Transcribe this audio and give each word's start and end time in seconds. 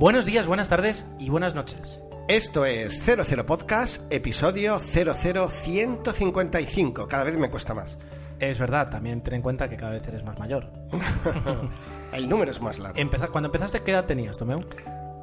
Buenos 0.00 0.24
días, 0.24 0.46
buenas 0.46 0.68
tardes 0.70 1.06
y 1.18 1.28
buenas 1.30 1.54
noches. 1.54 2.00
Esto 2.26 2.64
es 2.64 3.02
00 3.04 3.44
Podcast, 3.46 4.10
episodio 4.10 4.78
00155. 4.78 7.06
Cada 7.06 7.24
vez 7.24 7.36
me 7.36 7.50
cuesta 7.50 7.74
más. 7.74 7.98
Es 8.38 8.58
verdad, 8.58 8.88
también 8.88 9.20
ten 9.20 9.34
en 9.34 9.42
cuenta 9.42 9.68
que 9.68 9.76
cada 9.76 9.92
vez 9.92 10.06
eres 10.08 10.24
más 10.24 10.38
mayor. 10.38 10.70
El 12.14 12.28
número 12.30 12.50
es 12.50 12.60
más 12.62 12.78
largo. 12.78 12.98
Empeza- 12.98 13.28
cuando 13.28 13.48
empezaste, 13.48 13.82
¿qué 13.82 13.90
edad 13.90 14.06
tenías, 14.06 14.38
Tomeu? 14.38 14.60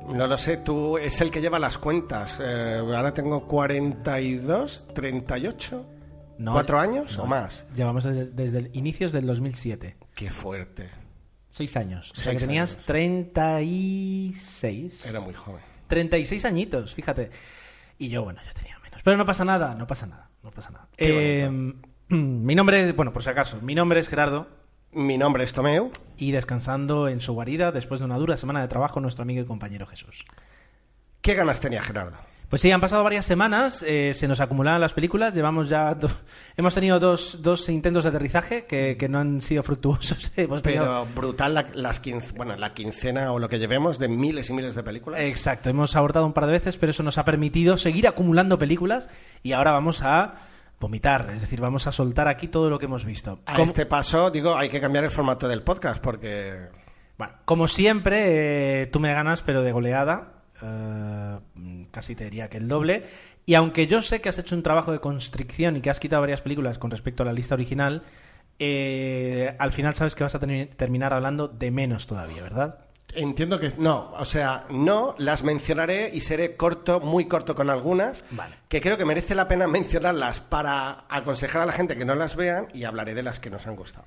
No 0.10 0.28
lo 0.28 0.38
sé, 0.38 0.58
tú 0.58 0.98
es 1.00 1.20
el 1.21 1.32
que 1.32 1.41
lleva 1.41 1.57
las 1.59 1.78
cuentas. 1.80 2.39
Eh, 2.39 2.78
ahora 2.80 3.14
tengo 3.16 3.48
42, 3.48 4.86
38. 4.94 5.86
No, 6.38 6.54
¿Cuatro 6.54 6.80
años 6.80 7.18
no. 7.18 7.23
o 7.23 7.25
más? 7.25 7.66
Llevamos 7.75 8.04
desde, 8.04 8.28
desde 8.28 8.59
el 8.59 8.70
inicios 8.73 9.12
del 9.12 9.25
2007. 9.25 9.98
Qué 10.14 10.30
fuerte. 10.30 10.88
Seis 11.57 11.75
años. 11.75 12.11
O 12.11 12.16
sea 12.16 12.34
que 12.34 12.39
tenías 12.39 12.75
años. 12.75 12.86
36. 12.86 15.06
Era 15.07 15.20
muy 15.21 15.34
joven. 15.34 15.64
36 15.88 16.46
añitos, 16.46 16.93
fíjate. 16.93 17.32
Y 17.97 18.10
yo, 18.10 18.24
bueno, 18.24 18.39
yo 18.46 18.54
tenía 18.54 18.78
menos. 18.78 19.02
Pero 19.04 19.18
no 19.18 19.25
pasa 19.25 19.43
nada, 19.43 19.74
no 19.74 19.88
pasa 19.88 20.06
nada, 20.06 20.30
no 20.43 20.52
pasa 20.52 20.70
nada. 20.70 20.88
Eh, 20.97 21.50
mi 22.10 22.54
nombre 22.54 22.83
es, 22.83 22.96
bueno, 22.96 23.11
por 23.11 23.24
si 23.24 23.32
acaso, 23.32 23.60
mi 23.64 23.74
nombre 23.74 24.00
es 24.00 24.07
Gerardo 24.07 24.47
Mi 24.92 25.18
nombre 25.18 25.43
es 25.43 25.54
Tomeu. 25.54 25.92
y 26.16 26.32
descansando 26.32 27.07
en 27.07 27.21
su 27.21 27.33
guarida 27.33 27.71
después 27.71 28.02
de 28.02 28.05
una 28.05 28.19
dura 28.19 28.38
semana 28.38 28.61
de 28.61 28.68
trabajo 28.68 29.00
nuestro 29.00 29.24
amigo 29.24 29.42
y 29.42 29.46
compañero 29.46 29.88
Jesús. 29.88 30.25
¿Qué 31.21 31.33
ganas 31.33 31.60
tenía 31.60 31.82
Gerardo? 31.82 32.19
Pues 32.50 32.61
sí, 32.61 32.72
han 32.72 32.80
pasado 32.80 33.03
varias 33.03 33.25
semanas, 33.25 33.83
eh, 33.86 34.14
se 34.16 34.25
nos 34.25 34.39
acumulaban 34.39 34.80
las 34.80 34.94
películas, 34.94 35.33
llevamos 35.33 35.67
ya... 35.67 35.94
do- 35.95 36.09
hemos 36.55 36.73
tenido 36.73 36.97
dos, 36.97 37.42
dos 37.42 37.67
intentos 37.67 38.05
de 38.05 38.09
aterrizaje 38.09 38.66
que, 38.66 38.95
que 38.97 39.09
no 39.09 39.19
han 39.19 39.42
sido 39.42 39.64
fructuosos. 39.64 40.31
hemos 40.38 40.64
tenido- 40.64 40.83
Pero 40.83 41.05
brutal 41.14 41.53
la, 41.53 41.66
las 41.73 42.02
quince- 42.02 42.33
bueno, 42.38 42.55
la 42.55 42.73
quincena 42.73 43.33
o 43.33 43.39
lo 43.39 43.49
que 43.49 43.59
llevemos 43.59 43.99
de 43.99 44.07
miles 44.07 44.49
y 44.49 44.53
miles 44.53 44.75
de 44.75 44.83
películas. 44.83 45.19
Exacto, 45.19 45.69
hemos 45.69 45.95
abortado 45.97 46.25
un 46.25 46.31
par 46.31 46.45
de 46.45 46.53
veces, 46.53 46.77
pero 46.77 46.91
eso 46.91 47.03
nos 47.03 47.17
ha 47.17 47.25
permitido 47.25 47.77
seguir 47.77 48.07
acumulando 48.07 48.57
películas 48.57 49.09
y 49.44 49.52
ahora 49.52 49.72
vamos 49.72 50.02
a 50.03 50.35
vomitar, 50.79 51.29
es 51.33 51.41
decir, 51.41 51.59
vamos 51.59 51.85
a 51.88 51.91
soltar 51.91 52.29
aquí 52.29 52.47
todo 52.47 52.69
lo 52.69 52.79
que 52.79 52.85
hemos 52.85 53.03
visto. 53.03 53.39
A 53.45 53.61
este 53.61 53.85
paso, 53.85 54.31
digo, 54.31 54.55
hay 54.55 54.69
que 54.69 54.79
cambiar 54.79 55.03
el 55.03 55.11
formato 55.11 55.50
del 55.50 55.63
podcast 55.63 56.02
porque 56.02 56.69
Bueno, 57.17 57.33
como 57.44 57.67
siempre, 57.67 58.83
eh, 58.83 58.88
tú 58.88 59.02
me 59.02 59.11
ganas, 59.13 59.41
pero 59.41 59.63
de 59.63 59.72
goleada. 59.73 60.33
eh, 60.61 61.39
casi 61.98 62.16
te 62.16 62.26
diría 62.26 62.48
que 62.48 62.58
el 62.58 62.67
doble. 62.67 63.06
Y 63.48 63.56
aunque 63.56 63.88
yo 63.88 64.03
sé 64.03 64.22
que 64.22 64.30
has 64.30 64.38
hecho 64.38 64.53
un 64.53 64.62
trabajo 64.62 64.92
de 64.92 65.00
constricción 65.00 65.78
y 65.78 65.81
que 65.81 65.90
has 65.90 66.00
quitado 66.00 66.22
varias 66.22 66.42
películas 66.42 66.78
con 66.78 66.92
respecto 66.92 67.23
a 67.23 67.26
la 67.26 67.34
lista 67.34 67.56
original, 67.56 68.03
eh, 68.59 69.56
al 69.58 69.72
final 69.72 69.95
sabes 69.95 70.14
que 70.14 70.23
vas 70.23 70.36
a 70.36 70.40
tener- 70.40 70.68
terminar 70.75 71.12
hablando 71.12 71.48
de 71.48 71.72
menos 71.72 72.06
todavía, 72.06 72.44
¿verdad? 72.44 72.80
entiendo 73.16 73.59
que 73.59 73.72
no, 73.80 74.12
o 74.20 74.25
sea, 74.25 74.66
no, 74.70 75.16
las 75.18 75.42
mencionaré 75.44 76.09
y 76.14 76.22
seré 76.22 76.56
corto, 76.56 77.00
muy 77.00 77.25
corto 77.28 77.56
con 77.56 77.70
algunas, 77.72 78.23
Vale. 78.30 78.53
que 78.70 78.80
creo 78.80 78.95
que 78.98 79.06
merece 79.06 79.34
la 79.34 79.48
pena 79.48 79.66
mencionarlas 79.66 80.40
para 80.42 81.06
aconsejar 81.09 81.64
a 81.64 81.66
la 81.66 81.72
gente 81.72 81.98
que 81.98 82.06
no 82.06 82.14
las 82.14 82.36
vean 82.36 82.68
y 82.75 82.84
hablaré 82.84 83.16
de 83.16 83.23
las 83.23 83.40
que 83.40 83.50
nos 83.50 83.66
han 83.66 83.75
gustado. 83.75 84.06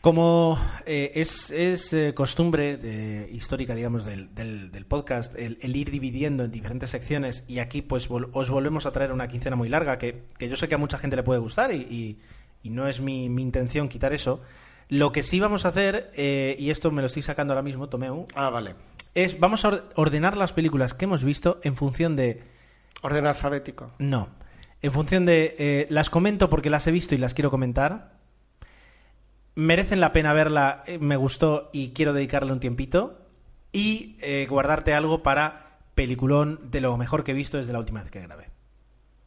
Como 0.00 0.56
eh, 0.84 1.12
es, 1.16 1.50
es, 1.50 1.92
eh, 1.92 2.14
costumbre 2.14 3.28
histórica, 3.32 3.74
digamos, 3.74 4.04
del, 4.04 4.32
del- 4.34 4.70
del 4.70 4.86
podcast, 4.86 5.34
el, 5.36 5.58
el 5.60 5.74
ir 5.74 5.90
dividiendo 5.90 6.44
en 6.44 6.50
diferentes 6.52 6.90
secciones 6.90 7.44
y 7.48 7.58
aquí 7.58 7.82
pues 7.82 8.08
vol- 8.08 8.28
os 8.32 8.48
volvemos 8.50 8.86
a 8.86 8.92
traer 8.92 9.10
una 9.12 9.26
quincena 9.26 9.56
muy 9.56 9.68
larga 9.68 9.98
que, 9.98 10.22
que 10.38 10.48
yo 10.48 10.54
sé 10.54 10.68
que 10.68 10.76
a 10.76 10.78
mucha 10.78 10.98
gente 10.98 11.16
le 11.16 11.24
puede 11.24 11.40
gustar 11.40 11.72
y, 11.74 11.78
y- 11.82 12.20
y 12.62 12.70
no 12.70 12.86
es 12.86 13.00
mi, 13.00 13.28
mi 13.28 13.42
intención 13.42 13.88
quitar 13.88 14.12
eso. 14.12 14.40
Lo 14.88 15.10
que 15.10 15.24
sí 15.24 15.40
vamos 15.40 15.64
a 15.64 15.68
hacer, 15.68 16.12
eh, 16.14 16.54
y 16.58 16.70
esto 16.70 16.92
me 16.92 17.02
lo 17.02 17.06
estoy 17.06 17.22
sacando 17.22 17.52
ahora 17.52 17.62
mismo, 17.62 17.88
Tomeu, 17.88 18.28
Ah, 18.36 18.50
vale. 18.50 18.76
es 19.14 19.40
vamos 19.40 19.64
a 19.64 19.68
or- 19.68 19.90
ordenar 19.96 20.36
las 20.36 20.52
películas 20.52 20.94
que 20.94 21.06
hemos 21.06 21.24
visto 21.24 21.58
en 21.64 21.74
función 21.74 22.14
de... 22.14 22.44
Orden 23.02 23.26
alfabético. 23.26 23.92
No, 23.98 24.28
en 24.82 24.92
función 24.92 25.26
de... 25.26 25.86
las 25.90 26.10
comento 26.10 26.48
porque 26.48 26.70
las 26.70 26.86
he 26.86 26.92
visto 26.92 27.16
y 27.16 27.18
las 27.18 27.34
quiero 27.34 27.50
comentar. 27.50 28.15
Merecen 29.56 30.00
la 30.00 30.12
pena 30.12 30.32
verla, 30.32 30.84
eh, 30.86 30.98
me 30.98 31.16
gustó 31.16 31.70
y 31.72 31.90
quiero 31.90 32.12
dedicarle 32.12 32.52
un 32.52 32.60
tiempito. 32.60 33.18
Y 33.72 34.16
eh, 34.20 34.46
guardarte 34.48 34.94
algo 34.94 35.22
para 35.22 35.78
peliculón 35.94 36.60
de 36.70 36.80
lo 36.80 36.96
mejor 36.96 37.24
que 37.24 37.32
he 37.32 37.34
visto 37.34 37.56
desde 37.56 37.72
la 37.72 37.78
última 37.80 38.02
vez 38.02 38.10
que 38.10 38.20
grabé. 38.20 38.50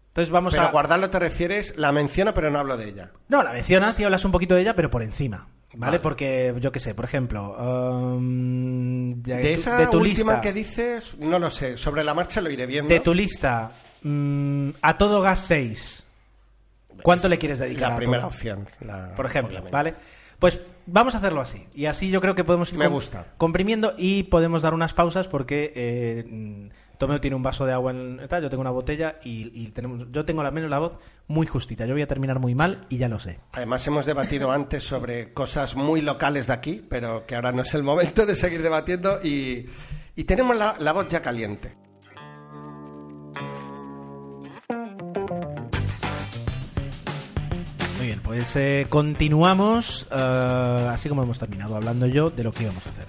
Entonces 0.09 0.31
vamos 0.31 0.53
Pero 0.53 0.67
a... 0.67 0.71
guardarlo 0.71 1.09
te 1.09 1.19
refieres, 1.19 1.77
la 1.77 1.91
menciono 1.91 2.33
pero 2.33 2.49
no 2.49 2.57
hablo 2.59 2.77
de 2.77 2.89
ella. 2.89 3.11
No, 3.27 3.43
la 3.43 3.51
mencionas 3.53 3.99
y 3.99 4.03
hablas 4.05 4.23
un 4.25 4.31
poquito 4.31 4.55
de 4.55 4.61
ella, 4.61 4.75
pero 4.75 4.89
por 4.89 5.03
encima. 5.03 5.47
¿Vale? 5.73 5.91
Vale. 5.91 5.99
Porque, 5.99 6.55
yo 6.59 6.71
qué 6.71 6.79
sé, 6.79 6.95
por 6.95 7.05
ejemplo... 7.05 7.55
um, 7.59 9.21
de, 9.21 9.53
esa 9.53 9.77
de 9.77 9.85
tu 9.87 9.97
última 9.99 10.33
lista, 10.33 10.41
que 10.41 10.53
dices, 10.53 11.15
no 11.19 11.37
lo 11.37 11.51
sé, 11.51 11.77
sobre 11.77 12.03
la 12.03 12.13
marcha 12.15 12.41
lo 12.41 12.49
iré 12.49 12.65
viendo. 12.65 12.91
De 12.91 12.99
tu 13.01 13.13
lista, 13.13 13.71
mm, 14.01 14.69
a 14.81 14.97
todo 14.97 15.21
gas 15.21 15.39
6. 15.41 16.03
¿Cuánto 17.03 17.27
Es 17.27 17.29
le 17.29 17.37
quieres 17.37 17.59
dedicar 17.59 17.89
La 17.89 17.93
a 17.95 17.97
primera 17.97 18.21
todo? 18.21 18.29
opción. 18.31 18.65
la- 18.81 19.13
por 19.15 19.27
ejemplo, 19.27 19.59
obviamente. 19.59 19.71
¿vale? 19.71 19.95
Pues 20.39 20.59
vamos 20.85 21.15
a 21.15 21.17
hacerlo 21.19 21.41
así. 21.41 21.67
Y 21.75 21.85
así 21.85 22.09
yo 22.09 22.21
creo 22.21 22.33
que 22.35 22.43
podemos 22.43 22.71
ir 22.71 22.79
Me 22.79 22.85
com- 22.85 22.93
gusta. 22.93 23.33
comprimiendo 23.37 23.93
y 23.97 24.23
podemos 24.23 24.61
dar 24.61 24.73
unas 24.73 24.93
pausas 24.93 25.27
porque 25.27 25.73
eh, 25.75 26.69
Tomeo 26.97 27.19
tiene 27.21 27.35
un 27.35 27.43
vaso 27.43 27.65
de 27.65 27.73
agua 27.73 27.91
en 27.91 28.19
tal, 28.27 28.43
yo 28.43 28.49
tengo 28.49 28.61
una 28.61 28.71
botella 28.71 29.19
y, 29.23 29.51
y 29.53 29.67
tenemos, 29.67 30.07
yo 30.11 30.25
tengo 30.25 30.41
la 30.43 30.51
menos 30.51 30.69
la 30.69 30.79
voz 30.79 30.99
muy 31.27 31.45
justita. 31.47 31.85
Yo 31.85 31.93
voy 31.93 32.01
a 32.01 32.07
terminar 32.07 32.39
muy 32.39 32.55
mal 32.55 32.85
y 32.89 32.97
ya 32.97 33.07
lo 33.09 33.19
sé. 33.19 33.39
Además 33.53 33.85
hemos 33.87 34.05
debatido 34.05 34.51
antes 34.53 34.83
sobre 34.83 35.33
cosas 35.33 35.75
muy 35.75 36.01
locales 36.01 36.47
de 36.47 36.53
aquí, 36.53 36.81
pero 36.89 37.25
que 37.25 37.35
ahora 37.35 37.51
no 37.51 37.61
es 37.61 37.73
el 37.73 37.83
momento 37.83 38.25
de 38.25 38.35
seguir 38.35 38.61
debatiendo 38.61 39.19
y, 39.23 39.67
y 40.15 40.23
tenemos 40.23 40.55
la, 40.57 40.75
la 40.79 40.93
voz 40.93 41.07
ya 41.09 41.21
caliente. 41.21 41.75
Pues 48.29 48.55
eh, 48.57 48.85
continuamos, 48.89 50.07
eh, 50.11 50.87
así 50.91 51.09
como 51.09 51.23
hemos 51.23 51.39
terminado 51.39 51.75
hablando 51.75 52.05
yo 52.05 52.29
de 52.29 52.43
lo 52.43 52.51
que 52.51 52.61
íbamos 52.61 52.85
a 52.85 52.91
hacer. 52.91 53.07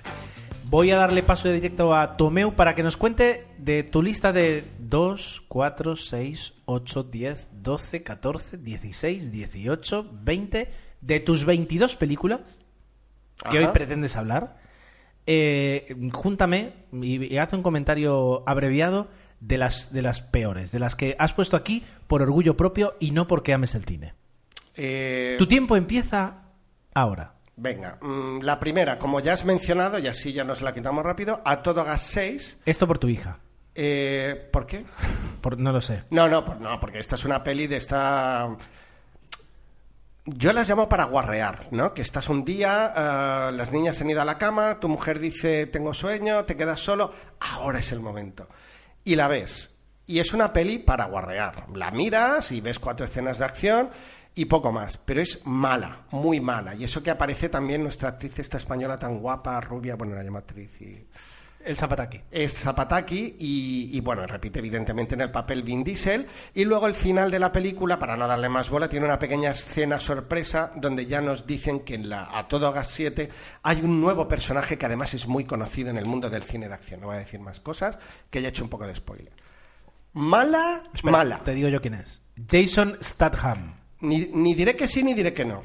Voy 0.64 0.92
a 0.92 0.96
darle 0.96 1.22
paso 1.22 1.46
de 1.46 1.56
directo 1.56 1.94
a 1.94 2.16
Tomeu 2.16 2.54
para 2.54 2.74
que 2.74 2.82
nos 2.82 2.96
cuente 2.96 3.44
de 3.58 3.82
tu 3.82 4.00
lista 4.00 4.32
de 4.32 4.64
2, 4.78 5.42
4, 5.46 5.96
6, 5.96 6.54
8, 6.64 7.02
10, 7.02 7.50
12, 7.52 8.02
14, 8.02 8.56
16, 8.56 9.30
18, 9.30 10.10
20, 10.22 10.70
de 11.02 11.20
tus 11.20 11.44
22 11.44 11.96
películas 11.96 12.40
que 13.50 13.58
Ajá. 13.58 13.66
hoy 13.66 13.72
pretendes 13.74 14.16
hablar. 14.16 14.56
Eh, 15.26 15.94
júntame 16.14 16.72
y, 16.94 17.34
y 17.34 17.36
haz 17.36 17.52
un 17.52 17.62
comentario 17.62 18.42
abreviado 18.48 19.08
de 19.40 19.58
las, 19.58 19.92
de 19.92 20.00
las 20.00 20.22
peores, 20.22 20.72
de 20.72 20.78
las 20.78 20.96
que 20.96 21.14
has 21.18 21.34
puesto 21.34 21.58
aquí 21.58 21.84
por 22.06 22.22
orgullo 22.22 22.56
propio 22.56 22.94
y 23.00 23.10
no 23.10 23.26
porque 23.26 23.52
ames 23.52 23.74
el 23.74 23.84
cine. 23.84 24.14
Eh, 24.76 25.36
Tu 25.38 25.46
tiempo 25.46 25.76
empieza 25.76 26.34
ahora. 26.94 27.34
venga, 27.56 27.98
mm, 28.00 28.40
la 28.40 28.58
primera, 28.58 28.98
como 28.98 29.20
ya 29.20 29.32
has 29.34 29.44
mencionado, 29.44 29.98
y 29.98 30.06
así 30.06 30.32
ya 30.32 30.44
nos 30.44 30.62
la 30.62 30.72
quitamos 30.72 31.04
rápido, 31.04 31.42
a 31.44 31.62
todo 31.62 31.84
gas 31.84 32.02
6. 32.02 32.58
Esto 32.64 32.86
por 32.86 32.98
tu 32.98 33.08
hija. 33.08 33.38
Eh, 33.74 34.48
¿Por 34.52 34.66
qué? 34.66 34.84
Por- 35.40 35.58
no 35.58 35.72
lo 35.72 35.80
sé. 35.80 36.02
No, 36.10 36.28
no, 36.28 36.44
por- 36.44 36.60
no, 36.60 36.78
porque 36.80 36.98
esta 36.98 37.14
es 37.16 37.24
una 37.24 37.42
peli 37.44 37.66
de 37.66 37.76
esta... 37.76 38.48
Yo 40.26 40.52
las 40.52 40.68
llamo 40.68 40.88
para 40.88 41.04
guarrear, 41.04 41.68
¿no? 41.70 41.94
Que 41.94 42.02
estás 42.02 42.28
un 42.28 42.44
día, 42.44 42.92
eh, 42.94 43.52
las 43.52 43.72
niñas 43.72 43.96
se 43.96 44.04
han 44.04 44.10
ido 44.10 44.20
a 44.20 44.24
la 44.26 44.38
cama, 44.38 44.78
tu 44.78 44.88
mujer 44.88 45.18
dice 45.18 45.66
tengo 45.66 45.94
sueño, 45.94 46.44
te 46.44 46.56
quedas 46.56 46.80
solo, 46.80 47.12
ahora 47.40 47.78
es 47.78 47.90
el 47.90 48.00
momento. 48.00 48.46
Y 49.02 49.16
la 49.16 49.28
ves. 49.28 49.78
Y 50.06 50.18
es 50.20 50.32
una 50.34 50.52
peli 50.52 50.78
para 50.78 51.06
guarrear. 51.06 51.66
La 51.74 51.90
miras 51.90 52.52
y 52.52 52.60
ves 52.60 52.78
cuatro 52.78 53.06
escenas 53.06 53.38
de 53.38 53.44
acción 53.46 53.90
y 54.34 54.44
poco 54.46 54.72
más. 54.72 54.98
Pero 54.98 55.20
es 55.20 55.46
mala, 55.46 56.06
muy 56.10 56.40
mala. 56.40 56.74
Y 56.74 56.84
eso 56.84 57.02
que 57.02 57.10
aparece 57.10 57.48
también 57.48 57.82
nuestra 57.82 58.10
actriz 58.10 58.38
esta 58.38 58.56
española 58.56 58.98
tan 58.98 59.18
guapa, 59.18 59.60
rubia, 59.60 59.96
bueno, 59.96 60.14
la 60.14 60.22
llamo 60.22 60.38
actriz 60.38 60.80
y 60.80 61.06
El 61.62 61.76
Zapataki. 61.76 62.22
es 62.30 62.54
Zapataki 62.54 63.36
y, 63.38 63.90
y, 63.92 64.00
bueno, 64.00 64.26
repite 64.26 64.60
evidentemente 64.60 65.14
en 65.14 65.20
el 65.20 65.30
papel 65.30 65.62
Vin 65.62 65.84
Diesel 65.84 66.26
y 66.54 66.64
luego 66.64 66.86
el 66.86 66.94
final 66.94 67.30
de 67.30 67.38
la 67.38 67.52
película, 67.52 67.98
para 67.98 68.16
no 68.16 68.26
darle 68.26 68.48
más 68.48 68.70
bola, 68.70 68.88
tiene 68.88 69.04
una 69.06 69.18
pequeña 69.18 69.50
escena 69.50 70.00
sorpresa 70.00 70.72
donde 70.76 71.04
ya 71.06 71.20
nos 71.20 71.46
dicen 71.46 71.80
que 71.80 71.94
en 71.94 72.08
la 72.08 72.36
A 72.38 72.48
Todo 72.48 72.72
Gas 72.72 72.88
7 72.92 73.28
hay 73.62 73.82
un 73.82 74.00
nuevo 74.00 74.26
personaje 74.26 74.78
que 74.78 74.86
además 74.86 75.12
es 75.12 75.26
muy 75.26 75.44
conocido 75.44 75.90
en 75.90 75.98
el 75.98 76.06
mundo 76.06 76.30
del 76.30 76.42
cine 76.44 76.68
de 76.68 76.74
acción. 76.74 77.00
No 77.00 77.08
voy 77.08 77.16
a 77.16 77.20
decir 77.20 77.40
más 77.40 77.60
cosas, 77.60 77.98
que 78.30 78.40
ya 78.40 78.48
he 78.48 78.50
hecho 78.50 78.64
un 78.64 78.70
poco 78.70 78.86
de 78.86 78.94
spoiler. 78.94 79.32
Mala, 80.12 80.82
Espera, 80.92 81.12
mala. 81.12 81.38
Te 81.44 81.52
digo 81.52 81.68
yo 81.68 81.80
quién 81.80 81.94
es. 81.94 82.22
Jason 82.48 82.96
Statham. 83.02 83.79
Ni, 84.00 84.26
ni 84.32 84.54
diré 84.54 84.76
que 84.76 84.86
sí 84.86 85.02
ni 85.02 85.14
diré 85.14 85.32
que 85.34 85.44
no. 85.44 85.62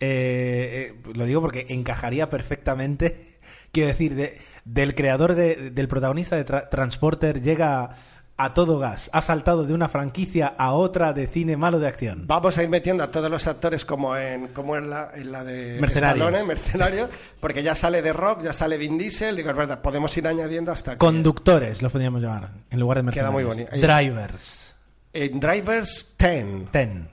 Eh, 0.00 0.94
eh, 1.04 1.12
lo 1.14 1.24
digo 1.24 1.40
porque 1.40 1.66
encajaría 1.68 2.30
perfectamente. 2.30 3.38
Quiero 3.72 3.88
decir, 3.88 4.14
de- 4.14 4.38
del 4.64 4.94
creador, 4.94 5.34
de- 5.34 5.70
del 5.70 5.88
protagonista 5.88 6.36
de 6.36 6.46
Tra- 6.46 6.68
Transporter 6.68 7.42
llega 7.42 7.96
a 8.40 8.54
todo 8.54 8.78
gas. 8.78 9.10
Ha 9.12 9.20
saltado 9.20 9.64
de 9.64 9.74
una 9.74 9.88
franquicia 9.88 10.46
a 10.56 10.72
otra 10.72 11.12
de 11.12 11.26
cine 11.26 11.56
malo 11.56 11.80
de 11.80 11.88
acción. 11.88 12.24
Vamos 12.28 12.56
a 12.56 12.62
ir 12.62 12.68
metiendo 12.68 13.02
a 13.02 13.10
todos 13.10 13.28
los 13.28 13.48
actores 13.48 13.84
como 13.84 14.16
en, 14.16 14.48
como 14.48 14.76
en, 14.76 14.88
la, 14.90 15.08
en 15.14 15.32
la 15.32 15.42
de 15.42 15.78
Mercenarios. 15.80 16.24
Stallone, 16.28 16.46
Mercenarios, 16.46 17.10
porque 17.40 17.64
ya 17.64 17.74
sale 17.74 18.00
de 18.00 18.12
Rock, 18.12 18.42
ya 18.44 18.52
sale 18.52 18.76
Vin 18.78 18.96
Diesel, 18.96 19.34
digo, 19.34 19.50
es 19.50 19.56
verdad, 19.56 19.80
podemos 19.82 20.16
ir 20.16 20.28
añadiendo 20.28 20.70
hasta 20.70 20.92
que... 20.92 20.98
Conductores, 20.98 21.82
los 21.82 21.90
podríamos 21.90 22.22
llamar, 22.22 22.50
en 22.70 22.78
lugar 22.78 23.02
de 23.04 23.10
Queda 23.10 23.32
muy 23.32 23.42
mercenarios. 23.44 23.70
bonito. 23.72 23.94
Drivers. 23.94 24.74
En 25.12 25.40
Drivers 25.40 26.14
10. 26.16 26.70
Ten. 26.70 27.08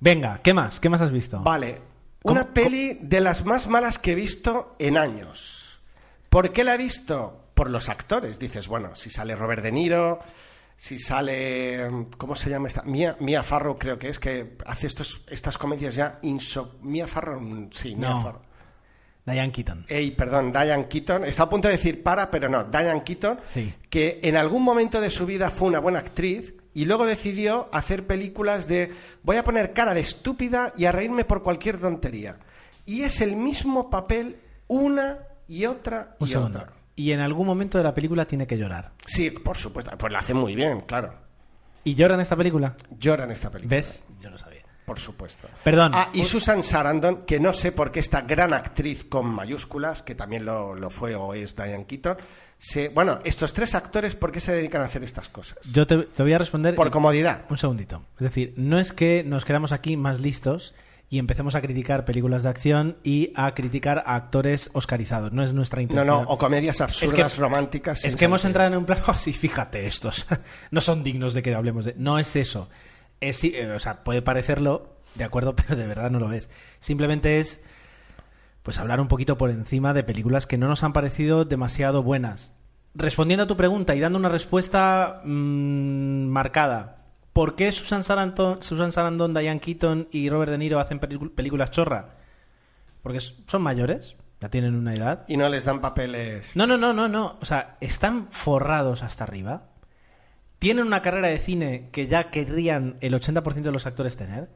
Venga, 0.00 0.40
¿qué 0.42 0.54
más? 0.54 0.80
¿Qué 0.80 0.88
más 0.88 1.00
has 1.00 1.12
visto? 1.12 1.40
Vale, 1.40 1.78
¿Cómo- 2.22 2.34
una 2.40 2.52
peli 2.52 2.98
de 3.02 3.20
las 3.20 3.44
más 3.44 3.66
malas 3.68 3.98
que 3.98 4.12
he 4.12 4.14
visto 4.14 4.74
en 4.78 4.96
años. 4.96 5.80
¿Por 6.28 6.52
qué 6.52 6.64
la 6.64 6.74
he 6.74 6.78
visto? 6.78 7.50
Por 7.54 7.70
los 7.70 7.88
actores. 7.88 8.38
Dices, 8.38 8.68
bueno, 8.68 8.94
si 8.94 9.10
sale 9.10 9.36
Robert 9.36 9.62
De 9.62 9.72
Niro, 9.72 10.20
si 10.76 10.98
sale... 10.98 12.06
¿Cómo 12.16 12.34
se 12.36 12.48
llama 12.48 12.68
esta? 12.68 12.82
Mia, 12.82 13.16
Mia 13.20 13.42
Farrow 13.42 13.76
creo 13.78 13.98
que 13.98 14.08
es, 14.08 14.18
que 14.18 14.56
hace 14.64 14.86
estos, 14.86 15.22
estas 15.28 15.58
comedias 15.58 15.94
ya 15.94 16.18
inso... 16.22 16.78
Mia 16.82 17.06
Farrow, 17.06 17.40
mm, 17.40 17.68
sí, 17.72 17.94
No. 17.94 18.22
Farrow. 18.22 18.42
Diane 19.26 19.52
Keaton. 19.52 19.84
Ey, 19.88 20.12
perdón, 20.12 20.50
Diane 20.50 20.88
Keaton. 20.88 21.24
Está 21.24 21.42
a 21.44 21.48
punto 21.50 21.68
de 21.68 21.76
decir 21.76 22.02
para, 22.02 22.30
pero 22.30 22.48
no, 22.48 22.64
Diane 22.64 23.04
Keaton, 23.04 23.38
Sí. 23.52 23.74
que 23.90 24.18
en 24.22 24.36
algún 24.36 24.62
momento 24.62 25.00
de 25.00 25.10
su 25.10 25.26
vida 25.26 25.50
fue 25.50 25.68
una 25.68 25.78
buena 25.78 25.98
actriz 25.98 26.54
y 26.74 26.84
luego 26.84 27.06
decidió 27.06 27.68
hacer 27.72 28.06
películas 28.06 28.68
de 28.68 28.92
voy 29.22 29.36
a 29.36 29.44
poner 29.44 29.72
cara 29.72 29.94
de 29.94 30.00
estúpida 30.00 30.72
y 30.76 30.84
a 30.84 30.92
reírme 30.92 31.24
por 31.24 31.42
cualquier 31.42 31.78
tontería. 31.78 32.38
Y 32.86 33.02
es 33.02 33.20
el 33.20 33.36
mismo 33.36 33.90
papel 33.90 34.40
una 34.66 35.18
y 35.48 35.66
otra 35.66 36.16
y 36.20 36.34
otra. 36.34 36.72
Y 36.96 37.12
en 37.12 37.20
algún 37.20 37.46
momento 37.46 37.78
de 37.78 37.84
la 37.84 37.94
película 37.94 38.26
tiene 38.26 38.46
que 38.46 38.58
llorar. 38.58 38.92
Sí, 39.06 39.30
por 39.30 39.56
supuesto, 39.56 39.90
pues 39.96 40.12
lo 40.12 40.18
hace 40.18 40.34
muy 40.34 40.54
bien, 40.54 40.82
claro. 40.82 41.14
¿Y 41.82 41.94
llora 41.94 42.14
en 42.14 42.20
esta 42.20 42.36
película? 42.36 42.76
Llora 42.98 43.24
en 43.24 43.30
esta 43.30 43.50
película. 43.50 43.76
¿Ves? 43.76 44.04
Yo 44.20 44.30
lo 44.30 44.38
sabía. 44.38 44.60
Por 44.84 44.98
supuesto. 44.98 45.48
Perdón. 45.62 45.92
Ah, 45.94 46.10
y 46.12 46.24
Susan 46.24 46.62
Sarandon, 46.62 47.24
que 47.24 47.40
no 47.40 47.52
sé 47.52 47.72
por 47.72 47.90
qué 47.90 48.00
esta 48.00 48.22
gran 48.22 48.52
actriz 48.52 49.04
con 49.04 49.26
mayúsculas, 49.26 50.02
que 50.02 50.14
también 50.14 50.44
lo, 50.44 50.74
lo 50.74 50.90
fue 50.90 51.14
o 51.14 51.32
es 51.32 51.54
Diane 51.56 51.86
Keaton, 51.86 52.16
se, 52.62 52.90
bueno, 52.90 53.20
estos 53.24 53.54
tres 53.54 53.74
actores, 53.74 54.16
¿por 54.16 54.32
qué 54.32 54.40
se 54.40 54.52
dedican 54.52 54.82
a 54.82 54.84
hacer 54.84 55.02
estas 55.02 55.30
cosas? 55.30 55.58
Yo 55.72 55.86
te, 55.86 55.96
te 55.96 56.22
voy 56.22 56.34
a 56.34 56.38
responder... 56.38 56.74
Por 56.74 56.90
comodidad. 56.90 57.46
Un 57.48 57.56
segundito. 57.56 58.02
Es 58.16 58.24
decir, 58.24 58.52
no 58.58 58.78
es 58.78 58.92
que 58.92 59.24
nos 59.26 59.46
quedamos 59.46 59.72
aquí 59.72 59.96
más 59.96 60.20
listos 60.20 60.74
y 61.08 61.18
empecemos 61.18 61.54
a 61.54 61.62
criticar 61.62 62.04
películas 62.04 62.42
de 62.42 62.50
acción 62.50 62.98
y 63.02 63.32
a 63.34 63.54
criticar 63.54 64.04
a 64.06 64.14
actores 64.14 64.68
oscarizados. 64.74 65.32
No 65.32 65.42
es 65.42 65.54
nuestra 65.54 65.78
No, 65.78 65.82
intención. 65.84 66.06
no, 66.06 66.20
o 66.20 66.36
comedias 66.36 66.82
absurdas, 66.82 67.38
románticas. 67.38 68.04
Es 68.04 68.14
que 68.14 68.26
hemos 68.26 68.44
entrado 68.44 68.68
en 68.70 68.76
un 68.76 68.84
plano 68.84 69.04
así, 69.08 69.32
fíjate, 69.32 69.86
estos 69.86 70.26
no 70.70 70.82
son 70.82 71.02
dignos 71.02 71.32
de 71.32 71.42
que 71.42 71.54
hablemos 71.54 71.86
de... 71.86 71.94
No 71.96 72.18
es 72.18 72.36
eso. 72.36 72.68
Es, 73.22 73.38
sí, 73.38 73.52
eh, 73.56 73.70
o 73.72 73.80
sea, 73.80 74.04
puede 74.04 74.20
parecerlo, 74.20 74.96
de 75.14 75.24
acuerdo, 75.24 75.56
pero 75.56 75.76
de 75.76 75.86
verdad 75.86 76.10
no 76.10 76.20
lo 76.20 76.30
es. 76.34 76.50
Simplemente 76.78 77.38
es, 77.38 77.64
pues, 78.62 78.78
hablar 78.78 79.00
un 79.00 79.08
poquito 79.08 79.36
por 79.36 79.50
encima 79.50 79.94
de 79.94 80.04
películas 80.04 80.46
que 80.46 80.58
no 80.58 80.68
nos 80.68 80.82
han 80.82 80.92
parecido 80.92 81.44
demasiado 81.44 82.02
buenas. 82.02 82.54
Respondiendo 82.94 83.44
a 83.44 83.46
tu 83.46 83.56
pregunta 83.56 83.94
y 83.94 84.00
dando 84.00 84.18
una 84.18 84.28
respuesta 84.28 85.22
mm, 85.24 86.26
marcada. 86.26 87.00
¿Por 87.32 87.54
qué 87.54 87.70
Susan 87.72 88.04
Sarandon, 88.04 88.62
Susan 88.62 88.92
Sarandon, 88.92 89.34
Diane 89.34 89.60
Keaton 89.60 90.08
y 90.10 90.28
Robert 90.28 90.50
De 90.50 90.58
Niro 90.58 90.80
hacen 90.80 90.98
películas 90.98 91.70
chorra? 91.70 92.16
Porque 93.02 93.20
son 93.20 93.62
mayores, 93.62 94.16
ya 94.40 94.48
tienen 94.48 94.74
una 94.74 94.94
edad. 94.94 95.24
Y 95.28 95.36
no 95.36 95.48
les 95.48 95.64
dan 95.64 95.80
papeles. 95.80 96.50
No, 96.54 96.66
no, 96.66 96.76
no, 96.76 96.92
no, 96.92 97.08
no. 97.08 97.38
O 97.40 97.44
sea, 97.44 97.76
están 97.80 98.28
forrados 98.30 99.02
hasta 99.02 99.24
arriba. 99.24 99.68
Tienen 100.58 100.86
una 100.86 101.02
carrera 101.02 101.28
de 101.28 101.38
cine 101.38 101.88
que 101.92 102.06
ya 102.08 102.30
querrían 102.30 102.96
el 103.00 103.14
80% 103.14 103.62
de 103.62 103.72
los 103.72 103.86
actores 103.86 104.16
tener. 104.16 104.50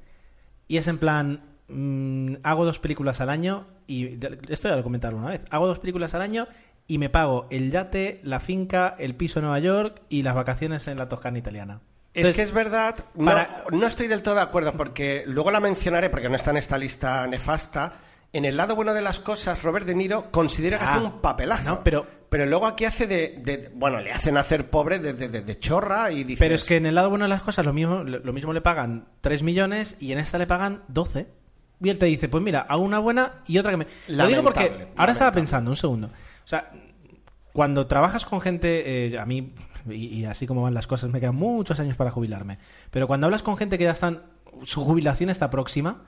Y 0.68 0.78
es 0.78 0.88
en 0.88 0.98
plan, 0.98 1.53
mm, 1.68 2.36
hago 2.42 2.64
dos 2.64 2.78
películas 2.78 3.20
al 3.20 3.30
año 3.30 3.66
y 3.86 4.18
esto 4.48 4.68
ya 4.68 4.74
lo 4.74 4.80
he 4.80 4.84
comentado 4.84 5.16
una 5.16 5.28
vez. 5.30 5.44
Hago 5.50 5.66
dos 5.66 5.78
películas 5.78 6.14
al 6.14 6.22
año 6.22 6.46
y 6.86 6.98
me 6.98 7.08
pago 7.08 7.46
el 7.50 7.70
yate, 7.70 8.20
la 8.24 8.40
finca, 8.40 8.94
el 8.98 9.14
piso 9.14 9.38
en 9.38 9.44
Nueva 9.46 9.58
York 9.60 10.02
y 10.08 10.22
las 10.22 10.34
vacaciones 10.34 10.86
en 10.88 10.98
la 10.98 11.08
Toscana 11.08 11.38
italiana. 11.38 11.80
Es 12.12 12.36
que 12.36 12.42
es 12.42 12.52
verdad, 12.52 13.06
no, 13.14 13.24
para- 13.24 13.64
no 13.72 13.86
estoy 13.88 14.06
del 14.06 14.22
todo 14.22 14.36
de 14.36 14.42
acuerdo, 14.42 14.74
porque 14.74 15.24
luego 15.26 15.50
la 15.50 15.58
mencionaré, 15.60 16.10
porque 16.10 16.28
no 16.28 16.36
está 16.36 16.52
en 16.52 16.58
esta 16.58 16.78
lista 16.78 17.26
nefasta. 17.26 17.94
En 18.32 18.44
el 18.44 18.56
lado 18.56 18.76
bueno 18.76 18.94
de 18.94 19.02
las 19.02 19.18
cosas, 19.18 19.62
Robert 19.64 19.86
De 19.86 19.94
Niro 19.94 20.30
considera 20.30 20.78
que 20.78 20.84
Ah, 20.84 20.94
hace 20.94 21.04
un 21.04 21.20
papelazo. 21.20 21.64
no, 21.70 21.84
pero- 21.84 22.06
pero 22.28 22.46
luego 22.46 22.66
aquí 22.66 22.84
hace 22.84 23.06
de, 23.08 23.40
de- 23.42 23.70
Bueno, 23.74 24.00
le 24.00 24.12
hacen 24.12 24.36
hacer 24.36 24.70
pobre 24.70 24.98
de- 25.00 25.12
de 25.14 25.58
chorra 25.58 26.10
y 26.12 26.22
dice. 26.24 26.38
Pero 26.40 26.54
es 26.54 26.64
que 26.64 26.76
en 26.76 26.86
el 26.86 26.94
lado 26.94 27.10
bueno 27.10 27.24
de 27.24 27.28
las 27.30 27.42
cosas 27.42 27.64
lo 27.66 27.72
mismo, 27.72 28.02
lo 28.04 28.32
mismo 28.32 28.52
le 28.52 28.60
pagan 28.60 29.08
3 29.20 29.42
millones 29.42 29.96
y 30.00 30.12
en 30.12 30.18
esta 30.18 30.38
le 30.38 30.46
pagan 30.46 30.82
12. 30.88 31.26
Y 31.82 31.88
él 31.90 31.98
te 31.98 32.06
dice, 32.06 32.28
pues 32.28 32.42
mira, 32.42 32.60
hago 32.60 32.82
una 32.82 32.98
buena 32.98 33.42
y 33.46 33.58
otra 33.58 33.70
que 33.70 33.76
me... 33.78 33.86
Lo 34.08 34.26
digo 34.26 34.42
porque 34.42 34.60
Lamentable, 34.60 34.92
ahora 34.96 35.12
estaba 35.12 35.32
pensando, 35.32 35.70
un 35.70 35.76
segundo. 35.76 36.06
O 36.08 36.46
sea, 36.48 36.70
cuando 37.52 37.86
trabajas 37.86 38.24
con 38.24 38.40
gente, 38.40 39.08
eh, 39.14 39.18
a 39.18 39.26
mí, 39.26 39.52
y, 39.88 39.94
y 40.20 40.24
así 40.24 40.46
como 40.46 40.62
van 40.62 40.74
las 40.74 40.86
cosas, 40.86 41.10
me 41.10 41.20
quedan 41.20 41.36
muchos 41.36 41.78
años 41.80 41.96
para 41.96 42.10
jubilarme. 42.10 42.58
Pero 42.90 43.06
cuando 43.06 43.26
hablas 43.26 43.42
con 43.42 43.56
gente 43.56 43.76
que 43.78 43.84
ya 43.84 43.90
están, 43.92 44.22
su 44.64 44.84
jubilación 44.84 45.30
está 45.30 45.50
próxima, 45.50 46.02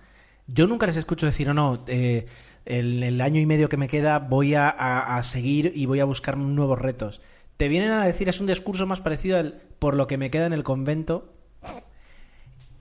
yo 0.46 0.66
nunca 0.66 0.86
les 0.86 0.96
escucho 0.96 1.26
decir, 1.26 1.46
no, 1.48 1.54
no, 1.54 1.84
eh, 1.88 2.26
el, 2.64 3.02
el 3.02 3.20
año 3.20 3.40
y 3.40 3.46
medio 3.46 3.68
que 3.68 3.76
me 3.76 3.88
queda 3.88 4.18
voy 4.18 4.54
a, 4.54 4.68
a- 4.70 5.16
a 5.18 5.22
seguir 5.24 5.72
y 5.74 5.86
voy 5.86 6.00
a 6.00 6.04
buscar 6.04 6.36
nuevos 6.36 6.80
retos. 6.80 7.20
Te 7.56 7.68
vienen 7.68 7.90
a 7.90 8.04
decir, 8.06 8.28
es 8.28 8.40
un 8.40 8.46
discurso 8.46 8.86
más 8.86 9.00
parecido 9.00 9.38
al 9.38 9.62
por 9.78 9.94
lo 9.94 10.06
que 10.06 10.18
me 10.18 10.30
queda 10.30 10.46
en 10.46 10.52
el 10.52 10.62
convento. 10.64 11.32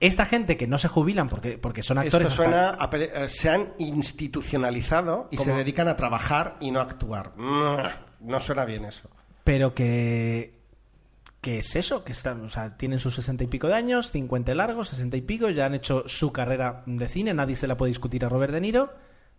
Esta 0.00 0.26
gente 0.26 0.56
que 0.56 0.66
no 0.66 0.78
se 0.78 0.88
jubilan 0.88 1.28
porque, 1.28 1.56
porque 1.58 1.82
son 1.82 1.98
actores. 1.98 2.28
Esto 2.28 2.42
hasta- 2.42 2.52
suena 2.52 2.68
a 2.70 2.90
pele- 2.90 3.10
eh, 3.14 3.28
se 3.28 3.48
han 3.50 3.72
institucionalizado 3.78 5.28
y 5.30 5.38
se 5.38 5.52
dedican 5.52 5.88
a 5.88 5.96
trabajar 5.96 6.56
y 6.60 6.70
no 6.70 6.80
a 6.80 6.82
actuar. 6.82 7.32
No 7.36 8.40
suena 8.40 8.64
bien 8.64 8.84
eso. 8.84 9.08
pero 9.44 9.74
que 9.74 10.54
que 11.40 11.58
es 11.58 11.76
eso 11.76 12.02
que 12.02 12.10
están 12.10 12.44
o 12.44 12.48
sea 12.48 12.76
tienen 12.76 12.98
sus 12.98 13.14
sesenta 13.14 13.44
y 13.44 13.46
pico 13.46 13.68
de 13.68 13.74
años 13.74 14.10
50 14.10 14.52
largos 14.56 14.88
60 14.88 15.16
y 15.16 15.20
pico 15.20 15.48
ya 15.50 15.66
han 15.66 15.74
hecho 15.74 16.02
su 16.08 16.32
carrera 16.32 16.82
de 16.86 17.06
cine 17.06 17.32
nadie 17.34 17.54
se 17.54 17.68
la 17.68 17.76
puede 17.76 17.90
discutir 17.90 18.24
a 18.24 18.28
Robert 18.28 18.52
De 18.52 18.60
Niro 18.60 18.92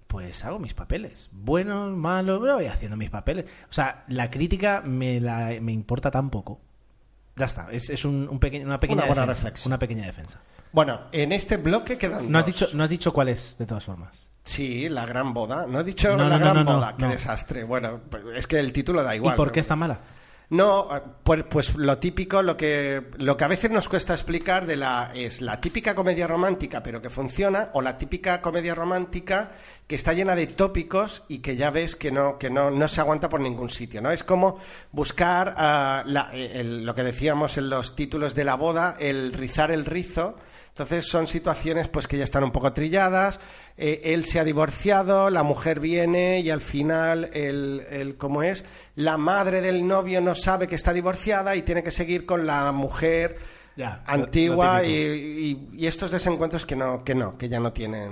pues 0.07 0.45
hago 0.45 0.57
mis 0.59 0.73
papeles 0.73 1.27
buenos 1.33 1.91
malos 1.97 2.39
voy 2.39 2.67
haciendo 2.67 2.95
mis 2.95 3.09
papeles 3.09 3.45
o 3.69 3.73
sea 3.73 4.05
la 4.07 4.29
crítica 4.31 4.81
me 4.85 5.19
la 5.19 5.49
me 5.59 5.73
importa 5.73 6.09
tan 6.09 6.29
poco 6.29 6.61
ya 7.37 7.45
está 7.45 7.67
es, 7.71 7.89
es 7.89 8.03
un, 8.03 8.27
un 8.29 8.39
peque- 8.39 8.63
una 8.65 8.79
pequeña 8.79 9.03
Una 9.03 9.07
buena 9.07 9.21
defensa, 9.21 9.43
reflexión. 9.43 9.69
una 9.71 9.79
pequeña 9.79 10.05
defensa 10.05 10.41
Bueno, 10.71 11.01
en 11.11 11.31
este 11.31 11.57
bloque 11.57 11.97
quedan. 11.97 12.29
no 12.31 12.39
has 12.39 12.45
dos. 12.45 12.55
dicho 12.55 12.67
no 12.77 12.83
has 12.83 12.89
dicho 12.89 13.13
cuál 13.13 13.29
es 13.29 13.55
de 13.57 13.65
todas 13.65 13.83
formas 13.83 14.29
Sí, 14.43 14.87
la 14.87 15.05
gran 15.05 15.33
boda. 15.33 15.65
No 15.67 15.81
he 15.81 15.83
dicho 15.83 16.09
No, 16.15 16.23
la 16.23 16.29
no, 16.29 16.29
no, 16.29 16.39
gran 16.39 16.55
no, 16.55 16.63
no, 16.63 16.75
boda. 16.77 16.95
Qué 16.97 17.03
no. 17.03 17.11
desastre. 17.11 17.65
Bueno, 17.65 17.99
pues 18.09 18.23
es 18.33 18.47
que 18.47 18.57
el 18.59 18.71
título 18.71 19.03
da 19.03 19.13
igual. 19.13 19.33
y 19.33 19.37
por 19.37 19.51
qué 19.51 19.59
está 19.59 19.75
mala 19.75 19.99
No, 20.49 20.87
pues, 21.23 21.43
pues 21.49 21.75
lo 21.75 21.97
típico, 21.97 22.41
lo 22.41 22.55
que, 22.55 23.07
lo 23.17 23.35
que 23.35 23.43
a 23.43 23.49
veces 23.49 23.69
nos 23.69 23.89
cuesta 23.89 24.13
explicar 24.13 24.65
de 24.65 24.77
la, 24.77 25.11
es 25.13 25.41
la 25.41 25.59
típica 25.59 25.93
comedia 25.93 26.25
romántica, 26.25 26.81
pero 26.81 27.01
que 27.01 27.09
funciona, 27.09 27.69
o 27.73 27.81
la 27.81 27.97
típica 27.97 28.41
comedia 28.41 28.73
romántica 28.73 29.51
que 29.87 29.95
está 29.95 30.13
llena 30.13 30.35
de 30.37 30.47
tópicos 30.47 31.25
y 31.27 31.39
que 31.39 31.57
ya 31.57 31.69
ves 31.69 31.97
que 31.97 32.11
no, 32.11 32.37
que 32.37 32.49
no, 32.49 32.71
no 32.71 32.87
se 32.87 33.01
aguanta 33.01 33.27
por 33.27 33.41
ningún 33.41 33.67
sitio, 33.69 34.01
¿no? 34.01 34.09
Es 34.09 34.23
como 34.23 34.57
buscar 34.93 35.53
ah, 35.57 36.03
la- 36.05 36.29
el- 36.33 36.85
lo 36.85 36.95
que 36.95 37.03
decíamos 37.03 37.57
en 37.57 37.69
los 37.69 37.97
títulos 37.97 38.33
de 38.33 38.45
la 38.45 38.55
boda, 38.55 38.95
el 39.01 39.33
rizar 39.33 39.69
el 39.71 39.83
rizo. 39.83 40.37
Entonces 40.77 41.07
son 41.07 41.25
situaciones 41.25 41.87
pues 41.87 42.05
que 42.07 42.19
ya 42.19 42.23
están 42.23 42.43
un 42.43 42.51
poco 42.51 42.71
trilladas. 42.71 43.39
eh, 43.77 44.01
él 44.13 44.25
se 44.25 44.39
ha 44.39 44.43
divorciado, 44.43 45.31
la 45.31 45.41
mujer 45.41 45.79
viene 45.79 46.39
y 46.41 46.51
al 46.51 46.61
final 46.61 47.31
el, 47.33 47.83
el 47.89 48.15
cómo 48.15 48.43
es 48.43 48.63
la 48.95 49.17
madre 49.17 49.61
del 49.61 49.87
novio 49.87 50.21
no 50.21 50.35
sabe 50.35 50.67
que 50.67 50.75
está 50.75 50.93
divorciada 50.93 51.55
y 51.55 51.63
tiene 51.63 51.81
que 51.81 51.89
seguir 51.89 52.27
con 52.27 52.45
la 52.45 52.71
mujer 52.71 53.37
Ya, 53.75 54.03
antigua 54.05 54.83
y, 54.83 54.87
típico. 54.87 55.75
y- 55.75 55.81
y 55.83 55.87
estos 55.87 56.11
desencuentros 56.11 56.65
que 56.67 56.75
no 56.75 57.03
que 57.03 57.15
no 57.15 57.37
que 57.39 57.49
ya 57.49 57.59
no 57.59 57.73
tienen 57.73 58.11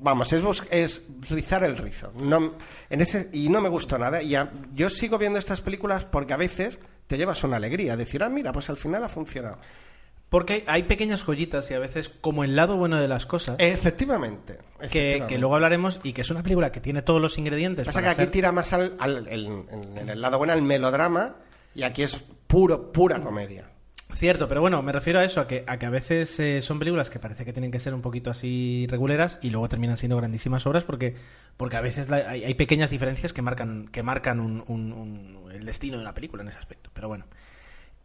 vamos 0.00 0.32
es 0.32 0.42
es 0.70 1.02
rizar 1.30 1.64
el 1.64 1.76
rizo 1.76 2.12
no 2.22 2.54
en 2.90 3.00
ese 3.02 3.28
y 3.32 3.48
no 3.50 3.60
me 3.60 3.68
gustó 3.68 3.98
nada 3.98 4.22
y 4.22 4.34
a- 4.34 4.50
yo 4.74 4.88
sigo 4.90 5.18
viendo 5.18 5.38
estas 5.38 5.60
películas 5.60 6.04
porque 6.06 6.32
a 6.34 6.38
veces 6.38 6.78
te 7.06 7.16
llevas 7.18 7.42
una 7.44 7.56
alegría 7.56 7.94
decir 7.96 8.22
ah 8.22 8.28
mira 8.30 8.52
pues 8.52 8.68
al 8.70 8.76
final 8.78 9.04
ha 9.04 9.08
funcionado 9.08 9.58
porque 10.34 10.64
hay 10.66 10.82
pequeñas 10.82 11.22
joyitas 11.22 11.70
y 11.70 11.74
a 11.74 11.78
veces 11.78 12.08
como 12.08 12.42
el 12.42 12.56
lado 12.56 12.76
bueno 12.76 13.00
de 13.00 13.06
las 13.06 13.24
cosas 13.24 13.54
efectivamente, 13.60 14.54
que, 14.56 14.86
efectivamente. 14.86 15.26
que 15.34 15.38
luego 15.38 15.54
hablaremos 15.54 16.00
y 16.02 16.12
que 16.12 16.22
es 16.22 16.30
una 16.30 16.42
película 16.42 16.72
que 16.72 16.80
tiene 16.80 17.02
todos 17.02 17.20
los 17.22 17.38
ingredientes. 17.38 17.86
Pasa 17.86 18.02
que 18.02 18.08
aquí 18.08 18.16
ser- 18.22 18.30
tira 18.32 18.50
más 18.50 18.72
al, 18.72 18.96
al- 18.98 19.28
el- 19.28 19.46
en, 19.46 19.96
en 19.98 20.08
el 20.08 20.20
lado 20.20 20.38
bueno 20.38 20.52
al 20.52 20.62
melodrama 20.62 21.36
y 21.74 21.84
aquí 21.84 22.02
es 22.02 22.16
puro, 22.48 22.90
pura 22.90 23.20
comedia. 23.20 23.70
Cierto, 24.12 24.46
pero 24.48 24.60
bueno, 24.60 24.80
me 24.82 24.92
refiero 24.92 25.18
a 25.18 25.24
eso, 25.24 25.40
a 25.40 25.46
que 25.48 25.64
a, 25.66 25.78
que 25.78 25.86
a 25.86 25.90
veces 25.90 26.38
eh, 26.38 26.62
son 26.62 26.78
películas 26.78 27.10
que 27.10 27.18
parece 27.18 27.44
que 27.44 27.52
tienen 27.52 27.70
que 27.70 27.80
ser 27.80 27.94
un 27.94 28.02
poquito 28.02 28.30
así 28.30 28.86
reguleras 28.90 29.38
y 29.42 29.50
luego 29.50 29.68
terminan 29.68 29.96
siendo 29.96 30.16
grandísimas 30.16 30.66
obras 30.66 30.84
porque, 30.84 31.16
porque 31.56 31.76
a 31.76 31.80
veces 31.80 32.08
la- 32.10 32.28
hay, 32.28 32.44
hay 32.44 32.54
pequeñas 32.54 32.90
diferencias 32.90 33.32
que 33.32 33.42
marcan, 33.42 33.88
que 33.88 34.02
marcan 34.02 34.40
un- 34.40 34.62
un- 34.68 34.92
un- 34.92 35.52
el 35.52 35.64
destino 35.64 35.96
de 35.96 36.02
una 36.02 36.14
película 36.14 36.42
en 36.42 36.48
ese 36.48 36.58
aspecto. 36.58 36.90
Pero 36.92 37.08
bueno. 37.08 37.24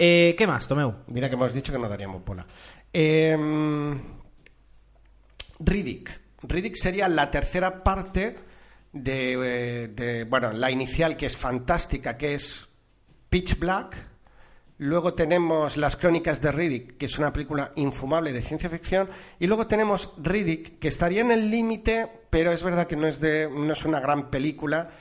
Eh, 0.02 0.34
¿Qué 0.38 0.48
más, 0.48 0.66
Tomeu? 0.66 0.96
Mira 1.08 1.28
que 1.28 1.36
hemos 1.36 1.54
dicho 1.54 1.74
que 1.74 1.80
no 1.80 1.90
daríamos 1.90 2.24
bola. 2.24 2.48
Eh, 2.94 3.38
Riddick. 5.60 6.22
Riddick 6.44 6.76
sería 6.76 7.10
la 7.10 7.30
tercera 7.30 7.84
parte 7.84 8.38
de, 8.94 9.34
eh, 9.34 9.88
de, 9.90 10.24
bueno, 10.24 10.54
la 10.54 10.72
inicial 10.72 11.18
que 11.18 11.26
es 11.26 11.36
fantástica, 11.36 12.18
que 12.18 12.36
es 12.36 12.70
Pitch 13.30 13.60
Black. 13.60 14.08
Luego 14.78 15.14
tenemos 15.14 15.76
Las 15.76 15.98
Crónicas 15.98 16.42
de 16.42 16.54
Riddick, 16.54 16.96
que 16.96 17.08
es 17.08 17.20
una 17.20 17.34
película 17.34 17.74
infumable 17.76 18.32
de 18.32 18.42
ciencia 18.42 18.70
ficción. 18.70 19.10
Y 19.38 19.48
luego 19.48 19.68
tenemos 19.68 20.14
Riddick, 20.18 20.80
que 20.80 20.88
estaría 20.88 21.20
en 21.20 21.32
el 21.32 21.52
límite, 21.52 22.10
pero 22.30 22.54
es 22.54 22.64
verdad 22.64 22.88
que 22.88 22.96
no 22.96 23.06
es, 23.06 23.20
de, 23.20 23.50
no 23.52 23.74
es 23.74 23.84
una 23.84 24.00
gran 24.00 24.30
película, 24.32 24.92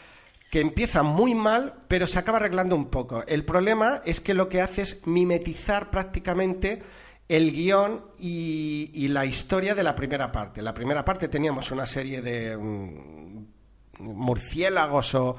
que 0.51 0.61
empieza 0.61 1.03
muy 1.03 1.35
mal, 1.35 1.75
pero 1.89 2.07
se 2.07 2.19
acaba 2.19 2.39
arreglando 2.39 2.75
un 2.75 2.87
poco. 2.87 3.23
El 3.27 3.45
problema 3.45 4.01
es 4.05 4.21
que 4.21 4.35
lo 4.35 4.49
que 4.49 4.63
hace 4.63 4.83
es 4.83 5.07
mimetizar 5.07 5.91
prácticamente 5.91 6.83
el 7.29 7.53
guion 7.53 8.07
y, 8.19 8.91
y 8.95 9.09
la 9.09 9.27
historia 9.27 9.75
de 9.75 9.83
la 9.83 9.95
primera 9.95 10.33
parte. 10.33 10.61
En 10.61 10.65
la 10.65 10.73
primera 10.73 11.05
parte 11.05 11.29
teníamos 11.29 11.71
una 11.71 11.85
serie 11.85 12.23
de 12.23 12.57
mm, 12.57 13.45
murciélagos 14.01 15.15
o, 15.15 15.37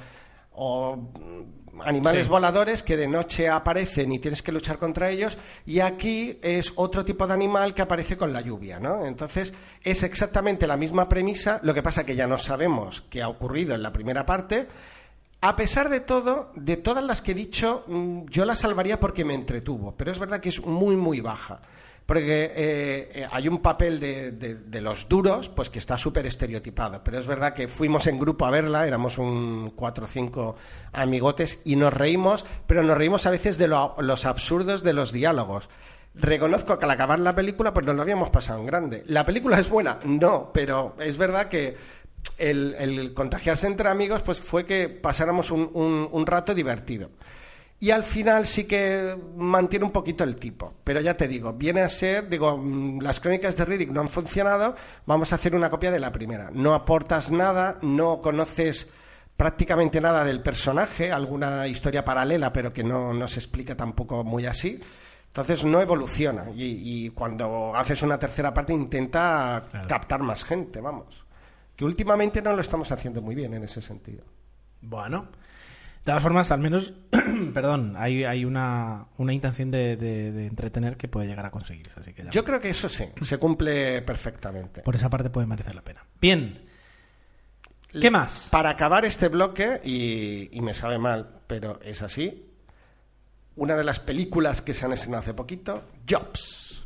o, 0.51 0.95
mm, 0.95 1.81
animales 1.81 2.25
Sí. 2.25 2.29
voladores 2.29 2.83
que 2.83 2.97
de 2.97 3.07
noche 3.07 3.49
aparecen 3.49 4.11
y 4.11 4.19
tienes 4.19 4.43
que 4.43 4.51
luchar 4.51 4.77
contra 4.77 5.09
ellos 5.09 5.37
y 5.65 5.79
aquí 5.79 6.37
es 6.43 6.73
otro 6.75 7.05
tipo 7.05 7.25
de 7.25 7.33
animal 7.33 7.73
que 7.73 7.81
aparece 7.81 8.17
con 8.17 8.33
la 8.33 8.41
lluvia, 8.41 8.79
¿no? 8.79 9.05
Entonces 9.05 9.53
es 9.81 10.03
exactamente 10.03 10.67
la 10.67 10.77
misma 10.77 11.07
premisa, 11.09 11.59
lo 11.63 11.73
que 11.73 11.81
pasa 11.81 12.05
que 12.05 12.15
ya 12.15 12.27
no 12.27 12.37
sabemos 12.37 13.05
qué 13.09 13.21
ha 13.23 13.29
ocurrido 13.29 13.73
en 13.75 13.81
la 13.81 13.93
primera 13.93 14.25
parte. 14.25 14.67
A 15.41 15.55
pesar 15.55 15.89
de 15.89 16.01
todo, 16.01 16.51
de 16.55 16.75
todas 16.75 17.03
las 17.03 17.21
que 17.21 17.31
he 17.31 17.35
dicho, 17.35 17.85
mm, 17.87 18.25
yo 18.29 18.43
la 18.45 18.55
salvaría 18.55 18.99
porque 18.99 19.23
me 19.23 19.33
entretuvo, 19.33 19.95
pero 19.95 20.11
es 20.11 20.19
verdad 20.19 20.41
que 20.41 20.49
es 20.49 20.65
muy, 20.65 20.95
muy 20.97 21.21
baja. 21.21 21.61
Porque 22.05 22.45
eh, 22.45 23.11
eh, 23.13 23.27
hay 23.31 23.47
un 23.47 23.59
papel 23.59 23.99
de, 23.99 24.81
los 24.81 25.07
duros, 25.07 25.47
pues 25.47 25.69
que 25.69 25.77
está 25.77 25.95
súper 25.95 26.25
estereotipado. 26.25 27.03
Pero 27.03 27.19
es 27.19 27.27
verdad 27.27 27.53
que 27.53 27.67
fuimos 27.67 28.07
en 28.07 28.17
grupo 28.17 28.47
a 28.47 28.51
verla, 28.51 28.87
éramos 28.87 29.19
un 29.19 29.73
cuatro 29.75 30.05
o 30.05 30.07
cinco 30.07 30.55
amigotes 30.91 31.61
y 31.65 31.75
nos 31.75 31.93
reímos, 31.93 32.47
pero 32.65 32.81
nos 32.81 32.97
reímos 32.97 33.27
a 33.27 33.29
veces 33.29 33.59
de 33.59 33.67
lo- 33.67 33.93
los 33.99 34.25
absurdos 34.25 34.81
de 34.81 34.93
los 34.93 35.11
diálogos. 35.11 35.69
Reconozco 36.15 36.79
que 36.79 36.85
al 36.85 36.91
acabar 36.91 37.19
la 37.19 37.35
película, 37.35 37.75
pues 37.75 37.85
nos 37.85 37.95
lo 37.95 38.01
habíamos 38.01 38.31
pasado 38.31 38.59
en 38.59 38.65
grande. 38.65 39.03
¿La 39.05 39.23
película 39.23 39.59
es 39.59 39.69
buena? 39.69 39.99
No, 40.03 40.49
pero 40.51 40.95
es 40.99 41.15
verdad 41.15 41.47
que 41.47 41.77
el, 42.37 42.75
el 42.79 43.13
contagiarse 43.13 43.67
entre 43.67 43.89
amigos, 43.89 44.21
pues 44.21 44.39
fue 44.39 44.65
que 44.65 44.89
pasáramos 44.89 45.51
un, 45.51 45.69
un- 45.73 46.07
un 46.11 46.25
rato 46.25 46.53
divertido. 46.53 47.09
Y 47.81 47.91
al 47.91 48.03
final 48.03 48.45
sí 48.45 48.65
que 48.65 49.17
mantiene 49.37 49.85
un 49.85 49.91
poquito 49.91 50.25
el 50.25 50.35
tipo. 50.35 50.73
Pero 50.83 50.99
ya 50.99 51.15
te 51.15 51.29
digo, 51.29 51.53
viene 51.53 51.79
a 51.81 51.87
ser, 51.89 52.27
digo, 52.27 52.57
mm, 52.57 52.99
las 53.01 53.21
crónicas 53.21 53.55
de 53.55 53.63
Riddick 53.63 53.89
no 53.91 54.01
han 54.01 54.09
funcionado, 54.09 54.75
vamos 55.05 55.31
a 55.31 55.35
hacer 55.35 55.55
una 55.55 55.69
copia 55.69 55.89
de 55.89 55.99
la 55.99 56.11
primera. 56.11 56.49
No 56.51 56.73
aportas 56.73 57.31
nada, 57.31 57.77
no 57.81 58.21
conoces 58.21 58.91
prácticamente 59.37 60.01
nada 60.01 60.25
del 60.25 60.41
personaje, 60.41 61.13
alguna 61.13 61.67
historia 61.69 62.03
paralela, 62.03 62.51
pero 62.51 62.73
que 62.73 62.83
no, 62.83 63.13
no 63.13 63.27
se 63.29 63.39
explica 63.39 63.77
tampoco 63.77 64.25
muy 64.25 64.45
así. 64.45 64.81
Entonces 65.27 65.63
no 65.63 65.79
evoluciona. 65.79 66.49
Y, 66.53 67.05
y 67.05 67.09
cuando 67.11 67.73
haces 67.75 68.01
una 68.01 68.19
tercera 68.19 68.53
parte 68.53 68.73
intenta 68.73 69.63
Claro. 69.71 69.87
captar 69.87 70.19
más 70.21 70.43
gente, 70.43 70.81
vamos. 70.81 71.23
Que 71.79 71.85
últimamente 71.85 72.41
no 72.41 72.51
lo 72.51 72.59
estamos 72.61 72.91
haciendo 72.91 73.21
muy 73.21 73.35
bien 73.35 73.53
en 73.53 73.63
ese 73.63 73.81
sentido. 73.81 74.25
Bueno. 74.81 75.29
De 75.99 76.03
todas 76.11 76.21
formas, 76.21 76.51
al 76.51 76.59
menos, 76.59 76.91
perdón, 77.53 77.93
hay, 77.97 78.25
hay 78.25 78.43
una, 78.43 79.05
una 79.17 79.31
intención 79.33 79.71
de, 79.71 79.95
de- 79.95 80.33
de 80.33 80.47
entretener 80.47 80.97
que 80.97 81.07
puede 81.07 81.27
llegar 81.27 81.45
a 81.45 81.51
conseguirse. 81.51 81.97
Así 81.97 82.11
que 82.13 82.25
ya- 82.25 82.31
Yo 82.31 82.43
creo 82.43 82.59
que 82.59 82.69
eso 82.69 82.89
sí, 82.89 83.05
se 83.21 83.37
cumple 83.37 84.01
perfectamente. 84.01 84.81
por 84.81 84.93
esa 84.97 85.09
parte 85.09 85.29
puede 85.29 85.47
merecer 85.47 85.73
la 85.73 85.81
pena. 85.81 86.05
Bien. 86.19 86.65
¿Qué 87.93 88.11
más? 88.11 88.49
Para 88.51 88.71
acabar 88.71 89.05
este 89.05 89.29
bloque, 89.29 89.79
y, 89.81 90.49
y 90.51 90.59
me 90.59 90.73
sabe 90.73 90.99
mal, 90.99 91.39
pero 91.47 91.79
es 91.81 92.01
así, 92.01 92.45
una 93.55 93.77
de 93.77 93.85
las 93.85 94.01
películas 94.01 94.61
que 94.61 94.73
se 94.73 94.83
han 94.83 94.91
estrenado 94.91 95.21
hace 95.21 95.33
poquito, 95.33 95.85
Jobs. 96.09 96.85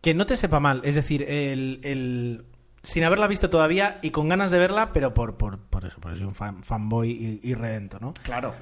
Que 0.00 0.14
no 0.14 0.24
te 0.24 0.38
sepa 0.38 0.60
mal, 0.60 0.80
es 0.84 0.94
decir, 0.94 1.22
el, 1.28 1.80
el- 1.82 2.46
sin 2.84 3.02
haberla 3.02 3.26
visto 3.26 3.50
todavía 3.50 3.98
y 4.02 4.10
con 4.10 4.28
ganas 4.28 4.52
de 4.52 4.58
verla, 4.58 4.92
pero 4.92 5.12
por, 5.12 5.36
por, 5.36 5.58
por 5.58 5.84
eso, 5.84 5.96
porque 6.00 6.16
soy 6.18 6.26
un 6.26 6.34
fan, 6.34 6.62
fanboy 6.62 7.40
redento, 7.54 7.98
¿no? 8.00 8.14
Claro. 8.22 8.54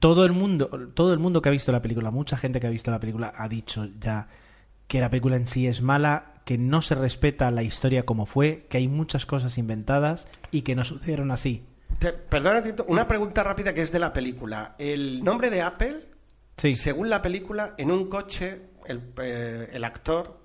Todo 0.00 0.24
el 0.24 0.32
mundo, 0.32 0.68
todo 0.94 1.12
el 1.12 1.18
mundo 1.18 1.40
que 1.40 1.48
ha 1.48 1.52
visto 1.52 1.72
la 1.72 1.80
película, 1.82 2.10
mucha 2.10 2.36
gente 2.36 2.60
que 2.60 2.66
ha 2.66 2.70
visto 2.70 2.90
la 2.90 3.00
película 3.00 3.32
ha 3.36 3.48
dicho 3.48 3.86
ya 3.98 4.28
que 4.88 5.00
la 5.00 5.08
película 5.10 5.36
en 5.36 5.46
sí 5.46 5.66
es 5.66 5.80
mala, 5.82 6.34
que 6.44 6.58
no 6.58 6.82
se 6.82 6.94
respeta 6.94 7.50
la 7.50 7.62
historia 7.62 8.04
como 8.04 8.26
fue, 8.26 8.66
que 8.68 8.76
hay 8.78 8.88
muchas 8.88 9.24
cosas 9.26 9.56
inventadas 9.56 10.26
y 10.50 10.62
que 10.62 10.74
no 10.74 10.84
sucedieron 10.84 11.30
así. 11.30 11.64
Te- 11.98 12.12
perdona, 12.12 12.62
Tito, 12.62 12.84
una 12.88 13.08
pregunta 13.08 13.42
rápida 13.42 13.72
que 13.72 13.80
es 13.80 13.92
de 13.92 13.98
la 13.98 14.12
película. 14.12 14.74
El 14.78 15.24
nombre 15.24 15.48
de 15.50 15.62
Apple, 15.62 15.96
Sí, 16.56 16.74
según 16.74 17.08
la 17.10 17.20
película, 17.22 17.74
en 17.78 17.90
un 17.90 18.08
coche, 18.08 18.60
el, 18.86 19.00
eh, 19.20 19.70
el 19.72 19.82
actor, 19.82 20.38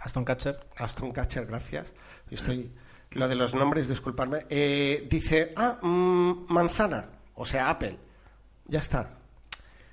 Aston 0.00 0.24
Catcher. 0.24 0.58
Aston 0.76 1.12
Catcher, 1.12 1.46
gracias, 1.46 1.92
estoy... 2.30 2.70
Lo 3.12 3.26
de 3.26 3.34
los 3.34 3.54
nombres, 3.54 3.88
disculparme, 3.88 4.46
eh, 4.50 5.06
dice, 5.10 5.52
ah, 5.56 5.78
mm, 5.82 6.46
manzana, 6.48 7.06
o 7.34 7.44
sea, 7.44 7.68
Apple. 7.68 7.96
Ya 8.68 8.78
está. 8.78 9.18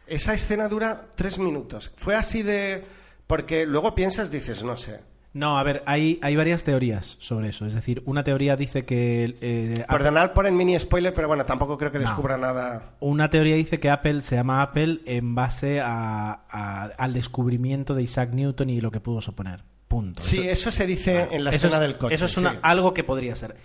Esa 0.06 0.36
escena 0.36 0.68
dura 0.68 1.08
tres 1.16 1.40
minutos. 1.40 1.92
Fue 1.98 2.14
así 2.16 2.44
de... 2.44 2.86
Porque 3.26 3.66
luego 3.66 3.96
piensas, 3.96 4.30
dices, 4.30 4.64
no 4.64 4.78
sé. 4.78 5.02
No, 5.34 5.58
a 5.58 5.64
ver, 5.64 5.82
hay, 5.88 6.20
hay 6.22 6.36
varias 6.36 6.64
teorías 6.64 7.18
sobre 7.20 7.50
eso. 7.50 7.66
Es 7.66 7.74
decir, 7.74 8.04
una 8.06 8.24
teoría 8.24 8.56
dice 8.56 8.86
que... 8.86 9.36
eh, 9.42 9.84
Apple- 9.88 9.98
Perdonad 9.98 10.34
por 10.34 10.46
el 10.46 10.54
mini 10.54 10.80
spoiler, 10.80 11.12
pero 11.12 11.28
bueno, 11.28 11.44
tampoco 11.44 11.76
creo 11.78 11.92
que 11.92 11.98
No. 11.98 12.06
descubra 12.06 12.38
nada. 12.38 12.94
Una 13.00 13.32
teoría 13.32 13.56
dice 13.56 13.80
que 13.80 13.90
Apple 13.90 14.22
se 14.22 14.36
llama 14.36 14.62
Apple 14.62 15.02
en 15.06 15.34
base 15.34 15.82
a- 15.82 16.44
a- 16.52 16.84
al 16.98 17.14
descubrimiento 17.14 17.96
de 17.96 18.04
Isaac 18.04 18.30
Newton 18.32 18.70
y 18.70 18.80
lo 18.80 18.92
que 18.92 19.00
pudo 19.00 19.22
suponer. 19.22 19.64
Punto. 19.88 20.22
Sí, 20.22 20.39
Eso- 20.41 20.70
eso, 20.70 20.72
se 20.72 20.86
dice 20.86 21.27
en 21.32 21.44
la 21.44 21.51
escena 21.51 21.75
es, 21.75 21.79
del 21.82 21.98
coche. 21.98 22.15
Eso 22.15 22.25
es 22.25 22.38
una- 22.38 22.51
sí. 22.51 22.58
algo 22.62 22.94
que 22.94 23.03
podría 23.03 23.36
ser. 23.36 23.56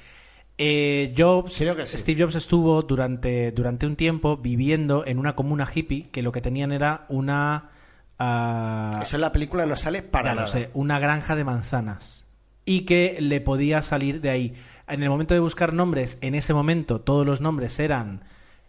Eh, 0.58 1.12
Jobs, 1.16 1.56
Creo 1.58 1.74
que 1.74 1.86
sí. 1.86 1.98
Steve 1.98 2.22
Jobs 2.22 2.34
estuvo 2.36 2.82
durante, 2.82 3.50
durante 3.52 3.86
un 3.86 3.96
tiempo 3.96 4.36
viviendo 4.36 5.04
en 5.06 5.18
una 5.18 5.34
comuna 5.34 5.66
hippie 5.72 6.10
que 6.10 6.22
lo 6.22 6.30
que 6.30 6.40
tenían 6.40 6.70
era 6.72 7.06
una... 7.08 7.70
ah, 8.18 9.00
Eso 9.02 9.16
en 9.16 9.22
la 9.22 9.32
película 9.32 9.66
no 9.66 9.74
sale 9.76 10.02
para 10.02 10.30
ya 10.30 10.34
nada. 10.36 10.46
lo 10.46 10.52
sé, 10.52 10.70
una 10.74 10.98
granja 10.98 11.34
de 11.36 11.44
manzanas. 11.44 12.24
Y 12.64 12.82
que 12.82 13.16
le 13.20 13.40
podía 13.40 13.82
salir 13.82 14.20
de 14.20 14.30
ahí. 14.30 14.54
En 14.86 15.02
el 15.02 15.10
momento 15.10 15.34
de 15.34 15.40
buscar 15.40 15.72
nombres, 15.72 16.18
en 16.20 16.34
ese 16.34 16.54
momento 16.54 17.00
todos 17.00 17.26
los 17.26 17.40
nombres 17.40 17.78
eran 17.80 18.22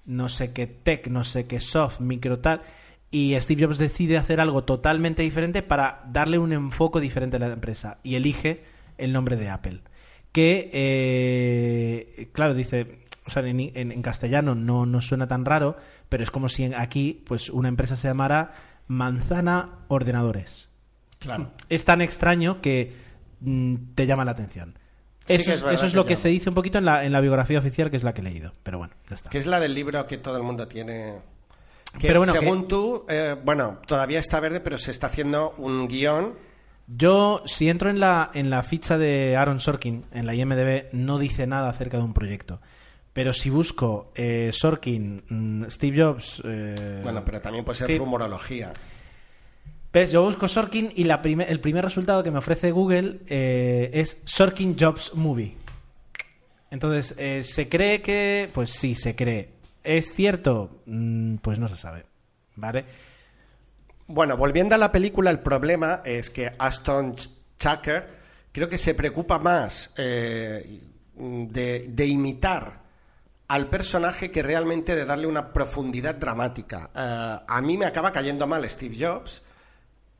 no 0.06 0.30
sé 0.30 0.52
qué 0.54 0.68
tech, 0.68 1.08
no 1.08 1.24
sé 1.24 1.46
qué 1.46 1.60
soft, 1.60 2.00
micro 2.00 2.40
tal. 2.40 2.62
Y 3.16 3.40
Steve 3.40 3.64
Jobs 3.66 3.78
decide 3.78 4.18
hacer 4.18 4.40
algo 4.40 4.64
totalmente 4.64 5.22
diferente 5.22 5.62
para 5.62 6.02
darle 6.08 6.40
un 6.40 6.52
enfoque 6.52 7.00
diferente 7.00 7.36
a 7.38 7.40
la 7.40 7.54
empresa. 7.54 8.00
Y 8.02 8.16
elige 8.16 8.64
el 8.98 9.14
nombre 9.14 9.36
de 9.36 9.50
Apple. 9.50 9.82
Que, 10.32 10.72
eh, 10.74 12.30
claro, 12.34 12.54
dice, 12.56 13.00
o 13.26 13.30
sea, 13.30 13.46
en, 13.46 13.60
en- 13.60 13.92
en 13.92 14.02
castellano 14.02 14.56
no, 14.56 14.86
no 14.86 15.00
suena 15.02 15.28
tan 15.28 15.46
raro, 15.46 15.78
pero 16.10 16.24
es 16.24 16.32
como 16.32 16.50
si 16.50 16.64
en- 16.64 16.74
aquí 16.76 17.22
pues 17.26 17.50
una 17.50 17.68
empresa 17.70 17.96
se 17.96 18.08
llamara 18.08 18.54
Manzana 18.88 19.80
Ordenadores 19.90 20.70
Claro. 21.20 21.52
es 21.70 21.86
tan 21.86 22.02
extraño 22.02 22.62
que 22.62 22.94
mm, 23.42 23.76
te 23.96 24.06
llama 24.08 24.26
la 24.26 24.32
atención. 24.32 24.78
Sí 25.28 25.36
Eso, 25.36 25.52
es 25.52 25.58
es, 25.58 25.62
verdad 25.62 25.74
eso 25.76 25.86
es 25.86 25.92
que 25.94 25.96
lo 25.98 26.04
que 26.06 26.14
llama. 26.16 26.22
se 26.22 26.30
dice 26.30 26.50
un 26.50 26.56
poquito 26.56 26.78
en 26.80 26.86
la, 26.86 27.06
en 27.06 27.12
la 27.14 27.22
biografía 27.22 27.60
oficial, 27.60 27.90
que 27.92 27.98
es 27.98 28.04
la 28.04 28.14
que 28.14 28.22
he 28.22 28.24
leído. 28.24 28.54
Pero 28.64 28.80
bueno, 28.80 28.94
ya 29.10 29.16
está. 29.16 29.30
Que 29.30 29.38
es 29.38 29.46
la 29.46 29.60
del 29.60 29.74
libro 29.74 30.06
que 30.08 30.18
todo 30.18 30.36
el 30.36 30.44
mundo 30.44 30.68
tiene. 30.68 31.20
Que 32.00 32.08
Pero 32.08 32.20
bueno, 32.20 32.34
según 32.34 32.68
tú, 32.68 33.06
eh, 33.08 33.36
bueno, 33.44 33.80
todavía 33.88 34.20
está 34.20 34.40
verde, 34.40 34.60
pero 34.60 34.78
se 34.78 34.92
está 34.92 35.08
haciendo 35.08 35.54
un 35.58 35.88
guion. 35.88 36.34
Yo, 36.88 37.42
si 37.46 37.70
entro 37.70 37.90
en 37.90 38.00
la, 38.00 38.30
en 38.34 38.50
la 38.50 38.62
ficha 38.64 38.98
de 38.98 39.38
Aaron 39.38 39.60
Sorkin, 39.60 40.04
en 40.12 40.26
la 40.26 40.36
IMDB, 40.36 40.86
no 40.92 41.18
dice 41.20 41.48
nada 41.48 41.70
acerca 41.70 41.98
de 41.98 42.04
un 42.04 42.14
proyecto. 42.14 42.60
Pero 43.14 43.32
si 43.32 43.50
busco 43.52 44.12
eh, 44.16 44.50
Sorkin, 44.52 45.24
mm, 45.30 45.66
Steve 45.70 46.04
Jobs... 46.04 46.42
eh, 46.44 47.00
Bueno, 47.04 47.24
pero 47.24 47.40
también 47.40 47.64
puede 47.64 47.78
ser 47.78 47.98
rumorología. 47.98 48.74
¿Ves? 49.94 50.12
Yo 50.12 50.24
busco 50.24 50.48
Sorkin 50.48 50.92
y 50.96 51.04
la 51.04 51.22
prime- 51.22 51.46
el 51.48 51.60
primer 51.60 51.86
resultado 51.86 52.24
que 52.24 52.32
me 52.32 52.40
ofrece 52.40 52.72
Google 52.72 53.20
eh, 53.28 53.92
es 53.94 54.24
Sorkin 54.26 54.76
Jobs 54.78 55.14
Movie. 55.14 55.56
Entonces, 56.72 57.14
eh, 57.20 57.44
¿se 57.44 57.70
cree 57.70 58.02
que...? 58.02 58.50
Pues 58.52 58.72
sí, 58.72 58.96
se 58.96 59.16
cree. 59.16 59.53
¿Es 59.84 60.14
cierto? 60.14 60.82
Mm, 60.86 61.36
pues 61.38 61.60
no 61.60 61.68
se 61.68 61.76
sabe. 61.76 62.06
¿Vale? 62.56 62.86
Bueno, 64.08 64.38
volviendo 64.38 64.76
a 64.76 64.78
la 64.78 64.92
película, 64.92 65.32
el 65.32 65.40
problema 65.40 66.02
es 66.06 66.30
que 66.30 66.52
Aston 66.58 67.16
Tucker 67.58 68.08
creo 68.52 68.70
que 68.70 68.78
se 68.78 68.94
preocupa 68.94 69.40
más 69.40 69.94
eh, 69.98 70.82
de, 71.16 72.06
imitar 72.06 72.84
al 73.48 73.68
personaje 73.70 74.30
que 74.32 74.44
realmente 74.44 74.96
de 74.96 75.06
darle 75.06 75.28
una 75.28 75.52
profundidad 75.52 76.16
dramática. 76.16 76.90
Eh, 76.96 77.44
a 77.48 77.62
mí 77.62 77.78
me 77.78 77.86
acaba 77.86 78.12
cayendo 78.12 78.46
mal 78.48 78.70
Steve 78.70 78.98
Jobs. 79.00 79.42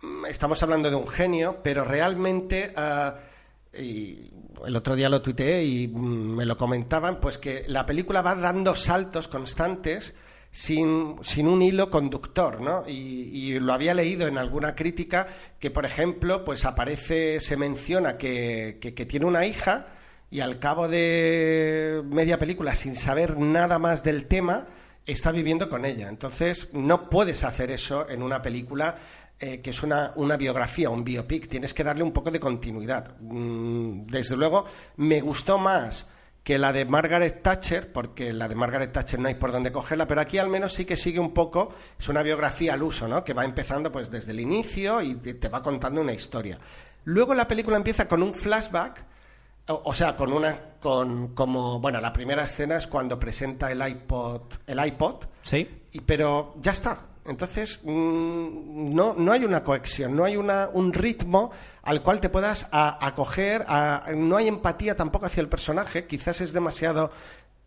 Mm, 0.02 0.26
Estamos 0.26 0.62
hablando 0.64 0.90
de 0.90 0.96
un 0.96 1.08
genio, 1.08 1.60
pero 1.64 1.86
realmente... 1.86 2.74
eh, 3.74 4.30
el 4.66 4.76
otro 4.76 4.96
día 4.96 5.10
lo 5.10 5.22
tuiteé 5.22 5.64
y 5.64 5.88
mm, 5.88 6.36
me 6.36 6.46
lo 6.46 6.58
comentaban, 6.58 7.20
pues 7.20 7.38
que 7.38 7.64
la 7.68 7.86
película 7.86 8.22
va 8.22 8.36
dando 8.36 8.76
saltos 8.76 9.28
constantes 9.28 10.14
sin, 10.52 11.16
sin 11.24 11.48
un 11.48 11.62
hilo 11.62 11.90
conductor, 11.90 12.62
¿no? 12.62 12.84
Y, 12.88 12.94
y 13.34 13.60
lo 13.60 13.74
había 13.74 13.94
leído 13.94 14.28
en 14.28 14.38
alguna 14.38 14.76
crítica 14.76 15.28
que, 15.60 15.72
por 15.72 15.86
ejemplo, 15.86 16.44
pues 16.46 16.66
aparece, 16.66 17.40
se 17.42 17.58
menciona 17.58 18.18
que, 18.18 18.78
que- 18.80 18.94
que 18.94 19.06
tiene 19.06 19.26
una 19.26 19.46
hija 19.46 19.88
y 20.30 20.40
al 20.42 20.60
cabo 20.60 20.88
de 20.88 22.02
media 22.06 22.40
película, 22.40 22.76
sin 22.76 22.96
saber 22.96 23.38
nada 23.40 23.80
más 23.80 24.04
del 24.04 24.26
tema, 24.26 24.68
está 25.06 25.32
viviendo 25.32 25.70
con 25.70 25.86
ella. 25.86 26.08
Entonces, 26.10 26.70
no 26.74 27.10
puedes 27.10 27.44
hacer 27.44 27.72
eso 27.72 28.10
en 28.10 28.24
una 28.24 28.42
película 28.42 28.98
eh, 29.46 29.60
que 29.62 29.72
es 29.72 29.84
una, 29.84 30.14
una 30.16 30.38
biografía, 30.38 30.90
un 30.90 31.04
biopic. 31.04 31.50
Tienes 31.50 31.74
que 31.74 31.84
darle 31.84 32.02
un 32.02 32.14
poco 32.14 32.32
de 32.32 32.40
continuidad. 32.40 33.18
Mm, 33.20 34.06
desde 34.06 34.38
luego, 34.38 34.64
me 34.96 35.20
gustó 35.20 35.58
más 35.58 36.10
que 36.46 36.58
la 36.58 36.72
de 36.72 36.86
Margaret 36.86 37.42
Thatcher, 37.42 37.92
porque 37.92 38.32
la 38.32 38.48
de 38.48 38.56
Margaret 38.56 38.94
Thatcher 38.94 39.20
no 39.20 39.28
hay 39.28 39.36
por 39.36 39.52
dónde 39.52 39.74
cogerla, 39.74 40.08
pero 40.08 40.22
aquí 40.22 40.38
al 40.38 40.48
menos 40.50 40.72
sí 40.74 40.86
que 40.86 40.96
sigue 40.96 41.20
un 41.20 41.34
poco, 41.34 41.74
es 42.00 42.08
una 42.08 42.24
biografía 42.24 42.74
al 42.74 42.84
uso, 42.84 43.08
¿no? 43.08 43.24
Que 43.26 43.34
va 43.34 43.44
empezando 43.44 43.92
pues 43.92 44.10
desde 44.10 44.32
el 44.32 44.40
inicio 44.40 45.02
y 45.02 45.16
te, 45.16 45.50
va 45.50 45.62
contando 45.62 46.00
una 46.00 46.14
historia. 46.14 46.58
Luego 47.04 47.34
la 47.34 47.46
película 47.48 47.76
empieza 47.76 48.08
con 48.08 48.24
un 48.24 48.34
flashback, 48.34 49.06
o, 49.68 49.82
o 49.86 49.94
sea, 49.94 50.16
con 50.16 50.32
una, 50.32 50.58
con, 50.80 51.34
como, 51.34 51.82
bueno, 51.82 52.00
la 52.00 52.14
primera 52.14 52.44
escena 52.46 52.78
es 52.78 52.88
cuando 52.88 53.20
presenta 53.20 53.72
el 53.72 53.86
iPod, 53.86 54.42
el 54.68 54.86
iPod, 54.86 55.26
Sí. 55.44 55.68
y, 55.92 56.00
pero 56.02 56.56
ya 56.62 56.72
está. 56.72 57.08
Entonces, 57.26 57.80
mm, 57.84 58.94
no, 58.94 59.14
no 59.18 59.32
hay 59.32 59.46
una 59.46 59.64
cohesión, 59.64 60.16
no 60.16 60.26
hay 60.26 60.36
una, 60.38 60.70
un 60.74 60.92
ritmo 60.94 61.52
al 61.84 62.02
cual 62.02 62.20
te 62.20 62.30
puedas 62.30 62.68
a- 62.72 63.06
acoger, 63.06 63.64
a- 63.68 64.04
no 64.16 64.38
hay 64.38 64.48
empatía 64.48 64.96
tampoco 64.96 65.26
hacia 65.28 65.42
el 65.42 65.50
personaje, 65.50 66.06
quizás 66.06 66.42
es 66.42 66.52
demasiado 66.54 67.12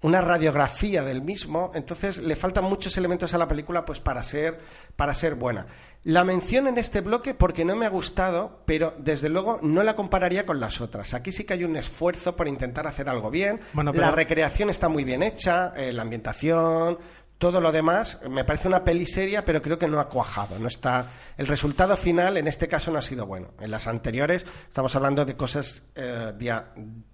una 0.03 0.21
radiografía 0.21 1.03
del 1.03 1.23
mismo, 1.23 1.71
entonces 1.75 2.19
le 2.19 2.37
faltan 2.37 2.65
muchos 2.65 2.97
elementos 2.99 3.33
a 3.33 3.39
la 3.39 3.49
película 3.49 3.85
pues 3.87 3.99
para 3.99 4.23
ser, 4.23 4.61
para 4.95 5.15
ser 5.15 5.35
buena. 5.37 5.67
La 6.05 6.23
menciono 6.23 6.69
en 6.69 6.79
este 6.79 7.01
bloque 7.01 7.33
porque 7.35 7.65
no 7.65 7.75
me 7.77 7.87
ha 7.87 7.89
gustado, 7.89 8.61
pero 8.67 8.95
desde 8.99 9.31
luego 9.31 9.59
no 9.63 9.83
la 9.83 9.97
compararía 9.97 10.45
con 10.47 10.61
las 10.61 10.81
otras. 10.83 11.15
Aquí 11.15 11.33
sí 11.33 11.45
que 11.45 11.55
hay 11.55 11.65
un 11.65 11.77
esfuerzo 11.77 12.37
por 12.37 12.47
intentar 12.47 12.87
hacer 12.87 13.09
algo 13.09 13.31
bien. 13.31 13.59
Bueno, 13.73 13.91
pero- 13.93 14.05
La 14.05 14.11
recreación 14.13 14.69
está 14.71 14.89
muy 14.89 15.03
bien 15.03 15.23
hecha, 15.25 15.73
eh, 15.77 15.93
la 15.93 16.03
ambientación, 16.03 16.99
todo 17.39 17.61
lo 17.61 17.71
demás. 17.73 18.21
Me 18.31 18.45
parece 18.45 18.69
una 18.69 18.83
peli 18.85 19.05
seria, 19.07 19.45
pero 19.45 19.61
creo 19.63 19.79
que 19.79 19.89
no 19.89 20.01
ha 20.01 20.09
cuajado. 20.09 20.59
No 20.59 20.69
está. 20.69 21.11
El 21.37 21.47
resultado 21.47 21.97
final, 21.97 22.37
en 22.37 22.47
este 22.49 22.67
caso, 22.69 22.91
no 22.91 22.99
ha 22.99 23.03
sido 23.03 23.27
bueno. 23.27 23.49
En 23.61 23.71
las 23.71 23.87
anteriores 23.89 24.47
estamos 24.69 24.95
hablando 24.97 25.25
de 25.25 25.37
cosas 25.37 25.83
eh, 25.95 26.33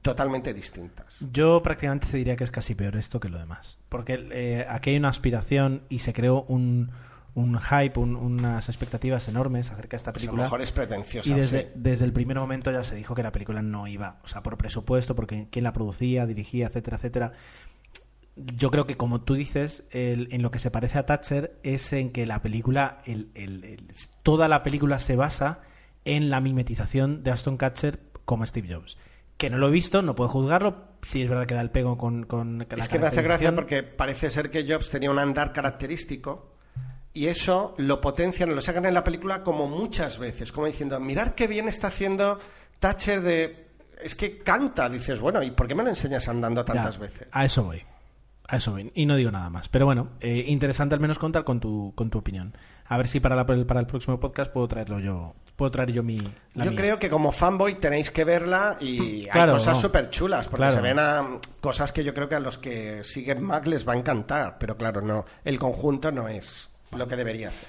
totalmente 0.03 0.55
distintas. 0.55 1.17
Yo 1.33 1.63
prácticamente 1.63 2.07
te 2.11 2.17
diría 2.17 2.37
que 2.37 2.45
es 2.45 2.51
casi 2.51 2.75
peor 2.75 2.97
esto 2.97 3.21
que 3.21 3.29
lo 3.29 3.39
demás. 3.39 3.79
Porque 3.89 4.29
eh, 4.33 4.67
aquí 4.69 4.91
hay 4.91 4.97
una 4.97 5.09
aspiración 5.11 5.83
y 5.89 6.01
se 6.01 6.13
creó 6.13 6.43
un, 6.43 6.91
un 7.35 7.59
hype, 7.61 7.99
un- 7.99 8.17
unas 8.17 8.69
expectativas 8.69 9.29
enormes 9.29 9.71
acerca 9.71 9.91
de 9.93 9.97
esta 9.97 10.13
Pues 10.13 10.25
a 10.25 10.27
lo 10.27 10.31
película. 10.33 10.43
mejor 10.45 10.63
es 10.63 10.73
pretenciosa. 10.73 11.29
Y 11.31 11.35
desde, 11.35 11.63
sí. 11.63 11.69
desde 11.75 12.05
el 12.05 12.13
primer 12.13 12.39
momento 12.39 12.71
ya 12.71 12.83
se 12.83 12.95
dijo 12.95 13.15
que 13.15 13.23
la 13.23 13.33
película 13.33 13.63
no 13.63 13.87
iba, 13.87 14.19
o 14.25 14.27
sea, 14.29 14.43
por 14.43 14.57
presupuesto, 14.57 15.15
porque 15.15 15.49
quién 15.51 15.65
la 15.65 15.73
producía, 15.73 16.27
dirigía, 16.27 16.67
etcétera, 16.67 16.97
etcétera. 16.97 17.33
Yo 18.37 18.71
creo 18.71 18.87
que, 18.87 18.97
como 18.97 19.21
tú 19.23 19.35
dices, 19.35 19.85
el- 19.91 20.29
en 20.33 20.43
lo 20.43 20.51
que 20.51 20.59
se 20.59 20.71
parece 20.71 20.99
a 20.99 21.05
Thatcher 21.07 21.59
es 21.63 21.93
en 21.93 22.11
que 22.13 22.25
la 22.25 22.41
película, 22.41 22.99
el- 23.05 23.31
el- 23.35 23.65
el- 23.65 23.87
toda 24.23 24.49
la 24.49 24.63
película 24.63 24.99
se 24.99 25.17
basa 25.17 25.61
en 26.05 26.31
la 26.31 26.41
mimetización 26.41 27.23
de 27.23 27.31
Aston 27.31 27.57
Catcher 27.59 28.01
como 28.25 28.47
Steve 28.47 28.73
Jobs. 28.75 28.97
Que 29.37 29.51
no 29.51 29.59
lo 29.59 29.69
he 29.69 29.71
visto, 29.71 30.01
no 30.03 30.15
puedo 30.15 30.31
juzgarlo. 30.31 30.93
Sí 31.03 31.23
es 31.23 31.29
verdad 31.29 31.47
que 31.47 31.55
da 31.55 31.61
el 31.61 31.71
pego 31.71 31.99
con, 31.99 32.25
con 32.25 32.59
la 32.59 32.65
Es 32.77 32.89
que 32.89 32.99
me 32.99 33.07
hace 33.07 33.23
gracia 33.23 33.55
porque 33.55 33.83
parece 33.83 34.31
ser 34.31 34.51
que 34.51 34.65
Jobs 34.67 34.91
tenía 34.91 35.11
un 35.11 35.19
andar 35.19 35.53
característico 35.53 36.55
y 37.13 37.27
eso 37.27 37.75
lo 37.77 38.01
potencian, 38.01 38.55
lo 38.55 38.61
sacan 38.63 38.87
en 38.87 38.95
la 38.95 39.05
película 39.05 39.43
como 39.43 39.69
muchas 39.69 40.19
veces, 40.19 40.53
como 40.53 40.67
diciendo, 40.69 40.99
mirar 41.01 41.35
qué 41.35 41.47
bien 41.49 41.69
está 41.69 41.89
haciendo 41.89 42.39
Thatcher 42.79 43.21
de... 43.21 43.69
Es 44.03 44.15
que 44.15 44.39
canta, 44.39 44.89
dices, 44.89 45.21
bueno, 45.21 45.43
¿y 45.43 45.51
por 45.51 45.69
qué 45.69 45.75
me 45.75 45.83
lo 45.83 45.91
enseñas 45.91 46.27
andando 46.29 46.65
tantas 46.65 46.95
Ya, 46.95 47.01
veces? 47.01 47.29
A 47.31 47.45
eso 47.45 47.65
voy. 47.65 47.83
A 48.49 48.57
eso 48.57 48.73
voy. 48.73 48.91
Y 48.95 49.07
no 49.07 49.17
digo 49.17 49.31
nada 49.31 49.49
más. 49.51 49.69
Pero 49.69 49.87
bueno, 49.87 50.11
eh, 50.21 50.45
interesante 50.49 50.95
al 50.95 51.01
menos 51.01 51.19
contar 51.19 51.45
con 51.45 51.61
tu, 51.61 51.93
con 51.95 52.11
tu 52.11 52.19
opinión. 52.19 52.55
A 52.87 52.97
ver 52.99 53.09
si 53.09 53.21
para, 53.21 53.37
la- 53.37 53.47
para 53.47 53.81
el 53.81 53.87
próximo 53.87 54.21
podcast 54.21 54.53
puedo 54.53 54.69
traerlo 54.69 54.99
yo. 55.01 55.35
Puedo 55.57 55.71
traer 55.71 55.93
yo 55.93 56.03
mi. 56.03 56.19
la 56.55 56.65
Yo 56.65 56.71
mía. 56.73 56.81
creo 56.81 56.99
que 56.99 57.09
como 57.09 57.31
fanboy 57.31 57.75
tenéis 57.77 58.11
que 58.11 58.25
verla 58.25 58.77
y 58.81 59.27
Claro, 59.27 59.53
hay 59.53 59.59
cosas 59.59 59.77
no. 59.77 59.83
súper 59.83 60.11
chulas, 60.11 60.49
porque 60.49 60.63
Claro. 60.67 60.75
se 60.75 60.81
ven 60.81 60.99
a 60.99 61.39
cosas 61.61 61.93
que 61.93 62.05
yo 62.05 62.15
creo 62.15 62.29
que 62.29 62.35
a 62.35 62.41
los 62.41 62.59
que 62.59 63.05
siguen 63.05 63.43
Mac 63.43 63.67
les 63.67 63.87
va 63.87 63.93
a 63.93 63.97
encantar, 63.97 64.57
pero 64.59 64.77
claro, 64.77 65.03
no, 65.03 65.25
el 65.45 65.59
conjunto 65.59 66.11
no 66.11 66.29
es 66.29 66.69
lo 66.97 67.07
que 67.07 67.17
debería 67.17 67.53
ser. 67.53 67.67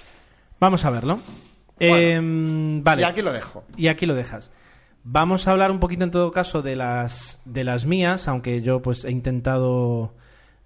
Vamos 0.60 0.86
a 0.86 0.90
verlo. 0.90 1.20
Eh, 1.80 2.20
vale. 2.84 3.02
Y 3.02 3.06
aquí 3.06 3.22
lo 3.22 3.34
dejo. 3.34 3.64
Y 3.76 3.88
aquí 3.88 4.06
lo 4.06 4.16
dejas. 4.16 4.52
Vamos 5.04 5.48
a 5.48 5.52
hablar 5.52 5.70
un 5.72 5.80
poquito 5.80 6.04
en 6.06 6.12
todo 6.12 6.32
caso 6.32 6.62
de 6.62 6.76
las 6.78 7.42
de 7.46 7.64
las 7.66 7.86
mías, 7.86 8.28
aunque 8.30 8.62
yo 8.62 8.82
pues 8.82 9.04
he 9.04 9.12
intentado 9.12 10.16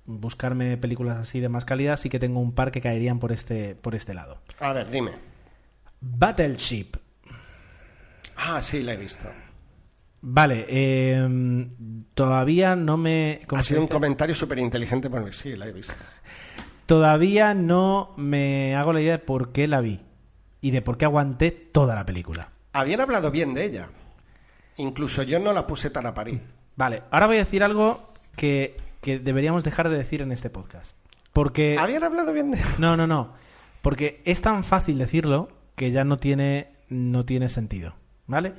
buscarme 0.08 0.78
películas 0.78 1.18
así 1.18 1.40
de 1.40 1.50
más 1.50 1.66
calidad, 1.66 1.98
sí 1.98 2.10
que 2.10 2.20
tengo 2.20 2.40
un 2.40 2.54
par 2.54 2.72
que 2.72 2.82
caerían 2.82 3.20
por 3.20 3.32
este 3.32 3.76
por 3.76 3.94
este 3.94 4.16
lado. 4.16 4.42
A 4.60 4.74
ver, 4.74 4.90
dime. 4.90 5.12
Battleship. 6.02 6.98
Ah, 8.36 8.62
sí, 8.62 8.82
la 8.82 8.94
he 8.94 8.98
visto. 8.98 9.28
Vale, 10.22 10.66
eh, 10.68 11.68
todavía 12.14 12.76
no 12.76 12.98
me 12.98 13.42
¿cómo 13.48 13.60
Ha 13.60 13.64
sido 13.64 13.82
un 13.82 13.88
comentario 13.88 14.36
súper 14.36 14.60
inteligente 14.60 15.10
porque 15.10 15.32
sí, 15.32 15.56
la 15.56 15.68
he 15.68 15.72
visto. 15.72 15.94
Todavía 16.86 17.54
no 17.54 18.14
me 18.18 18.76
hago 18.76 18.94
la 18.94 19.02
idea 19.02 19.14
de 19.14 19.20
por 19.20 19.52
qué 19.52 19.68
la 19.68 19.82
vi 19.82 20.02
y 20.62 20.72
de 20.72 20.82
por 20.82 20.98
qué 20.98 21.06
aguanté 21.06 21.52
toda 21.52 21.96
la 21.96 22.06
película. 22.06 22.52
Habían 22.74 23.02
hablado 23.02 23.32
bien 23.32 23.54
de 23.54 23.66
ella. 23.66 23.90
Incluso 24.78 25.24
yo 25.24 25.40
no 25.40 25.54
la 25.54 25.68
puse 25.68 25.90
tan 25.90 26.06
a 26.06 26.14
parir. 26.14 26.42
Vale, 26.76 27.04
ahora 27.12 27.28
voy 27.28 27.38
a 27.38 27.40
decir 27.40 27.64
algo 27.64 28.14
que, 28.36 28.78
que 29.08 29.20
deberíamos 29.20 29.64
dejar 29.64 29.88
de 29.88 29.98
decir 29.98 30.22
en 30.22 30.34
este 30.34 30.50
podcast. 30.50 30.98
Porque... 31.32 31.78
Habían 31.80 32.04
hablado 32.04 32.34
bien 32.34 32.52
de 32.52 32.60
No, 32.78 32.98
no, 32.98 33.08
no. 33.08 33.34
Porque 33.82 34.22
es 34.26 34.42
tan 34.42 34.64
fácil 34.66 34.98
decirlo 34.98 35.48
que 35.76 35.92
ya 35.92 36.04
no 36.04 36.18
tiene, 36.18 36.74
no 36.90 37.24
tiene 37.26 37.48
sentido. 37.48 37.96
¿Vale? 38.26 38.54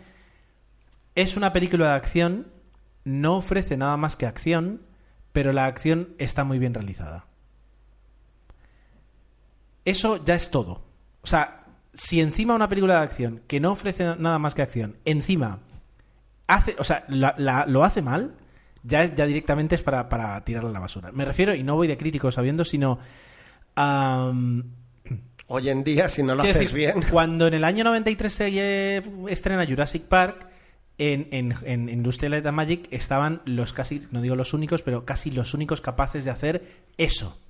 Es 1.14 1.36
una 1.36 1.52
película 1.52 1.88
de 1.90 1.94
acción, 1.96 2.46
no 3.04 3.36
ofrece 3.36 3.76
nada 3.76 3.98
más 3.98 4.16
que 4.16 4.24
acción, 4.24 4.80
pero 5.32 5.52
la 5.52 5.66
acción 5.66 6.14
está 6.18 6.44
muy 6.44 6.58
bien 6.58 6.72
realizada. 6.72 7.26
Eso 9.84 10.24
ya 10.24 10.34
es 10.34 10.50
todo. 10.50 10.82
O 11.22 11.26
sea, 11.26 11.64
si 11.94 12.20
encima 12.20 12.54
una 12.54 12.68
película 12.68 12.94
de 12.98 13.02
acción 13.02 13.42
que 13.46 13.60
no 13.60 13.72
ofrece 13.72 14.16
nada 14.18 14.38
más 14.38 14.54
que 14.54 14.62
acción, 14.62 14.96
encima 15.04 15.60
hace, 16.46 16.74
o 16.78 16.84
sea, 16.84 17.04
la- 17.08 17.34
la- 17.36 17.66
lo 17.66 17.84
hace 17.84 18.00
mal, 18.02 18.34
ya, 18.82 19.04
ya 19.04 19.26
directamente 19.26 19.74
es 19.74 19.82
para, 19.82 20.08
para 20.08 20.42
tirarla 20.44 20.70
a 20.70 20.72
la 20.72 20.80
basura. 20.80 21.12
Me 21.12 21.24
refiero, 21.24 21.54
y 21.54 21.62
no 21.62 21.76
voy 21.76 21.88
de 21.88 21.96
crítico 21.96 22.30
sabiendo, 22.30 22.64
sino... 22.64 22.98
am, 23.74 24.72
Hoy 25.50 25.70
en 25.70 25.82
día, 25.82 26.10
si 26.10 26.22
no 26.22 26.34
lo 26.34 26.42
haces 26.42 26.58
decir, 26.58 26.76
bien. 26.76 27.02
Cuando 27.10 27.46
en 27.46 27.54
el 27.54 27.64
año 27.64 27.82
93 27.82 28.32
se 28.32 28.48
eh, 28.48 29.02
estrena 29.28 29.66
Jurassic 29.66 30.02
Park, 30.02 30.46
en, 30.98 31.28
en, 31.30 31.54
en 31.64 31.88
Industrial 31.88 32.32
Light 32.32 32.46
and 32.46 32.56
Magic 32.56 32.88
estaban 32.90 33.40
los 33.46 33.72
casi, 33.72 34.06
no 34.10 34.20
digo 34.20 34.36
los 34.36 34.52
únicos, 34.52 34.82
pero 34.82 35.06
casi 35.06 35.30
los 35.30 35.54
únicos 35.54 35.80
capaces 35.80 36.24
de 36.24 36.30
hacer 36.30 36.66
eso. 36.98 37.40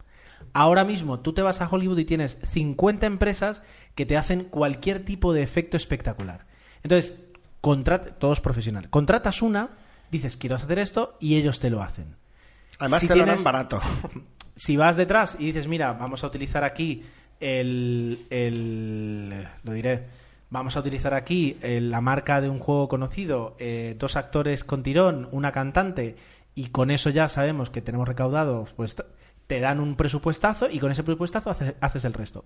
Ahora 0.52 0.84
mismo 0.84 1.20
tú 1.20 1.32
te 1.32 1.42
vas 1.42 1.60
a 1.60 1.68
Hollywood 1.68 1.98
y 1.98 2.04
tienes 2.04 2.38
50 2.52 3.06
empresas 3.06 3.62
que 3.94 4.06
te 4.06 4.16
hacen 4.16 4.44
cualquier 4.44 5.04
tipo 5.04 5.32
de 5.32 5.42
efecto 5.42 5.76
espectacular. 5.76 6.46
Entonces, 6.82 7.20
contrat 7.60 8.18
todos 8.18 8.40
profesionales. 8.40 8.90
Contratas 8.90 9.42
una, 9.42 9.70
dices, 10.10 10.36
quiero 10.36 10.56
hacer 10.56 10.78
esto, 10.78 11.16
y 11.20 11.36
ellos 11.36 11.60
te 11.60 11.70
lo 11.70 11.82
hacen. 11.82 12.16
Además 12.78 13.00
si 13.02 13.08
te 13.08 13.14
lo 13.16 13.26
dan 13.26 13.44
barato. 13.44 13.80
si 14.56 14.76
vas 14.76 14.96
detrás 14.96 15.36
y 15.38 15.46
dices, 15.46 15.66
mira, 15.68 15.92
vamos 15.94 16.22
a 16.24 16.26
utilizar 16.28 16.64
aquí 16.64 17.04
el, 17.40 18.26
el- 18.30 19.48
lo 19.62 19.72
diré, 19.72 20.06
vamos 20.50 20.76
a 20.76 20.80
utilizar 20.80 21.14
aquí 21.14 21.58
eh, 21.62 21.80
la 21.80 22.00
marca 22.00 22.40
de 22.40 22.48
un 22.48 22.58
juego 22.58 22.88
conocido, 22.88 23.56
eh, 23.58 23.94
dos 23.98 24.16
actores 24.16 24.64
con 24.64 24.82
tirón, 24.82 25.28
una 25.32 25.52
cantante, 25.52 26.16
y 26.54 26.68
con 26.68 26.90
eso 26.90 27.10
ya 27.10 27.28
sabemos 27.28 27.70
que 27.70 27.82
tenemos 27.82 28.08
recaudado, 28.08 28.66
pues 28.76 28.96
te 29.46 29.60
dan 29.60 29.80
un 29.80 29.96
presupuestazo 29.96 30.68
y 30.70 30.78
con 30.80 30.90
ese 30.92 31.02
presupuestazo 31.04 31.50
haces, 31.50 31.74
haces 31.80 32.04
el 32.04 32.12
resto. 32.14 32.44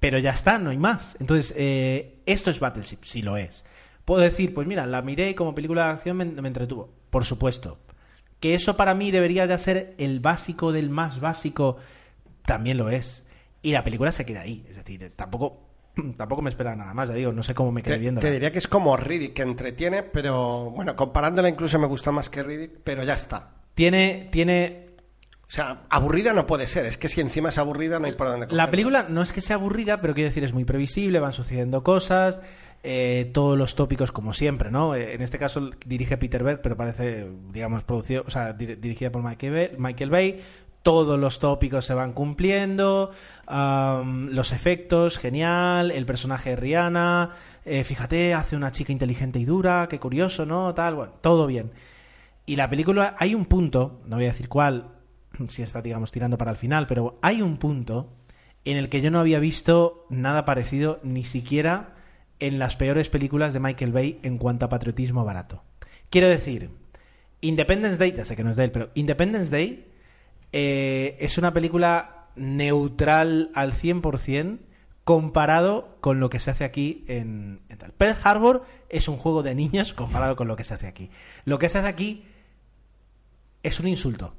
Pero 0.00 0.18
ya 0.18 0.30
está, 0.30 0.58
no 0.58 0.70
hay 0.70 0.78
más. 0.78 1.16
Entonces, 1.18 1.52
eh, 1.56 2.20
esto 2.26 2.50
es 2.50 2.60
Battleship, 2.60 2.98
si 3.02 3.20
lo 3.22 3.36
es. 3.36 3.64
Puedo 4.08 4.22
decir, 4.22 4.54
pues 4.54 4.66
mira, 4.66 4.86
la 4.86 5.02
miré 5.02 5.28
y 5.28 5.34
como 5.34 5.54
película 5.54 5.84
de 5.84 5.90
acción 5.92 6.16
me, 6.16 6.24
me 6.24 6.48
entretuvo. 6.48 6.88
Por 7.10 7.26
supuesto. 7.26 7.76
Que 8.40 8.54
eso 8.54 8.74
para 8.74 8.94
mí 8.94 9.10
debería 9.10 9.44
ya 9.44 9.58
ser 9.58 9.94
el 9.98 10.20
básico 10.20 10.72
del 10.72 10.88
más 10.88 11.20
básico, 11.20 11.76
también 12.46 12.78
lo 12.78 12.88
es. 12.88 13.26
Y 13.60 13.72
la 13.72 13.84
película 13.84 14.10
se 14.10 14.24
queda 14.24 14.40
ahí. 14.40 14.64
Es 14.70 14.76
decir, 14.76 15.12
tampoco, 15.14 15.60
tampoco 16.16 16.40
me 16.40 16.48
espera 16.48 16.74
nada 16.74 16.94
más. 16.94 17.10
Ya 17.10 17.16
digo, 17.16 17.32
no 17.34 17.42
sé 17.42 17.54
cómo 17.54 17.70
me 17.70 17.82
quedé 17.82 17.98
viendo. 17.98 18.22
te 18.22 18.30
diría 18.30 18.50
que 18.50 18.58
es 18.58 18.66
como 18.66 18.96
Riddick, 18.96 19.34
que 19.34 19.42
entretiene, 19.42 20.02
pero 20.04 20.70
bueno, 20.70 20.96
comparándola 20.96 21.50
incluso 21.50 21.78
me 21.78 21.86
gusta 21.86 22.10
más 22.10 22.30
que 22.30 22.42
Riddick, 22.42 22.80
pero 22.82 23.04
ya 23.04 23.12
está. 23.12 23.50
Tiene, 23.74 24.30
tiene 24.32 24.86
O 25.42 25.50
sea, 25.50 25.82
aburrida 25.90 26.32
no 26.32 26.46
puede 26.46 26.66
ser, 26.66 26.86
es 26.86 26.96
que 26.96 27.08
si 27.08 27.20
encima 27.20 27.50
es 27.50 27.58
aburrida 27.58 27.98
no 27.98 28.06
hay 28.06 28.12
por 28.12 28.28
dónde 28.28 28.46
La 28.46 28.48
cogerla. 28.48 28.70
película 28.70 29.06
no 29.08 29.20
es 29.20 29.32
que 29.32 29.40
sea 29.42 29.56
aburrida, 29.56 30.00
pero 30.00 30.14
quiero 30.14 30.30
decir, 30.30 30.44
es 30.44 30.52
muy 30.54 30.64
previsible, 30.64 31.20
van 31.20 31.32
sucediendo 31.32 31.82
cosas, 31.82 32.40
eh, 32.82 33.30
todos 33.34 33.58
los 33.58 33.74
tópicos 33.74 34.12
como 34.12 34.32
siempre, 34.32 34.70
¿no? 34.70 34.94
Eh, 34.94 35.14
en 35.14 35.22
este 35.22 35.38
caso 35.38 35.70
dirige 35.86 36.16
Peter 36.16 36.42
Berg, 36.42 36.60
pero 36.62 36.76
parece, 36.76 37.26
digamos, 37.52 37.82
producido, 37.84 38.24
o 38.26 38.30
sea, 38.30 38.56
dir- 38.56 38.78
dirigida 38.78 39.10
por 39.10 39.22
Michael 39.22 40.10
Bay. 40.10 40.40
Todos 40.82 41.18
los 41.18 41.38
tópicos 41.40 41.84
se 41.84 41.92
van 41.92 42.12
cumpliendo, 42.12 43.10
los 43.48 44.52
efectos, 44.52 45.18
genial, 45.18 45.90
el 45.90 46.06
personaje 46.06 46.50
de 46.50 46.56
Rihanna, 46.56 47.30
eh, 47.64 47.84
fíjate, 47.84 48.32
hace 48.32 48.56
una 48.56 48.70
chica 48.70 48.92
inteligente 48.92 49.38
y 49.38 49.44
dura, 49.44 49.86
qué 49.90 49.98
curioso, 49.98 50.46
¿no? 50.46 50.72
Tal, 50.74 51.10
todo 51.20 51.46
bien. 51.46 51.72
Y 52.46 52.56
la 52.56 52.70
película, 52.70 53.16
hay 53.18 53.34
un 53.34 53.44
punto, 53.46 54.00
no 54.06 54.16
voy 54.16 54.26
a 54.26 54.28
decir 54.28 54.48
cuál, 54.48 54.92
si 55.48 55.62
está, 55.62 55.82
digamos, 55.82 56.10
tirando 56.12 56.38
para 56.38 56.52
el 56.52 56.56
final, 56.56 56.86
pero 56.86 57.18
hay 57.20 57.42
un 57.42 57.58
punto 57.58 58.14
en 58.64 58.76
el 58.76 58.88
que 58.88 59.00
yo 59.02 59.10
no 59.10 59.20
había 59.20 59.40
visto 59.40 60.06
nada 60.08 60.44
parecido 60.44 61.00
ni 61.02 61.24
siquiera 61.24 61.96
en 62.40 62.58
las 62.58 62.76
peores 62.76 63.08
películas 63.08 63.52
de 63.52 63.60
Michael 63.60 63.92
Bay 63.92 64.20
en 64.22 64.38
cuanto 64.38 64.66
a 64.66 64.68
patriotismo 64.68 65.24
barato. 65.24 65.62
Quiero 66.10 66.28
decir, 66.28 66.70
Independence 67.40 67.98
Day, 67.98 68.12
ya 68.12 68.24
sé 68.24 68.36
que 68.36 68.44
no 68.44 68.50
es 68.50 68.56
de 68.56 68.64
él, 68.64 68.70
pero 68.70 68.90
Independence 68.94 69.50
Day 69.50 69.86
eh, 70.52 71.16
es 71.20 71.38
una 71.38 71.52
película 71.52 72.28
neutral 72.36 73.50
al 73.54 73.72
100% 73.72 74.58
comparado 75.04 75.96
con 76.00 76.20
lo 76.20 76.30
que 76.30 76.38
se 76.38 76.50
hace 76.50 76.64
aquí 76.64 77.04
en, 77.08 77.60
en. 77.68 77.78
Pearl 77.96 78.16
Harbor 78.22 78.66
es 78.88 79.08
un 79.08 79.16
juego 79.16 79.42
de 79.42 79.54
niños 79.54 79.94
comparado 79.94 80.36
con 80.36 80.48
lo 80.48 80.56
que 80.56 80.64
se 80.64 80.74
hace 80.74 80.86
aquí. 80.86 81.10
Lo 81.44 81.58
que 81.58 81.68
se 81.68 81.78
hace 81.78 81.88
aquí 81.88 82.26
es 83.62 83.80
un 83.80 83.88
insulto. 83.88 84.34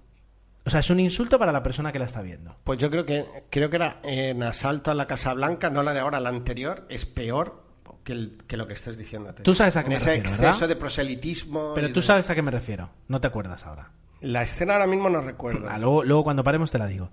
O 0.66 0.70
sea, 0.70 0.82
es 0.82 0.90
un 0.90 1.00
insulto 1.00 1.40
para 1.40 1.52
la 1.52 1.64
persona 1.64 1.92
que 1.92 2.00
la 2.00 2.06
está 2.06 2.22
viendo. 2.22 2.56
Pues 2.64 2.78
yo 2.78 2.92
creo 2.92 3.06
que 3.06 3.26
creo 3.50 3.70
que 3.70 3.78
era 3.78 4.00
en 4.04 4.44
Asalto 4.44 4.92
a 4.92 4.94
la 4.94 5.08
Casa 5.08 5.34
Blanca, 5.34 5.70
no 5.70 5.82
la 5.82 5.94
de 5.94 6.02
ahora, 6.02 6.20
la 6.20 6.30
anterior, 6.30 6.86
es 6.90 7.06
peor 7.06 7.69
que, 8.10 8.14
el- 8.14 8.38
que 8.48 8.58
lo 8.58 8.68
que 8.68 8.74
estás 8.74 8.98
diciendo. 8.98 9.34
Tú 9.44 9.54
sabes 9.54 9.76
a 9.78 9.84
qué 9.84 9.90
me 9.90 9.96
ese 9.96 10.08
refiero, 10.08 10.30
exceso 10.30 10.44
¿verdad? 10.62 10.68
de 10.68 10.76
proselitismo. 10.76 11.72
Pero 11.76 11.90
tú 11.94 12.00
de- 12.02 12.06
sabes 12.06 12.30
a 12.30 12.36
qué 12.36 12.42
me 12.42 12.52
refiero. 12.52 12.90
No 13.08 13.22
te 13.22 13.28
acuerdas 13.28 13.66
ahora. 13.66 13.92
La 14.22 14.44
escena 14.44 14.74
ahora 14.74 14.88
mismo 14.88 15.10
no 15.10 15.22
recuerdo. 15.22 15.68
Ah, 15.70 15.78
luego, 15.78 16.04
luego 16.04 16.24
cuando 16.24 16.44
paremos 16.44 16.72
te 16.72 16.78
la 16.80 16.88
digo. 16.88 17.12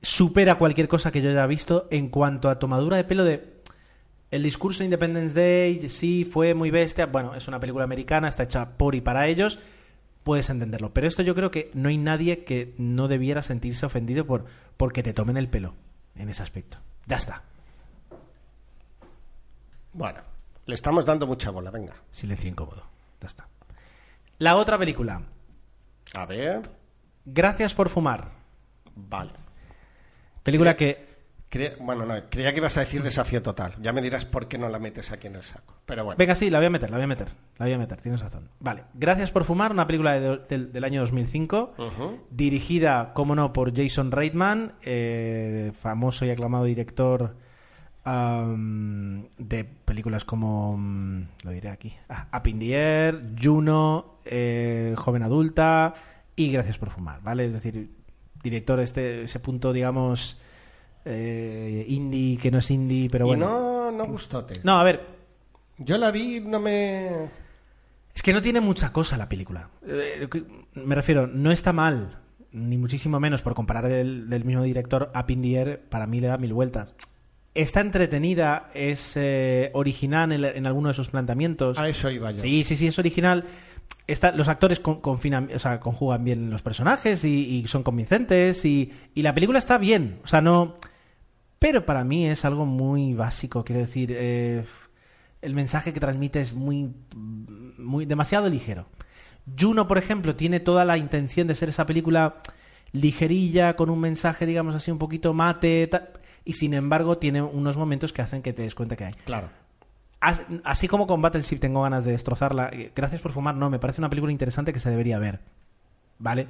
Supera 0.00 0.56
cualquier 0.56 0.88
cosa 0.88 1.12
que 1.12 1.22
yo 1.22 1.30
haya 1.30 1.46
visto 1.46 1.86
en 1.90 2.08
cuanto 2.08 2.48
a 2.50 2.58
tomadura 2.58 2.96
de 2.96 3.04
pelo 3.04 3.24
de... 3.24 3.60
El 4.30 4.42
discurso 4.42 4.78
de 4.78 4.86
Independence 4.86 5.38
Day, 5.38 5.88
sí, 5.90 6.24
fue 6.24 6.54
muy 6.54 6.70
bestia. 6.70 7.06
Bueno, 7.06 7.34
es 7.34 7.48
una 7.48 7.60
película 7.60 7.84
americana, 7.84 8.28
está 8.28 8.44
hecha 8.44 8.70
por 8.78 8.94
y 8.94 9.00
para 9.02 9.26
ellos. 9.28 9.58
Puedes 10.24 10.48
entenderlo. 10.50 10.94
Pero 10.94 11.06
esto 11.06 11.22
yo 11.22 11.34
creo 11.34 11.50
que 11.50 11.70
no 11.74 11.88
hay 11.90 11.98
nadie 11.98 12.44
que 12.44 12.74
no 12.78 13.08
debiera 13.08 13.42
sentirse 13.42 13.84
ofendido 13.84 14.24
por 14.26 14.46
porque 14.78 15.02
te 15.02 15.12
tomen 15.12 15.36
el 15.36 15.48
pelo 15.48 15.74
en 16.16 16.30
ese 16.30 16.42
aspecto. 16.42 16.78
Ya 17.06 17.16
está. 17.18 17.42
Bueno, 19.92 20.20
le 20.66 20.74
estamos 20.74 21.04
dando 21.06 21.26
mucha 21.26 21.50
bola, 21.50 21.70
venga. 21.70 21.94
Silencio 22.10 22.48
incómodo. 22.50 22.82
Ya 23.20 23.26
está. 23.26 23.46
La 24.38 24.56
otra 24.56 24.78
película. 24.78 25.22
A 26.14 26.26
ver. 26.26 26.62
Gracias 27.24 27.74
por 27.74 27.88
fumar. 27.88 28.30
Vale. 28.94 29.32
Película 30.42 30.76
que 30.76 31.12
Cre- 31.50 31.76
bueno, 31.80 32.06
no, 32.06 32.14
creía 32.30 32.50
que 32.52 32.58
ibas 32.58 32.78
a 32.78 32.80
decir 32.80 33.02
desafío 33.02 33.42
total. 33.42 33.74
Ya 33.78 33.92
me 33.92 34.00
dirás 34.00 34.24
por 34.24 34.48
qué 34.48 34.56
no 34.56 34.70
la 34.70 34.78
metes 34.78 35.12
aquí 35.12 35.26
en 35.26 35.36
el 35.36 35.42
saco. 35.42 35.74
Pero 35.84 36.02
bueno. 36.02 36.16
Venga, 36.16 36.34
sí, 36.34 36.48
la 36.48 36.58
voy 36.58 36.66
a 36.66 36.70
meter, 36.70 36.90
la 36.90 36.96
voy 36.96 37.04
a 37.04 37.08
meter. 37.08 37.28
La 37.58 37.66
voy 37.66 37.74
a 37.74 37.78
meter, 37.78 38.00
tienes 38.00 38.22
razón. 38.22 38.48
Vale. 38.58 38.84
Gracias 38.94 39.30
por 39.30 39.44
fumar, 39.44 39.70
una 39.70 39.86
película 39.86 40.18
de- 40.18 40.38
del, 40.48 40.72
del 40.72 40.84
año 40.84 41.02
2005, 41.02 41.74
Ujú. 41.76 42.20
dirigida, 42.30 43.12
como 43.12 43.34
no, 43.34 43.52
por 43.52 43.76
Jason 43.76 44.10
Reitman, 44.12 44.76
eh, 44.80 45.72
famoso 45.78 46.24
y 46.24 46.30
aclamado 46.30 46.64
director 46.64 47.36
de 48.04 49.64
películas 49.84 50.24
como, 50.24 50.76
mm, 50.76 51.22
lo 51.44 51.50
diré 51.50 51.70
aquí, 51.70 51.94
ah, 52.08 52.26
Up 52.36 52.48
in 52.48 52.58
the 52.58 52.74
Air, 52.74 53.22
Juno, 53.40 54.18
eh, 54.24 54.94
Joven 54.96 55.22
Adulta 55.22 55.94
y 56.34 56.50
Gracias 56.50 56.78
por 56.78 56.90
fumar, 56.90 57.22
¿vale? 57.22 57.46
Es 57.46 57.52
decir, 57.52 57.90
director 58.42 58.80
este 58.80 59.22
ese 59.22 59.38
punto, 59.38 59.72
digamos, 59.72 60.40
eh, 61.04 61.84
indie 61.88 62.38
que 62.38 62.50
no 62.50 62.58
es 62.58 62.70
indie, 62.70 63.08
pero 63.08 63.26
y 63.26 63.28
bueno. 63.28 63.46
no, 63.46 63.92
no 63.92 64.06
gustote. 64.06 64.54
no, 64.64 64.80
a 64.80 64.84
ver, 64.84 65.06
Yo 65.78 65.96
la 65.98 66.10
vi, 66.10 66.40
no 66.40 66.58
me. 66.58 67.30
Es 68.14 68.22
que 68.22 68.32
no 68.32 68.42
tiene 68.42 68.60
mucha 68.60 68.92
cosa 68.92 69.16
la 69.16 69.28
película. 69.28 69.70
Eh, 69.86 70.28
me 70.74 70.94
refiero, 70.94 71.26
no 71.26 71.50
está 71.52 71.72
mal, 71.72 72.18
ni 72.50 72.78
muchísimo 72.78 73.20
menos 73.20 73.42
por 73.42 73.54
comparar 73.54 73.88
del, 73.88 74.28
del 74.28 74.44
mismo 74.44 74.62
director 74.64 75.10
a 75.14 75.26
Pindier, 75.26 75.80
para 75.88 76.06
mí 76.06 76.20
le 76.20 76.26
da 76.26 76.36
mil 76.38 76.52
vueltas. 76.52 76.94
Está 77.54 77.80
entretenida, 77.80 78.70
es 78.74 79.12
eh, 79.16 79.70
original 79.74 80.32
en, 80.32 80.44
en 80.44 80.66
alguno 80.66 80.88
de 80.88 80.94
sus 80.94 81.08
planteamientos. 81.10 81.78
A 81.78 81.88
eso 81.88 82.08
iba 82.10 82.32
yo. 82.32 82.40
Sí, 82.40 82.64
sí, 82.64 82.76
sí, 82.76 82.86
es 82.86 82.98
original. 82.98 83.44
Está, 84.06 84.32
los 84.32 84.48
actores 84.48 84.80
con- 84.80 85.00
confinan, 85.00 85.50
o 85.54 85.58
sea, 85.58 85.78
conjugan 85.78 86.24
bien 86.24 86.50
los 86.50 86.62
personajes 86.62 87.24
y, 87.24 87.58
y 87.58 87.68
son 87.68 87.82
convincentes 87.82 88.64
y, 88.64 88.90
y 89.14 89.22
la 89.22 89.34
película 89.34 89.58
está 89.58 89.78
bien. 89.78 90.18
O 90.24 90.26
sea, 90.26 90.40
no... 90.40 90.74
Pero 91.58 91.86
para 91.86 92.02
mí 92.02 92.26
es 92.26 92.44
algo 92.44 92.66
muy 92.66 93.14
básico, 93.14 93.62
quiero 93.64 93.82
decir, 93.82 94.10
eh, 94.12 94.64
el 95.42 95.54
mensaje 95.54 95.92
que 95.92 96.00
transmite 96.00 96.40
es 96.40 96.54
muy, 96.54 96.90
muy 97.78 98.04
demasiado 98.04 98.48
ligero. 98.48 98.86
Juno, 99.60 99.86
por 99.86 99.98
ejemplo, 99.98 100.34
tiene 100.34 100.58
toda 100.58 100.84
la 100.84 100.98
intención 100.98 101.46
de 101.46 101.54
ser 101.54 101.68
esa 101.68 101.86
película 101.86 102.36
ligerilla, 102.92 103.76
con 103.76 103.90
un 103.90 104.00
mensaje, 104.00 104.44
digamos 104.46 104.74
así, 104.74 104.90
un 104.90 104.98
poquito 104.98 105.32
mate, 105.34 105.86
ta- 105.86 106.08
y 106.44 106.54
sin 106.54 106.74
embargo 106.74 107.18
tiene 107.18 107.42
unos 107.42 107.76
momentos 107.76 108.12
que 108.12 108.22
hacen 108.22 108.42
que 108.42 108.52
te 108.52 108.62
des 108.62 108.74
cuenta 108.74 108.96
que 108.96 109.04
hay. 109.06 109.12
Claro. 109.24 109.48
As- 110.20 110.46
Así 110.64 110.88
como 110.88 111.06
con 111.06 111.20
Battleship 111.22 111.58
tengo 111.58 111.82
ganas 111.82 112.04
de 112.04 112.12
destrozarla, 112.12 112.68
eh, 112.72 112.92
gracias 112.94 113.20
por 113.20 113.32
fumar, 113.32 113.54
no, 113.56 113.70
me 113.70 113.78
parece 113.78 114.00
una 114.00 114.08
película 114.10 114.32
interesante 114.32 114.72
que 114.72 114.80
se 114.80 114.90
debería 114.90 115.18
ver. 115.18 115.40
¿Vale? 116.18 116.46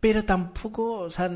Pero 0.00 0.24
tampoco, 0.24 1.00
o 1.00 1.10
sea, 1.10 1.30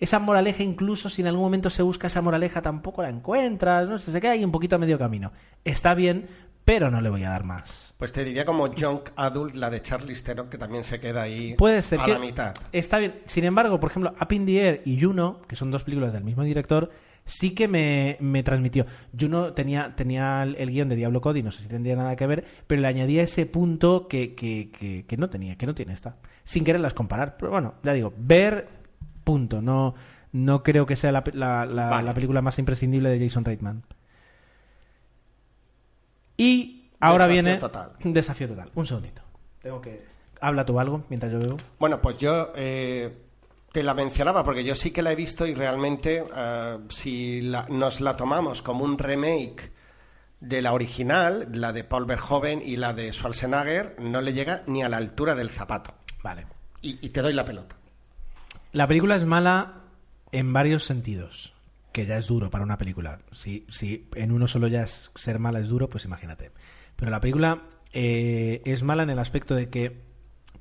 esa 0.00 0.18
moraleja, 0.18 0.62
incluso 0.62 1.08
si 1.08 1.22
en 1.22 1.28
algún 1.28 1.42
momento 1.44 1.70
se 1.70 1.82
busca 1.82 2.08
esa 2.08 2.20
moraleja, 2.20 2.60
tampoco 2.62 3.02
la 3.02 3.08
encuentras, 3.08 3.88
no 3.88 3.98
sé, 3.98 4.12
se 4.12 4.20
queda 4.20 4.32
ahí 4.32 4.44
un 4.44 4.52
poquito 4.52 4.76
a 4.76 4.78
medio 4.78 4.98
camino. 4.98 5.32
Está 5.64 5.94
bien, 5.94 6.28
pero 6.64 6.90
no 6.90 7.00
le 7.00 7.08
voy 7.10 7.24
a 7.24 7.30
dar 7.30 7.44
más. 7.44 7.94
Pues 7.96 8.12
te 8.12 8.24
diría 8.24 8.44
como 8.44 8.66
Junk 8.76 9.10
Adult, 9.16 9.54
la 9.54 9.70
de 9.70 9.80
Charlize 9.80 10.22
Theron, 10.24 10.50
que 10.50 10.58
también 10.58 10.84
se 10.84 11.00
queda 11.00 11.22
ahí 11.22 11.54
Puede 11.54 11.80
ser 11.82 12.00
a 12.00 12.04
que 12.04 12.12
la 12.12 12.18
mitad. 12.18 12.54
está 12.72 12.98
bien. 12.98 13.20
Sin 13.24 13.44
embargo, 13.44 13.80
por 13.80 13.90
ejemplo, 13.90 14.14
Up 14.20 14.32
in 14.32 14.44
the 14.44 14.60
Air 14.68 14.82
y 14.84 15.00
Juno, 15.00 15.40
que 15.48 15.56
son 15.56 15.70
dos 15.70 15.82
películas 15.84 16.12
del 16.12 16.24
mismo 16.24 16.42
director, 16.42 16.90
sí 17.28 17.54
que 17.54 17.68
me, 17.68 18.16
me 18.20 18.42
transmitió. 18.42 18.86
Juno 19.18 19.52
tenía, 19.52 19.94
tenía 19.94 20.42
el, 20.42 20.70
guion 20.70 20.88
de 20.88 20.96
Diablo 20.96 21.20
Cody, 21.20 21.42
no 21.42 21.52
sé 21.52 21.62
si 21.62 21.68
tendría 21.68 21.94
nada 21.94 22.16
que 22.16 22.26
ver, 22.26 22.44
pero 22.66 22.80
le 22.82 22.88
añadía 22.88 23.22
ese 23.22 23.46
punto 23.46 24.08
que, 24.08 24.34
que, 24.34 24.70
que, 24.70 25.04
que 25.06 25.16
no 25.16 25.28
tenía, 25.30 25.56
que 25.56 25.66
no 25.66 25.74
tiene 25.74 25.92
esta. 25.92 26.16
Sin 26.44 26.64
quererlas 26.64 26.94
comparar. 26.94 27.36
Pero 27.38 27.50
bueno, 27.52 27.74
ya 27.82 27.92
digo, 27.92 28.12
ver, 28.16 28.68
punto. 29.24 29.60
No, 29.62 29.94
no 30.32 30.62
creo 30.62 30.86
que 30.86 30.96
sea 30.96 31.12
la, 31.12 31.22
la- 31.34 31.66
la- 31.66 31.90
Vale. 31.90 32.04
la 32.06 32.14
película 32.14 32.40
más 32.42 32.58
imprescindible 32.58 33.10
de 33.10 33.20
Jason 33.28 33.44
Reitman. 33.44 33.82
Y 36.36 36.90
ahora 37.00 37.26
Desafío 37.26 37.42
viene... 37.42 37.58
total. 37.58 37.92
Desafío 38.04 38.48
total. 38.48 38.70
Un 38.74 38.86
segundito. 38.86 39.22
Tengo 39.60 39.80
que... 39.80 40.02
Habla 40.40 40.64
tú 40.64 40.78
algo 40.78 41.04
mientras 41.08 41.32
yo 41.32 41.40
veo. 41.40 41.56
Bueno, 41.80 42.00
pues 42.00 42.16
yo 42.18 42.52
eh, 42.54 43.12
te 43.78 43.84
la 43.84 43.94
mencionaba 43.94 44.42
porque 44.42 44.64
yo 44.64 44.74
sí 44.74 44.90
que 44.90 45.02
la 45.02 45.12
he 45.12 45.14
visto 45.14 45.46
y 45.46 45.54
realmente 45.54 46.24
eh, 46.36 46.78
si 46.88 47.42
la- 47.42 47.64
nos 47.70 48.00
la 48.00 48.16
tomamos 48.16 48.60
como 48.60 48.82
un 48.84 48.98
remake 48.98 49.70
de 50.40 50.62
la 50.62 50.72
original, 50.72 51.46
la 51.52 51.72
de 51.72 51.84
Paul 51.84 52.04
Verhoeven 52.04 52.60
y 52.60 52.76
la 52.76 52.92
de 52.92 53.12
Schwarzenegger, 53.12 53.94
no 54.00 54.20
le 54.20 54.32
llega 54.32 54.64
ni 54.66 54.82
a 54.82 54.88
la 54.88 54.96
altura 54.96 55.36
del 55.36 55.48
zapato. 55.48 55.94
Vale. 56.24 56.46
Y, 56.82 56.98
y 57.06 57.10
te 57.10 57.22
doy 57.22 57.32
la 57.34 57.44
pelota. 57.44 57.76
La 58.72 58.88
película 58.88 59.14
es 59.14 59.24
mala 59.24 59.82
en 60.32 60.52
varios 60.52 60.82
sentidos, 60.82 61.54
que 61.92 62.04
ya 62.04 62.16
es 62.16 62.26
duro 62.26 62.50
para 62.50 62.64
una 62.64 62.78
película. 62.78 63.20
Si, 63.30 63.64
si 63.70 64.08
en 64.16 64.32
uno 64.32 64.48
solo 64.48 64.66
ya 64.66 64.82
es, 64.82 65.12
ser 65.14 65.38
mala 65.38 65.60
es 65.60 65.68
duro, 65.68 65.88
pues 65.88 66.04
imagínate. 66.04 66.50
Pero 66.96 67.12
la 67.12 67.20
película 67.20 67.62
eh, 67.92 68.60
es 68.64 68.82
mala 68.82 69.04
en 69.04 69.10
el 69.10 69.20
aspecto 69.20 69.54
de 69.54 69.70
que, 69.70 70.02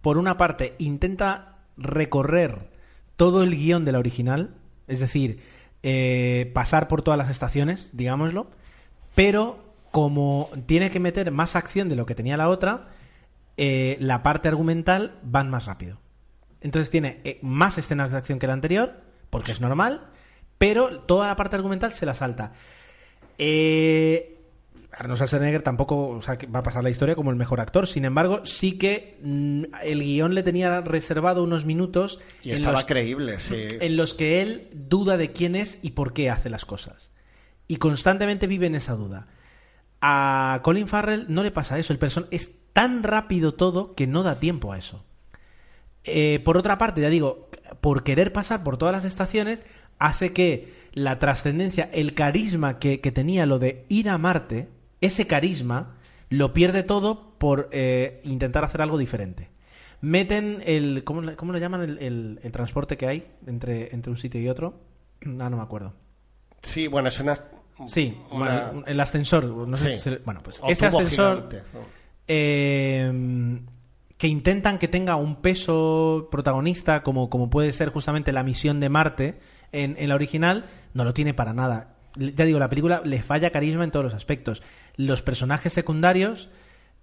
por 0.02 0.20
una 0.20 0.38
parte, 0.38 0.76
intenta 0.78 1.56
recorrer 1.78 2.77
todo 3.18 3.44
el 3.44 3.56
guion 3.56 3.84
de 3.84 3.92
la 3.92 4.00
original, 4.00 4.56
es 4.88 5.00
decir, 5.00 5.42
eh, 5.84 6.52
pasar 6.54 6.88
por 6.88 7.02
todas 7.02 7.18
las 7.18 7.30
estaciones, 7.30 7.90
digámoslo, 7.94 8.50
pero 9.16 9.68
como 9.92 10.50
tiene 10.66 10.92
que 10.92 11.00
meter 11.00 11.32
más 11.32 11.56
acción 11.56 11.90
de 11.90 11.96
lo 11.96 12.06
que 12.06 12.16
tenía 12.16 12.38
la 12.38 12.50
otra, 12.50 12.90
eh, 13.58 13.98
la 14.00 14.22
parte 14.22 14.48
argumental 14.48 15.20
van 15.24 15.50
más 15.50 15.66
rápido. 15.66 16.00
entonces 16.62 16.90
tiene 16.90 17.22
eh, 17.24 17.40
más 17.42 17.78
escenas 17.78 18.12
de 18.12 18.18
acción 18.18 18.40
que 18.40 18.48
la 18.48 18.54
anterior, 18.54 19.02
porque 19.30 19.52
es 19.52 19.62
normal, 19.62 20.08
pero 20.58 21.00
toda 21.02 21.28
la 21.28 21.36
parte 21.36 21.56
argumental 21.56 21.94
se 21.94 22.06
la 22.06 22.16
salta. 22.16 22.54
Eh, 23.38 24.37
Arnold 24.98 25.18
Schwarzenegger 25.18 25.62
tampoco 25.62 26.10
o 26.10 26.22
sea, 26.22 26.38
que 26.38 26.48
va 26.48 26.60
a 26.60 26.64
pasar 26.64 26.84
la 26.84 26.90
historia 26.90 27.16
como 27.16 27.30
el 27.30 27.36
mejor 27.38 27.60
actor, 27.60 27.88
sin 27.88 28.04
embargo, 28.06 28.42
sí 28.46 28.78
que 28.78 29.20
mm, 29.22 29.64
el 29.84 30.02
guion 30.02 30.34
le 30.34 30.44
tenía 30.44 30.82
reservado 30.82 31.44
unos 31.44 31.66
minutos 31.66 32.20
Y 32.44 32.50
en 32.50 32.56
estaba 32.56 32.74
los- 32.78 32.86
creíble, 32.86 33.40
sí. 33.40 33.68
en 33.80 33.96
los 33.98 34.14
que 34.14 34.42
él 34.42 34.70
duda 34.74 35.18
de 35.18 35.32
quién 35.32 35.56
es 35.56 35.80
y 35.84 35.92
por 35.92 36.14
qué 36.14 36.30
hace 36.30 36.50
las 36.50 36.66
cosas. 36.66 37.12
Y 37.68 37.76
constantemente 37.78 38.48
vive 38.48 38.66
en 38.68 38.76
esa 38.76 38.94
duda. 38.96 39.28
A 40.02 40.62
Colin 40.64 40.88
Farrell 40.88 41.26
no 41.28 41.44
le 41.44 41.52
pasa 41.52 41.78
eso. 41.80 41.92
El 41.94 42.00
person 42.00 42.28
es 42.32 42.56
tan 42.74 43.04
rápido 43.04 43.54
todo 43.56 43.94
que 43.96 44.08
no 44.08 44.24
da 44.24 44.40
tiempo 44.40 44.72
a 44.74 44.78
eso. 44.78 45.04
Eh, 46.04 46.40
por 46.46 46.58
otra 46.58 46.78
parte, 46.78 47.02
ya 47.02 47.10
digo, 47.10 47.50
por 47.82 48.04
querer 48.04 48.32
pasar 48.32 48.64
por 48.64 48.78
todas 48.78 48.94
las 48.96 49.06
estaciones, 49.06 49.64
hace 50.00 50.32
que 50.34 50.74
la 50.94 51.20
trascendencia, 51.20 51.90
el 51.94 52.14
carisma 52.14 52.80
que, 52.80 53.02
que 53.02 53.12
tenía 53.12 53.46
lo 53.46 53.60
de 53.60 53.86
ir 53.90 54.10
a 54.10 54.18
Marte, 54.18 54.70
ese 55.02 55.28
carisma, 55.28 55.96
lo 56.30 56.54
pierde 56.54 56.84
todo 56.84 57.34
por 57.38 57.70
eh, 57.72 58.22
intentar 58.24 58.64
hacer 58.64 58.82
algo 58.82 58.98
diferente. 58.98 59.50
Meten 60.02 60.62
el. 60.66 61.04
¿Cómo, 61.04 61.22
le- 61.22 61.36
cómo 61.36 61.52
lo 61.54 61.58
llaman 61.58 61.82
el, 61.82 61.98
el- 62.00 62.40
el 62.44 62.52
transporte 62.52 62.98
que 62.98 63.08
hay 63.08 63.28
entre, 63.48 63.94
entre 63.96 64.12
un 64.12 64.18
sitio 64.18 64.40
y 64.42 64.50
otro? 64.50 64.80
Ah, 65.40 65.50
no 65.50 65.58
me 65.58 65.64
acuerdo. 65.64 65.94
Sí, 66.62 66.88
bueno, 66.88 67.08
es 67.10 67.20
una... 67.20 67.36
Sí, 67.88 68.18
una- 68.32 68.70
bueno, 68.72 68.84
el 68.88 69.00
ascensor. 69.00 69.46
No 69.46 69.76
sé 69.78 70.00
Sí. 70.00 70.10
bueno, 70.26 70.42
pues 70.44 70.60
o 70.62 70.68
ese 70.70 70.86
ascensor 70.88 71.50
eh, 72.28 73.60
que 74.18 74.28
intentan 74.28 74.80
que 74.80 74.88
tenga 74.88 75.16
un 75.16 75.38
peso 75.42 76.28
protagonista 76.32 77.04
como, 77.04 77.30
como 77.30 77.50
puede 77.50 77.72
ser 77.72 77.90
justamente 77.90 78.32
la 78.32 78.44
misión 78.44 78.80
de 78.80 78.90
Marte 78.90 79.40
en, 79.72 79.96
en 80.00 80.10
la 80.10 80.16
original, 80.16 80.66
no 80.94 81.04
lo 81.04 81.14
tiene 81.14 81.34
para 81.34 81.54
nada. 81.54 81.97
Ya 82.18 82.46
digo, 82.46 82.60
la 82.60 82.70
película 82.70 83.02
le 83.04 83.22
falla 83.22 83.52
carisma 83.52 83.84
en 83.84 83.92
todos 83.92 84.06
los 84.06 84.14
aspectos. 84.14 84.64
Los 84.96 85.22
personajes 85.22 85.74
secundarios, 85.74 86.50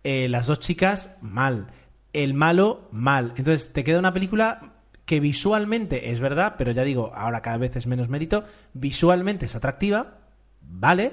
eh, 0.02 0.28
las 0.28 0.46
dos 0.46 0.60
chicas, 0.60 1.16
mal. 1.20 1.68
El 2.12 2.34
malo, 2.34 2.88
mal. 2.92 3.32
Entonces 3.36 3.72
te 3.72 3.84
queda 3.84 3.98
una 3.98 4.12
película 4.12 4.74
que 5.04 5.20
visualmente 5.20 6.10
es 6.10 6.20
verdad, 6.20 6.54
pero 6.56 6.72
ya 6.72 6.82
digo, 6.84 7.12
ahora 7.14 7.42
cada 7.42 7.58
vez 7.58 7.76
es 7.76 7.86
menos 7.86 8.08
mérito, 8.08 8.44
visualmente 8.72 9.46
es 9.46 9.54
atractiva, 9.54 10.18
vale, 10.62 11.12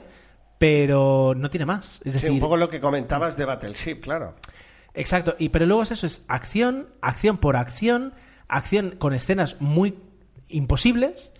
pero 0.58 1.34
no 1.36 1.50
tiene 1.50 1.66
más. 1.66 1.96
Es 1.96 2.00
Sí, 2.04 2.12
decir, 2.12 2.32
un 2.32 2.40
poco 2.40 2.56
lo 2.58 2.70
que 2.70 2.80
comentabas 2.80 3.36
de 3.36 3.46
Battleship, 3.46 3.96
claro. 4.02 4.36
Exacto, 4.94 5.36
y 5.40 5.50
pero 5.50 5.66
luego 5.66 5.84
es 5.84 5.92
eso, 5.92 6.06
es 6.08 6.24
acción, 6.28 6.90
acción 7.02 7.38
por 7.38 7.56
acción, 7.56 8.14
acción 8.48 8.96
con 8.98 9.14
escenas 9.14 9.60
muy 9.60 9.98
imposibles, 10.48 11.31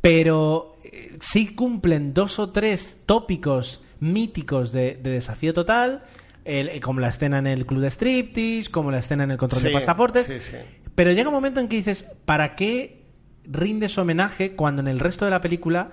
pero 0.00 0.76
eh, 0.84 1.16
sí 1.20 1.54
cumplen 1.54 2.14
dos 2.14 2.38
o 2.38 2.50
tres 2.50 3.02
tópicos 3.06 3.84
míticos 4.00 4.72
de, 4.72 4.94
de 5.02 5.10
desafío 5.10 5.52
total, 5.52 6.04
el- 6.44 6.68
eh, 6.68 6.80
como 6.80 7.00
la 7.00 7.08
escena 7.08 7.38
en 7.38 7.46
el 7.46 7.66
club 7.66 7.80
de 7.80 7.90
striptease, 7.90 8.70
como 8.70 8.90
la 8.90 8.98
escena 8.98 9.24
en 9.24 9.32
el 9.32 9.38
control 9.38 9.62
de 9.62 9.70
pasaportes, 9.72 10.26
sí, 10.26 10.40
sí. 10.40 10.56
pero 10.94 11.12
llega 11.12 11.28
un 11.28 11.34
momento 11.34 11.60
en 11.60 11.68
que 11.68 11.76
dices, 11.76 12.04
¿para 12.24 12.54
qué 12.54 13.04
rindes 13.44 13.96
homenaje 13.98 14.54
cuando 14.54 14.80
en 14.80 14.88
el 14.88 15.00
resto 15.00 15.24
de 15.24 15.30
la 15.30 15.40
película 15.40 15.90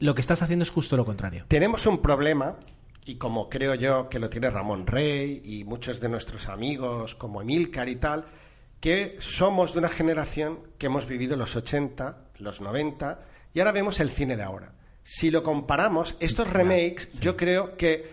lo 0.00 0.14
que 0.14 0.20
estás 0.20 0.42
haciendo 0.42 0.62
es 0.62 0.70
justo 0.70 0.96
lo 0.96 1.04
contrario? 1.04 1.44
Tenemos 1.48 1.86
un 1.86 2.00
problema, 2.00 2.56
y 3.04 3.16
como 3.16 3.48
creo 3.50 3.74
yo 3.74 4.08
que 4.08 4.18
lo 4.18 4.30
tiene 4.30 4.48
Ramón 4.50 4.86
Rey 4.86 5.42
y 5.44 5.64
muchos 5.64 6.00
de 6.00 6.08
nuestros 6.08 6.48
amigos 6.48 7.14
como 7.14 7.42
Emilcar 7.42 7.88
y 7.88 7.96
tal, 7.96 8.24
que 8.80 9.16
somos 9.20 9.74
de 9.74 9.80
una 9.80 9.88
generación 9.88 10.58
que 10.78 10.86
hemos 10.86 11.06
vivido 11.06 11.36
los 11.36 11.54
80, 11.54 12.30
los 12.38 12.60
90 12.60 13.20
y 13.54 13.60
ahora 13.60 13.72
vemos 13.72 14.00
el 14.00 14.10
cine 14.10 14.36
de 14.36 14.42
ahora. 14.42 14.72
Si 15.02 15.30
lo 15.30 15.42
comparamos, 15.42 16.16
estos 16.20 16.48
remakes, 16.48 17.12
yo 17.20 17.36
creo 17.36 17.76
que 17.76 18.10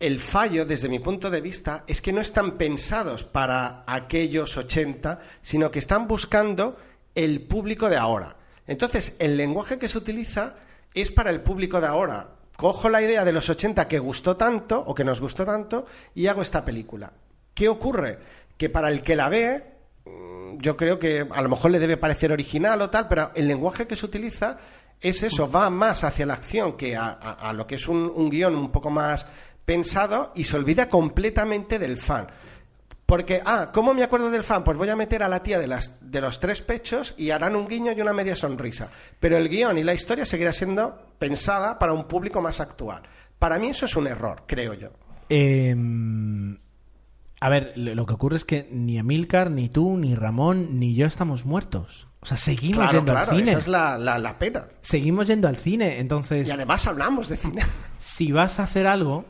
el 0.00 0.18
fallo, 0.18 0.64
desde 0.64 0.88
mi 0.88 0.98
punto 0.98 1.28
de 1.30 1.42
vista, 1.42 1.84
es 1.86 2.00
que 2.00 2.12
no 2.12 2.22
están 2.22 2.56
pensados 2.56 3.22
para 3.22 3.84
aquellos 3.86 4.56
80, 4.56 5.20
sino 5.42 5.70
que 5.70 5.78
están 5.78 6.08
buscando 6.08 6.78
el 7.14 7.42
público 7.42 7.90
de 7.90 7.98
ahora. 7.98 8.36
Entonces, 8.66 9.16
el 9.18 9.36
lenguaje 9.36 9.78
que 9.78 9.88
se 9.88 9.98
utiliza 9.98 10.56
es 10.94 11.10
para 11.10 11.30
el 11.30 11.42
público 11.42 11.80
de 11.80 11.86
ahora. 11.86 12.36
Cojo 12.56 12.88
la 12.88 13.02
idea 13.02 13.24
de 13.24 13.32
los 13.32 13.48
80 13.48 13.88
que 13.88 13.98
gustó 13.98 14.36
tanto 14.36 14.80
o 14.80 14.94
que 14.94 15.04
nos 15.04 15.20
gustó 15.20 15.44
tanto 15.44 15.86
y 16.14 16.26
hago 16.26 16.42
esta 16.42 16.64
película. 16.64 17.12
¿Qué 17.54 17.68
ocurre? 17.68 18.18
Que 18.56 18.68
para 18.70 18.90
el 18.90 19.02
que 19.02 19.16
la 19.16 19.28
ve, 19.28 19.64
mm, 20.04 20.58
yo 20.58 20.76
creo 20.76 20.98
que 20.98 21.26
a 21.30 21.42
lo 21.42 21.48
mejor 21.48 21.70
le 21.70 21.78
debe 21.78 21.96
parecer 21.96 22.32
original 22.32 22.80
o 22.82 22.90
tal, 22.90 23.08
pero 23.08 23.32
el 23.34 23.48
lenguaje 23.48 23.86
que 23.86 23.96
se 23.96 24.06
utiliza 24.06 24.58
es 25.00 25.22
eso, 25.22 25.50
va 25.50 25.70
más 25.70 26.04
hacia 26.04 26.26
la 26.26 26.34
acción 26.34 26.76
que 26.76 26.96
a, 26.96 27.52
lo 27.54 27.66
que 27.66 27.76
es 27.76 27.88
un, 27.88 28.10
un 28.14 28.28
guion 28.28 28.54
un 28.54 28.70
poco 28.70 28.90
más 28.90 29.26
pensado 29.64 30.32
y 30.34 30.44
se 30.44 30.56
olvida 30.56 30.88
completamente 30.88 31.78
del 31.78 31.96
fan. 31.96 32.26
Porque, 33.10 33.40
ah, 33.44 33.70
¿cómo 33.72 33.92
me 33.92 34.04
acuerdo 34.04 34.30
del 34.30 34.44
fan? 34.44 34.62
Pues 34.62 34.78
voy 34.78 34.88
a 34.88 34.94
meter 34.94 35.24
a 35.24 35.28
la 35.28 35.42
tía 35.42 35.58
de, 35.58 35.66
las, 35.66 36.12
de 36.12 36.20
los 36.20 36.38
tres 36.38 36.60
pechos 36.60 37.14
y 37.18 37.30
harán 37.30 37.56
un 37.56 37.66
guiño 37.66 37.90
y 37.90 38.00
una 38.00 38.12
media 38.12 38.36
sonrisa. 38.36 38.88
Pero 39.18 39.36
el 39.36 39.48
guion 39.48 39.78
y 39.78 39.82
la 39.82 39.94
historia 39.94 40.24
seguirá 40.24 40.52
siendo 40.52 40.96
pensada 41.18 41.78
para 41.78 41.92
un 41.92 42.06
público 42.06 42.40
más 42.40 42.60
actual. 42.60 43.02
Para 43.38 43.58
mí 43.58 43.70
eso 43.70 43.86
es 43.86 43.96
un 43.96 44.06
error, 44.06 44.44
creo 44.46 44.74
yo. 44.74 44.90
Em, 45.28 46.58
a 47.40 47.48
ver, 47.48 47.72
lo 47.74 48.06
que 48.06 48.14
ocurre 48.14 48.36
es 48.36 48.44
que 48.44 48.68
ni 48.70 48.98
Emilcar, 48.98 49.50
ni 49.50 49.68
tú, 49.68 49.96
ni 49.96 50.14
Ramón, 50.14 50.78
ni 50.78 50.94
yo 50.94 51.06
estamos 51.06 51.44
muertos. 51.44 52.09
O 52.22 52.26
sea, 52.26 52.36
seguimos 52.36 52.78
Claro, 52.78 52.98
yendo 52.98 53.12
claro, 53.12 53.30
al 53.32 53.36
cine. 53.38 53.50
esa 53.50 53.58
es 53.58 53.68
la, 53.68 53.98
la- 53.98 54.18
la 54.18 54.38
pena. 54.38 54.66
Seguimos 54.82 55.26
yendo 55.26 55.48
al 55.48 55.56
cine. 55.56 56.00
Entonces, 56.00 56.46
Y 56.46 56.50
además 56.50 56.86
hablamos 56.86 57.28
de 57.28 57.36
cine. 57.36 57.62
si 57.98 58.30
vas 58.32 58.60
a 58.60 58.64
hacer 58.64 58.86
algo, 58.86 59.24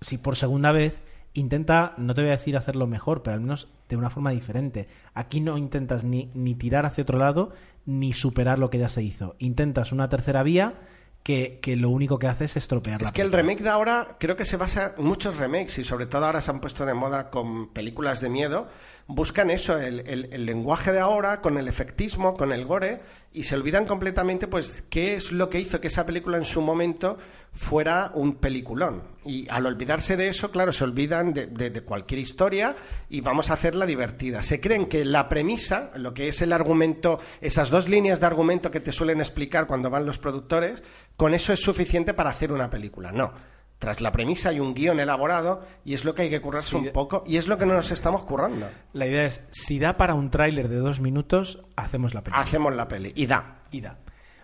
si 0.00 0.18
por 0.18 0.36
segunda 0.36 0.72
vez, 0.72 1.02
intenta, 1.34 1.94
no 1.98 2.14
te 2.14 2.22
voy 2.22 2.30
a 2.30 2.36
decir 2.36 2.56
hacerlo 2.56 2.86
mejor, 2.86 3.22
pero 3.22 3.34
al 3.34 3.40
menos 3.40 3.68
de 3.88 3.96
una 3.96 4.10
forma 4.10 4.30
diferente. 4.30 4.88
Aquí 5.14 5.40
no 5.40 5.56
intentas 5.56 6.02
ni, 6.02 6.30
ni 6.34 6.54
tirar 6.54 6.84
hacia 6.86 7.02
otro 7.02 7.18
lado, 7.18 7.52
ni 7.84 8.12
superar 8.12 8.58
lo 8.58 8.70
que 8.70 8.78
ya 8.78 8.88
se 8.88 9.02
hizo. 9.02 9.36
Intentas 9.38 9.92
una 9.92 10.08
tercera 10.08 10.42
vía 10.42 10.74
que, 11.22 11.60
que 11.62 11.76
lo 11.76 11.90
único 11.90 12.18
que 12.18 12.26
hace 12.28 12.44
es 12.46 12.56
estropear 12.56 13.00
la 13.02 13.06
Es 13.08 13.12
que 13.12 13.22
el 13.22 13.30
película. 13.30 13.42
remake 13.52 13.62
de 13.64 13.70
ahora 13.70 14.16
creo 14.18 14.34
que 14.36 14.44
se 14.44 14.56
basa 14.56 14.94
en 14.98 15.04
muchos 15.04 15.36
remakes 15.36 15.78
y 15.78 15.84
sobre 15.84 16.06
todo 16.06 16.24
ahora 16.26 16.40
se 16.40 16.50
han 16.50 16.60
puesto 16.60 16.86
de 16.86 16.94
moda 16.94 17.30
con 17.30 17.72
películas 17.72 18.20
de 18.20 18.30
miedo. 18.30 18.68
Buscan 19.08 19.50
eso, 19.50 19.78
el, 19.78 20.00
el- 20.00 20.28
el 20.32 20.46
lenguaje 20.46 20.90
de 20.90 20.98
ahora, 20.98 21.40
con 21.40 21.58
el 21.58 21.68
efectismo, 21.68 22.36
con 22.36 22.52
el 22.52 22.64
gore 22.64 23.00
y 23.32 23.44
se 23.44 23.54
olvidan 23.54 23.86
completamente 23.86 24.48
pues 24.48 24.82
qué 24.90 25.14
es 25.14 25.30
lo 25.30 25.48
que 25.48 25.60
hizo 25.60 25.80
que 25.80 25.86
esa 25.86 26.04
película 26.06 26.38
en 26.38 26.44
su 26.44 26.60
momento 26.60 27.16
fuera 27.52 28.10
un 28.14 28.34
peliculón. 28.36 29.04
Y 29.24 29.46
al 29.48 29.66
olvidarse 29.66 30.16
de 30.16 30.26
eso, 30.28 30.50
claro, 30.50 30.72
se 30.72 30.82
olvidan 30.82 31.32
de, 31.34 31.46
de- 31.46 31.70
de 31.70 31.80
cualquier 31.82 32.18
historia 32.18 32.74
y 33.08 33.20
vamos 33.20 33.50
a 33.50 33.54
hacerla 33.54 33.86
divertida. 33.86 34.42
Se 34.42 34.60
creen 34.60 34.86
que 34.86 35.04
la 35.04 35.28
premisa, 35.28 35.92
lo 35.94 36.12
que 36.12 36.26
es 36.26 36.42
el 36.42 36.52
argumento, 36.52 37.20
esas 37.40 37.70
dos 37.70 37.88
líneas 37.88 38.18
de 38.18 38.26
argumento 38.26 38.72
que 38.72 38.80
te 38.80 38.90
suelen 38.90 39.20
explicar 39.20 39.68
cuando 39.68 39.88
van 39.88 40.04
los 40.04 40.18
productores, 40.18 40.82
con 41.16 41.32
eso 41.32 41.52
es 41.52 41.60
suficiente 41.60 42.12
para 42.12 42.30
hacer 42.30 42.50
una 42.50 42.70
película. 42.70 43.12
No. 43.12 43.32
Tras 43.78 44.00
la 44.00 44.10
premisa 44.10 44.48
hay 44.48 44.60
un 44.60 44.74
guion 44.74 45.00
elaborado 45.00 45.62
y 45.84 45.94
es 45.94 46.04
lo 46.04 46.14
que 46.14 46.22
hay 46.22 46.30
que 46.30 46.40
currarse 46.40 46.70
Sí, 46.70 46.76
un 46.76 46.92
poco 46.92 47.22
y 47.26 47.36
es 47.36 47.46
lo 47.46 47.58
que 47.58 47.66
no 47.66 47.74
nos 47.74 47.90
estamos 47.90 48.22
currando. 48.22 48.68
La 48.92 49.06
idea 49.06 49.26
es, 49.26 49.46
si 49.50 49.78
da 49.78 49.96
para 49.96 50.14
un 50.14 50.30
tráiler 50.30 50.68
de 50.68 50.76
dos 50.76 51.00
minutos, 51.00 51.62
hacemos 51.76 52.14
la 52.14 52.22
película. 52.22 52.42
Hacemos 52.42 52.74
la 52.74 52.88
peli 52.88 53.12
y 53.14 53.26
da. 53.26 53.64
Y 53.70 53.82
da. 53.82 53.98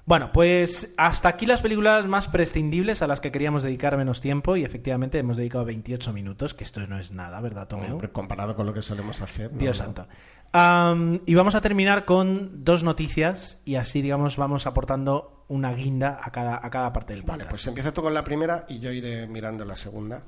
Bueno, 0.05 0.33
pues 0.33 0.95
hasta 0.97 1.29
aquí 1.29 1.47
las 1.47 1.63
películas 1.63 2.07
más 2.07 2.27
prescindibles 2.27 3.03
a 3.03 3.07
las 3.07 3.21
que 3.21 3.31
queríamos 3.31 3.63
dedicar 3.63 3.97
menos 3.97 4.21
tiempo 4.21 4.57
y 4.57 4.65
efectivamente 4.65 5.19
hemos 5.19 5.37
dedicado 5.37 5.65
28 5.65 6.13
minutos, 6.13 6.55
que 6.55 6.65
esto 6.65 6.81
no 6.89 6.99
es 6.99 7.13
nada, 7.13 7.41
¿verdad? 7.41 7.73
Hombre, 7.73 8.11
comparado 8.11 8.57
con 8.57 8.67
lo 8.67 8.75
que 8.75 8.83
solemos 8.83 9.23
hacer. 9.23 9.57
Dios 9.57 9.79
no. 9.79 9.85
santo. 9.85 10.09
Y 10.55 11.35
vamos 11.35 11.55
a 11.55 11.61
terminar 11.61 12.05
con 12.05 12.65
dos 12.65 12.83
noticias 12.83 13.63
y 13.65 13.77
así, 13.77 14.03
digamos, 14.03 14.37
vamos 14.37 14.67
aportando 14.67 15.45
una 15.49 15.73
guinda 15.73 16.21
a 16.23 16.31
cada, 16.31 16.61
a 16.63 16.71
cada 16.71 16.93
parte 16.93 17.15
del 17.15 17.23
Vale, 17.23 17.45
podcast. 17.45 17.51
pues 17.51 17.67
empieza 17.67 17.93
tú 17.95 18.03
con 18.03 18.13
la 18.15 18.23
primera 18.25 18.65
y 18.69 18.79
yo 18.81 18.91
iré 18.93 19.27
mirando 19.27 19.65
la 19.65 19.77
segunda. 19.77 20.23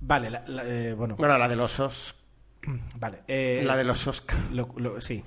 Vale, 0.00 0.30
la- 0.30 0.44
la- 0.48 0.64
eh, 0.64 0.94
bueno, 0.94 1.14
Bueno, 1.16 1.38
la 1.38 1.46
de 1.48 1.56
los 1.56 1.78
os... 1.80 2.16
vale. 2.98 3.20
eh, 3.28 3.62
la 3.64 3.76
de 3.76 3.84
los 3.84 4.24
lo- 4.50 4.68
lo- 4.76 5.00
sí. 5.00 5.22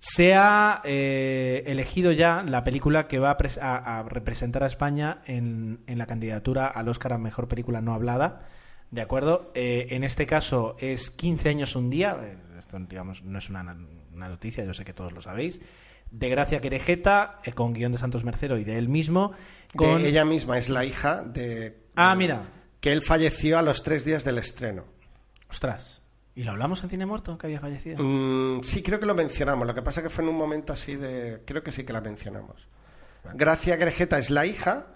Se 0.00 0.34
ha 0.34 0.82
eh, 0.84 1.62
elegido 1.66 2.12
ya 2.12 2.42
la 2.46 2.64
película 2.64 3.06
que 3.08 3.18
va 3.18 3.30
a, 3.30 3.38
pres- 3.38 3.58
a- 3.60 4.00
a 4.00 4.02
representar 4.02 4.62
a 4.62 4.66
España 4.66 5.22
en, 5.26 5.80
en 5.86 5.98
la 5.98 6.06
candidatura 6.06 6.66
al 6.66 6.88
Oscar 6.88 7.12
a 7.14 7.18
Mejor 7.18 7.48
Película 7.48 7.80
No 7.80 7.94
Hablada. 7.94 8.48
¿De 8.90 9.00
acuerdo? 9.00 9.50
Eh, 9.54 9.88
en 9.90 10.04
este 10.04 10.26
caso 10.26 10.76
es 10.78 11.10
15 11.10 11.48
años 11.48 11.74
un 11.76 11.88
día. 11.90 12.16
Esto, 12.66 12.78
digamos, 12.80 13.22
no 13.22 13.38
es 13.38 13.48
una, 13.48 13.76
una 14.12 14.28
noticia, 14.28 14.64
yo 14.64 14.74
sé 14.74 14.84
que 14.84 14.92
todos 14.92 15.12
lo 15.12 15.20
sabéis. 15.20 15.60
De 16.10 16.28
Gracia 16.28 16.60
Querejeta, 16.60 17.38
eh, 17.44 17.52
con 17.52 17.72
guion 17.72 17.92
de 17.92 17.98
Santos 17.98 18.24
Mercero 18.24 18.58
y 18.58 18.64
de 18.64 18.76
él 18.76 18.88
mismo. 18.88 19.32
Con... 19.76 20.02
De 20.02 20.08
ella 20.08 20.24
misma 20.24 20.58
es 20.58 20.68
la 20.68 20.84
hija 20.84 21.22
de... 21.22 21.84
Ah, 21.94 22.16
mira. 22.16 22.42
Que 22.80 22.92
él 22.92 23.02
falleció 23.02 23.58
a 23.58 23.62
los 23.62 23.84
tres 23.84 24.04
días 24.04 24.24
del 24.24 24.38
estreno. 24.38 24.84
Ostras. 25.48 26.02
¿Y 26.34 26.42
lo 26.42 26.50
hablamos 26.50 26.82
en 26.82 26.90
Cine 26.90 27.06
Muerto, 27.06 27.38
que 27.38 27.46
había 27.46 27.60
fallecido? 27.60 28.02
Mm, 28.02 28.62
sí, 28.64 28.82
creo 28.82 28.98
que 28.98 29.06
lo 29.06 29.14
mencionamos. 29.14 29.64
Lo 29.66 29.74
que 29.74 29.82
pasa 29.82 30.02
que 30.02 30.10
fue 30.10 30.24
en 30.24 30.30
un 30.30 30.36
momento 30.36 30.72
así 30.72 30.96
de... 30.96 31.42
Creo 31.46 31.62
que 31.62 31.70
sí 31.70 31.84
que 31.84 31.92
la 31.92 32.00
mencionamos. 32.00 32.68
Gracia 33.34 33.76
Grejeta 33.76 34.18
es 34.18 34.30
la 34.30 34.44
hija 34.44 34.86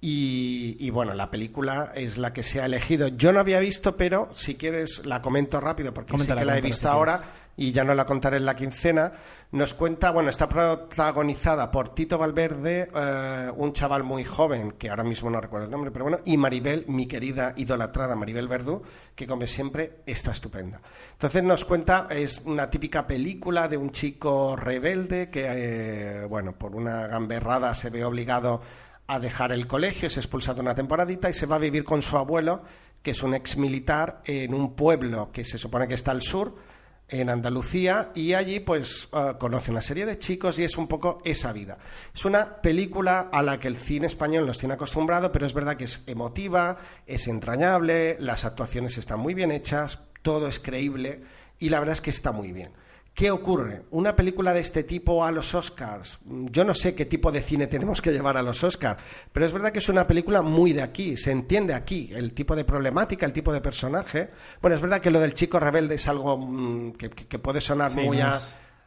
y, 0.00 0.76
y, 0.78 0.90
bueno, 0.90 1.12
la 1.14 1.30
película 1.30 1.92
es 1.94 2.16
la 2.16 2.32
que 2.32 2.42
se 2.42 2.60
ha 2.60 2.66
elegido. 2.66 3.08
Yo 3.08 3.32
no 3.32 3.40
había 3.40 3.60
visto, 3.60 3.96
pero 3.96 4.28
si 4.32 4.54
quieres 4.54 5.04
la 5.04 5.20
comento 5.20 5.60
rápido 5.60 5.92
porque 5.92 6.18
sí 6.18 6.26
que 6.26 6.44
la 6.44 6.56
he 6.56 6.62
visto 6.62 6.88
ahora 6.88 7.22
y 7.60 7.72
ya 7.72 7.84
no 7.84 7.94
la 7.94 8.06
contaré 8.06 8.38
en 8.38 8.46
la 8.46 8.56
quincena, 8.56 9.12
nos 9.52 9.74
cuenta, 9.74 10.10
bueno, 10.12 10.30
está 10.30 10.48
protagonizada 10.48 11.70
por 11.70 11.94
Tito 11.94 12.16
Valverde, 12.16 12.88
eh, 12.94 13.50
un 13.54 13.74
chaval 13.74 14.02
muy 14.02 14.24
joven, 14.24 14.72
que 14.72 14.88
ahora 14.88 15.04
mismo 15.04 15.28
no 15.28 15.42
recuerdo 15.42 15.66
el 15.66 15.70
nombre, 15.70 15.90
pero 15.90 16.06
bueno, 16.06 16.20
y 16.24 16.38
Maribel, 16.38 16.86
mi 16.88 17.06
querida 17.06 17.52
idolatrada 17.58 18.16
Maribel 18.16 18.48
Verdú, 18.48 18.82
que 19.14 19.26
como 19.26 19.46
siempre 19.46 20.00
está 20.06 20.30
estupenda. 20.30 20.80
Entonces 21.12 21.42
nos 21.42 21.66
cuenta, 21.66 22.06
es 22.08 22.40
una 22.46 22.70
típica 22.70 23.06
película 23.06 23.68
de 23.68 23.76
un 23.76 23.90
chico 23.90 24.56
rebelde 24.56 25.28
que, 25.28 25.44
eh, 25.46 26.24
bueno, 26.24 26.52
por 26.52 26.74
una 26.74 27.08
gamberrada 27.08 27.74
se 27.74 27.90
ve 27.90 28.06
obligado 28.06 28.62
a 29.10 29.18
dejar 29.18 29.50
el 29.50 29.66
colegio, 29.66 30.06
es 30.06 30.16
expulsado 30.16 30.62
una 30.62 30.74
temporadita 30.74 31.28
y 31.28 31.34
se 31.34 31.46
va 31.46 31.56
a 31.56 31.58
vivir 31.58 31.82
con 31.82 32.00
su 32.00 32.16
abuelo, 32.16 32.62
que 33.02 33.10
es 33.10 33.22
un 33.24 33.34
ex 33.34 33.56
militar, 33.56 34.22
en 34.24 34.54
un 34.54 34.76
pueblo 34.76 35.32
que 35.32 35.44
se 35.44 35.58
supone 35.58 35.88
que 35.88 35.94
está 35.94 36.12
al 36.12 36.22
sur, 36.22 36.54
en 37.08 37.28
Andalucía 37.28 38.12
y 38.14 38.34
allí 38.34 38.60
pues 38.60 39.08
uh, 39.12 39.36
conoce 39.36 39.72
una 39.72 39.82
serie 39.82 40.06
de 40.06 40.18
chicos 40.18 40.60
y 40.60 40.64
es 40.64 40.78
un 40.78 40.86
poco 40.86 41.20
esa 41.24 41.52
vida. 41.52 41.78
Es 42.14 42.24
una 42.24 42.62
película 42.62 43.28
a 43.32 43.42
la 43.42 43.58
que 43.58 43.66
el 43.66 43.76
cine 43.76 44.06
español 44.06 44.46
nos 44.46 44.58
tiene 44.58 44.74
acostumbrado, 44.74 45.32
pero 45.32 45.44
es 45.44 45.54
verdad 45.54 45.76
que 45.76 45.84
es 45.84 46.04
emotiva, 46.06 46.76
es 47.06 47.26
entrañable, 47.26 48.16
las 48.20 48.44
actuaciones 48.44 48.96
están 48.96 49.18
muy 49.18 49.34
bien 49.34 49.50
hechas, 49.50 50.02
todo 50.22 50.46
es 50.46 50.60
creíble 50.60 51.20
y 51.58 51.70
la 51.70 51.80
verdad 51.80 51.94
es 51.94 52.00
que 52.00 52.10
está 52.10 52.30
muy 52.30 52.52
bien. 52.52 52.72
¿Qué 53.14 53.30
ocurre? 53.30 53.82
Una 53.90 54.16
película 54.16 54.54
de 54.54 54.60
este 54.60 54.84
tipo 54.84 55.24
a 55.24 55.30
los 55.30 55.54
Oscars. 55.54 56.18
Yo 56.24 56.64
no 56.64 56.74
sé 56.74 56.94
qué 56.94 57.04
tipo 57.04 57.30
de 57.30 57.40
cine 57.40 57.66
tenemos 57.66 58.00
que 58.00 58.12
llevar 58.12 58.36
a 58.36 58.42
los 58.42 58.62
Oscars, 58.64 59.02
pero 59.32 59.44
es 59.44 59.52
verdad 59.52 59.72
que 59.72 59.80
es 59.80 59.88
una 59.88 60.06
película 60.06 60.42
muy 60.42 60.72
de 60.72 60.82
aquí, 60.82 61.16
se 61.16 61.30
entiende 61.30 61.74
aquí, 61.74 62.10
el 62.14 62.32
tipo 62.32 62.56
de 62.56 62.64
problemática, 62.64 63.26
el 63.26 63.32
tipo 63.32 63.52
de 63.52 63.60
personaje. 63.60 64.30
Bueno, 64.62 64.76
es 64.76 64.80
verdad 64.80 65.00
que 65.00 65.10
lo 65.10 65.20
del 65.20 65.34
chico 65.34 65.60
rebelde 65.60 65.96
es 65.96 66.08
algo 66.08 66.38
mm, 66.38 66.92
que, 66.92 67.38
puede 67.38 67.60
sonar 67.60 67.94
muy, 67.94 68.20
a, 68.20 68.40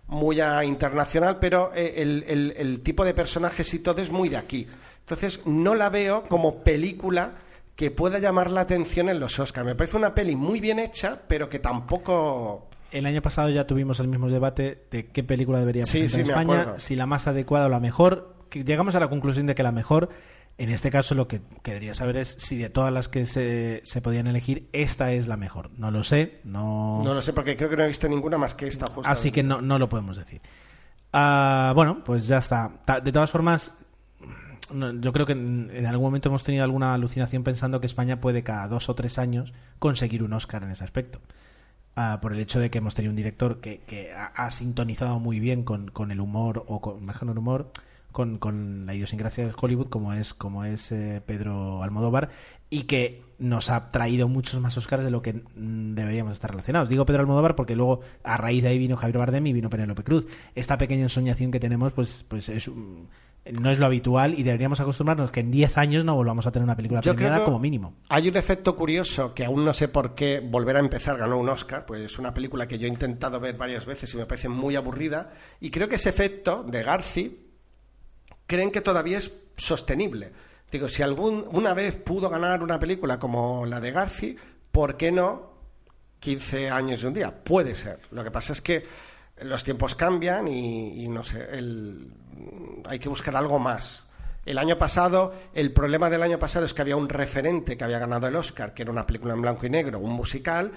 muy 0.08 0.42
internacional, 0.66 1.38
pero 1.40 1.72
eh, 1.76 1.94
el, 1.98 2.54
el 2.58 2.82
tipo 2.82 3.06
de 3.06 3.14
personajes 3.14 3.72
y 3.74 3.80
todo 3.80 4.02
es 4.02 4.10
muy 4.10 4.30
de 4.30 4.38
aquí. 4.38 4.68
Entonces, 5.00 5.46
no 5.46 5.76
la 5.76 5.90
veo 5.90 6.24
como 6.24 6.64
película 6.64 7.36
que 7.76 7.92
pueda 7.92 8.20
llamar 8.20 8.52
la 8.52 8.62
atención 8.62 9.10
en 9.10 9.20
los 9.20 9.38
Oscars. 9.40 9.66
Me 9.66 9.76
parece 9.76 9.98
una 9.98 10.16
peli 10.16 10.36
muy 10.36 10.60
bien 10.60 10.80
hecha, 10.80 11.22
pero 11.28 11.50
que 11.50 11.60
tampoco 11.60 12.70
el 12.94 13.06
año 13.06 13.22
pasado 13.22 13.50
ya 13.50 13.68
tuvimos 13.68 14.00
el 14.00 14.08
mismo 14.08 14.30
debate 14.30 14.86
de 14.92 15.08
qué 15.08 15.24
película 15.24 15.60
debería 15.60 15.84
presentar 15.84 16.20
en 16.20 16.30
España, 16.30 16.80
si 16.80 16.96
la 16.96 17.06
más 17.06 17.28
adecuada 17.28 17.66
o 17.66 17.70
la 17.70 17.80
mejor. 17.80 18.36
Llegamos 18.52 18.96
a 18.96 19.00
la 19.00 19.10
conclusión 19.10 19.48
de 19.48 19.56
que 19.56 19.64
la 19.64 19.72
mejor, 19.72 20.10
en 20.58 20.70
este 20.70 20.92
caso 20.92 21.16
lo 21.16 21.28
que 21.28 21.42
quería 21.64 21.96
saber 21.96 22.18
es 22.18 22.36
si 22.38 22.58
de 22.58 22.70
todas 22.70 22.94
las 22.94 23.08
que 23.08 23.26
se, 23.26 23.82
se 23.84 24.02
podían 24.02 24.28
elegir, 24.28 24.70
esta 24.74 25.12
es 25.12 25.28
la 25.28 25.38
mejor. 25.38 25.72
No 25.78 25.90
lo 25.90 26.04
sé, 26.04 26.40
no... 26.44 27.02
No 27.04 27.16
lo 27.16 27.22
sé 27.22 27.34
porque 27.34 27.58
creo 27.58 27.70
que 27.70 27.78
no 27.78 27.84
he 27.84 27.88
visto 27.88 28.08
ninguna 28.08 28.38
más 28.38 28.54
que 28.54 28.68
esta. 28.68 28.86
Así 29.06 29.32
que 29.32 29.42
no, 29.42 29.62
no 29.62 29.80
lo 29.80 29.90
podemos 29.90 30.16
decir. 30.16 30.42
Ah, 31.12 31.74
bueno, 31.76 32.04
pues 32.04 32.28
ya 32.28 32.38
está. 32.38 32.72
De 33.04 33.12
todas 33.12 33.32
formas, 33.32 33.76
yo 34.72 35.14
creo 35.14 35.26
que 35.26 35.34
en, 35.34 35.86
algún 35.86 36.06
momento 36.06 36.30
hemos 36.30 36.44
tenido 36.44 36.64
alguna 36.64 36.94
alucinación 36.94 37.44
pensando 37.44 37.80
que 37.80 37.88
España 37.88 38.20
puede 38.20 38.44
cada 38.44 38.68
dos 38.68 38.90
o 38.90 38.96
tres 38.96 39.20
años 39.20 39.54
conseguir 39.80 40.24
un 40.24 40.34
Oscar 40.34 40.64
en 40.64 40.72
ese 40.72 40.84
aspecto. 40.84 41.20
Ah, 41.96 42.20
por 42.22 42.34
el 42.34 42.40
hecho 42.40 42.60
de 42.60 42.72
que 42.72 42.80
hemos 42.80 42.96
tenido 42.96 43.12
un 43.12 43.16
director 43.16 43.62
que, 43.62 43.82
que 43.82 44.12
ha, 44.14 44.50
sintonizado 44.50 45.20
muy 45.20 45.40
bien 45.40 45.64
con, 45.64 45.92
con, 45.92 46.10
el 46.10 46.22
humor 46.22 46.66
o 46.68 46.82
con 46.82 47.30
el 47.30 47.38
humor 47.38 47.72
con, 48.14 48.86
la 48.86 48.94
idiosincrasia 48.94 49.46
de 49.46 49.54
Hollywood 49.60 49.90
como 49.90 50.14
es 50.14 50.34
como 50.34 50.64
es 50.64 50.92
eh, 50.92 51.22
Pedro 51.26 51.84
Almodóvar 51.84 52.30
y 52.70 52.84
que 52.84 53.24
nos 53.40 53.70
ha 53.70 53.92
traído 53.92 54.28
muchos 54.28 54.62
más 54.62 54.78
Oscars 54.78 55.04
de 55.04 55.12
lo 55.12 55.22
que 55.22 55.34
mm, 55.34 55.96
deberíamos 55.96 56.34
estar 56.34 56.52
relacionados. 56.52 56.90
Digo 56.90 57.06
Pedro 57.06 57.22
Almodóvar 57.22 57.56
porque 57.56 57.76
luego 57.76 58.02
a 58.24 58.38
raíz 58.38 58.64
de 58.64 58.70
ahí 58.70 58.78
vino 58.78 58.96
Javier 58.96 59.18
Bardem 59.18 59.46
y 59.48 59.54
vino 59.54 59.70
Penélope 59.70 60.04
Cruz. 60.04 60.26
Esta 60.56 60.78
pequeña 60.78 61.04
ensoñación 61.04 61.52
que 61.52 61.60
tenemos 61.60 61.92
pues 61.94 62.24
pues 62.28 62.50
es 62.50 62.70
no 63.52 63.70
es 63.70 63.80
lo 63.80 63.86
habitual 63.86 64.38
y 64.38 64.44
deberíamos 64.44 64.80
acostumbrarnos 64.80 65.32
que 65.32 65.42
en 65.42 65.52
10 65.52 65.78
años 65.78 66.06
no 66.06 66.16
volvamos 66.16 66.48
a 66.48 66.52
tener 66.52 66.64
una 66.64 66.76
película 66.76 67.02
Yo 67.02 67.14
premiada 67.14 67.44
como 67.44 67.60
mínimo. 67.60 67.96
Hay 68.10 68.30
un 68.30 68.38
efecto 68.38 68.76
curioso 68.76 69.34
que 69.34 69.46
aún 69.46 69.66
no 69.66 69.74
sé 69.74 69.90
por 69.90 70.14
qué 70.14 70.40
volver 70.40 70.78
a 70.78 70.80
empezar 70.80 71.18
ganó 71.18 71.38
un 71.38 71.50
Oscar, 71.50 71.86
pues 71.86 72.02
es 72.02 72.18
una 72.20 72.34
película 72.34 72.68
que 72.68 72.80
yo 72.80 72.88
he 72.88 72.90
intentado 72.90 73.40
ver 73.40 73.58
varias 73.58 73.86
veces 73.86 74.14
y 74.14 74.18
me 74.18 74.26
parece 74.26 74.48
muy 74.48 74.76
aburrida 74.76 75.32
y 75.60 75.72
creo 75.72 75.90
que 75.90 75.96
ese 75.96 76.10
efecto 76.10 76.64
de 76.64 76.84
Garci 76.84 77.48
creen 78.48 78.72
que 78.72 78.82
todavía 78.82 79.18
es 79.18 79.34
sostenible. 79.58 80.32
Digo, 80.72 80.90
si 80.90 81.04
algún 81.04 81.46
una 81.52 81.74
vez 81.74 81.98
pudo 81.98 82.30
ganar 82.30 82.64
una 82.64 82.80
película 82.80 83.20
como 83.20 83.66
la 83.66 83.80
de 83.80 83.92
Garci, 83.92 84.36
¿por 84.72 84.98
qué 84.98 85.12
no 85.12 85.54
15 86.20 86.70
años 86.70 87.04
y 87.04 87.06
un 87.06 87.14
día? 87.14 87.44
Puede 87.44 87.76
ser. 87.76 88.00
Lo 88.12 88.24
que 88.24 88.32
pasa 88.32 88.54
es 88.54 88.62
que 88.62 88.86
los 89.42 89.64
tiempos 89.64 89.96
cambian 89.96 90.48
y, 90.48 91.08
no 91.10 91.24
sé, 91.24 91.48
hay 92.90 93.00
que 93.00 93.10
buscar 93.10 93.36
algo 93.36 93.60
más. 93.60 94.06
El 94.46 94.58
año 94.58 94.78
pasado, 94.78 95.34
el 95.54 95.72
problema 95.72 96.10
del 96.10 96.22
año 96.22 96.38
pasado 96.38 96.66
es 96.66 96.74
que 96.74 96.82
había 96.82 96.98
un 96.98 97.08
referente 97.08 97.78
que 97.78 97.84
había 97.84 98.00
ganado 98.00 98.28
el 98.28 98.36
Oscar, 98.36 98.74
que 98.74 98.82
era 98.82 98.92
una 98.92 99.06
película 99.06 99.34
en 99.34 99.42
blanco 99.42 99.66
y 99.66 99.70
negro, 99.70 100.00
un 100.00 100.12
musical, 100.12 100.72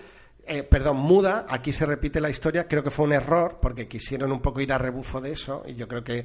eh, 0.47 0.63
perdón, 0.63 0.99
muda, 0.99 1.47
aquí 1.49 1.73
se 1.73 1.87
repite 1.87 2.21
la 2.21 2.31
historia, 2.31 2.69
creo 2.69 2.85
que 2.85 2.93
fue 2.93 3.05
un 3.05 3.13
error, 3.13 3.59
porque 3.61 3.89
quisieron 3.89 4.31
un 4.31 4.41
poco 4.41 4.61
ir 4.61 4.73
a 4.73 4.79
rebufo 4.79 5.21
de 5.21 5.33
eso, 5.33 5.65
y 5.67 5.75
yo 5.75 5.89
creo 5.89 6.05
que 6.05 6.25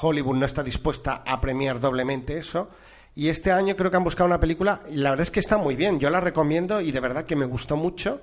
Hollywood 0.00 0.34
no 0.36 0.46
está 0.46 0.64
dispuesta 0.64 1.22
a 1.24 1.40
premiar 1.40 1.78
doblemente 1.78 2.36
eso. 2.36 2.70
Y 3.14 3.28
este 3.28 3.52
año 3.52 3.76
creo 3.76 3.90
que 3.90 3.96
han 3.96 4.04
buscado 4.04 4.26
una 4.26 4.40
película, 4.40 4.80
y 4.90 4.96
la 4.96 5.10
verdad 5.10 5.22
es 5.22 5.30
que 5.30 5.38
está 5.38 5.58
muy 5.58 5.76
bien, 5.76 6.00
yo 6.00 6.10
la 6.10 6.20
recomiendo 6.20 6.80
y 6.80 6.90
de 6.90 7.00
verdad 7.00 7.24
que 7.24 7.36
me 7.36 7.44
gustó 7.44 7.76
mucho 7.76 8.20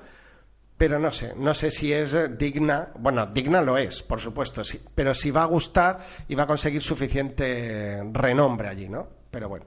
pero 0.80 0.98
no 0.98 1.12
sé, 1.12 1.34
no 1.36 1.54
sé 1.54 1.72
si 1.72 1.92
es 1.92 2.14
eh, 2.14 2.30
digna, 2.30 2.88
bueno, 2.98 3.26
digna 3.26 3.62
lo 3.62 3.78
es, 3.78 4.02
por 4.02 4.22
supuesto, 4.22 4.64
sí, 4.64 4.80
pero 4.96 5.14
si 5.14 5.30
va 5.30 5.44
a 5.44 5.46
gustar 5.46 6.00
y 6.30 6.36
va 6.36 6.44
a 6.44 6.48
conseguir 6.48 6.82
suficiente 6.82 8.02
renombre 8.14 8.70
allí, 8.70 8.88
¿no? 8.88 9.06
Pero 9.30 9.50
bueno. 9.50 9.66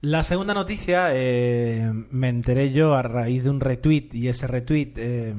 La 0.00 0.24
segunda 0.24 0.54
noticia 0.54 1.08
eh, 1.12 1.92
me 2.10 2.30
enteré 2.30 2.72
yo 2.72 2.94
a 2.94 3.02
raíz 3.02 3.44
de 3.44 3.50
un 3.50 3.60
retweet 3.60 4.08
y 4.12 4.28
ese 4.28 4.46
retweet, 4.46 4.92
eh, 4.96 5.34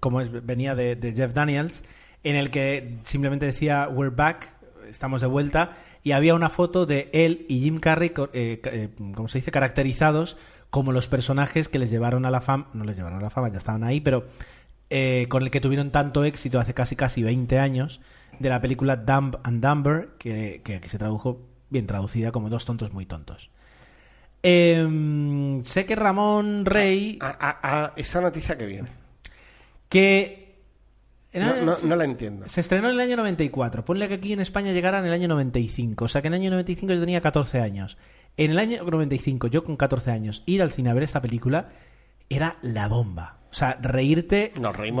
como 0.00 0.22
es, 0.22 0.32
venía 0.44 0.74
de, 0.74 1.12
Jeff 1.14 1.34
Daniels, 1.34 1.84
en 2.22 2.36
el 2.36 2.50
que 2.50 3.00
simplemente 3.04 3.44
decía 3.44 3.88
We're 3.90 4.14
back, 4.14 4.54
estamos 4.88 5.20
de 5.20 5.26
vuelta 5.26 5.76
y 6.02 6.12
había 6.12 6.34
una 6.34 6.48
foto 6.48 6.86
de 6.86 7.10
él 7.12 7.44
y 7.50 7.60
Jim 7.60 7.78
Carrey, 7.78 8.08
como 8.10 9.28
se 9.28 9.38
dice, 9.38 9.50
caracterizados 9.50 10.38
como 10.74 10.90
los 10.90 11.06
personajes 11.06 11.68
que 11.68 11.78
les 11.78 11.88
llevaron 11.88 12.26
a 12.26 12.32
la 12.32 12.40
fama, 12.40 12.66
no 12.72 12.82
les 12.82 12.96
llevaron 12.96 13.20
a 13.20 13.22
la 13.22 13.30
fama, 13.30 13.48
ya 13.48 13.58
estaban 13.58 13.84
ahí, 13.84 14.00
pero 14.00 14.24
eh, 14.90 15.26
con 15.28 15.44
el 15.44 15.52
que 15.52 15.60
tuvieron 15.60 15.92
tanto 15.92 16.24
éxito 16.24 16.58
hace 16.58 16.74
casi 16.74 16.96
casi 16.96 17.22
20 17.22 17.60
años, 17.60 18.00
de 18.40 18.48
la 18.48 18.60
película 18.60 18.96
Dumb 18.96 19.36
and 19.44 19.64
Dumber, 19.64 20.08
que, 20.18 20.62
que 20.64 20.74
aquí 20.74 20.88
se 20.88 20.98
tradujo 20.98 21.42
bien 21.70 21.86
traducida 21.86 22.32
como 22.32 22.50
Dos 22.50 22.64
tontos 22.64 22.92
muy 22.92 23.06
tontos. 23.06 23.50
Em, 24.42 25.62
sé 25.62 25.86
que 25.86 25.94
Ramón 25.94 26.66
Rey... 26.66 27.20
A, 27.20 27.36
a, 27.62 27.92
esta 27.94 28.20
noticia 28.20 28.58
que 28.58 28.66
viene. 28.66 28.88
Que... 29.88 30.58
No, 31.34 31.76
no, 31.84 31.94
la 31.94 32.04
entiendo. 32.04 32.48
Se 32.48 32.62
estrenó 32.62 32.88
en 32.88 32.94
el 32.94 33.00
año 33.00 33.16
94. 33.16 33.84
Ponle 33.84 34.08
que 34.08 34.14
aquí 34.14 34.32
en 34.32 34.40
España 34.40 34.72
llegara 34.72 34.98
en 34.98 35.06
el 35.06 35.12
año 35.12 35.28
95. 35.28 36.06
O 36.06 36.08
sea 36.08 36.20
que 36.20 36.26
en 36.26 36.34
el 36.34 36.40
año 36.40 36.50
95 36.50 36.94
yo 36.94 36.98
tenía 36.98 37.20
14 37.20 37.60
años. 37.60 37.96
En 38.36 38.50
el 38.50 38.58
año 38.58 38.82
95, 38.82 39.46
yo 39.46 39.64
con 39.64 39.76
14 39.76 40.10
años, 40.10 40.42
ir 40.46 40.62
al 40.62 40.72
cine 40.72 40.90
a 40.90 40.94
ver 40.94 41.04
esta 41.04 41.22
película 41.22 41.68
era 42.28 42.56
la 42.62 42.88
bomba. 42.88 43.38
O 43.50 43.54
sea, 43.54 43.78
reírte 43.80 44.52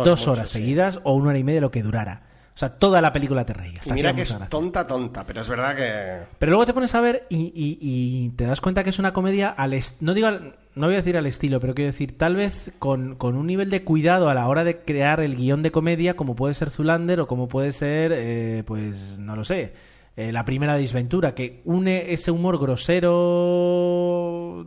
dos 0.04 0.28
horas 0.28 0.50
seguidas 0.50 1.00
o 1.02 1.14
una 1.14 1.30
hora 1.30 1.38
y 1.38 1.44
media 1.44 1.60
lo 1.60 1.72
que 1.72 1.82
durara. 1.82 2.22
O 2.54 2.58
sea, 2.58 2.78
toda 2.78 3.00
la 3.00 3.12
película 3.12 3.44
te 3.44 3.52
reías. 3.52 3.84
Y 3.84 3.92
mira 3.92 4.14
que 4.14 4.22
es 4.22 4.38
tonta, 4.48 4.86
tonta, 4.86 5.26
pero 5.26 5.40
es 5.40 5.48
verdad 5.48 5.74
que... 5.74 6.24
Pero 6.38 6.50
luego 6.50 6.66
te 6.66 6.72
pones 6.72 6.94
a 6.94 7.00
ver 7.00 7.26
y, 7.28 8.28
te 8.36 8.44
das 8.44 8.60
cuenta 8.60 8.84
que 8.84 8.90
es 8.90 9.00
una 9.00 9.12
comedia 9.12 9.48
al... 9.48 9.74
No 9.98 10.14
digo, 10.14 10.30
no 10.30 10.86
voy 10.86 10.94
a 10.94 10.98
decir 10.98 11.16
al 11.16 11.26
estilo, 11.26 11.58
pero 11.58 11.74
quiero 11.74 11.90
decir, 11.90 12.16
tal 12.16 12.36
vez 12.36 12.70
con, 12.78 13.16
un 13.20 13.46
nivel 13.48 13.70
de 13.70 13.82
cuidado 13.82 14.30
a 14.30 14.34
la 14.34 14.46
hora 14.46 14.62
de 14.62 14.82
crear 14.82 15.18
el 15.18 15.34
guion 15.34 15.64
de 15.64 15.72
comedia, 15.72 16.14
como 16.14 16.36
puede 16.36 16.54
ser 16.54 16.70
Zulander 16.70 17.18
o 17.18 17.26
como 17.26 17.48
puede 17.48 17.72
ser, 17.72 18.12
eh, 18.14 18.62
pues, 18.64 19.18
no 19.18 19.34
lo 19.34 19.44
sé, 19.44 19.74
eh, 20.16 20.32
la 20.32 20.44
primera 20.44 20.76
disventura, 20.76 21.34
que 21.34 21.60
une 21.64 22.12
ese 22.12 22.30
humor 22.30 22.58
grosero 22.58 23.14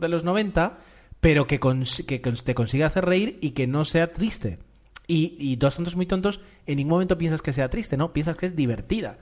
de 0.00 0.08
los 0.08 0.24
90, 0.24 0.78
pero 1.20 1.46
que, 1.46 1.58
te 1.58 2.54
consigue 2.54 2.84
hacer 2.84 3.04
reír 3.04 3.38
y 3.40 3.50
que 3.50 3.66
no 3.66 3.84
sea 3.84 4.12
triste. 4.12 4.58
Y, 5.06 5.36
y 5.38 5.56
Dos 5.56 5.76
tontos 5.76 5.96
muy 5.96 6.06
tontos, 6.06 6.40
en 6.66 6.76
ningún 6.76 6.92
momento 6.92 7.16
piensas 7.18 7.42
que 7.42 7.52
sea 7.52 7.70
triste, 7.70 7.96
¿no? 7.96 8.12
Piensas 8.12 8.36
que 8.36 8.46
es 8.46 8.54
divertida. 8.54 9.18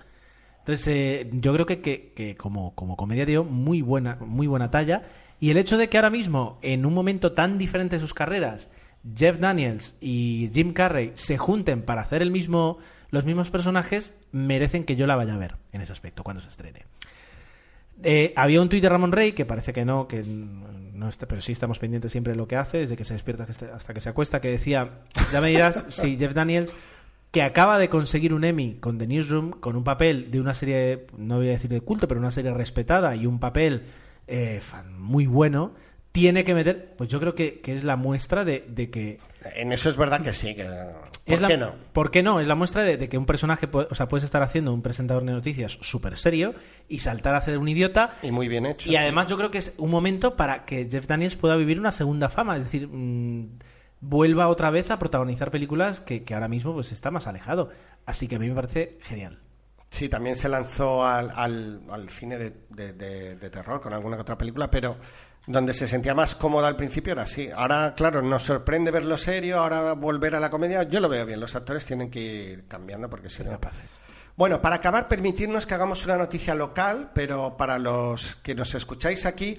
Entonces, 0.67 0.89
eh, 0.89 1.31
yo 1.33 1.53
creo 1.53 1.65
que, 1.65 1.81
que, 1.81 2.37
como, 2.37 2.75
como 2.75 2.97
comedia 2.97 3.25
dio 3.25 3.45
muy 3.45 3.83
buena, 3.83 4.19
muy 4.21 4.49
buena 4.49 4.69
talla. 4.69 5.05
Y 5.39 5.51
el 5.51 5.59
hecho 5.59 5.79
de 5.79 5.89
que 5.89 5.97
ahora 5.97 6.11
mismo, 6.11 6.59
en 6.61 6.85
un 6.87 6.93
momento 6.93 7.33
tan 7.35 7.57
diferente 7.57 7.95
de 7.97 8.01
sus 8.01 8.15
carreras, 8.15 8.69
Jeff 9.15 9.39
Daniels 9.39 9.97
y 10.01 10.51
Jim 10.53 10.73
Carrey 10.73 11.13
se 11.15 11.39
junten 11.39 11.83
para 11.83 12.03
hacer 12.03 12.21
el 12.21 12.33
mismo, 12.33 12.79
los 13.11 13.25
mismos 13.25 13.51
personajes, 13.51 14.15
merecen 14.33 14.85
que 14.85 14.97
yo 14.97 15.07
la 15.07 15.17
vaya 15.17 15.35
a 15.35 15.39
ver 15.39 15.57
en 15.73 15.81
ese 15.81 15.93
aspecto 15.93 16.23
cuando 16.23 16.43
se 16.43 16.49
estrene. 16.49 16.85
Eh, 18.03 18.33
había 18.37 18.61
un 18.61 18.69
tuit 18.69 18.83
de 18.83 18.89
Ramón 18.89 19.13
Rey, 19.13 19.33
que 19.33 19.47
parece 19.47 19.73
que 19.73 19.85
no, 19.85 20.07
que 20.07 20.23
no 20.23 21.09
está, 21.09 21.27
pero 21.27 21.41
sí 21.41 21.53
estamos 21.53 21.79
pendientes 21.79 22.13
siempre 22.13 22.33
de 22.33 22.37
lo 22.37 22.47
que 22.47 22.57
hace, 22.57 22.79
desde 22.79 22.97
que 22.97 23.05
se 23.05 23.15
despierta 23.15 23.47
hasta 23.75 23.95
que 23.95 24.01
se 24.01 24.09
acuesta, 24.09 24.41
que 24.41 24.49
decía, 24.51 25.03
ya 25.33 25.41
me 25.41 25.49
dirás 25.49 25.85
si 25.89 26.17
Jeff 26.17 26.35
Daniels, 26.35 26.77
que 27.31 27.43
acaba 27.43 27.79
de 27.79 27.89
conseguir 27.89 28.35
un 28.35 28.45
Emmy 28.45 28.75
con 28.75 28.99
The 28.99 29.07
Newsroom, 29.07 29.53
con 29.53 29.77
un 29.77 29.85
papel 29.85 30.31
de 30.31 30.41
una 30.41 30.55
serie, 30.55 31.07
no 31.17 31.37
voy 31.37 31.49
a 31.49 31.53
decir 31.53 31.71
de 31.71 31.81
culto, 31.81 32.07
pero 32.07 32.21
una 32.21 32.31
serie 32.31 32.53
respetada 32.53 33.17
y 33.17 33.27
un 33.27 33.39
papel 33.39 33.85
eh, 34.27 34.61
muy 34.99 35.27
bueno, 35.27 35.73
tiene 36.13 36.45
que 36.45 36.55
meter, 36.55 36.95
pues 36.97 37.11
yo 37.11 37.21
creo 37.21 37.35
que, 37.35 37.61
que 37.61 37.75
es 37.75 37.85
la 37.85 37.97
muestra 37.97 38.45
de, 38.45 38.65
de, 38.69 38.91
que... 38.91 39.19
En 39.55 39.73
eso 39.73 39.91
es 39.91 39.97
verdad 39.97 40.23
que 40.23 40.33
sí, 40.33 40.55
que... 40.55 40.67
¿Por 41.27 41.47
qué 41.47 41.57
no? 41.57 41.73
¿Por 41.93 42.11
qué 42.11 42.23
no? 42.23 42.41
Es 42.41 42.47
la 42.47 42.55
muestra 42.55 42.83
de, 42.83 42.97
de 42.97 43.09
que 43.09 43.19
un 43.19 43.27
personaje, 43.27 43.69
o 43.73 43.95
sea, 43.95 44.09
puedes 44.09 44.25
estar 44.25 44.43
haciendo 44.43 44.73
un 44.73 44.83
presentador 44.83 45.25
de 45.25 45.33
noticias 45.33 45.79
súper 45.81 46.17
serio 46.17 46.55
y 46.89 47.01
saltar 47.01 47.35
a 47.35 47.39
hacer 47.39 47.59
un 47.59 47.69
idiota. 47.69 48.15
Y 48.23 48.31
muy 48.31 48.49
bien 48.49 48.65
hecho. 48.65 48.91
Y 48.91 48.97
además 48.97 49.27
yo 49.27 49.37
creo 49.37 49.51
que 49.51 49.59
es 49.59 49.75
un 49.79 49.91
momento 49.91 50.37
para 50.37 50.65
que 50.65 50.89
Jeff 50.91 51.07
Daniels 51.07 51.37
pueda 51.37 51.57
vivir 51.57 51.81
una 51.81 51.93
segunda 51.93 52.29
fama, 52.29 52.57
es 52.57 52.65
decir... 52.65 52.89
Mmm, 52.89 53.59
vuelva 54.01 54.49
otra 54.49 54.71
vez 54.71 54.91
a 54.91 54.99
protagonizar 54.99 55.51
películas 55.51 56.01
que, 56.01 56.23
que, 56.23 56.35
ahora 56.35 56.49
mismo 56.49 56.75
pues 56.75 56.93
está 56.93 57.11
más 57.11 57.27
alejado. 57.27 57.71
Así 58.05 58.29
que 58.29 58.37
a 58.37 58.39
mí 58.39 58.49
me 58.49 58.55
parece 58.55 58.99
genial. 59.01 59.39
Sí, 59.91 60.09
también 60.09 60.37
se 60.37 60.49
lanzó 60.49 61.05
al, 61.05 61.31
al, 61.35 61.83
al 61.91 62.09
cine 62.11 62.39
de, 62.39 62.53
de, 62.71 62.93
de, 62.93 63.37
de, 63.37 63.51
terror 63.51 63.81
con 63.81 63.93
alguna 63.93 64.17
que 64.17 64.23
otra 64.23 64.37
película, 64.37 64.71
pero 64.71 64.99
donde 65.47 65.73
se 65.73 65.87
sentía 65.87 66.15
más 66.15 66.35
cómoda 66.35 66.69
al 66.69 66.77
principio 66.77 67.13
era 67.13 67.23
así. 67.23 67.49
Ahora, 67.55 67.95
claro, 67.97 68.21
nos 68.21 68.43
sorprende 68.43 68.91
verlo 68.91 69.17
serio, 69.17 69.61
ahora 69.61 69.93
volver 69.93 70.35
a 70.35 70.41
la 70.41 70.51
comedia. 70.51 70.83
Yo 70.83 71.01
lo 71.01 71.09
veo 71.09 71.25
bien, 71.25 71.41
los 71.41 71.55
actores 71.55 71.87
tienen 71.87 72.11
que 72.11 72.21
ir 72.21 72.67
cambiando 72.67 73.09
porque 73.09 73.29
si 73.29 73.45
no... 73.45 73.53
capaces. 73.53 73.99
Bueno, 74.37 74.61
para 74.61 74.77
acabar, 74.77 75.09
permitirnos 75.09 75.65
que 75.65 75.73
hagamos 75.73 76.05
una 76.05 76.17
noticia 76.17 76.55
local, 76.55 77.11
pero 77.15 77.57
para 77.57 77.79
los 77.79 78.35
que 78.37 78.55
nos 78.55 78.75
escucháis 78.75 79.25
aquí, 79.25 79.57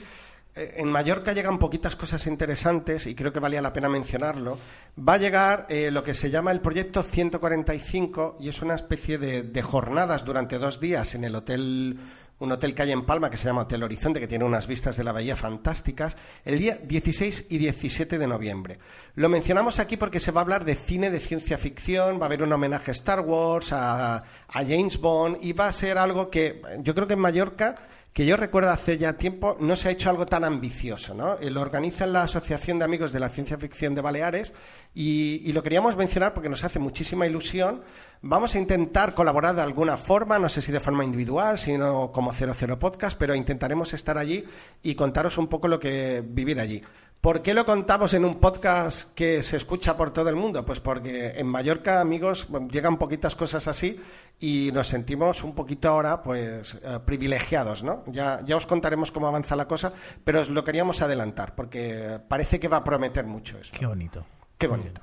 en 0.58 0.88
Mallorca 0.90 1.34
llegan 1.34 1.60
poquitas 1.60 1.96
cosas 1.96 2.26
interesantes 2.28 3.08
y 3.08 3.16
creo 3.16 3.32
que 3.32 3.40
valía 3.40 3.62
la 3.62 3.74
pena 3.74 3.90
mencionarlo. 3.90 4.58
Va 4.98 5.14
a 5.14 5.18
llegar 5.18 5.66
eh, 5.70 5.92
lo 5.92 6.04
que 6.04 6.14
se 6.14 6.30
llama 6.30 6.52
el 6.52 6.62
proyecto 6.62 7.04
145 7.04 8.38
y 8.40 8.50
es 8.50 8.62
una 8.62 8.76
especie 8.76 9.18
de, 9.18 9.44
de 9.44 9.62
jornadas 9.62 10.26
durante 10.26 10.58
dos 10.58 10.80
días 10.80 11.16
en 11.16 11.24
el 11.24 11.36
Hotel 11.36 12.00
un 12.40 12.52
hotel 12.52 12.76
que 12.76 12.84
hay 12.84 12.92
en 12.92 13.06
Palma 13.06 13.30
que 13.30 13.38
se 13.38 13.46
llama 13.46 13.64
Hotel 13.64 13.84
Horizonte, 13.84 14.20
que 14.20 14.28
tiene 14.28 14.46
unas 14.46 14.68
vistas 14.68 14.98
de 14.98 15.04
la 15.04 15.12
bahía 15.12 15.36
fantásticas, 15.36 16.16
el 16.46 16.60
día 16.60 16.78
16 16.84 17.48
y 17.50 17.58
17 17.58 18.18
de 18.18 18.28
noviembre. 18.28 18.78
Lo 19.16 19.30
mencionamos 19.30 19.80
aquí 19.80 19.98
porque 19.98 20.20
se 20.20 20.32
va 20.32 20.42
a 20.42 20.44
hablar 20.44 20.64
de 20.64 20.76
cine 20.76 21.10
de 21.10 21.20
ciencia 21.20 21.58
ficción, 21.58 22.20
va 22.20 22.24
a 22.24 22.26
haber 22.26 22.44
un 22.44 22.54
homenaje 22.54 22.92
a 22.92 22.94
Star 22.94 23.22
Wars, 23.22 23.74
a, 23.74 24.18
a 24.18 24.24
James 24.64 25.00
Bond, 25.00 25.38
y 25.42 25.54
va 25.54 25.68
a 25.68 25.72
ser 25.72 25.98
algo 25.98 26.30
que 26.30 26.62
yo 26.82 26.94
creo 26.94 27.08
que 27.08 27.14
en 27.14 27.20
Mallorca 27.20 27.76
que 28.18 28.26
yo 28.26 28.36
recuerdo 28.36 28.72
hace 28.72 28.98
ya 28.98 29.14
tiempo, 29.14 29.58
no 29.60 29.76
se 29.76 29.90
ha 29.90 29.92
hecho 29.92 30.10
algo 30.10 30.26
tan 30.26 30.44
ambicioso. 30.44 31.14
¿no? 31.14 31.36
Lo 31.40 31.62
organiza 31.62 32.08
la 32.08 32.24
Asociación 32.24 32.80
de 32.80 32.86
Amigos 32.86 33.12
de 33.12 33.20
la 33.20 33.30
Ciencia 33.30 33.60
Ficción 33.60 33.94
de 33.94 34.02
Baleares 34.02 34.54
y, 34.96 35.52
lo 35.52 35.62
queríamos 35.62 35.96
mencionar 35.96 36.34
porque 36.34 36.50
nos 36.50 36.64
hace 36.64 36.80
muchísima 36.80 37.28
ilusión. 37.28 37.84
Vamos 38.22 38.56
a 38.56 38.60
intentar 38.60 39.14
colaborar 39.14 39.56
de 39.56 39.62
alguna 39.62 39.98
forma, 39.98 40.40
no 40.40 40.50
sé 40.50 40.62
si 40.62 40.72
de 40.72 40.80
forma 40.80 41.04
individual, 41.04 41.58
sino 41.58 42.12
como 42.12 42.34
00 42.34 42.80
Podcast, 42.80 43.18
pero 43.18 43.36
intentaremos 43.36 43.94
estar 43.94 44.18
allí 44.18 44.46
y 44.82 44.96
contaros 44.96 45.38
un 45.38 45.48
poco 45.48 45.68
lo 45.68 45.80
que 45.80 46.24
vivir 46.26 46.60
allí. 46.60 46.84
¿Por 47.22 47.42
qué 47.42 47.54
lo 47.54 47.66
contamos 47.66 48.14
en 48.14 48.24
un 48.26 48.40
podcast 48.40 49.14
que 49.14 49.42
se 49.42 49.58
escucha 49.58 49.98
por 49.98 50.12
todo 50.12 50.30
el 50.30 50.36
mundo? 50.36 50.64
Pues 50.66 50.80
porque 50.80 51.34
en 51.36 51.48
Mallorca, 51.48 52.00
amigos, 52.00 52.48
llegan 52.72 52.98
poquitas 52.98 53.36
cosas 53.36 53.68
así 53.68 54.00
y 54.40 54.70
nos 54.72 54.88
sentimos 54.88 55.44
un 55.44 55.56
poquito 55.56 55.90
ahora, 55.90 56.22
pues, 56.22 56.76
eh, 56.76 57.00
privilegiados, 57.06 57.84
¿no? 57.84 58.04
Ya, 58.08 58.42
ya 58.46 58.56
os 58.56 58.68
contaremos 58.68 59.12
cómo 59.12 59.28
avanza 59.28 59.56
la 59.56 59.68
cosa, 59.68 59.94
pero 60.24 60.42
os 60.42 60.50
lo 60.50 60.64
queríamos 60.64 61.02
adelantar 61.02 61.56
porque 61.56 62.20
parece 62.28 62.60
que 62.60 62.68
va 62.68 62.78
a 62.78 62.84
prometer 62.84 63.26
mucho 63.26 63.58
esto. 63.58 63.76
Qué 63.78 63.88
bonito. 63.88 64.26
Qué 64.58 64.68
bonito. 64.68 65.02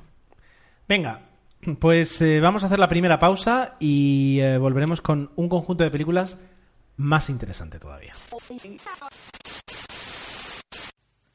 Venga, 0.86 1.20
pues 1.80 2.20
eh, 2.20 2.40
vamos 2.40 2.62
a 2.62 2.66
hacer 2.66 2.78
la 2.78 2.88
primera 2.88 3.18
pausa 3.18 3.76
y 3.80 4.38
eh, 4.40 4.58
volveremos 4.58 5.00
con 5.00 5.30
un 5.36 5.48
conjunto 5.48 5.84
de 5.84 5.90
películas 5.90 6.38
más 6.96 7.30
interesante 7.30 7.78
todavía. 7.78 8.12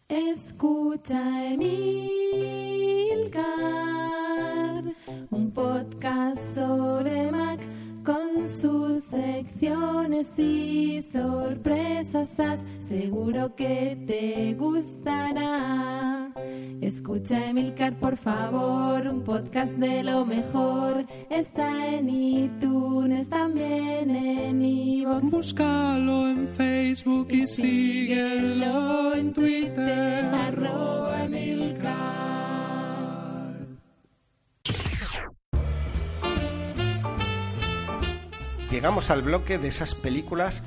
Escucha 0.08 1.46
Emilcar, 1.46 1.74
un 5.30 5.52
podcast 5.52 6.56
sobre 6.56 7.32
sus 8.50 9.04
secciones 9.04 10.38
y 10.38 11.02
sorpresas. 11.02 12.36
Seguro 12.82 13.56
que 13.56 13.98
te 14.08 14.54
gustará. 14.56 16.34
Escucha 16.82 17.48
Emilcar, 17.48 18.00
por 18.00 18.18
favor, 18.18 19.08
un 19.08 19.24
podcast 19.24 19.74
de 19.76 20.04
lo 20.04 20.26
mejor. 20.26 21.06
Está 21.30 21.88
en 21.88 22.10
iTunes, 22.10 23.30
también 23.30 24.10
en 24.10 24.62
iVoox. 24.62 25.30
Búscalo 25.30 26.30
en 26.30 26.48
Facebook 26.48 27.28
y 27.30 27.46
síguelo 27.46 29.14
en 29.14 29.34
Twitter. 29.34 30.26
Arroba 30.26 31.26
Emilcar. 31.26 32.49
Llegamos 38.72 39.10
al 39.10 39.22
bloque 39.24 39.58
de 39.58 39.68
esas 39.68 39.96
películas 39.96 40.62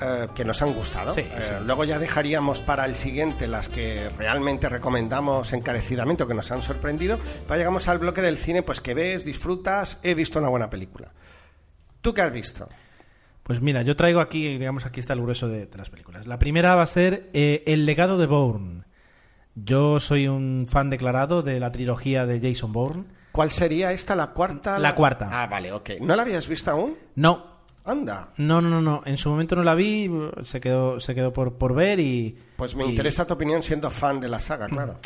eh, 0.00 0.28
que 0.34 0.44
nos 0.44 0.60
han 0.62 0.72
gustado. 0.74 1.14
Sí, 1.14 1.20
Eh, 1.22 1.28
sí. 1.42 1.54
luego 1.66 1.84
ya 1.84 1.98
dejaríamos 1.98 2.60
para 2.60 2.84
el 2.84 2.94
siguiente 2.94 3.46
las 3.48 3.68
que 3.68 4.08
realmente 4.18 4.68
recomendamos 4.68 5.52
encarecidamente 5.52 6.22
o 6.24 6.28
que 6.28 6.34
nos 6.34 6.50
han 6.52 6.62
sorprendido. 6.62 7.18
Pero 7.46 7.58
llegamos 7.58 7.88
al 7.88 7.98
bloque 7.98 8.20
del 8.22 8.36
cine, 8.36 8.62
pues 8.62 8.80
que 8.80 8.94
ves, 8.94 9.24
disfrutas, 9.24 9.98
he 10.02 10.14
visto 10.14 10.38
una 10.38 10.48
buena 10.48 10.68
película. 10.70 11.12
¿Tú 12.00 12.12
qué 12.14 12.22
has 12.22 12.32
visto? 12.32 12.68
Pues 13.42 13.60
mira, 13.60 13.82
yo 13.82 13.96
traigo 13.96 14.20
aquí, 14.20 14.58
digamos, 14.58 14.86
aquí 14.86 15.00
está 15.00 15.14
el 15.14 15.22
grueso 15.22 15.48
de, 15.48 15.66
de 15.66 15.78
las 15.78 15.90
películas. 15.90 16.26
La 16.26 16.38
primera 16.38 16.74
va 16.74 16.82
a 16.82 16.86
ser 16.86 17.30
eh, 17.32 17.62
El 17.66 17.84
legado 17.86 18.16
de 18.18 18.26
Bourne. 18.26 18.84
Yo 19.54 19.98
soy 19.98 20.28
un 20.28 20.66
fan 20.68 20.88
declarado 20.90 21.42
de 21.42 21.58
la 21.58 21.72
trilogía 21.72 22.26
de 22.26 22.40
Jason 22.40 22.72
Bourne. 22.72 23.04
¿Cuál 23.40 23.50
sería 23.52 23.90
esta, 23.92 24.14
la 24.14 24.32
cuarta? 24.32 24.78
La 24.78 24.94
cuarta. 24.94 25.26
Ah, 25.30 25.46
vale, 25.46 25.72
ok. 25.72 25.92
¿No 26.02 26.14
la 26.14 26.20
habías 26.24 26.46
visto 26.46 26.70
aún? 26.72 26.98
No, 27.14 27.62
Anda. 27.86 28.34
no, 28.36 28.60
no, 28.60 28.68
no, 28.68 28.82
no. 28.82 29.00
En 29.06 29.16
su 29.16 29.30
momento 29.30 29.56
no 29.56 29.62
la 29.62 29.74
vi, 29.74 30.10
se 30.44 30.60
quedó, 30.60 31.00
se 31.00 31.14
quedó 31.14 31.32
por, 31.32 31.56
por 31.56 31.74
ver 31.74 32.00
y... 32.00 32.36
Pues 32.56 32.74
me 32.76 32.84
y- 32.84 32.90
interesa 32.90 33.26
tu 33.26 33.32
opinión 33.32 33.62
siendo 33.62 33.90
fan 33.90 34.20
de 34.20 34.28
la 34.28 34.42
saga, 34.42 34.66
claro. 34.68 34.98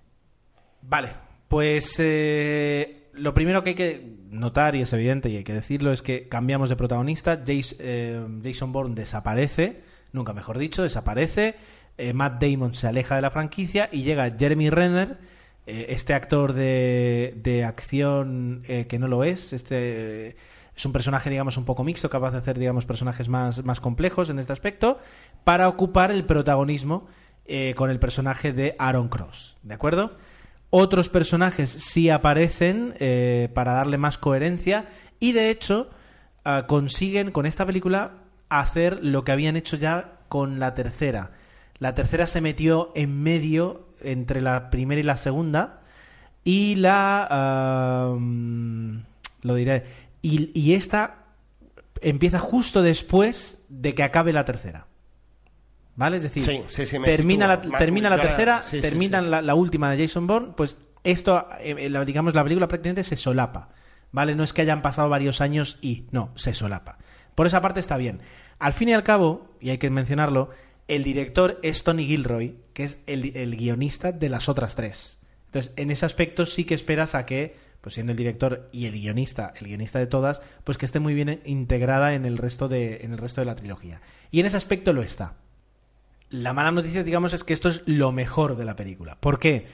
Vale, 0.80 1.10
pues 1.48 1.96
eh, 1.98 3.10
lo 3.12 3.34
primero 3.34 3.62
que 3.62 3.70
hay 3.70 3.74
que 3.76 4.16
notar, 4.30 4.74
y 4.74 4.80
es 4.80 4.92
evidente 4.94 5.28
y 5.28 5.36
hay 5.36 5.44
que 5.44 5.52
decirlo, 5.52 5.92
es 5.92 6.00
que 6.00 6.28
cambiamos 6.28 6.70
de 6.70 6.76
protagonista. 6.76 7.44
Jace- 7.44 7.76
eh, 7.78 8.26
Jason 8.42 8.72
Bourne 8.72 8.94
desaparece, 8.94 9.82
nunca 10.12 10.32
mejor 10.32 10.56
dicho, 10.56 10.82
desaparece. 10.82 11.56
Eh, 11.98 12.14
Matt 12.14 12.42
Damon 12.42 12.74
se 12.74 12.86
aleja 12.86 13.16
de 13.16 13.20
la 13.20 13.30
franquicia 13.30 13.90
y 13.92 14.02
llega 14.02 14.34
Jeremy 14.38 14.70
Renner, 14.70 15.18
eh, 15.66 15.86
este 15.88 16.14
actor 16.14 16.52
de, 16.52 17.34
de 17.36 17.64
acción 17.64 18.62
eh, 18.68 18.86
que 18.86 18.98
no 18.98 19.08
lo 19.08 19.24
es. 19.24 19.52
Este 19.52 20.36
es 20.76 20.86
un 20.86 20.92
personaje, 20.92 21.28
digamos, 21.28 21.56
un 21.56 21.64
poco 21.64 21.82
mixto, 21.82 22.08
capaz 22.08 22.30
de 22.30 22.38
hacer, 22.38 22.58
digamos, 22.58 22.86
personajes 22.86 23.28
más, 23.28 23.64
más 23.64 23.80
complejos 23.80 24.30
en 24.30 24.38
este 24.38 24.52
aspecto, 24.52 24.98
para 25.42 25.68
ocupar 25.68 26.10
el 26.10 26.24
protagonismo 26.24 27.08
eh, 27.46 27.74
con 27.76 27.90
el 27.90 27.98
personaje 27.98 28.52
de 28.52 28.76
Aaron 28.78 29.08
Cross. 29.08 29.56
¿De 29.62 29.74
acuerdo? 29.74 30.16
Otros 30.70 31.08
personajes 31.08 31.70
sí 31.70 32.10
aparecen 32.10 32.94
para 33.54 33.72
darle 33.74 33.98
más 33.98 34.18
coherencia 34.18 34.88
y 35.20 35.32
de 35.32 35.48
hecho 35.48 35.88
ah, 36.44 36.64
consiguen 36.66 37.30
con 37.30 37.46
esta 37.46 37.64
película 37.64 38.24
hacer 38.48 38.98
lo 39.02 39.24
que 39.24 39.30
habían 39.32 39.56
hecho 39.56 39.76
ya 39.76 40.18
con 40.28 40.58
la 40.58 40.74
tercera. 40.74 41.30
La 41.78 41.94
tercera 41.94 42.26
se 42.26 42.40
metió 42.40 42.90
en 42.94 43.22
medio 43.22 43.85
entre 44.02 44.40
la 44.40 44.70
primera 44.70 45.00
y 45.00 45.04
la 45.04 45.16
segunda 45.16 45.80
y 46.44 46.76
la... 46.76 48.08
lo 49.42 49.54
diré. 49.54 49.84
Y, 50.22 50.50
y 50.58 50.74
esta 50.74 51.24
empieza 52.00 52.38
justo 52.38 52.82
después 52.82 53.62
de 53.68 53.94
que 53.94 54.02
acabe 54.02 54.32
la 54.32 54.44
tercera. 54.44 54.86
¿Vale? 55.94 56.18
Es 56.18 56.24
decir, 56.24 56.42
Sí, 56.42 56.62
sí, 56.68 56.84
sí, 56.86 56.98
me 56.98 57.06
termina, 57.06 57.46
la, 57.46 57.60
termina 57.60 58.10
la 58.10 58.20
tercera, 58.20 58.60
termina. 58.82 59.22
La, 59.22 59.40
la 59.40 59.54
última 59.54 59.90
de 59.90 60.06
Jason 60.06 60.26
Bourne, 60.26 60.52
pues 60.56 60.78
esto, 61.04 61.46
eh, 61.60 61.74
eh, 61.78 61.88
la- 61.90 62.04
digamos, 62.04 62.34
la 62.34 62.42
película 62.42 62.68
prácticamente 62.68 63.02
se 63.04 63.16
solapa. 63.16 63.70
¿Vale? 64.12 64.34
No 64.34 64.44
es 64.44 64.52
que 64.52 64.62
hayan 64.62 64.82
pasado 64.82 65.08
varios 65.08 65.40
años 65.40 65.78
y 65.82 66.04
no, 66.10 66.30
se 66.36 66.54
solapa. 66.54 66.98
Por 67.34 67.46
esa 67.46 67.60
parte 67.60 67.80
está 67.80 67.96
bien. 67.96 68.20
Al 68.58 68.72
fin 68.72 68.88
y 68.90 68.94
al 68.94 69.02
cabo, 69.02 69.56
y 69.60 69.70
hay 69.70 69.78
que 69.78 69.90
mencionarlo, 69.90 70.50
el 70.88 71.02
director 71.02 71.58
es 71.62 71.82
Tony 71.84 72.06
Gilroy, 72.06 72.56
que 72.72 72.84
es 72.84 73.02
el, 73.06 73.36
el 73.36 73.56
guionista 73.56 74.12
de 74.12 74.28
las 74.28 74.48
otras 74.48 74.74
tres. 74.76 75.18
Entonces, 75.46 75.72
en 75.76 75.90
ese 75.90 76.06
aspecto 76.06 76.46
sí 76.46 76.64
que 76.64 76.74
esperas 76.74 77.14
a 77.14 77.26
que, 77.26 77.56
pues 77.80 77.94
siendo 77.94 78.12
el 78.12 78.18
director 78.18 78.68
y 78.72 78.86
el 78.86 78.92
guionista, 78.92 79.52
el 79.60 79.66
guionista 79.68 79.98
de 79.98 80.06
todas, 80.06 80.42
pues 80.64 80.78
que 80.78 80.86
esté 80.86 81.00
muy 81.00 81.14
bien 81.14 81.40
integrada 81.44 82.14
en 82.14 82.24
el 82.24 82.38
resto 82.38 82.68
de, 82.68 82.98
en 83.02 83.12
el 83.12 83.18
resto 83.18 83.40
de 83.40 83.46
la 83.46 83.56
trilogía. 83.56 84.00
Y 84.30 84.40
en 84.40 84.46
ese 84.46 84.56
aspecto 84.56 84.92
lo 84.92 85.02
está. 85.02 85.34
La 86.30 86.52
mala 86.52 86.72
noticia, 86.72 87.04
digamos, 87.04 87.32
es 87.32 87.44
que 87.44 87.52
esto 87.52 87.68
es 87.68 87.82
lo 87.86 88.10
mejor 88.12 88.56
de 88.56 88.64
la 88.64 88.74
película. 88.76 89.16
¿Por 89.20 89.38
qué? 89.38 89.66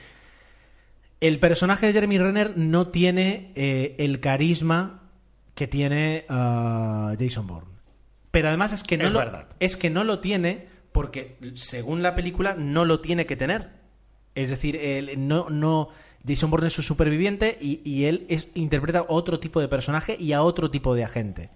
El 1.19 1.39
personaje 1.39 1.87
de 1.87 1.93
Jeremy 1.93 2.17
Renner 2.19 2.57
no 2.57 2.89
tiene 2.89 3.51
eh, 3.55 3.95
el 3.97 4.19
carisma 4.19 5.09
que 5.55 5.67
tiene 5.67 6.25
ah, 6.29 7.13
Jason 7.19 7.47
Bourne. 7.47 7.69
Pero 8.29 8.49
además 8.49 8.73
es 8.73 8.83
que 8.83 8.97
no 8.97 9.07
Es 9.07 9.13
lo, 9.13 9.19
verdad. 9.19 9.47
es 9.59 9.77
que 9.77 9.89
no 9.89 10.03
lo 10.03 10.19
tiene 10.19 10.67
porque 10.93 11.37
según 11.55 12.01
la 12.01 12.15
película 12.15 12.55
no 12.57 12.85
lo 12.85 13.01
tiene 13.01 13.25
que 13.25 13.35
tener. 13.35 13.71
Es 14.35 14.49
decir, 14.49 14.77
él 14.77 15.27
no, 15.27 15.49
no 15.49 15.89
Jason 16.25 16.49
Bourne 16.49 16.67
es 16.67 16.73
su 16.73 16.81
superviviente 16.81 17.57
y, 17.59 17.81
y 17.83 18.05
él 18.05 18.25
es, 18.29 18.47
interpreta 18.53 19.05
otro 19.07 19.39
tipo 19.39 19.59
de 19.59 19.67
personaje 19.67 20.15
y 20.19 20.33
a 20.33 20.41
otro 20.41 20.71
tipo 20.71 20.95
de 20.95 21.03
agente. 21.03 21.49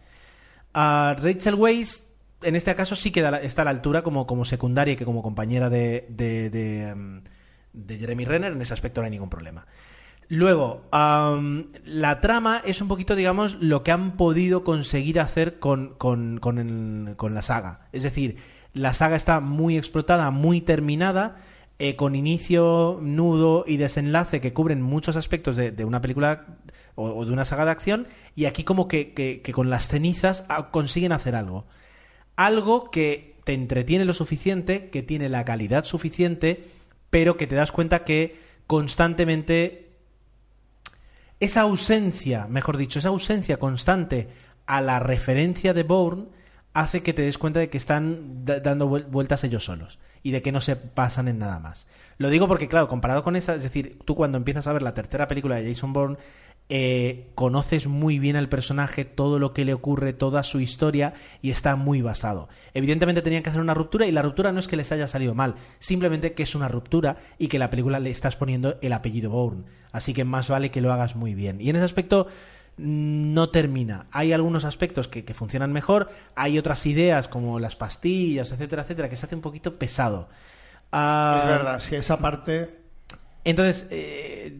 A 0.73 1.15
Rachel 1.19 1.55
Weisz, 1.55 2.03
en 2.41 2.55
este 2.55 2.75
caso, 2.75 2.95
sí 2.95 3.11
que 3.11 3.27
está 3.41 3.61
a 3.61 3.65
la 3.65 3.71
altura 3.71 4.03
como, 4.03 4.27
como 4.27 4.45
secundaria 4.45 4.93
y 4.93 4.97
que 4.97 5.05
como 5.05 5.23
compañera 5.23 5.69
de, 5.69 6.05
de, 6.09 6.49
de, 6.49 6.89
em, 6.89 7.23
de 7.73 7.97
Jeremy 7.97 8.25
Renner. 8.25 8.51
En 8.51 8.61
ese 8.61 8.73
aspecto 8.73 9.01
no 9.01 9.05
hay 9.05 9.11
ningún 9.11 9.29
problema. 9.29 9.65
Luego, 10.29 10.83
la 10.91 12.19
trama 12.19 12.61
es 12.65 12.81
un 12.81 12.89
poquito, 12.89 13.15
digamos, 13.15 13.55
lo 13.61 13.83
que 13.83 13.91
han 13.91 14.17
podido 14.17 14.65
conseguir 14.65 15.21
hacer 15.21 15.57
con, 15.59 15.95
con, 15.95 16.39
con 16.39 17.33
la 17.33 17.41
saga. 17.41 17.87
Es 17.93 18.03
decir, 18.03 18.35
la 18.77 18.93
saga 18.93 19.15
está 19.15 19.39
muy 19.39 19.77
explotada, 19.77 20.31
muy 20.31 20.61
terminada, 20.61 21.37
eh, 21.79 21.95
con 21.95 22.15
inicio, 22.15 22.99
nudo 23.01 23.63
y 23.67 23.77
desenlace 23.77 24.41
que 24.41 24.53
cubren 24.53 24.81
muchos 24.81 25.15
aspectos 25.15 25.55
de, 25.55 25.85
una 25.85 26.01
película 26.01 26.45
o, 26.95 27.23
de 27.25 27.31
una 27.31 27.45
saga 27.45 27.65
de 27.65 27.71
acción, 27.71 28.07
y 28.35 28.45
aquí 28.45 28.63
como 28.63 28.87
que, 28.87 29.13
que- 29.13 29.41
que 29.43 29.51
con 29.53 29.69
las 29.69 29.87
cenizas 29.87 30.45
ah, 30.49 30.69
consiguen 30.71 31.11
hacer 31.11 31.35
algo. 31.35 31.65
Algo 32.35 32.89
que 32.89 33.35
te 33.43 33.53
entretiene 33.53 34.05
lo 34.05 34.13
suficiente, 34.13 34.89
que 34.89 35.03
tiene 35.03 35.29
la 35.29 35.45
calidad 35.45 35.85
suficiente, 35.85 36.65
pero 37.09 37.37
que 37.37 37.47
te 37.47 37.55
das 37.55 37.71
cuenta 37.71 38.03
que 38.03 38.39
constantemente 38.65 39.89
esa 41.39 41.61
ausencia, 41.61 42.47
mejor 42.47 42.77
dicho, 42.77 42.99
esa 42.99 43.09
ausencia 43.09 43.57
constante 43.57 44.27
a 44.65 44.81
la 44.81 44.99
referencia 44.99 45.73
de 45.73 45.83
Bourne 45.83 46.25
hace 46.79 47.01
que 47.01 47.13
te 47.13 47.23
des 47.23 47.37
cuenta 47.37 47.59
de 47.59 47.69
que 47.69 47.77
están 47.77 48.45
da- 48.45 48.59
dando 48.59 48.87
vuel- 48.89 49.07
vueltas 49.09 49.43
ellos 49.43 49.65
solos 49.65 49.99
y 50.23 50.31
de 50.31 50.41
que 50.41 50.51
no 50.51 50.61
se 50.61 50.75
pasan 50.75 51.27
en 51.27 51.39
nada 51.39 51.59
más. 51.59 51.87
Lo 52.17 52.29
digo 52.29 52.47
porque, 52.47 52.67
claro, 52.67 52.87
comparado 52.87 53.23
con 53.23 53.35
esa, 53.35 53.55
es 53.55 53.63
decir, 53.63 53.99
tú 54.05 54.15
cuando 54.15 54.37
empiezas 54.37 54.67
a 54.67 54.73
ver 54.73 54.81
la 54.81 54.93
tercera 54.93 55.27
película 55.27 55.55
de 55.55 55.67
Jason 55.73 55.93
Bourne, 55.93 56.17
eh, 56.69 57.29
conoces 57.33 57.87
muy 57.87 58.19
bien 58.19 58.35
al 58.35 58.49
personaje, 58.49 59.05
todo 59.05 59.39
lo 59.39 59.53
que 59.53 59.63
le 59.63 59.73
ocurre, 59.73 60.11
toda 60.11 60.43
su 60.43 60.59
historia 60.59 61.13
y 61.41 61.51
está 61.51 61.75
muy 61.77 62.01
basado. 62.01 62.49
Evidentemente 62.73 63.21
tenían 63.21 63.41
que 63.41 63.49
hacer 63.49 63.61
una 63.61 63.73
ruptura 63.73 64.05
y 64.05 64.11
la 64.11 64.21
ruptura 64.21 64.51
no 64.51 64.59
es 64.59 64.67
que 64.67 64.75
les 64.75 64.91
haya 64.91 65.07
salido 65.07 65.33
mal, 65.33 65.55
simplemente 65.79 66.33
que 66.33 66.43
es 66.43 66.55
una 66.55 66.67
ruptura 66.67 67.17
y 67.37 67.47
que 67.47 67.57
la 67.59 67.69
película 67.69 67.99
le 68.01 68.09
estás 68.09 68.35
poniendo 68.35 68.77
el 68.81 68.91
apellido 68.93 69.31
Bourne. 69.31 69.63
Así 69.93 70.13
que 70.13 70.25
más 70.25 70.49
vale 70.49 70.69
que 70.69 70.81
lo 70.81 70.91
hagas 70.91 71.15
muy 71.15 71.33
bien. 71.33 71.61
Y 71.61 71.69
en 71.69 71.77
ese 71.77 71.85
aspecto 71.85 72.27
no 72.77 73.49
termina. 73.49 74.07
Hay 74.11 74.33
algunos 74.33 74.63
aspectos 74.65 75.07
que, 75.07 75.25
que 75.25 75.33
funcionan 75.33 75.71
mejor, 75.73 76.11
hay 76.35 76.57
otras 76.59 76.85
ideas 76.85 77.27
como 77.27 77.59
las 77.59 77.75
pastillas, 77.75 78.51
etcétera, 78.51 78.83
etcétera, 78.83 79.09
que 79.09 79.17
se 79.17 79.25
hace 79.25 79.35
un 79.35 79.41
poquito 79.41 79.77
pesado. 79.79 80.29
Ah, 80.91 81.39
Es 81.43 81.49
verdad, 81.49 81.79
sí, 81.79 81.95
esa 81.95 82.19
parte. 82.19 82.79
entonces, 83.43 83.87
eh, 83.91 84.57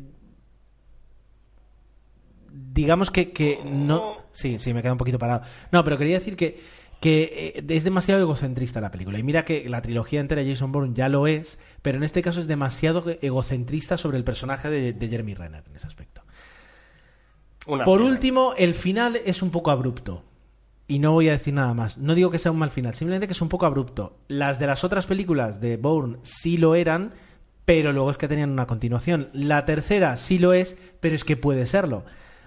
digamos 2.52 3.12
que, 3.12 3.32
que 3.32 3.60
no... 3.66 4.18
Sí, 4.34 4.60
sí, 4.60 4.74
me 4.74 4.82
queda 4.82 4.92
un 4.94 4.98
poquito 4.98 5.20
parado. 5.20 5.42
No, 5.72 5.84
pero 5.84 5.98
quería 5.98 6.20
decir 6.20 6.36
que, 6.36 6.60
que 7.00 7.54
eh, 7.56 7.66
es 7.70 7.84
demasiado 7.84 8.22
egocentrista 8.22 8.82
la 8.82 8.92
película. 8.92 9.18
Y 9.20 9.24
mira 9.24 9.46
que 9.46 9.68
la 9.70 9.82
trilogía 9.82 10.20
entera 10.20 10.44
de 10.44 10.52
Jason 10.52 10.72
Bourne 10.72 10.94
ya 10.96 11.10
lo 11.10 11.28
es, 11.28 11.60
pero 11.82 11.98
en 11.98 12.04
este 12.04 12.22
caso 12.22 12.40
es 12.40 12.48
demasiado 12.48 13.04
egocentrista 13.22 13.98
sobre 13.98 14.18
el 14.18 14.24
personaje 14.24 14.70
de, 14.70 14.94
de 14.94 15.08
Jeremy 15.08 15.34
Renner 15.34 15.64
en 15.70 15.76
ese 15.76 15.88
aspecto. 15.88 16.17
Una 17.68 17.84
Por 17.86 18.00
pena. 18.00 18.10
último, 18.12 18.54
el 18.58 18.74
final 18.74 19.20
es 19.26 19.42
un 19.42 19.52
poco 19.52 19.72
abrupto. 19.72 20.24
Y 20.88 21.00
no 21.00 21.12
voy 21.12 21.28
a 21.28 21.34
decir 21.34 21.54
nada 21.54 21.74
más. 21.74 21.98
No 21.98 22.16
digo 22.16 22.32
que 22.32 22.40
sea 22.40 22.52
un 22.52 22.60
mal 22.60 22.72
final, 22.72 22.94
simplemente 22.96 23.28
que 23.28 23.34
es 23.34 23.42
un 23.42 23.50
poco 23.50 23.66
abrupto. 23.66 24.18
Las 24.30 24.58
de 24.58 24.68
las 24.68 24.84
otras 24.86 25.06
películas 25.06 25.60
de 25.60 25.76
Bourne 25.76 26.18
sí 26.24 26.56
lo 26.58 26.76
eran, 26.76 27.12
pero 27.66 27.92
luego 27.92 28.10
es 28.12 28.18
que 28.18 28.30
tenían 28.30 28.52
una 28.52 28.68
continuación. 28.68 29.28
La 29.34 29.66
tercera 29.66 30.16
sí 30.16 30.40
lo 30.40 30.54
es, 30.54 30.78
pero 31.02 31.14
es 31.16 31.26
que 31.26 31.36
puede 31.36 31.66
serlo. 31.66 32.06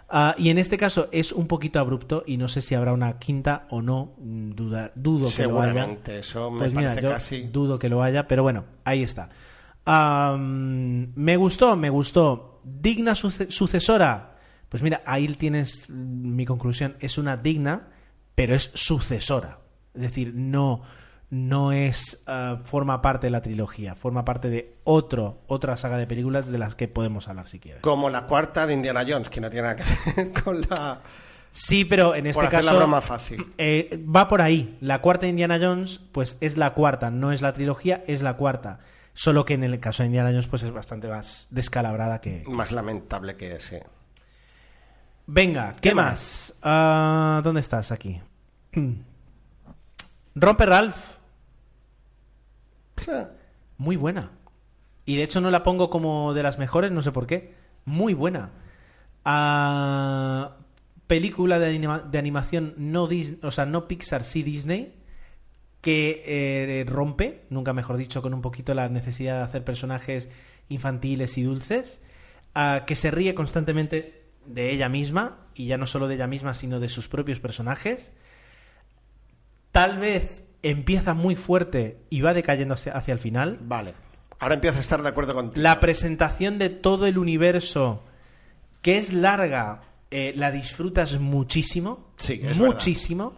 Ah, 0.08 0.34
y 0.38 0.48
en 0.48 0.56
este 0.58 0.78
caso 0.78 1.08
es 1.12 1.30
un 1.32 1.46
poquito 1.46 1.78
abrupto 1.80 2.24
y 2.26 2.36
no 2.38 2.48
sé 2.48 2.62
si 2.62 2.74
habrá 2.74 2.94
una 2.94 3.18
quinta 3.18 3.66
o 3.68 3.82
no. 3.82 4.14
Mm, 4.18 4.52
Duda, 4.52 4.90
dudo 4.94 5.28
que 5.36 5.42
lo 5.46 5.60
haya. 5.60 5.72
Seguramente, 5.72 6.18
eso 6.20 6.50
me 6.50 6.58
Pues 6.60 6.74
mira, 6.74 6.88
parece 6.88 7.02
yo 7.06 7.10
casi. 7.12 7.42
dudo 7.42 7.78
que 7.78 7.88
lo 7.90 8.02
haya, 8.02 8.26
pero 8.26 8.42
bueno, 8.42 8.64
ahí 8.84 9.02
está. 9.02 9.28
Me 9.86 11.36
gustó, 11.36 11.76
me 11.76 11.90
gustó. 11.90 12.60
Digna 12.64 13.14
suce- 13.14 13.50
sucesora. 13.50 14.38
Pues 14.70 14.82
mira, 14.82 15.02
ahí 15.04 15.28
tienes 15.34 15.90
mi 15.90 16.46
conclusión. 16.46 16.96
Es 17.00 17.18
una 17.18 17.36
digna, 17.36 17.88
pero 18.34 18.54
es 18.54 18.70
sucesora. 18.74 19.58
Es 19.94 20.00
decir, 20.02 20.32
no, 20.34 20.82
no 21.28 21.72
es 21.72 22.22
ah, 22.26 22.60
forma 22.62 23.02
parte 23.02 23.26
de 23.26 23.32
la 23.32 23.40
trilogía, 23.40 23.94
forma 23.96 24.24
parte 24.24 24.48
de 24.48 24.76
otro, 24.84 25.42
otra 25.48 25.76
saga 25.76 25.98
de 25.98 26.06
películas 26.06 26.46
de 26.46 26.58
las 26.58 26.76
que 26.76 26.88
podemos 26.88 27.28
hablar 27.28 27.48
si 27.48 27.58
quieres. 27.58 27.82
Como 27.82 28.10
la 28.10 28.26
cuarta 28.26 28.66
de 28.66 28.74
Indiana 28.74 29.04
Jones, 29.06 29.28
que 29.28 29.40
no 29.40 29.50
tiene 29.50 29.68
nada 29.68 29.76
que 29.76 30.12
ver 30.22 30.32
con 30.44 30.60
la. 30.62 31.00
Sí, 31.50 31.84
pero 31.84 32.14
en 32.14 32.28
este 32.28 32.34
por 32.34 32.46
hacer 32.46 32.60
caso 32.60 32.72
la 32.72 32.78
broma 32.78 33.00
fácil. 33.00 33.52
eh, 33.58 34.00
va 34.06 34.28
por 34.28 34.40
ahí. 34.40 34.78
La 34.80 35.00
cuarta 35.00 35.22
de 35.26 35.30
Indiana 35.30 35.58
Jones, 35.60 35.98
pues 36.12 36.38
es 36.40 36.56
la 36.56 36.74
cuarta, 36.74 37.10
no 37.10 37.32
es 37.32 37.42
la 37.42 37.52
trilogía, 37.52 38.04
es 38.06 38.22
la 38.22 38.36
cuarta. 38.36 38.78
Solo 39.14 39.44
que 39.44 39.54
en 39.54 39.64
el 39.64 39.80
caso 39.80 40.04
de 40.04 40.06
Indiana 40.06 40.30
Jones, 40.30 40.46
pues 40.46 40.62
es 40.62 40.70
bastante 40.70 41.08
más 41.08 41.48
descalabrada 41.50 42.20
que. 42.20 42.44
Más 42.46 42.70
lamentable 42.70 43.36
que 43.36 43.56
ese. 43.56 43.82
Venga, 45.32 45.74
¿qué, 45.74 45.90
¿Qué 45.90 45.94
más? 45.94 46.56
Ah, 46.60 47.40
¿Dónde 47.44 47.60
estás 47.60 47.92
aquí? 47.92 48.20
Rompe 50.34 50.66
Ralph. 50.66 50.96
Muy 53.78 53.94
buena. 53.96 54.30
Y 55.06 55.16
de 55.16 55.22
hecho 55.22 55.40
no 55.40 55.50
la 55.50 55.62
pongo 55.62 55.88
como 55.88 56.34
de 56.34 56.42
las 56.42 56.58
mejores, 56.58 56.90
no 56.92 57.00
sé 57.02 57.12
por 57.12 57.26
qué. 57.28 57.54
Muy 57.84 58.12
buena. 58.12 58.50
Ah, 59.24 60.56
película 61.06 61.58
de, 61.60 61.76
anima- 61.76 62.00
de 62.02 62.18
animación 62.18 62.74
no 62.76 63.08
Dis- 63.08 63.38
o 63.42 63.50
sea, 63.52 63.66
no 63.66 63.86
Pixar, 63.88 64.24
sí 64.24 64.42
Disney, 64.42 64.94
que 65.80 66.22
eh, 66.26 66.84
rompe, 66.88 67.44
nunca 67.50 67.72
mejor 67.72 67.96
dicho, 67.96 68.20
con 68.20 68.34
un 68.34 68.42
poquito 68.42 68.74
la 68.74 68.88
necesidad 68.88 69.38
de 69.38 69.44
hacer 69.44 69.64
personajes 69.64 70.28
infantiles 70.68 71.38
y 71.38 71.42
dulces, 71.44 72.02
ah, 72.54 72.82
que 72.86 72.96
se 72.96 73.10
ríe 73.12 73.34
constantemente 73.34 74.19
de 74.52 74.70
ella 74.70 74.88
misma, 74.88 75.46
y 75.54 75.66
ya 75.66 75.78
no 75.78 75.86
solo 75.86 76.08
de 76.08 76.14
ella 76.14 76.26
misma, 76.26 76.54
sino 76.54 76.80
de 76.80 76.88
sus 76.88 77.08
propios 77.08 77.40
personajes. 77.40 78.12
Tal 79.72 79.98
vez 79.98 80.42
empieza 80.62 81.14
muy 81.14 81.36
fuerte 81.36 81.98
y 82.10 82.20
va 82.20 82.34
decayendo 82.34 82.74
hacia, 82.74 83.12
el 83.12 83.18
final. 83.18 83.58
Vale. 83.62 83.94
Ahora 84.38 84.54
empiezo 84.54 84.78
a 84.78 84.80
estar 84.80 85.02
de 85.02 85.08
acuerdo 85.08 85.34
contigo. 85.34 85.62
La 85.62 85.80
presentación 85.80 86.58
de 86.58 86.70
todo 86.70 87.06
el 87.06 87.18
universo, 87.18 88.04
que 88.82 88.98
es 88.98 89.12
larga, 89.12 89.82
eh, 90.10 90.32
la 90.36 90.50
disfrutas 90.50 91.18
muchísimo. 91.18 92.12
Sí, 92.16 92.40
es 92.42 92.58
muchísimo. 92.58 93.34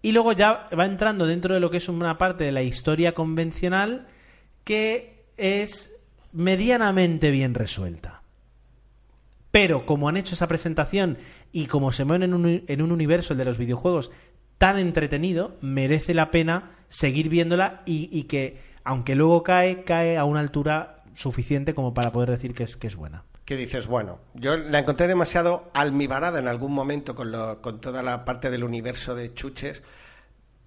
Y 0.00 0.12
luego 0.12 0.32
ya 0.32 0.68
va 0.78 0.86
entrando 0.86 1.26
dentro 1.26 1.54
de 1.54 1.60
lo 1.60 1.70
que 1.70 1.78
es 1.78 1.88
una 1.88 2.18
parte 2.18 2.44
de 2.44 2.52
la 2.52 2.62
historia 2.62 3.14
convencional 3.14 4.06
que 4.64 5.24
es 5.36 5.92
medianamente 6.32 7.30
bien 7.30 7.54
resuelta. 7.54 8.17
Pero 9.50 9.86
como 9.86 10.08
han 10.08 10.16
hecho 10.16 10.34
esa 10.34 10.46
presentación 10.48 11.18
y 11.52 11.66
como 11.66 11.92
se 11.92 12.04
mueven 12.04 12.22
en 12.24 12.34
un, 12.34 12.64
en 12.66 12.82
un 12.82 12.92
universo, 12.92 13.32
el 13.32 13.38
de 13.38 13.44
los 13.46 13.58
videojuegos, 13.58 14.10
tan 14.58 14.78
entretenido, 14.78 15.56
merece 15.60 16.12
la 16.14 16.30
pena 16.30 16.72
seguir 16.88 17.28
viéndola 17.28 17.82
y, 17.86 18.24
que, 18.24 18.60
aunque 18.84 19.14
luego 19.14 19.42
cae, 19.42 19.84
cae 19.84 20.18
a 20.18 20.24
una 20.24 20.40
altura 20.40 21.02
suficiente 21.14 21.74
como 21.74 21.94
para 21.94 22.12
poder 22.12 22.30
decir 22.30 22.54
que 22.54 22.64
es, 22.64 22.76
que 22.76 22.86
es 22.88 22.96
buena. 22.96 23.24
que 23.44 23.56
dices, 23.56 23.86
bueno, 23.86 24.18
yo 24.34 24.56
la 24.56 24.80
encontré 24.80 25.06
demasiado 25.08 25.70
almibarada 25.72 26.38
en 26.38 26.48
algún 26.48 26.72
momento 26.72 27.14
con, 27.14 27.32
lo- 27.32 27.62
con 27.62 27.80
toda 27.80 28.02
la 28.02 28.24
parte 28.26 28.50
del 28.50 28.62
universo 28.64 29.14
de 29.14 29.32
chuches, 29.32 29.82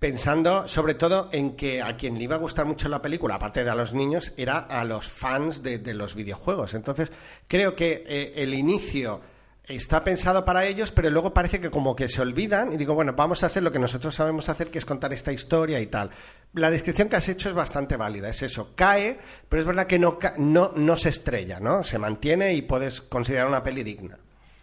pensando 0.01 0.67
sobre 0.67 0.95
todo 0.95 1.29
en 1.31 1.55
que 1.55 1.83
a 1.83 1.95
quien 1.95 2.17
le 2.17 2.23
iba 2.23 2.35
a 2.35 2.39
gustar 2.39 2.65
mucho 2.65 2.89
la 2.89 3.03
película, 3.03 3.35
aparte 3.35 3.63
de 3.63 3.69
a 3.69 3.75
los 3.75 3.93
niños, 3.93 4.33
era 4.35 4.57
a 4.57 4.83
los 4.83 5.07
fans 5.07 5.61
de, 5.61 5.77
los 5.93 6.15
videojuegos. 6.15 6.73
Entonces, 6.73 7.11
creo 7.47 7.75
que 7.75 8.03
eh, 8.07 8.33
el 8.37 8.55
inicio 8.55 9.21
está 9.63 10.03
pensado 10.03 10.43
para 10.43 10.65
ellos, 10.65 10.91
pero 10.91 11.11
luego 11.11 11.35
parece 11.35 11.61
que 11.61 11.69
como 11.69 11.95
que 11.95 12.09
se 12.09 12.19
olvidan 12.19 12.73
y 12.73 12.77
digo, 12.77 12.95
bueno, 12.95 13.13
vamos 13.13 13.43
a 13.43 13.45
hacer 13.45 13.61
lo 13.61 13.71
que 13.71 13.77
nosotros 13.77 14.15
sabemos 14.15 14.49
hacer, 14.49 14.71
que 14.71 14.79
es 14.79 14.85
contar 14.85 15.13
esta 15.13 15.31
historia 15.31 15.79
y 15.79 15.85
tal. 15.85 16.09
La 16.55 16.71
descripción 16.71 17.07
que 17.07 17.17
has 17.17 17.29
hecho 17.29 17.49
es 17.49 17.55
bastante 17.55 17.95
válida, 17.95 18.27
es 18.27 18.41
eso, 18.41 18.71
cae, 18.73 19.19
pero 19.49 19.61
es 19.61 19.67
verdad 19.67 19.85
que 19.85 19.99
no, 19.99 20.17
no, 20.39 20.71
no 20.75 20.97
se 20.97 21.09
estrella, 21.09 21.59
¿no? 21.59 21.83
Se 21.83 21.99
mantiene 21.99 22.55
y 22.55 22.63
puedes 22.63 23.01
considerar 23.01 23.45
una 23.45 23.61
peli 23.61 23.83
digna. 23.83 24.17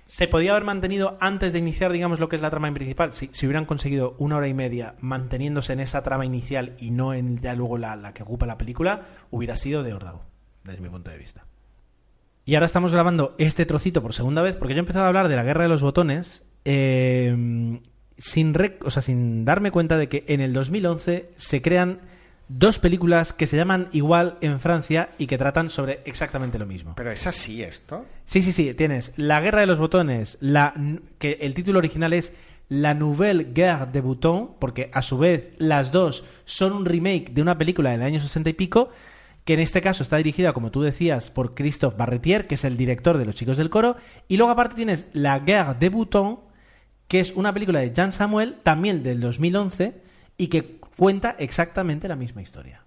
Se 0.08 0.26
podía 0.26 0.52
haber 0.52 0.64
mantenido 0.64 1.18
antes 1.20 1.52
de 1.52 1.58
iniciar, 1.58 1.92
digamos, 1.92 2.18
lo 2.18 2.30
que 2.30 2.36
es 2.36 2.42
la 2.42 2.48
trama 2.48 2.72
principal. 2.72 3.12
Si, 3.12 3.28
si 3.30 3.44
hubieran 3.44 3.66
conseguido 3.66 4.14
una 4.18 4.38
hora 4.38 4.48
y 4.48 4.54
media 4.54 4.94
manteniéndose 5.00 5.74
en 5.74 5.80
esa 5.80 6.02
trama 6.02 6.24
inicial 6.24 6.74
y 6.78 6.90
no 6.92 7.12
en 7.12 7.38
ya 7.38 7.54
luego 7.54 7.76
la, 7.76 8.14
que 8.14 8.22
ocupa 8.22 8.46
la 8.46 8.56
película, 8.56 9.02
hubiera 9.30 9.56
sido 9.58 9.82
de 9.82 9.92
órdago, 9.92 10.24
desde 10.64 10.80
mi 10.80 10.88
punto 10.88 11.10
de 11.10 11.18
vista. 11.18 11.44
Y 12.46 12.54
ahora 12.54 12.64
estamos 12.64 12.90
grabando 12.90 13.34
este 13.36 13.66
trocito 13.66 14.00
por 14.00 14.14
segunda 14.14 14.40
vez 14.40 14.56
porque 14.56 14.72
yo 14.72 14.78
he 14.78 14.80
empezado 14.80 15.04
a 15.04 15.08
hablar 15.08 15.28
de 15.28 15.36
la 15.36 15.42
guerra 15.44 15.64
de 15.64 15.68
los 15.68 15.82
botones 15.82 16.42
eh, 16.64 17.78
sin, 18.16 18.54
rec- 18.54 18.78
o 18.86 18.90
sea, 18.90 19.02
sin 19.02 19.44
darme 19.44 19.70
cuenta 19.70 19.98
de 19.98 20.08
que 20.08 20.24
en 20.28 20.40
el 20.40 20.54
2011 20.54 21.28
se 21.36 21.60
crean 21.60 22.00
dos 22.48 22.78
películas 22.78 23.32
que 23.32 23.46
se 23.46 23.56
llaman 23.56 23.88
igual 23.92 24.38
en 24.40 24.58
Francia 24.58 25.10
y 25.18 25.26
que 25.26 25.38
tratan 25.38 25.70
sobre 25.70 26.00
exactamente 26.04 26.58
lo 26.58 26.66
mismo. 26.66 26.94
Pero 26.96 27.10
es 27.10 27.26
así 27.26 27.62
esto. 27.62 28.04
Sí, 28.24 28.42
sí, 28.42 28.52
sí, 28.52 28.74
tienes 28.74 29.12
La 29.16 29.40
Guerra 29.40 29.60
de 29.60 29.66
los 29.66 29.78
Botones, 29.78 30.38
la, 30.40 30.74
que 31.18 31.38
el 31.40 31.54
título 31.54 31.78
original 31.78 32.12
es 32.12 32.34
La 32.68 32.94
Nouvelle 32.94 33.52
Guerre 33.52 33.86
des 33.92 34.02
Boutons, 34.02 34.50
porque 34.58 34.90
a 34.92 35.02
su 35.02 35.18
vez 35.18 35.50
las 35.58 35.92
dos 35.92 36.24
son 36.44 36.72
un 36.72 36.86
remake 36.86 37.30
de 37.32 37.42
una 37.42 37.58
película 37.58 37.90
del 37.90 38.02
año 38.02 38.20
60 38.20 38.50
y 38.50 38.54
pico, 38.54 38.90
que 39.44 39.54
en 39.54 39.60
este 39.60 39.80
caso 39.80 40.02
está 40.02 40.16
dirigida, 40.18 40.52
como 40.52 40.70
tú 40.70 40.82
decías, 40.82 41.30
por 41.30 41.54
Christophe 41.54 41.96
Barretier, 41.96 42.46
que 42.46 42.56
es 42.56 42.64
el 42.64 42.76
director 42.76 43.16
de 43.16 43.24
Los 43.24 43.34
Chicos 43.34 43.56
del 43.56 43.70
Coro, 43.70 43.96
y 44.26 44.36
luego 44.36 44.52
aparte 44.52 44.74
tienes 44.74 45.06
La 45.12 45.38
Guerre 45.38 45.76
des 45.78 45.90
Boutons, 45.90 46.40
que 47.08 47.20
es 47.20 47.32
una 47.32 47.54
película 47.54 47.80
de 47.80 47.92
Jean 47.94 48.12
Samuel, 48.12 48.56
también 48.62 49.02
del 49.02 49.20
2011, 49.20 49.94
y 50.36 50.48
que 50.48 50.77
cuenta 50.98 51.36
exactamente 51.38 52.08
la 52.08 52.16
misma 52.16 52.42
historia. 52.42 52.82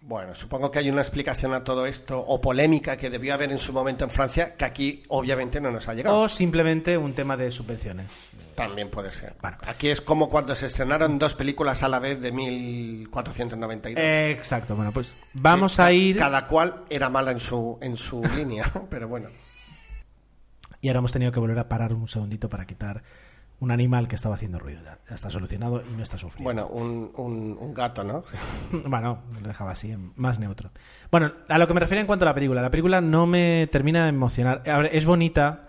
Bueno, 0.00 0.34
supongo 0.34 0.70
que 0.70 0.78
hay 0.78 0.88
una 0.88 1.02
explicación 1.02 1.52
a 1.52 1.64
todo 1.64 1.84
esto, 1.84 2.18
o 2.18 2.40
polémica 2.40 2.96
que 2.96 3.10
debió 3.10 3.34
haber 3.34 3.50
en 3.50 3.58
su 3.58 3.74
momento 3.74 4.04
en 4.04 4.10
Francia, 4.10 4.54
que 4.56 4.64
aquí 4.64 5.02
obviamente 5.08 5.60
no 5.60 5.70
nos 5.70 5.86
ha 5.88 5.94
llegado. 5.94 6.20
O 6.20 6.28
simplemente 6.28 6.96
un 6.96 7.12
tema 7.12 7.36
de 7.36 7.50
subvenciones. 7.50 8.06
También 8.54 8.90
puede 8.90 9.10
ser. 9.10 9.34
Bueno. 9.42 9.58
Aquí 9.66 9.88
es 9.88 10.00
como 10.00 10.30
cuando 10.30 10.54
se 10.56 10.66
estrenaron 10.66 11.18
dos 11.18 11.34
películas 11.34 11.82
a 11.82 11.88
la 11.88 11.98
vez 11.98 12.22
de 12.22 12.32
1492. 12.32 14.02
Exacto, 14.02 14.76
bueno, 14.76 14.92
pues 14.92 15.16
vamos 15.34 15.78
a 15.78 15.92
ir... 15.92 16.16
Cada 16.16 16.46
cual 16.46 16.84
era 16.88 17.10
mala 17.10 17.32
en 17.32 17.40
su, 17.40 17.76
en 17.82 17.96
su 17.96 18.22
línea, 18.36 18.64
pero 18.88 19.08
bueno. 19.08 19.28
Y 20.80 20.88
ahora 20.88 21.00
hemos 21.00 21.12
tenido 21.12 21.32
que 21.32 21.40
volver 21.40 21.58
a 21.58 21.68
parar 21.68 21.92
un 21.92 22.08
segundito 22.08 22.48
para 22.48 22.66
quitar 22.66 23.02
un 23.60 23.70
animal 23.70 24.06
que 24.08 24.16
estaba 24.16 24.36
haciendo 24.36 24.58
ruido. 24.58 24.82
Ya, 24.84 24.98
ya 25.08 25.14
está 25.14 25.30
solucionado 25.30 25.82
y 25.82 25.96
no 25.96 26.02
está 26.02 26.16
sufriendo. 26.16 26.44
Bueno, 26.44 26.68
un, 26.68 27.10
un, 27.16 27.56
un 27.58 27.74
gato, 27.74 28.04
¿no? 28.04 28.24
Bueno, 28.86 29.22
lo 29.40 29.48
dejaba 29.48 29.72
así, 29.72 29.94
más 30.16 30.38
neutro. 30.38 30.70
Bueno, 31.10 31.32
a 31.48 31.58
lo 31.58 31.66
que 31.66 31.74
me 31.74 31.80
refiero 31.80 32.00
en 32.00 32.06
cuanto 32.06 32.24
a 32.24 32.26
la 32.26 32.34
película. 32.34 32.62
La 32.62 32.70
película 32.70 33.00
no 33.00 33.26
me 33.26 33.68
termina 33.72 34.04
de 34.04 34.10
emocionar. 34.10 34.62
A 34.68 34.78
ver, 34.78 34.90
es 34.94 35.06
bonita 35.06 35.68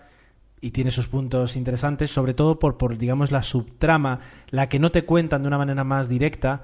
y 0.60 0.70
tiene 0.70 0.90
sus 0.90 1.08
puntos 1.08 1.56
interesantes, 1.56 2.10
sobre 2.10 2.34
todo 2.34 2.58
por, 2.58 2.76
por, 2.76 2.98
digamos, 2.98 3.30
la 3.30 3.42
subtrama, 3.42 4.20
la 4.50 4.68
que 4.68 4.78
no 4.78 4.90
te 4.90 5.04
cuentan 5.04 5.42
de 5.42 5.48
una 5.48 5.58
manera 5.58 5.84
más 5.84 6.08
directa, 6.08 6.62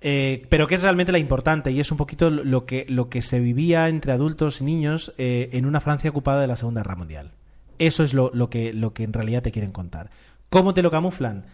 eh, 0.00 0.46
pero 0.48 0.66
que 0.66 0.76
es 0.76 0.82
realmente 0.82 1.12
la 1.12 1.18
importante 1.18 1.72
y 1.72 1.80
es 1.80 1.90
un 1.90 1.96
poquito 1.96 2.30
lo 2.30 2.64
que, 2.64 2.86
lo 2.88 3.08
que 3.08 3.22
se 3.22 3.40
vivía 3.40 3.88
entre 3.88 4.12
adultos 4.12 4.60
y 4.60 4.64
niños 4.64 5.14
eh, 5.18 5.50
en 5.52 5.66
una 5.66 5.80
Francia 5.80 6.10
ocupada 6.10 6.40
de 6.40 6.46
la 6.46 6.56
Segunda 6.56 6.82
Guerra 6.82 6.96
Mundial. 6.96 7.32
Eso 7.78 8.04
es 8.04 8.14
lo, 8.14 8.30
lo, 8.32 8.50
que, 8.50 8.72
lo 8.72 8.92
que 8.92 9.02
en 9.02 9.12
realidad 9.12 9.42
te 9.42 9.50
quieren 9.50 9.72
contar. 9.72 10.10
¿Cómo 10.54 10.72
te 10.74 10.82
lo 10.82 10.90
camuflan? 10.90 11.44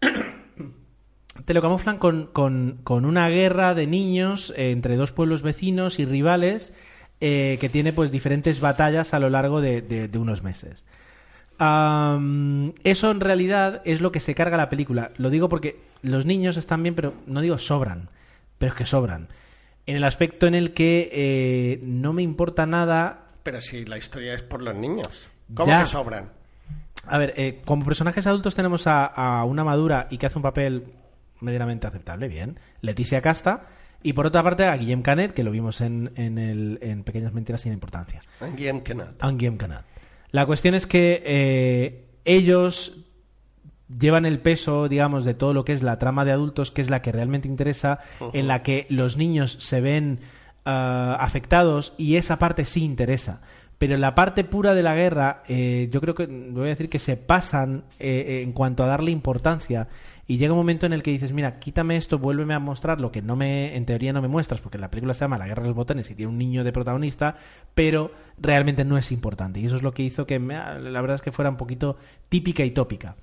te 1.44 1.54
lo 1.54 1.62
camuflan 1.62 1.98
con, 1.98 2.26
con- 2.32 2.80
con 2.84 3.04
una 3.04 3.28
guerra 3.28 3.74
de 3.74 3.86
niños 3.86 4.52
eh, 4.56 4.70
entre 4.72 4.96
dos 4.96 5.12
pueblos 5.12 5.42
vecinos 5.42 5.98
y 5.98 6.04
rivales 6.04 6.74
eh, 7.20 7.56
que 7.60 7.68
tiene 7.68 7.92
pues 7.92 8.10
diferentes 8.12 8.60
batallas 8.60 9.14
a 9.14 9.18
lo 9.20 9.30
largo 9.30 9.60
de, 9.60 9.80
de- 9.82 10.08
de 10.08 10.18
unos 10.18 10.42
meses. 10.42 10.84
Eso 11.60 13.10
en 13.10 13.20
realidad 13.20 13.82
es 13.84 14.00
lo 14.00 14.12
que 14.12 14.20
se 14.20 14.34
carga 14.34 14.56
la 14.56 14.70
película. 14.70 15.10
Lo 15.16 15.28
digo 15.30 15.48
porque 15.48 15.80
los 16.02 16.24
niños 16.26 16.56
están 16.56 16.82
bien, 16.82 16.94
pero 16.94 17.14
no 17.26 17.40
digo 17.40 17.58
sobran, 17.58 18.08
pero 18.58 18.70
es 18.72 18.76
que 18.78 18.86
sobran. 18.86 19.28
En 19.86 19.96
el 19.96 20.04
aspecto 20.04 20.46
en 20.46 20.54
el 20.54 20.72
que 20.72 21.08
eh, 21.12 21.80
no 21.82 22.12
me 22.12 22.22
importa 22.22 22.66
nada 22.66 23.26
Pero 23.42 23.60
si 23.60 23.84
la 23.86 23.98
historia 23.98 24.34
es 24.34 24.42
por 24.42 24.62
los 24.62 24.74
niños. 24.76 25.30
¿Cómo 25.54 25.68
Ya. 25.68 25.80
que 25.80 25.86
sobran? 25.86 26.30
A 27.10 27.18
ver, 27.18 27.34
eh, 27.36 27.60
como 27.64 27.84
personajes 27.84 28.26
adultos 28.26 28.54
tenemos 28.54 28.86
a, 28.86 29.06
a 29.06 29.44
una 29.44 29.64
madura 29.64 30.08
y 30.10 30.18
que 30.18 30.26
hace 30.26 30.38
un 30.38 30.42
papel 30.42 30.92
medianamente 31.40 31.86
aceptable, 31.86 32.28
bien. 32.28 32.58
Leticia 32.80 33.22
Casta. 33.22 33.66
Y 34.02 34.12
por 34.12 34.26
otra 34.26 34.42
parte 34.42 34.64
a 34.64 34.76
Guillem 34.76 35.02
Canet, 35.02 35.32
que 35.32 35.42
lo 35.42 35.50
vimos 35.50 35.80
en, 35.80 36.12
en, 36.14 36.38
el, 36.38 36.78
en 36.82 37.02
Pequeñas 37.02 37.32
Mentiras 37.32 37.62
sin 37.62 37.72
Importancia. 37.72 38.20
Guillem 38.56 38.82
Kenneth. 38.82 39.20
A 39.20 39.30
Guillem 39.30 39.56
Canet. 39.56 39.80
La 40.30 40.46
cuestión 40.46 40.74
es 40.74 40.86
que 40.86 41.22
eh, 41.24 42.06
ellos 42.24 43.06
llevan 43.88 44.26
el 44.26 44.38
peso, 44.38 44.88
digamos, 44.88 45.24
de 45.24 45.34
todo 45.34 45.54
lo 45.54 45.64
que 45.64 45.72
es 45.72 45.82
la 45.82 45.98
trama 45.98 46.24
de 46.24 46.32
adultos, 46.32 46.70
que 46.70 46.82
es 46.82 46.90
la 46.90 47.02
que 47.02 47.10
realmente 47.10 47.48
interesa, 47.48 48.00
en 48.32 48.46
la 48.46 48.62
que 48.62 48.86
los 48.90 49.16
niños 49.16 49.52
se 49.52 49.80
ven 49.80 50.20
ah, 50.64 51.16
afectados 51.18 51.94
y 51.96 52.16
esa 52.16 52.38
parte 52.38 52.66
sí 52.66 52.84
interesa. 52.84 53.40
Pero 53.78 53.94
en 53.94 54.00
la 54.00 54.14
parte 54.14 54.42
pura 54.44 54.74
de 54.74 54.82
la 54.82 54.94
guerra, 54.96 55.42
eh, 55.48 55.88
yo 55.92 56.00
creo 56.00 56.14
que, 56.14 56.26
voy 56.26 56.64
a 56.66 56.70
decir 56.70 56.88
que 56.88 56.98
se 56.98 57.16
pasan 57.16 57.84
eh, 58.00 58.40
en 58.42 58.52
cuanto 58.52 58.82
a 58.82 58.86
darle 58.86 59.10
importancia. 59.12 59.86
Y 60.26 60.36
llega 60.36 60.52
un 60.52 60.58
momento 60.58 60.84
en 60.84 60.92
el 60.92 61.02
que 61.02 61.10
dices, 61.10 61.32
mira, 61.32 61.58
quítame 61.58 61.96
esto, 61.96 62.18
vuélveme 62.18 62.52
a 62.52 62.58
mostrar 62.58 63.00
lo 63.00 63.10
que 63.10 63.22
no 63.22 63.34
me, 63.34 63.74
en 63.76 63.86
teoría 63.86 64.12
no 64.12 64.20
me 64.20 64.28
muestras, 64.28 64.60
porque 64.60 64.76
la 64.76 64.90
película 64.90 65.14
se 65.14 65.20
llama 65.20 65.38
La 65.38 65.46
Guerra 65.46 65.62
de 65.62 65.68
los 65.68 65.76
Botones 65.76 66.10
y 66.10 66.14
tiene 66.14 66.30
un 66.30 66.36
niño 66.36 66.64
de 66.64 66.72
protagonista, 66.72 67.36
pero 67.74 68.10
realmente 68.36 68.84
no 68.84 68.98
es 68.98 69.10
importante. 69.10 69.58
Y 69.60 69.66
eso 69.66 69.76
es 69.76 69.82
lo 69.82 69.94
que 69.94 70.02
hizo 70.02 70.26
que, 70.26 70.38
me- 70.38 70.56
la 70.56 71.00
verdad 71.00 71.14
es 71.14 71.22
que 71.22 71.32
fuera 71.32 71.48
un 71.50 71.56
poquito 71.56 71.96
típica 72.28 72.62
y 72.64 72.72
tópica. 72.72 73.14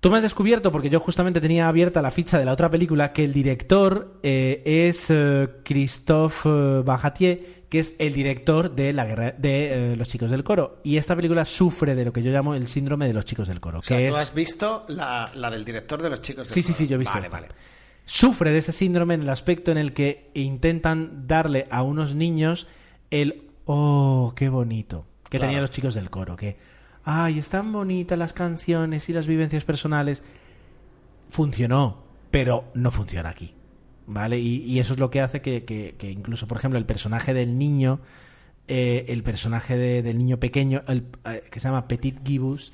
Tú 0.00 0.10
me 0.10 0.18
has 0.18 0.22
descubierto, 0.22 0.70
porque 0.70 0.90
yo 0.90 1.00
justamente 1.00 1.40
tenía 1.40 1.68
abierta 1.68 2.02
la 2.02 2.10
ficha 2.10 2.38
de 2.38 2.44
la 2.44 2.52
otra 2.52 2.70
película, 2.70 3.12
que 3.12 3.24
el 3.24 3.32
director 3.32 4.18
eh, 4.22 4.62
es 4.64 5.06
eh, 5.08 5.48
Christophe 5.64 6.82
Bajatier, 6.84 7.57
que 7.68 7.78
es 7.80 7.94
el 7.98 8.14
director 8.14 8.74
de 8.74 8.92
la 8.92 9.04
guerra 9.04 9.32
de 9.32 9.92
eh, 9.92 9.96
los 9.96 10.08
chicos 10.08 10.30
del 10.30 10.42
coro. 10.44 10.78
Y 10.84 10.96
esta 10.96 11.14
película 11.14 11.44
sufre 11.44 11.94
de 11.94 12.04
lo 12.06 12.12
que 12.12 12.22
yo 12.22 12.30
llamo 12.30 12.54
el 12.54 12.66
síndrome 12.68 13.06
de 13.06 13.12
los 13.14 13.24
chicos 13.26 13.46
del 13.48 13.60
coro. 13.60 13.80
O 13.80 13.82
sea, 13.82 13.96
que 13.98 14.08
tú 14.08 14.14
es- 14.16 14.20
has 14.22 14.34
visto 14.34 14.84
la, 14.88 15.30
la 15.34 15.50
del 15.50 15.64
director 15.64 16.00
de 16.02 16.10
los 16.10 16.22
chicos 16.22 16.48
del 16.48 16.54
Sí, 16.54 16.62
sí, 16.62 16.68
coro. 16.72 16.78
sí, 16.78 16.86
yo 16.88 16.94
he 16.94 16.98
visto 16.98 17.14
Vale, 17.14 17.26
esta. 17.26 17.36
vale. 17.40 17.48
Sufre 18.06 18.52
de 18.52 18.58
ese 18.58 18.72
síndrome 18.72 19.14
en 19.14 19.22
el 19.22 19.28
aspecto 19.28 19.70
en 19.70 19.76
el 19.76 19.92
que 19.92 20.30
intentan 20.32 21.26
darle 21.26 21.66
a 21.70 21.82
unos 21.82 22.14
niños 22.14 22.66
el 23.10 23.50
oh, 23.66 24.32
qué 24.34 24.48
bonito 24.48 25.04
que 25.24 25.36
Claro. 25.36 25.48
tenían 25.48 25.60
los 25.60 25.70
chicos 25.70 25.92
del 25.94 26.08
coro, 26.08 26.34
que 26.36 26.56
ay, 27.04 27.38
están 27.38 27.70
bonitas 27.70 28.18
las 28.18 28.32
canciones 28.32 29.10
y 29.10 29.12
las 29.12 29.26
vivencias 29.26 29.64
personales. 29.64 30.22
Funcionó, 31.28 32.02
pero 32.30 32.64
no 32.74 32.90
funciona 32.90 33.28
aquí. 33.28 33.54
¿Vale? 34.10 34.38
Y, 34.38 34.62
y 34.64 34.78
eso 34.78 34.94
es 34.94 34.98
lo 34.98 35.10
que 35.10 35.20
hace 35.20 35.42
que, 35.42 35.64
que- 35.64 35.94
que 35.98 36.10
incluso, 36.10 36.48
por 36.48 36.56
ejemplo, 36.56 36.78
el 36.78 36.86
personaje 36.86 37.34
del 37.34 37.58
niño, 37.58 38.00
eh, 38.66 39.04
el 39.08 39.22
personaje 39.22 39.76
de- 39.76 40.02
del 40.02 40.16
niño 40.16 40.38
pequeño, 40.40 40.82
el, 40.88 41.04
eh, 41.26 41.44
que 41.50 41.60
se 41.60 41.68
llama 41.68 41.86
Petit 41.88 42.18
Gibus, 42.26 42.72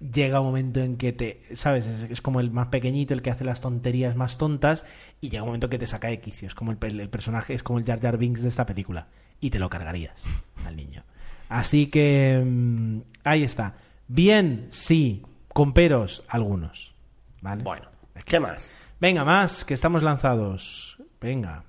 llega 0.00 0.40
un 0.40 0.46
momento 0.46 0.80
en 0.80 0.96
que 0.96 1.12
te, 1.12 1.40
¿sabes? 1.54 1.86
Es, 1.86 2.10
es 2.10 2.20
como 2.20 2.40
el 2.40 2.50
más 2.50 2.66
pequeñito, 2.68 3.14
el 3.14 3.22
que 3.22 3.30
hace 3.30 3.44
las 3.44 3.60
tonterías 3.60 4.16
más 4.16 4.36
tontas, 4.36 4.84
y 5.20 5.30
llega 5.30 5.44
un 5.44 5.50
momento 5.50 5.70
que 5.70 5.78
te 5.78 5.86
saca 5.86 6.08
de 6.08 6.20
quicio. 6.20 6.48
Es 6.48 6.56
como 6.56 6.72
el 6.72 7.08
personaje, 7.08 7.54
es 7.54 7.62
como 7.62 7.78
el 7.78 7.84
Jar 7.84 8.00
Jar 8.00 8.18
Binks 8.18 8.42
de 8.42 8.48
esta 8.48 8.66
película. 8.66 9.06
Y 9.40 9.50
te 9.50 9.60
lo 9.60 9.70
cargarías 9.70 10.14
al 10.66 10.74
niño. 10.74 11.04
Así 11.48 11.86
que 11.86 12.42
mm, 12.44 12.98
ahí 13.22 13.44
está. 13.44 13.76
Bien, 14.08 14.66
sí, 14.70 15.22
con 15.52 15.72
peros, 15.72 16.24
algunos. 16.28 16.94
¿Vale? 17.42 17.62
Bueno, 17.62 17.86
¿qué 18.24 18.40
más? 18.40 18.83
Venga, 19.04 19.22
más, 19.22 19.66
que 19.66 19.74
estamos 19.74 20.02
lanzados. 20.02 20.96
Venga. 21.20 21.62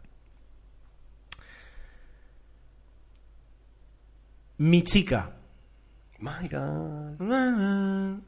Mi 4.58 4.82
chica. 4.84 5.32
My 6.20 6.48
God. 6.48 8.22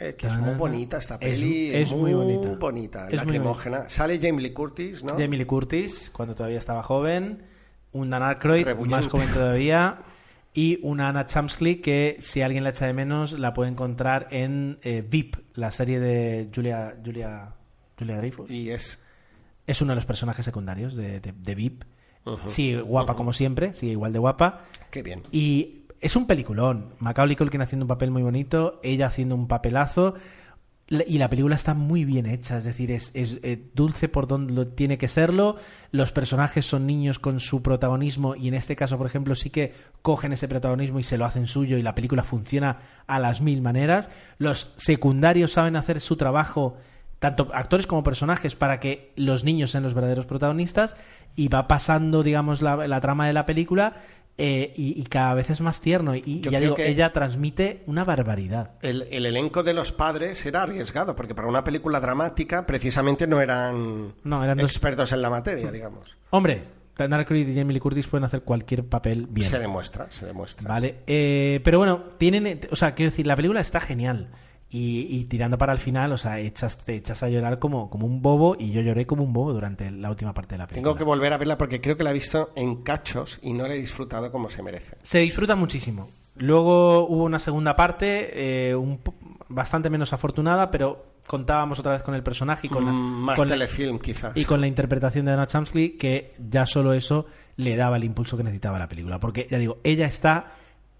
Eh, 0.00 0.16
que 0.18 0.26
es 0.26 0.36
muy 0.38 0.54
bonita 0.54 0.98
esta 0.98 1.14
Es- 1.14 1.20
peli. 1.20 1.70
es 1.72 1.92
muy 1.92 2.12
bonita. 2.12 2.56
bonita. 2.56 3.04
Es 3.06 3.10
muy 3.24 3.34
lacrimógena. 3.34 3.88
Sale 3.88 4.18
Jamie 4.20 4.42
Lee 4.42 4.52
Curtis, 4.52 5.04
¿no? 5.04 5.10
Jamie 5.16 5.38
Lee 5.38 5.44
Curtis, 5.44 6.10
cuando 6.12 6.34
todavía 6.34 6.58
estaba 6.58 6.82
joven. 6.82 7.44
Un 7.92 8.10
Dan 8.10 8.24
Aykroyd, 8.24 8.66
más 8.88 9.06
joven 9.06 9.28
todavía. 9.32 9.98
Y 10.52 10.80
una 10.82 11.10
Anna 11.10 11.28
Chamsley 11.28 11.76
que, 11.76 12.16
si 12.18 12.42
alguien 12.42 12.64
la 12.64 12.70
echa 12.70 12.86
de 12.86 12.92
menos, 12.92 13.38
la 13.38 13.54
puede 13.54 13.70
encontrar 13.70 14.26
en 14.32 14.80
eh, 14.82 15.06
VIP, 15.08 15.36
la 15.54 15.70
serie 15.70 16.00
de 16.00 16.50
Julia, 16.52 16.96
Julia, 17.04 17.54
Julia 18.00 18.16
Dreyfus. 18.16 18.50
Y 18.50 18.70
es. 18.70 19.00
Es 19.66 19.80
uno 19.80 19.92
de 19.92 19.96
los 19.96 20.06
personajes 20.06 20.44
secundarios 20.44 20.96
de, 20.96 21.20
de, 21.20 21.32
de 21.32 21.54
VIP. 21.54 21.84
Sigue 22.46 22.80
guapa 22.82 23.14
como 23.14 23.32
siempre, 23.32 23.72
sigue 23.72 23.92
igual 23.92 24.12
de 24.12 24.18
guapa. 24.18 24.64
Qué 24.90 25.02
bien. 25.02 25.22
Y 25.32 25.84
es 26.00 26.16
un 26.16 26.26
peliculón. 26.26 26.94
Macaulay 26.98 27.36
Culkin 27.36 27.62
haciendo 27.62 27.84
un 27.84 27.88
papel 27.88 28.10
muy 28.10 28.22
bonito, 28.22 28.80
ella 28.82 29.06
haciendo 29.06 29.34
un 29.36 29.46
papelazo. 29.48 30.14
La- 30.88 31.04
Y 31.06 31.18
la 31.18 31.30
película 31.30 31.54
está 31.54 31.72
muy 31.72 32.04
bien 32.04 32.26
hecha, 32.26 32.58
es 32.58 32.64
decir, 32.64 32.90
es, 32.90 33.12
es, 33.14 33.38
eh, 33.44 33.70
dulce 33.74 34.08
por 34.08 34.26
donde 34.26 34.52
lo 34.52 34.66
tiene 34.66 34.98
que 34.98 35.06
serlo. 35.08 35.56
Los 35.92 36.10
personajes 36.12 36.66
son 36.66 36.84
niños 36.86 37.18
con 37.20 37.38
su 37.38 37.62
protagonismo 37.62 38.34
y 38.34 38.48
en 38.48 38.54
este 38.54 38.74
caso, 38.76 38.98
por 38.98 39.06
ejemplo, 39.06 39.34
sí 39.36 39.50
que 39.50 39.72
cogen 40.02 40.32
ese 40.32 40.48
protagonismo 40.48 40.98
y 40.98 41.04
se 41.04 41.16
lo 41.16 41.24
hacen 41.26 41.46
suyo 41.46 41.78
y 41.78 41.82
la 41.82 41.94
película 41.94 42.24
funciona 42.24 42.78
a 43.06 43.18
las 43.20 43.40
mil 43.40 43.62
maneras. 43.62 44.10
Los 44.38 44.74
secundarios 44.78 45.52
saben 45.52 45.76
hacer 45.76 46.00
su 46.00 46.16
trabajo, 46.16 46.76
tanto 47.20 47.48
actores 47.54 47.86
como 47.86 48.02
personajes, 48.02 48.56
para 48.56 48.80
que 48.80 49.12
los 49.14 49.44
niños 49.44 49.70
sean 49.70 49.84
los 49.84 49.94
verdaderos 49.94 50.26
protagonistas 50.26 50.96
y 51.36 51.46
va 51.48 51.68
pasando, 51.68 52.22
digamos, 52.24 52.60
la, 52.62 52.76
la 52.88 53.00
trama 53.00 53.28
de 53.28 53.32
la 53.32 53.46
película 53.46 53.96
eh, 54.38 54.72
y, 54.74 54.98
y 55.00 55.04
cada 55.04 55.34
vez 55.34 55.50
es 55.50 55.60
más 55.60 55.80
tierno 55.82 56.16
y, 56.16 56.40
ya 56.40 56.58
digo, 56.60 56.74
que- 56.74 56.88
ella 56.88 57.12
transmite 57.12 57.82
una 57.86 58.04
barbaridad. 58.04 58.72
El, 58.80 59.06
el 59.10 59.26
elenco 59.26 59.62
de 59.62 59.74
los 59.74 59.92
padres 59.92 60.44
era 60.46 60.62
arriesgado, 60.62 61.14
porque 61.14 61.34
para 61.34 61.46
una 61.46 61.62
película 61.62 62.00
dramática 62.00 62.64
precisamente 62.66 63.26
no 63.26 63.40
eran, 63.42 64.14
No, 64.24 64.42
eran 64.42 64.56
dos- 64.58 64.70
expertos 64.70 65.12
en 65.12 65.20
la 65.22 65.28
materia, 65.30 65.70
digamos. 65.70 66.16
Hombre, 66.30 66.64
Daniel 66.96 67.26
Craig 67.26 67.48
y 67.48 67.54
Jamie 67.54 67.74
Lee 67.74 67.80
Curtis 67.80 68.06
pueden 68.06 68.24
hacer 68.24 68.42
cualquier 68.42 68.84
papel 68.84 69.26
bien. 69.28 69.48
Se 69.48 69.58
demuestra, 69.58 70.10
se 70.10 70.24
demuestra. 70.26 70.66
Vale, 70.68 70.96
eh, 71.06 71.60
pero 71.64 71.78
bueno, 71.78 72.02
tienen, 72.18 72.60
o 72.70 72.76
sea, 72.76 72.94
quiero 72.94 73.10
decir, 73.10 73.26
la 73.26 73.36
película 73.36 73.60
está 73.60 73.78
genial. 73.80 74.28
Y, 74.72 75.06
y 75.10 75.24
tirando 75.24 75.58
para 75.58 75.72
el 75.72 75.78
final, 75.80 76.12
o 76.12 76.16
sea, 76.16 76.38
echas, 76.38 76.78
te 76.78 76.94
echas 76.94 77.22
a 77.24 77.28
llorar 77.28 77.58
como, 77.58 77.90
como 77.90 78.06
un 78.06 78.22
bobo 78.22 78.54
y 78.56 78.70
yo 78.70 78.80
lloré 78.82 79.04
como 79.04 79.24
un 79.24 79.32
bobo 79.32 79.52
durante 79.52 79.90
la 79.90 80.08
última 80.10 80.32
parte 80.32 80.54
de 80.54 80.58
la 80.58 80.66
película. 80.68 80.84
Tengo 80.90 80.96
que 80.96 81.02
volver 81.04 81.32
a 81.32 81.38
verla 81.38 81.58
porque 81.58 81.80
creo 81.80 81.96
que 81.96 82.04
la 82.04 82.10
he 82.10 82.14
visto 82.14 82.50
en 82.54 82.82
cachos 82.82 83.40
y 83.42 83.52
no 83.52 83.66
la 83.66 83.74
he 83.74 83.78
disfrutado 83.80 84.30
como 84.30 84.48
se 84.48 84.62
merece. 84.62 84.96
Se 85.02 85.18
disfruta 85.18 85.56
muchísimo. 85.56 86.08
Luego 86.36 87.06
hubo 87.08 87.24
una 87.24 87.40
segunda 87.40 87.74
parte, 87.74 88.68
eh, 88.70 88.74
un 88.76 89.00
bastante 89.48 89.90
menos 89.90 90.12
afortunada, 90.12 90.70
pero 90.70 91.04
contábamos 91.26 91.80
otra 91.80 91.92
vez 91.92 92.02
con 92.04 92.14
el 92.14 92.22
personaje 92.22 92.68
y 92.68 92.70
con 92.70 92.84
la, 92.86 92.92
Mm, 92.92 93.24
Más 93.24 93.36
con 93.36 93.48
la- 93.48 93.54
telefilm, 93.56 93.98
quizás. 93.98 94.36
y 94.36 94.44
con 94.44 94.60
la 94.60 94.68
interpretación 94.68 95.26
de 95.26 95.32
Anna 95.32 95.48
Chamsley, 95.48 95.96
que 95.96 96.34
ya 96.48 96.64
solo 96.66 96.92
eso 96.92 97.26
le 97.56 97.74
daba 97.74 97.96
el 97.96 98.04
impulso 98.04 98.36
que 98.36 98.44
necesitaba 98.44 98.78
la 98.78 98.88
película. 98.88 99.18
Porque, 99.18 99.48
ya 99.50 99.58
digo, 99.58 99.78
ella 99.82 100.06
está 100.06 100.52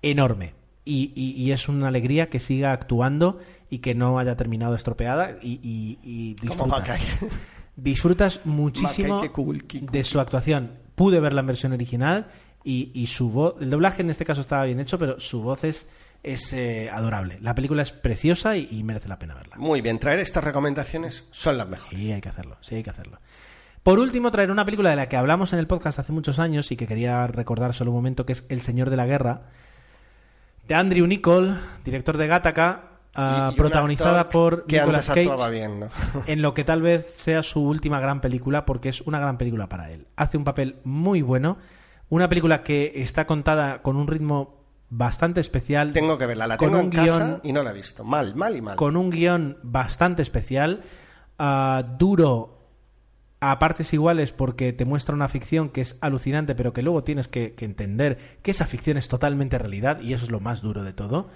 enorme. 0.03 0.55
Y, 0.85 1.13
y- 1.15 1.33
y 1.43 1.53
es 1.53 1.69
una 1.69 1.89
alegría 1.89 2.29
que 2.31 2.39
siga 2.41 2.73
actuando 2.73 3.39
y 3.71 3.79
que 3.79 3.95
no 3.95 4.19
haya 4.19 4.37
terminado 4.37 4.75
estropeada. 4.75 5.37
Y, 5.41 5.61
y- 5.63 5.99
y 6.03 6.35
disfrutas. 6.35 7.19
Disfrutas 7.77 8.41
muchísimo 8.45 9.23
de 9.71 10.05
su 10.05 10.21
actuación. 10.21 10.73
Pude 10.97 11.21
verla 11.21 11.41
en 11.41 11.47
versión 11.47 11.73
original 11.73 12.27
y, 12.63 12.91
y 12.93 13.07
su 13.07 13.31
voz. 13.31 13.55
El 13.61 13.71
doblaje 13.71 14.03
en 14.03 14.11
este 14.11 14.25
caso 14.27 14.43
estaba 14.43 14.65
bien 14.65 14.81
hecho, 14.81 14.99
pero 14.99 15.19
su 15.19 15.41
voz 15.43 15.65
es, 15.65 15.89
es 16.23 16.53
eh, 16.53 16.91
adorable. 16.93 17.39
La 17.41 17.55
película 17.55 17.81
es 17.83 17.91
preciosa 17.93 18.57
y, 18.57 18.69
y 18.71 18.83
merece 18.83 19.09
la 19.09 19.19
pena 19.19 19.35
verla. 19.35 19.57
Muy 19.57 19.81
bien, 19.81 19.99
traer 19.99 20.19
estas 20.19 20.45
recomendaciones 20.45 21.27
son 21.31 21.57
las 21.57 21.69
mejores. 21.69 21.99
Sí, 21.99 22.13
hay 22.13 22.21
que 22.21 22.29
hacerlo, 22.29 22.59
sí, 22.61 22.75
hay 22.75 22.83
que 22.83 22.91
hacerlo. 22.91 23.19
Por 23.83 23.99
último, 23.99 24.31
traer 24.31 24.51
una 24.51 24.67
película 24.67 24.91
de 24.91 24.97
la 24.97 25.09
que 25.09 25.17
hablamos 25.17 25.55
en 25.55 25.59
el 25.59 25.67
podcast 25.67 25.99
hace 25.99 26.13
muchos 26.13 26.39
años 26.39 26.71
y 26.71 26.77
que 26.77 26.87
quería 26.87 27.27
recordar 27.29 27.73
solo 27.73 27.93
un 27.93 27.97
momento, 27.97 28.27
que 28.27 28.35
es 28.35 28.45
El 28.51 28.61
Señor 28.61 28.91
de 28.91 28.97
la 28.99 29.07
Guerra, 29.07 29.43
de 30.69 30.75
Andrew 30.75 31.07
Nichol, 31.07 31.59
director 31.83 32.19
de 32.19 32.27
Gattaca, 32.27 32.90
ah, 33.15 33.37
Y- 33.37 33.47
y 33.47 33.49
un 33.51 33.57
protagonizada 33.57 34.29
por 34.29 34.67
que 34.67 34.79
Nicolas 34.79 35.09
antes 35.11 35.29
Cage, 35.29 35.51
bien, 35.51 35.81
¿no? 35.81 35.89
en 36.27 36.43
lo 36.43 36.55
que 36.55 36.65
tal 36.65 36.83
vez 36.83 37.13
sea 37.17 37.43
su 37.43 37.63
última 37.67 38.01
gran 38.01 38.21
película, 38.21 38.65
porque 38.67 38.89
es 38.89 39.01
una 39.03 39.19
gran 39.19 39.39
película 39.39 39.69
para 39.69 39.91
él. 39.91 40.07
Hace 40.17 40.37
un 40.37 40.45
papel 40.45 40.77
muy 40.85 41.23
bueno, 41.23 41.59
una 42.09 42.29
película 42.29 42.63
que 42.63 42.93
está 42.97 43.27
contada 43.27 43.83
con 43.83 43.97
un 43.97 44.07
ritmo 44.07 44.61
bastante 44.89 45.41
especial. 45.41 45.93
Tengo 45.93 46.19
que 46.19 46.27
verla, 46.27 46.47
la 46.49 46.57
con 46.57 46.71
tengo 46.73 46.79
un 46.81 46.85
en 46.87 46.91
casa 46.91 47.19
guion 47.19 47.41
y 47.45 47.53
no 47.53 47.63
la 47.63 47.71
he 47.71 47.75
visto. 47.75 48.03
Mal, 48.05 48.35
mal 48.35 48.57
y 48.57 48.61
mal. 48.61 48.77
con 48.77 48.97
un 48.97 49.11
guion 49.11 49.59
bastante 49.63 50.23
especial, 50.23 50.83
ah, 51.39 51.85
duro 51.99 52.57
a 53.43 53.59
partes 53.59 53.95
iguales 53.95 54.33
porque 54.33 54.73
te 54.73 54.85
muestra 54.85 55.15
una 55.15 55.29
ficción 55.29 55.71
que 55.71 55.81
es 55.81 55.97
alucinante, 56.03 56.55
pero 56.55 56.73
que 56.75 56.83
luego 56.83 57.05
tienes 57.05 57.27
que, 57.29 57.55
que 57.55 57.65
entender 57.65 58.19
que 58.43 58.51
esa 58.51 58.67
ficción 58.67 58.97
es 58.99 59.09
totalmente 59.09 59.57
realidad 59.57 60.01
y 60.01 60.13
eso 60.13 60.25
es 60.27 60.31
lo 60.31 60.41
más 60.41 60.61
duro 60.61 60.83
de 60.85 60.93
todo. 60.93 61.29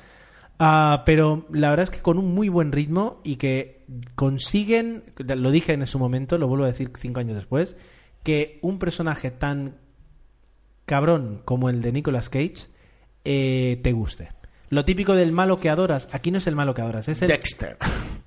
Ah, 0.59 1.03
pero 1.05 1.47
la 1.51 1.69
verdad 1.71 1.85
es 1.85 1.91
que 1.91 2.01
con 2.03 2.19
un 2.19 2.33
muy 2.35 2.49
buen 2.49 2.71
ritmo 2.73 3.21
y 3.25 3.37
que 3.37 3.85
consiguen, 4.15 5.03
lo 5.17 5.51
dije 5.51 5.73
en 5.73 5.87
su 5.87 5.99
momento, 5.99 6.39
lo 6.39 6.47
vuelvo 6.49 6.65
a 6.65 6.69
decir 6.69 6.91
cinco 6.99 7.21
años 7.21 7.35
después, 7.37 7.77
que 8.23 8.59
un 8.63 8.79
personaje 8.79 9.31
tan 9.31 9.77
cabrón 10.87 11.43
como 11.45 11.69
el 11.69 11.83
de 11.83 11.93
Nicolas 11.93 12.29
Cage 12.29 12.69
eh, 13.25 13.81
te 13.83 13.93
guste. 13.93 14.31
Lo 14.71 14.85
típico 14.85 15.15
del 15.15 15.33
malo 15.33 15.59
que 15.59 15.71
adoras, 15.71 16.09
aquí 16.13 16.31
no 16.31 16.39
es 16.39 16.47
el 16.47 16.57
malo 16.57 16.75
que 16.75 16.83
adoras, 16.83 17.09
es 17.09 17.23
el, 17.23 17.29
Dexter. 17.29 17.77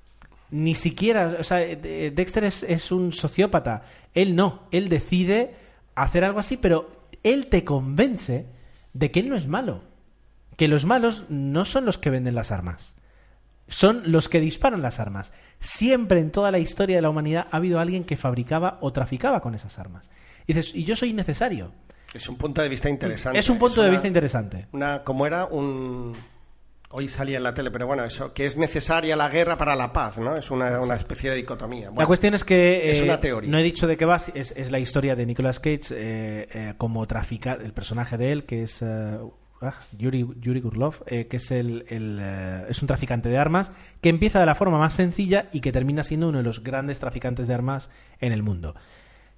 ni 0.50 0.74
siquiera, 0.74 1.36
o 1.40 1.44
sea, 1.44 1.58
de- 1.58 2.10
Dexter 2.14 2.44
es, 2.44 2.62
es 2.62 2.92
un 2.92 3.12
sociópata. 3.12 3.82
Él 4.14 4.36
no, 4.36 4.62
él 4.70 4.88
decide 4.88 5.54
hacer 5.94 6.24
algo 6.24 6.40
así, 6.40 6.56
pero 6.56 6.90
él 7.22 7.46
te 7.46 7.64
convence 7.64 8.46
de 8.92 9.10
que 9.10 9.20
él 9.20 9.28
no 9.28 9.36
es 9.36 9.46
malo. 9.46 9.82
Que 10.58 10.68
los 10.68 10.84
malos 10.84 11.24
no 11.30 11.64
son 11.64 11.86
los 11.86 11.96
que 11.96 12.10
venden 12.10 12.34
las 12.34 12.50
armas, 12.52 12.94
son 13.68 14.02
los 14.12 14.28
que 14.28 14.40
disparan 14.40 14.82
las 14.82 14.98
armas. 15.00 15.32
Siempre 15.60 16.20
en 16.20 16.30
toda 16.30 16.50
la 16.50 16.58
historia 16.58 16.96
de 16.96 17.02
la 17.02 17.10
humanidad 17.10 17.46
ha 17.50 17.56
habido 17.56 17.80
alguien 17.80 18.04
que 18.04 18.16
fabricaba 18.16 18.78
o 18.80 18.92
traficaba 18.92 19.40
con 19.40 19.54
esas 19.54 19.78
armas. 19.78 20.10
Y 20.46 20.52
dices, 20.54 20.74
y 20.74 20.84
yo 20.84 20.96
soy 20.96 21.10
innecesario. 21.10 21.72
Es 22.14 22.28
un 22.28 22.36
punto 22.36 22.62
de 22.62 22.68
vista 22.68 22.88
interesante. 22.88 23.38
Es 23.38 23.48
un 23.50 23.58
punto 23.58 23.80
de 23.82 23.88
una- 23.88 23.92
vista 23.92 24.08
interesante. 24.08 24.66
Una, 24.72 25.04
como 25.04 25.26
era 25.26 25.44
un... 25.46 26.12
Hoy 26.90 27.10
salía 27.10 27.36
en 27.36 27.42
la 27.42 27.52
tele, 27.52 27.70
pero 27.70 27.86
bueno, 27.86 28.02
eso, 28.04 28.32
que 28.32 28.46
es 28.46 28.56
necesaria 28.56 29.14
la 29.14 29.28
guerra 29.28 29.58
para 29.58 29.76
la 29.76 29.92
paz, 29.92 30.18
¿no? 30.18 30.34
Es 30.36 30.50
una, 30.50 30.80
una 30.80 30.94
especie 30.94 31.28
de 31.28 31.36
dicotomía. 31.36 31.90
la 31.94 32.06
cuestión 32.06 32.32
es 32.32 32.44
que 32.44 32.90
es 32.90 33.00
eh, 33.00 33.02
una 33.04 33.20
teoría. 33.20 33.50
no 33.50 33.58
he 33.58 33.62
dicho 33.62 33.86
de 33.86 33.98
qué 33.98 34.06
va, 34.06 34.16
es, 34.16 34.54
es 34.56 34.70
la 34.70 34.78
historia 34.78 35.14
de 35.14 35.26
Nicolas 35.26 35.60
Cage 35.60 35.80
eh, 35.90 36.48
eh, 36.50 36.74
como 36.78 37.06
traficante, 37.06 37.62
el 37.66 37.74
personaje 37.74 38.16
de 38.16 38.32
él 38.32 38.44
que 38.44 38.62
es 38.62 38.80
eh, 38.80 39.18
ah, 39.60 39.74
Yuri, 39.96 40.26
Yuri 40.40 40.60
Gurlov, 40.60 41.02
eh, 41.06 41.26
que 41.26 41.38
es 41.38 41.50
el, 41.50 41.84
el, 41.88 42.18
eh, 42.20 42.66
es 42.68 42.80
un 42.82 42.88
traficante 42.88 43.28
de 43.28 43.38
armas 43.38 43.72
que 44.00 44.08
empieza 44.08 44.40
de 44.40 44.46
la 44.46 44.54
forma 44.54 44.78
más 44.78 44.94
sencilla 44.94 45.48
y 45.52 45.60
que 45.60 45.72
termina 45.72 46.04
siendo 46.04 46.28
uno 46.28 46.38
de 46.38 46.44
los 46.44 46.62
grandes 46.62 47.00
traficantes 47.00 47.48
de 47.48 47.54
armas 47.54 47.90
en 48.20 48.32
el 48.32 48.42
mundo. 48.42 48.74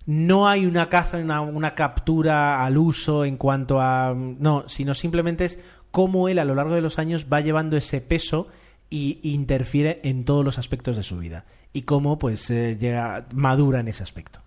No 0.07 0.49
hay 0.49 0.67
una 0.67 0.89
caza, 0.89 1.19
una, 1.19 1.41
una 1.41 1.75
captura 1.75 2.65
al 2.65 2.79
uso 2.79 3.25
en 3.25 3.37
cuanto 3.37 3.81
a... 3.81 4.15
No, 4.15 4.65
sino 4.67 4.95
simplemente 4.95 5.45
es 5.45 5.61
cómo 5.91 6.29
él 6.29 6.39
a 6.39 6.45
lo 6.45 6.55
largo 6.55 6.75
de 6.75 6.81
los 6.81 6.99
años 6.99 7.27
va 7.33 7.41
llevando 7.41 7.77
ese 7.77 8.01
peso 8.01 8.49
y 8.89 9.21
interfiere 9.23 10.01
en 10.03 10.25
todos 10.25 10.45
los 10.45 10.59
aspectos 10.59 10.97
de 10.97 11.03
su 11.03 11.19
vida. 11.19 11.45
Y 11.73 11.83
cómo 11.83 12.19
pues 12.19 12.51
eh, 12.51 12.77
llega, 12.79 13.27
madura 13.33 13.81
en 13.81 13.89
ese 13.89 14.03
aspecto. 14.03 14.41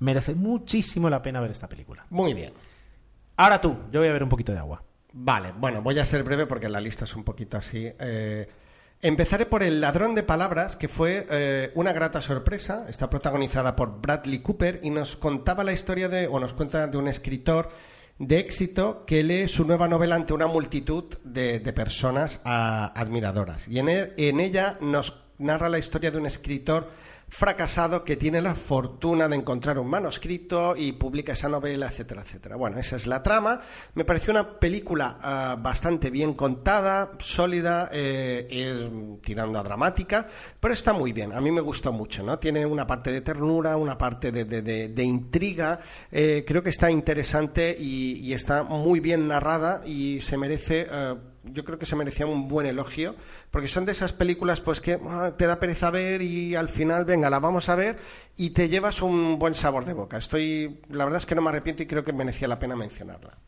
Merece 0.00 0.34
muchísimo 0.34 1.08
la 1.08 1.22
pena 1.22 1.40
ver 1.40 1.50
esta 1.50 1.68
película. 1.68 2.06
Muy 2.10 2.34
bien. 2.34 2.52
Ahora 3.36 3.60
tú, 3.60 3.76
yo 3.90 4.00
voy 4.00 4.08
a 4.08 4.12
ver 4.12 4.22
un 4.22 4.28
poquito 4.28 4.52
de 4.52 4.58
agua. 4.58 4.82
Vale, 5.12 5.52
bueno, 5.56 5.82
voy 5.82 5.98
a 5.98 6.04
ser 6.04 6.22
breve 6.22 6.46
porque 6.46 6.68
la 6.68 6.80
lista 6.80 7.04
es 7.04 7.16
un 7.16 7.24
poquito 7.24 7.56
así. 7.56 7.90
Eh, 7.98 8.48
empezaré 9.00 9.46
por 9.46 9.62
El 9.62 9.80
ladrón 9.80 10.14
de 10.14 10.22
palabras, 10.22 10.76
que 10.76 10.88
fue 10.88 11.26
eh, 11.30 11.72
una 11.74 11.92
grata 11.92 12.20
sorpresa. 12.20 12.86
Está 12.88 13.08
protagonizada 13.08 13.74
por 13.74 14.00
Bradley 14.00 14.40
Cooper 14.40 14.80
y 14.82 14.90
nos 14.90 15.16
contaba 15.16 15.64
la 15.64 15.72
historia 15.72 16.08
de, 16.08 16.26
o 16.28 16.38
nos 16.38 16.52
cuenta 16.52 16.86
de 16.86 16.98
un 16.98 17.08
escritor 17.08 17.70
de 18.18 18.38
éxito 18.38 19.04
que 19.06 19.22
lee 19.22 19.48
su 19.48 19.64
nueva 19.64 19.88
novela 19.88 20.16
ante 20.16 20.34
una 20.34 20.46
multitud 20.48 21.04
de, 21.24 21.60
de 21.60 21.72
personas 21.72 22.40
ah, 22.44 22.92
admiradoras. 22.94 23.66
Y 23.68 23.78
en, 23.78 23.88
e- 23.88 24.12
en 24.16 24.40
ella 24.40 24.76
nos 24.80 25.24
narra 25.38 25.68
la 25.68 25.78
historia 25.78 26.10
de 26.10 26.18
un 26.18 26.26
escritor 26.26 26.90
fracasado 27.28 28.04
que 28.04 28.16
tiene 28.16 28.40
la 28.40 28.54
fortuna 28.54 29.28
de 29.28 29.36
encontrar 29.36 29.78
un 29.78 29.88
manuscrito 29.88 30.74
y 30.76 30.92
publica 30.92 31.32
esa 31.32 31.48
novela, 31.48 31.86
etcétera, 31.86 32.22
etcétera. 32.22 32.56
Bueno, 32.56 32.78
esa 32.78 32.96
es 32.96 33.06
la 33.06 33.22
trama. 33.22 33.60
Me 33.94 34.04
pareció 34.04 34.30
una 34.32 34.58
película 34.58 35.18
ah, 35.20 35.56
bastante 35.60 36.10
bien 36.10 36.34
contada, 36.34 37.12
sólida, 37.18 37.90
eh, 37.92 38.46
es 38.50 39.20
tirando 39.22 39.58
a 39.58 39.62
dramática, 39.62 40.26
pero 40.58 40.74
está 40.74 40.92
muy 40.92 41.12
bien. 41.12 41.32
A 41.32 41.40
mí 41.40 41.50
me 41.50 41.60
gustó 41.60 41.92
mucho, 41.92 42.22
¿no? 42.22 42.38
Tiene 42.38 42.64
una 42.66 42.86
parte 42.86 43.12
de 43.12 43.20
ternura, 43.20 43.76
una 43.76 43.98
parte 43.98 44.32
de, 44.32 44.44
de- 44.44 44.62
de- 44.88 45.04
intriga. 45.04 45.80
Eh, 46.10 46.44
creo 46.46 46.62
que 46.62 46.70
está 46.70 46.90
interesante 46.90 47.76
y, 47.78 48.20
y 48.20 48.32
está 48.34 48.62
muy 48.62 49.00
bien 49.00 49.28
narrada 49.28 49.82
y 49.86 50.20
se 50.22 50.36
merece. 50.36 50.86
eh, 50.90 51.14
yo 51.44 51.64
creo 51.64 51.78
que 51.78 51.86
se 51.86 51.96
merecía 51.96 52.26
un 52.26 52.48
buen 52.48 52.66
elogio, 52.66 53.14
porque 53.50 53.68
son 53.68 53.84
de 53.84 53.92
esas 53.92 54.12
películas 54.12 54.60
pues 54.60 54.80
que 54.80 54.98
ah, 55.08 55.34
te 55.36 55.46
da 55.46 55.58
pereza 55.58 55.90
ver 55.90 56.22
y 56.22 56.54
al 56.54 56.68
final, 56.68 57.04
venga, 57.04 57.30
la 57.30 57.40
vamos 57.40 57.68
a 57.68 57.74
ver 57.74 57.98
y 58.36 58.50
te 58.50 58.68
llevas 58.68 59.02
un 59.02 59.38
buen 59.38 59.54
sabor 59.54 59.84
de 59.84 59.92
boca. 59.92 60.18
Estoy, 60.18 60.80
la 60.90 61.04
verdad 61.04 61.18
es 61.18 61.26
que 61.26 61.34
no 61.34 61.42
me 61.42 61.50
arrepiento 61.50 61.82
y 61.82 61.86
creo 61.86 62.04
que 62.04 62.12
merecía 62.12 62.48
la 62.48 62.58
pena 62.58 62.76
mencionarla. 62.76 63.38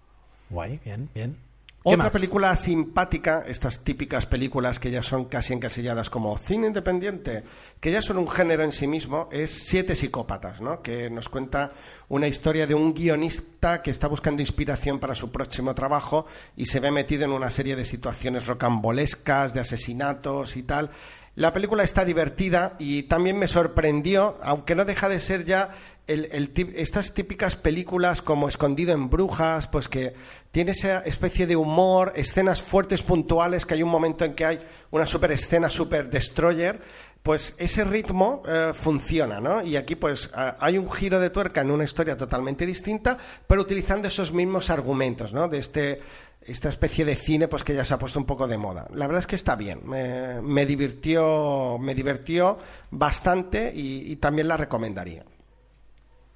Guay, 0.51 0.80
bien, 0.84 1.09
bien. 1.14 1.49
¿Qué 1.89 1.95
Otra 1.95 2.05
más? 2.05 2.12
película 2.12 2.55
simpática, 2.57 3.43
estas 3.47 3.83
típicas 3.83 4.26
películas 4.26 4.78
que 4.78 4.91
ya 4.91 5.03
son 5.03 5.24
casi 5.24 5.55
encasilladas 5.55 6.11
como 6.11 6.37
cine 6.37 6.66
independiente, 6.66 7.43
que 7.81 7.91
ya 7.91 8.03
son 8.03 8.18
un 8.18 8.28
género 8.28 8.64
en 8.64 8.72
sí 8.72 8.87
mismo, 8.87 9.31
es 9.33 9.51
Siete 9.51 9.97
psicópatas, 9.97 10.61
¿no? 10.61 10.83
que 10.83 11.09
nos 11.09 11.31
cuenta 11.31 11.72
una 12.11 12.28
historia 12.28 12.66
de 12.66 12.74
un 12.74 12.93
guionista 12.93 13.81
que 13.81 13.91
está 13.91 14.09
buscando 14.09 14.43
inspiración 14.43 14.99
para 14.99 15.14
su 15.14 15.33
próximo 15.33 15.74
trabajo 15.74 16.26
y 16.55 16.66
se 16.66 16.81
ve 16.81 16.91
metido 16.91 17.24
en 17.24 17.33
una 17.33 17.51
serie 17.51 17.76
de 17.76 17.87
situaciones 17.87 18.47
rocambolescas, 18.47 19.55
de 19.55 19.61
asesinatos 19.61 20.59
y 20.59 20.62
tal. 20.64 20.91
La 21.37 21.53
película 21.55 21.85
está 21.85 22.05
divertida 22.05 22.74
y 22.78 23.05
también 23.05 23.39
me 23.39 23.49
sorprendió, 23.49 24.37
aunque 24.43 24.74
no 24.74 24.85
deja 24.85 25.09
de 25.09 25.20
ser 25.20 25.45
ya 25.47 25.70
estas 26.11 27.14
típicas 27.14 27.56
películas 27.56 28.20
como 28.22 28.48
Escondido 28.48 28.92
en 28.92 29.08
Brujas, 29.08 29.68
pues 29.68 29.88
que 29.88 30.14
tiene 30.50 30.72
esa 30.72 31.00
especie 31.00 31.46
de 31.46 31.56
humor, 31.56 32.12
escenas 32.16 32.62
fuertes, 32.62 33.02
puntuales, 33.02 33.64
que 33.64 33.74
hay 33.74 33.82
un 33.82 33.90
momento 33.90 34.24
en 34.24 34.34
que 34.34 34.44
hay 34.44 34.61
una 34.90 35.06
super 35.06 35.30
escena, 35.30 35.70
super 35.70 36.11
destroyer, 36.11 36.80
pues 37.22 37.54
ese 37.58 37.84
ritmo 37.84 38.42
eh, 38.48 38.72
funciona, 38.74 39.40
¿no? 39.40 39.62
Y 39.62 39.76
aquí 39.76 39.94
pues 39.94 40.30
hay 40.34 40.78
un 40.78 40.90
giro 40.90 41.20
de 41.20 41.30
tuerca 41.30 41.61
en 41.61 41.70
una 41.70 41.84
historia 41.84 42.16
totalmente 42.16 42.66
distinta, 42.66 43.16
pero 43.46 43.62
utilizando 43.62 44.08
esos 44.08 44.32
mismos 44.32 44.70
argumentos, 44.70 45.32
¿no? 45.32 45.48
De 45.48 45.58
este 45.58 46.00
esta 46.40 46.70
especie 46.70 47.04
de 47.04 47.16
cine 47.16 47.48
pues 47.48 47.62
que 47.62 47.74
ya 47.74 47.84
se 47.84 47.92
ha 47.92 47.98
puesto 47.98 48.18
un 48.18 48.24
poco 48.24 48.48
de 48.48 48.56
moda. 48.56 48.88
La 48.94 49.06
verdad 49.06 49.20
es 49.20 49.26
que 49.26 49.36
está 49.36 49.54
bien, 49.56 49.82
me, 49.84 50.40
me 50.40 50.64
divirtió, 50.66 51.76
me 51.78 51.94
divirtió 51.94 52.58
bastante 52.90 53.70
y 53.74 54.16
también 54.16 54.48
la 54.48 54.56
recomendaría. 54.56 55.24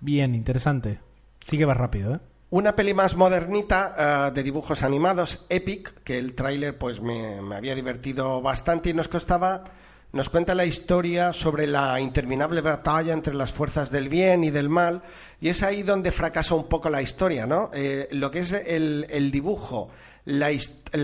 Bien, 0.05 0.34
interesante. 0.34 1.00
Sí 1.46 1.57
que 1.57 1.64
va 1.64 1.72
rápido, 1.72 2.16
¿eh? 2.16 2.20
Una 2.50 2.76
peli 2.76 2.92
más 2.92 3.16
modernita 3.16 4.28
eh, 4.28 4.32
de 4.34 4.42
dibujos 4.42 4.82
animados, 4.82 5.46
Epic, 5.48 6.02
que 6.05 6.18
el 6.18 6.34
tráiler 6.34 6.76
pues 6.76 7.00
me, 7.00 7.40
me 7.40 7.57
había 7.57 7.74
divertido 7.74 8.42
bastante 8.42 8.90
y 8.90 8.92
nos 8.92 9.09
costaba, 9.09 9.64
nos 10.14 10.30
cuenta 10.30 10.54
la 10.54 10.64
historia 10.64 11.32
sobre 11.32 11.66
la 11.66 12.00
interminable 12.00 12.60
batalla 12.60 13.12
entre 13.12 13.34
las 13.34 13.52
fuerzas 13.52 13.90
del 13.90 14.08
bien 14.08 14.44
y 14.44 14.50
del 14.50 14.68
mal 14.68 15.02
y 15.40 15.48
es 15.48 15.64
ahí 15.64 15.82
donde 15.82 16.12
fracasa 16.12 16.54
un 16.54 16.68
poco 16.68 16.88
la 16.88 17.02
historia, 17.02 17.46
¿no? 17.46 17.70
Eh, 17.74 18.06
lo 18.12 18.30
que 18.30 18.38
es 18.38 18.52
el, 18.52 19.30
dibujo, 19.32 19.90
la, 20.24 20.50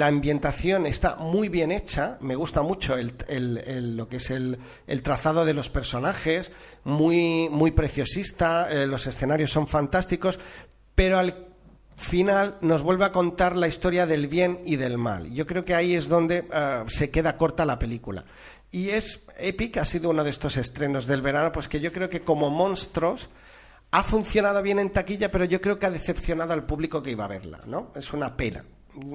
ambientación 0.06 0.86
está 0.86 1.16
muy 1.16 1.48
bien 1.48 1.72
hecha, 1.72 2.18
me 2.20 2.36
gusta 2.36 2.62
mucho 2.62 2.94
lo 2.96 4.08
que 4.08 4.16
es 4.18 4.30
el, 4.30 4.58
trazado 5.02 5.44
de 5.44 5.54
los 5.54 5.70
personajes, 5.70 6.52
muy, 6.84 7.48
muy 7.50 7.72
preciosista, 7.72 8.70
eh, 8.70 8.86
los 8.86 9.08
escenarios 9.08 9.50
son 9.50 9.66
fantásticos, 9.66 10.38
pero 10.94 11.18
al 11.18 11.48
final 11.96 12.56
nos 12.62 12.82
vuelve 12.82 13.04
a 13.04 13.12
contar 13.12 13.56
la 13.56 13.68
historia 13.68 14.06
del 14.06 14.26
bien 14.26 14.60
y 14.64 14.76
del 14.76 14.96
mal. 14.96 15.30
Yo 15.32 15.46
creo 15.46 15.64
que 15.64 15.74
ahí 15.74 15.94
es 15.94 16.08
donde 16.08 16.46
eh, 16.52 16.84
se 16.86 17.10
queda 17.10 17.36
corta 17.36 17.64
la 17.64 17.78
película. 17.78 18.24
Y 18.70 18.90
es 18.90 19.26
Epic, 19.38 19.78
ha 19.78 19.84
sido 19.84 20.10
uno 20.10 20.22
de 20.22 20.30
estos 20.30 20.56
estrenos 20.56 21.06
del 21.06 21.22
verano, 21.22 21.50
pues 21.52 21.68
que 21.68 21.80
yo 21.80 21.92
creo 21.92 22.08
que 22.08 22.22
como 22.22 22.50
monstruos 22.50 23.28
ha 23.90 24.04
funcionado 24.04 24.62
bien 24.62 24.78
en 24.78 24.90
taquilla, 24.90 25.30
pero 25.30 25.44
yo 25.44 25.60
creo 25.60 25.78
que 25.78 25.86
ha 25.86 25.90
decepcionado 25.90 26.52
al 26.52 26.66
público 26.66 27.02
que 27.02 27.10
iba 27.10 27.24
a 27.24 27.28
verla, 27.28 27.60
¿no? 27.66 27.92
Es 27.96 28.12
una 28.12 28.36
pena. 28.36 28.64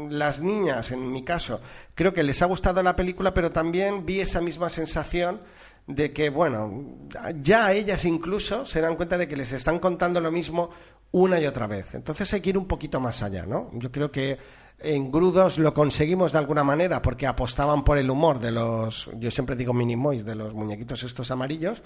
Las 0.09 0.41
niñas, 0.41 0.91
en 0.91 1.11
mi 1.11 1.23
caso, 1.23 1.61
creo 1.93 2.13
que 2.13 2.23
les 2.23 2.41
ha 2.41 2.45
gustado 2.45 2.83
la 2.83 2.95
película, 2.95 3.33
pero 3.33 3.51
también 3.51 4.05
vi 4.05 4.19
esa 4.19 4.41
misma 4.41 4.69
sensación 4.69 5.41
de 5.87 6.11
que, 6.11 6.29
bueno, 6.29 7.07
ya 7.39 7.71
ellas 7.71 8.05
incluso 8.05 8.65
se 8.65 8.81
dan 8.81 8.95
cuenta 8.95 9.17
de 9.17 9.27
que 9.27 9.37
les 9.37 9.53
están 9.53 9.79
contando 9.79 10.19
lo 10.19 10.31
mismo 10.31 10.69
una 11.11 11.39
y 11.39 11.45
otra 11.45 11.67
vez. 11.67 11.95
Entonces 11.95 12.33
hay 12.33 12.41
que 12.41 12.49
ir 12.49 12.57
un 12.57 12.67
poquito 12.67 12.99
más 12.99 13.21
allá, 13.21 13.45
¿no? 13.45 13.69
Yo 13.73 13.91
creo 13.91 14.11
que 14.11 14.37
en 14.80 15.11
Grudos 15.11 15.57
lo 15.57 15.73
conseguimos 15.73 16.34
de 16.34 16.38
alguna 16.38 16.63
manera 16.63 17.01
porque 17.01 17.26
apostaban 17.28 17.84
por 17.84 17.97
el 17.97 18.09
humor 18.09 18.39
de 18.39 18.51
los, 18.51 19.09
yo 19.17 19.32
siempre 19.32 19.55
digo 19.55 19.73
minimoys, 19.73 20.26
de 20.26 20.36
los 20.36 20.53
muñequitos 20.53 21.03
estos 21.03 21.32
amarillos. 21.32 21.82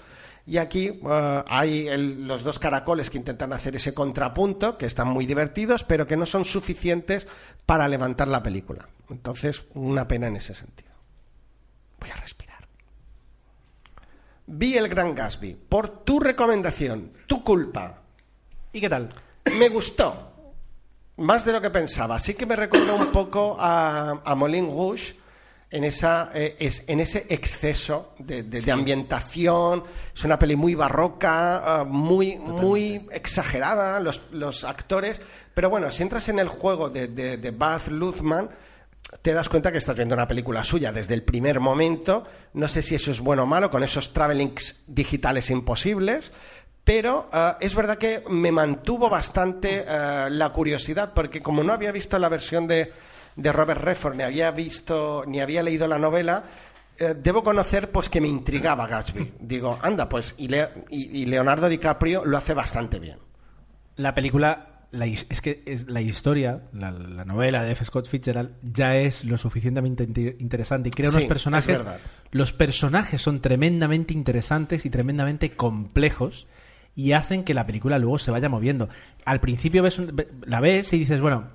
Y 0.46 0.56
aquí 0.58 0.88
eh, 1.02 1.44
hay 1.48 1.88
el- 1.88 2.26
los 2.26 2.42
dos 2.42 2.58
caracoles 2.58 3.08
que 3.08 3.18
intentan 3.18 3.52
hacer 3.52 3.76
ese 3.76 3.94
contrapunto, 3.94 4.76
que 4.76 4.86
están 4.86 5.08
muy 5.08 5.24
divertidos, 5.26 5.84
pero 5.84 6.06
que 6.06 6.16
no 6.16 6.26
son 6.26 6.44
suficientes 6.44 7.26
para 7.64 7.88
levantar 7.88 8.28
la 8.28 8.42
película. 8.42 8.88
Entonces, 9.08 9.64
una 9.74 10.06
pena 10.08 10.26
en 10.26 10.36
ese 10.36 10.54
sentido. 10.54 10.90
Voy 12.00 12.10
a 12.10 12.16
respirar. 12.16 12.66
Vi 14.46 14.76
el 14.76 14.88
Gran 14.88 15.14
Gatsby. 15.14 15.54
Por 15.68 16.02
tu 16.04 16.18
recomendación, 16.20 17.12
tu 17.26 17.44
culpa. 17.44 18.02
¿Y 18.72 18.80
qué 18.80 18.88
tal? 18.88 19.10
Me 19.58 19.68
gustó. 19.68 20.29
Más 21.20 21.44
de 21.44 21.52
lo 21.52 21.60
que 21.60 21.70
pensaba. 21.70 22.18
Sí 22.18 22.34
que 22.34 22.46
me 22.46 22.56
recordó 22.56 22.96
un 22.96 23.12
poco 23.12 23.56
a, 23.60 24.20
a 24.24 24.34
Moulin 24.34 24.66
Rouge 24.66 25.14
en, 25.70 25.84
esa, 25.84 26.30
eh, 26.34 26.56
es- 26.58 26.84
en 26.88 26.98
ese 27.00 27.26
exceso 27.28 28.14
de, 28.18 28.42
de- 28.42 28.60
de 28.60 28.72
ambientación. 28.72 29.84
Es 30.14 30.24
una 30.24 30.38
peli 30.38 30.56
muy 30.56 30.74
barroca, 30.74 31.80
ah, 31.80 31.84
muy, 31.84 32.36
muy 32.38 33.06
exagerada, 33.12 34.00
los, 34.00 34.22
los 34.32 34.64
actores. 34.64 35.20
Pero 35.54 35.68
bueno, 35.70 35.92
si 35.92 36.02
entras 36.02 36.28
en 36.30 36.38
el 36.38 36.48
juego 36.48 36.88
de, 36.90 37.08
de, 37.08 37.36
de 37.36 37.50
Baz 37.50 37.88
Luhrmann, 37.88 38.48
te 39.22 39.32
das 39.34 39.48
cuenta 39.48 39.72
que 39.72 39.78
estás 39.78 39.96
viendo 39.96 40.14
una 40.14 40.28
película 40.28 40.62
suya 40.64 40.92
desde 40.92 41.14
el 41.14 41.22
primer 41.24 41.60
momento. 41.60 42.24
No 42.54 42.66
sé 42.68 42.80
si 42.80 42.94
eso 42.94 43.10
es 43.10 43.20
bueno 43.20 43.42
o 43.42 43.46
malo, 43.46 43.68
con 43.70 43.82
esos 43.82 44.12
travelings 44.12 44.84
digitales 44.86 45.50
imposibles. 45.50 46.32
Pero 46.84 47.28
eh, 47.32 47.52
es 47.60 47.74
verdad 47.74 47.98
que 47.98 48.24
me 48.28 48.52
mantuvo 48.52 49.08
bastante 49.10 49.84
eh, 49.86 50.28
la 50.30 50.50
curiosidad, 50.52 51.12
porque 51.14 51.42
como 51.42 51.62
no 51.62 51.72
había 51.72 51.92
visto 51.92 52.18
la 52.18 52.28
versión 52.28 52.66
de, 52.66 52.92
de 53.36 53.52
Robert 53.52 53.80
Redford, 53.82 54.16
ni 54.16 54.22
había 54.22 54.50
visto, 54.50 55.24
ni 55.26 55.40
había 55.40 55.62
leído 55.62 55.86
la 55.86 55.98
novela, 55.98 56.44
eh, 56.98 57.14
debo 57.16 57.42
conocer 57.44 57.90
pues 57.90 58.08
que 58.08 58.20
me 58.20 58.28
intrigaba 58.28 58.86
Gatsby. 58.86 59.34
Digo, 59.40 59.78
anda, 59.82 60.08
pues, 60.08 60.34
y, 60.38 60.48
Le- 60.48 60.68
y- 60.90 61.22
y 61.22 61.26
Leonardo 61.26 61.68
DiCaprio 61.68 62.24
lo 62.24 62.36
hace 62.38 62.54
bastante 62.54 62.98
bien. 62.98 63.18
La 63.96 64.14
película, 64.14 64.86
la 64.90 65.06
es 65.06 65.40
que 65.42 65.62
es 65.66 65.88
la 65.88 66.00
historia, 66.00 66.62
la, 66.72 66.90
la 66.90 67.24
novela 67.24 67.62
de 67.62 67.72
F. 67.72 67.84
Scott 67.84 68.08
Fitzgerald 68.08 68.52
ya 68.62 68.96
es 68.96 69.24
lo 69.24 69.36
suficientemente 69.38 70.04
interesante 70.40 70.88
y 70.88 70.92
crea 70.92 71.10
Sí, 71.10 71.16
unos 71.16 71.22
es 71.24 71.28
personajes. 71.28 71.78
verdad. 71.78 72.00
Los 72.32 72.52
personajes 72.52 73.20
son 73.22 73.40
tremendamente 73.40 74.12
interesantes 74.14 74.86
y 74.86 74.90
tremendamente 74.90 75.54
complejos 75.56 76.46
y 77.06 77.12
hacen 77.12 77.44
que 77.44 77.54
la 77.54 77.66
película 77.66 77.98
luego 77.98 78.18
se 78.18 78.30
vaya 78.30 78.48
moviendo. 78.48 78.88
Al 79.24 79.40
principio 79.40 79.82
ves 79.82 79.98
un- 79.98 80.24
la 80.46 80.60
ves 80.60 80.92
y 80.92 80.98
dices, 80.98 81.20
bueno, 81.20 81.48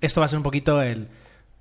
esto 0.00 0.20
va 0.20 0.26
a 0.26 0.28
ser 0.28 0.38
un 0.38 0.42
poquito 0.42 0.80
el 0.82 1.08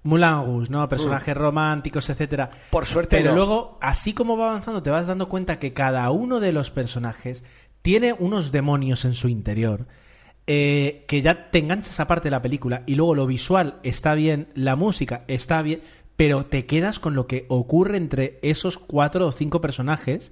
Moulin 0.04 0.46
Rouge, 0.46 0.70
¿no? 0.72 0.88
Personajes 0.90 1.36
románticos, 1.38 2.10
etcétera. 2.10 2.48
Mm. 2.52 2.70
Por 2.72 2.86
suerte 2.86 3.18
Pero 3.18 3.30
no. 3.32 3.36
luego, 3.36 3.78
así 3.82 4.14
como 4.14 4.38
va 4.38 4.50
avanzando, 4.50 4.82
te 4.84 4.90
vas 4.90 5.08
dando 5.08 5.30
cuenta 5.30 5.60
que 5.60 5.74
cada 5.74 6.10
uno 6.12 6.40
de 6.40 6.52
los 6.54 6.72
personajes 6.72 7.44
tiene 7.82 8.14
unos 8.14 8.52
demonios 8.52 9.06
en 9.06 9.14
su 9.16 9.28
interior. 9.30 9.86
eh, 10.48 11.06
que 11.08 11.22
ya 11.22 11.52
te 11.52 11.60
enganchas 11.60 12.00
aparte 12.00 12.26
de 12.28 12.32
la 12.32 12.42
película 12.42 12.82
y 12.88 12.96
luego 12.96 13.14
lo 13.14 13.28
visual 13.28 13.76
está 13.84 14.16
bien, 14.16 14.48
la 14.56 14.76
música 14.76 15.24
está 15.28 15.62
bien, 15.62 15.82
pero 16.16 16.46
te 16.48 16.66
quedas 16.66 16.98
con 17.00 17.14
lo 17.14 17.28
que 17.28 17.46
ocurre 17.48 17.96
entre 17.98 18.40
esos 18.42 18.80
cuatro 18.80 19.28
o 19.28 19.32
cinco 19.32 19.62
personajes 19.62 20.32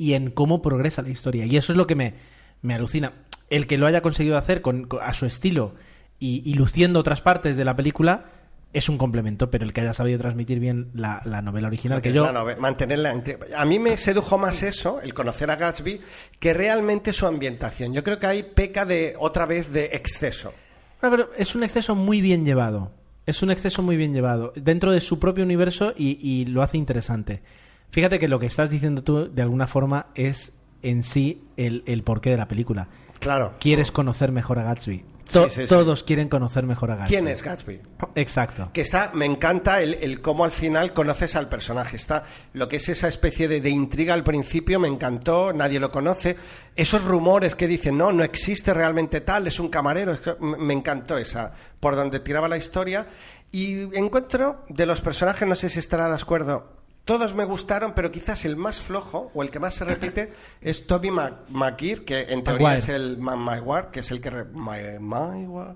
y 0.00 0.14
en 0.14 0.30
cómo 0.30 0.62
progresa 0.62 1.02
la 1.02 1.10
historia. 1.10 1.44
Y 1.44 1.56
eso 1.58 1.72
es 1.72 1.76
lo 1.76 1.86
que 1.86 1.94
me, 1.94 2.14
me 2.62 2.72
alucina. 2.74 3.12
El 3.50 3.66
que 3.66 3.76
lo 3.76 3.86
haya 3.86 4.00
conseguido 4.00 4.38
hacer 4.38 4.62
con, 4.62 4.84
con- 4.86 5.02
a 5.02 5.12
su 5.12 5.26
estilo 5.26 5.74
y, 6.18 6.42
y 6.44 6.54
luciendo 6.54 7.00
otras 7.00 7.20
partes 7.20 7.56
de 7.58 7.64
la 7.66 7.76
película 7.76 8.24
es 8.72 8.88
un 8.88 8.96
complemento, 8.98 9.50
pero 9.50 9.64
el 9.64 9.72
que 9.74 9.80
haya 9.82 9.92
sabido 9.92 10.18
transmitir 10.20 10.58
bien 10.60 10.90
la, 10.94 11.20
la 11.24 11.42
novela 11.42 11.66
original, 11.66 12.00
que 12.00 12.12
yo... 12.12 12.32
mantenerla 12.58 13.12
entre- 13.12 13.36
A 13.56 13.64
mí 13.64 13.78
me 13.80 13.96
sedujo 13.96 14.38
más 14.38 14.62
eso, 14.62 15.00
el 15.02 15.12
conocer 15.12 15.50
a 15.50 15.56
Gatsby, 15.56 16.00
que 16.38 16.54
realmente 16.54 17.12
su 17.12 17.26
ambientación. 17.26 17.92
Yo 17.92 18.02
creo 18.04 18.18
que 18.20 18.26
ahí 18.26 18.42
peca 18.54 18.86
de 18.86 19.16
otra 19.18 19.44
vez 19.44 19.72
de 19.72 19.86
exceso. 19.92 20.54
Pero 21.00 21.30
es 21.36 21.54
un 21.54 21.62
exceso 21.64 21.94
muy 21.96 22.20
bien 22.20 22.44
llevado. 22.44 22.92
Es 23.26 23.42
un 23.42 23.50
exceso 23.50 23.82
muy 23.82 23.96
bien 23.96 24.12
llevado. 24.14 24.52
Dentro 24.54 24.92
de 24.92 25.00
su 25.00 25.18
propio 25.18 25.42
universo 25.44 25.92
y, 25.96 26.18
y 26.22 26.46
lo 26.46 26.62
hace 26.62 26.76
interesante. 26.78 27.42
Fíjate 27.90 28.18
que 28.18 28.28
lo 28.28 28.38
que 28.38 28.46
estás 28.46 28.70
diciendo 28.70 29.02
tú, 29.02 29.30
de 29.32 29.42
alguna 29.42 29.66
forma, 29.66 30.06
es 30.14 30.52
en 30.82 31.04
sí 31.04 31.44
el, 31.56 31.82
el 31.86 32.02
porqué 32.02 32.30
de 32.30 32.36
la 32.36 32.48
película. 32.48 32.88
Claro. 33.18 33.54
Quieres 33.60 33.90
conocer 33.92 34.32
mejor 34.32 34.58
a 34.58 34.62
Gatsby. 34.62 35.04
Sí, 35.24 35.34
To- 35.34 35.48
sí, 35.48 35.60
sí. 35.62 35.66
Todos 35.68 36.02
quieren 36.02 36.28
conocer 36.28 36.64
mejor 36.64 36.90
a 36.90 36.96
Gatsby. 36.96 37.14
¿Quién 37.14 37.28
es 37.28 37.42
Gatsby? 37.42 37.80
Exacto. 38.16 38.70
Que 38.72 38.80
está, 38.80 39.10
me 39.14 39.26
encanta 39.26 39.80
el, 39.82 39.94
el 39.94 40.20
cómo 40.20 40.44
al 40.44 40.50
final 40.50 40.92
conoces 40.92 41.36
al 41.36 41.48
personaje. 41.48 41.96
Está 41.96 42.24
lo 42.52 42.68
que 42.68 42.76
es 42.76 42.88
esa 42.88 43.06
especie 43.06 43.46
de, 43.46 43.60
de 43.60 43.70
intriga 43.70 44.14
al 44.14 44.24
principio, 44.24 44.80
me 44.80 44.88
encantó, 44.88 45.52
nadie 45.52 45.78
lo 45.78 45.92
conoce. 45.92 46.36
Esos 46.74 47.04
rumores 47.04 47.54
que 47.54 47.68
dicen, 47.68 47.96
no, 47.98 48.10
no 48.10 48.24
existe 48.24 48.72
realmente 48.74 49.20
tal, 49.20 49.46
es 49.46 49.60
un 49.60 49.68
camarero. 49.68 50.12
es 50.14 50.20
que 50.20 50.34
me 50.40 50.56
me 50.56 50.72
encantó 50.74 51.18
esa, 51.18 51.52
por 51.78 51.94
donde 51.94 52.18
tiraba 52.20 52.48
la 52.48 52.56
historia. 52.56 53.06
Y 53.52 53.82
encuentro 53.96 54.64
de 54.68 54.86
los 54.86 55.00
personajes, 55.00 55.46
no 55.46 55.54
sé 55.54 55.68
si 55.68 55.78
estará 55.80 56.08
de 56.08 56.14
acuerdo, 56.14 56.79
todos 57.04 57.34
me 57.34 57.44
gustaron, 57.44 57.94
pero 57.94 58.10
quizás 58.12 58.44
el 58.44 58.56
más 58.56 58.80
flojo 58.80 59.30
o 59.34 59.42
el 59.42 59.50
que 59.50 59.58
más 59.58 59.74
se 59.74 59.84
repite 59.84 60.32
es 60.60 60.86
Toby 60.86 61.10
McGuire, 61.10 62.04
que 62.04 62.20
en 62.32 62.44
teoría 62.44 62.68
Maguire. 62.68 62.82
es 62.82 62.88
el 62.88 63.18
Man 63.18 63.38
Maguire, 63.38 63.88
que 63.92 64.00
es 64.00 64.10
el 64.10 64.20
que 64.20 64.30
re- 64.30 64.44
Ma- 64.44 64.76
Maguire, 65.00 65.74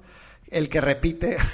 el 0.50 0.68
que 0.68 0.80
repite 0.80 1.36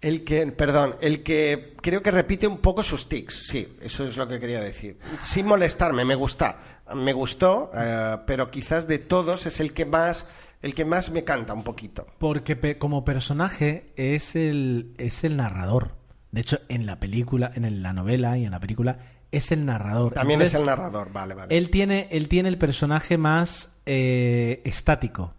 El 0.00 0.24
que, 0.24 0.44
perdón, 0.48 0.96
el 1.00 1.22
que 1.22 1.74
creo 1.80 2.02
que 2.02 2.10
repite 2.10 2.48
un 2.48 2.58
poco 2.58 2.82
sus 2.82 3.08
tics, 3.08 3.46
sí, 3.46 3.76
eso 3.80 4.04
es 4.04 4.16
lo 4.16 4.26
que 4.26 4.40
quería 4.40 4.60
decir. 4.60 4.98
Sin 5.20 5.46
molestarme, 5.46 6.04
me 6.04 6.16
gusta, 6.16 6.58
me 6.92 7.12
gustó, 7.12 7.70
eh, 7.72 8.16
pero 8.26 8.50
quizás 8.50 8.88
de 8.88 8.98
todos 8.98 9.46
es 9.46 9.60
el 9.60 9.72
que 9.72 9.84
más, 9.86 10.28
el 10.60 10.74
que 10.74 10.84
más 10.84 11.10
me 11.12 11.22
canta 11.22 11.54
un 11.54 11.62
poquito. 11.62 12.08
Porque 12.18 12.56
pe- 12.56 12.78
como 12.78 13.04
personaje 13.04 13.92
es 13.94 14.34
el, 14.34 14.92
es 14.98 15.22
el 15.22 15.36
narrador. 15.36 15.92
De 16.32 16.40
hecho, 16.40 16.58
en 16.68 16.86
la 16.86 16.98
película, 16.98 17.52
en 17.54 17.82
la 17.82 17.92
novela 17.92 18.38
y 18.38 18.46
en 18.46 18.50
la 18.50 18.58
película, 18.58 18.98
es 19.30 19.52
el 19.52 19.64
narrador. 19.64 20.14
También 20.14 20.42
es 20.42 20.54
el 20.54 20.64
narrador, 20.64 21.12
vale, 21.12 21.34
vale. 21.34 21.56
Él 21.56 21.70
tiene, 21.70 22.08
él 22.10 22.28
tiene 22.28 22.48
el 22.48 22.58
personaje 22.58 23.18
más 23.18 23.78
eh, 23.86 24.62
estático. 24.64 25.34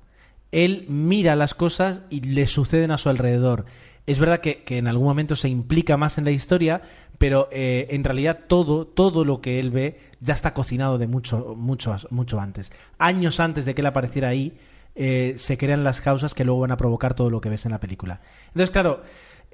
Él 0.52 0.86
mira 0.88 1.36
las 1.36 1.56
cosas 1.56 2.04
y 2.10 2.22
le 2.22 2.46
suceden 2.46 2.92
a 2.92 3.00
su 3.00 3.10
alrededor. 3.10 3.66
Es 4.06 4.20
verdad 4.20 4.40
que, 4.40 4.64
que 4.64 4.78
en 4.78 4.88
algún 4.88 5.08
momento 5.08 5.36
se 5.36 5.50
implica 5.50 5.98
más 5.98 6.18
en 6.18 6.26
la 6.26 6.32
historia, 6.32 6.82
pero 7.18 7.50
eh, 7.52 7.88
en 7.90 8.04
realidad 8.04 8.42
todo, 8.48 8.86
todo 8.86 9.26
lo 9.26 9.42
que 9.42 9.60
él 9.60 9.72
ve 9.72 10.00
ya 10.20 10.34
está 10.34 10.54
cocinado 10.54 10.98
de 10.98 11.08
mucho, 11.08 11.56
mucho, 11.58 11.96
mucho 12.12 12.40
antes. 12.40 12.72
Años 13.00 13.40
antes 13.40 13.66
de 13.66 13.74
que 13.74 13.82
él 13.82 13.88
apareciera 13.88 14.28
ahí, 14.28 14.58
eh, 14.96 15.36
se 15.38 15.58
crean 15.58 15.84
las 15.84 16.02
causas 16.02 16.36
que 16.36 16.44
luego 16.44 16.62
van 16.62 16.72
a 16.72 16.78
provocar 16.78 17.16
todo 17.16 17.32
lo 17.32 17.42
que 17.42 17.50
ves 17.50 17.66
en 17.66 17.72
la 17.72 17.80
película. 17.80 18.22
Entonces, 18.48 18.70
claro, 18.70 19.02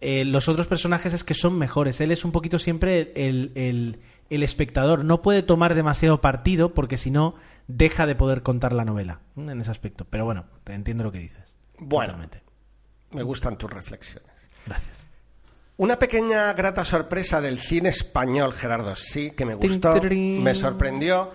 eh, 0.02 0.26
los 0.26 0.47
otros 0.47 0.68
personajes 0.68 1.14
es 1.14 1.24
que 1.24 1.34
son 1.34 1.58
mejores. 1.58 2.02
Él 2.02 2.12
es 2.12 2.26
un 2.26 2.32
poquito 2.32 2.60
siempre 2.60 3.12
el, 3.16 3.52
el- 3.56 4.00
el 4.30 4.43
espectador. 4.43 5.04
No 5.06 5.22
puede 5.22 5.41
tomar 5.43 5.74
demasiado 5.76 6.22
partido 6.22 6.74
porque 6.74 6.97
si 6.97 7.10
no 7.12 7.36
deja 7.68 8.06
de 8.06 8.16
poder 8.16 8.43
contar 8.43 8.74
la 8.74 8.86
novela 8.86 9.22
en 9.36 9.60
ese 9.60 9.72
aspecto. 9.72 10.06
Pero 10.10 10.26
bueno, 10.26 10.45
entiendo 10.68 11.04
lo 11.04 11.12
que 11.12 11.20
dices. 11.20 11.43
Bueno. 11.80 12.14
Totalmente. 12.14 12.43
Me 13.12 13.24
gustan 13.24 13.58
tus 13.58 13.72
reflexiones. 13.72 14.30
Gracias. 14.68 14.97
Una 15.78 15.97
pequeña 15.97 16.54
grata 16.54 16.84
sorpresa 16.86 17.41
del 17.41 17.58
cine 17.58 17.89
español, 17.89 18.54
Gerardo, 18.54 18.95
sí, 18.95 19.32
que 19.32 19.45
me 19.45 19.56
gustó, 19.56 19.93
me 20.43 20.54
sorprendió. 20.54 21.32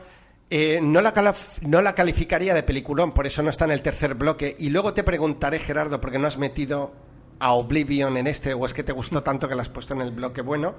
Eh, 0.50 0.80
no, 0.82 1.00
la 1.00 1.12
calaf- 1.14 1.62
no 1.62 1.80
la 1.82 1.94
calificaría 1.94 2.54
de 2.54 2.62
peliculón, 2.62 3.12
por 3.14 3.26
eso 3.26 3.42
no 3.42 3.48
está 3.50 3.64
en 3.64 3.70
el 3.72 3.80
tercer 3.82 4.14
bloque. 4.14 4.54
Y 4.58 4.68
luego 4.70 4.92
te 4.94 5.02
preguntaré, 5.02 5.58
Gerardo, 5.58 6.00
porque 6.00 6.18
no 6.18 6.26
has 6.28 6.36
metido 6.38 6.92
a 7.38 7.52
Oblivion 7.52 8.16
en 8.16 8.26
este, 8.26 8.54
o 8.54 8.66
es 8.66 8.74
que 8.74 8.82
te 8.82 8.92
gustó 8.92 9.22
tanto 9.22 9.48
que 9.48 9.54
la 9.54 9.62
has 9.62 9.68
puesto 9.68 9.94
en 9.94 10.00
el 10.00 10.10
bloque 10.10 10.42
bueno. 10.42 10.74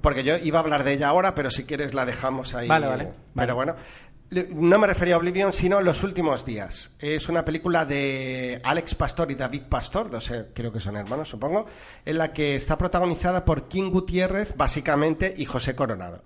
Porque 0.00 0.22
yo 0.22 0.36
iba 0.36 0.58
a 0.58 0.62
hablar 0.62 0.84
de 0.84 0.92
ella 0.92 1.08
ahora, 1.08 1.34
pero 1.34 1.50
si 1.50 1.64
quieres 1.64 1.94
la 1.94 2.04
dejamos 2.04 2.54
ahí. 2.54 2.68
Vale, 2.68 2.86
vale, 2.86 3.04
vale. 3.04 3.16
Pero 3.34 3.54
bueno, 3.56 3.74
no 4.54 4.78
me 4.78 4.86
refería 4.86 5.14
a 5.14 5.18
Oblivion, 5.18 5.52
sino 5.52 5.80
Los 5.80 6.02
últimos 6.02 6.44
días. 6.44 6.96
Es 6.98 7.28
una 7.28 7.44
película 7.44 7.84
de 7.84 8.60
Alex 8.64 8.94
Pastor 8.94 9.30
y 9.30 9.34
David 9.34 9.62
Pastor, 9.68 10.10
no 10.10 10.20
sé, 10.20 10.48
creo 10.52 10.72
que 10.72 10.80
son 10.80 10.96
hermanos, 10.96 11.28
supongo, 11.28 11.66
en 12.04 12.18
la 12.18 12.32
que 12.32 12.56
está 12.56 12.76
protagonizada 12.76 13.44
por 13.44 13.68
King 13.68 13.90
Gutiérrez, 13.90 14.56
básicamente, 14.56 15.32
y 15.36 15.44
José 15.44 15.76
Coronado. 15.76 16.22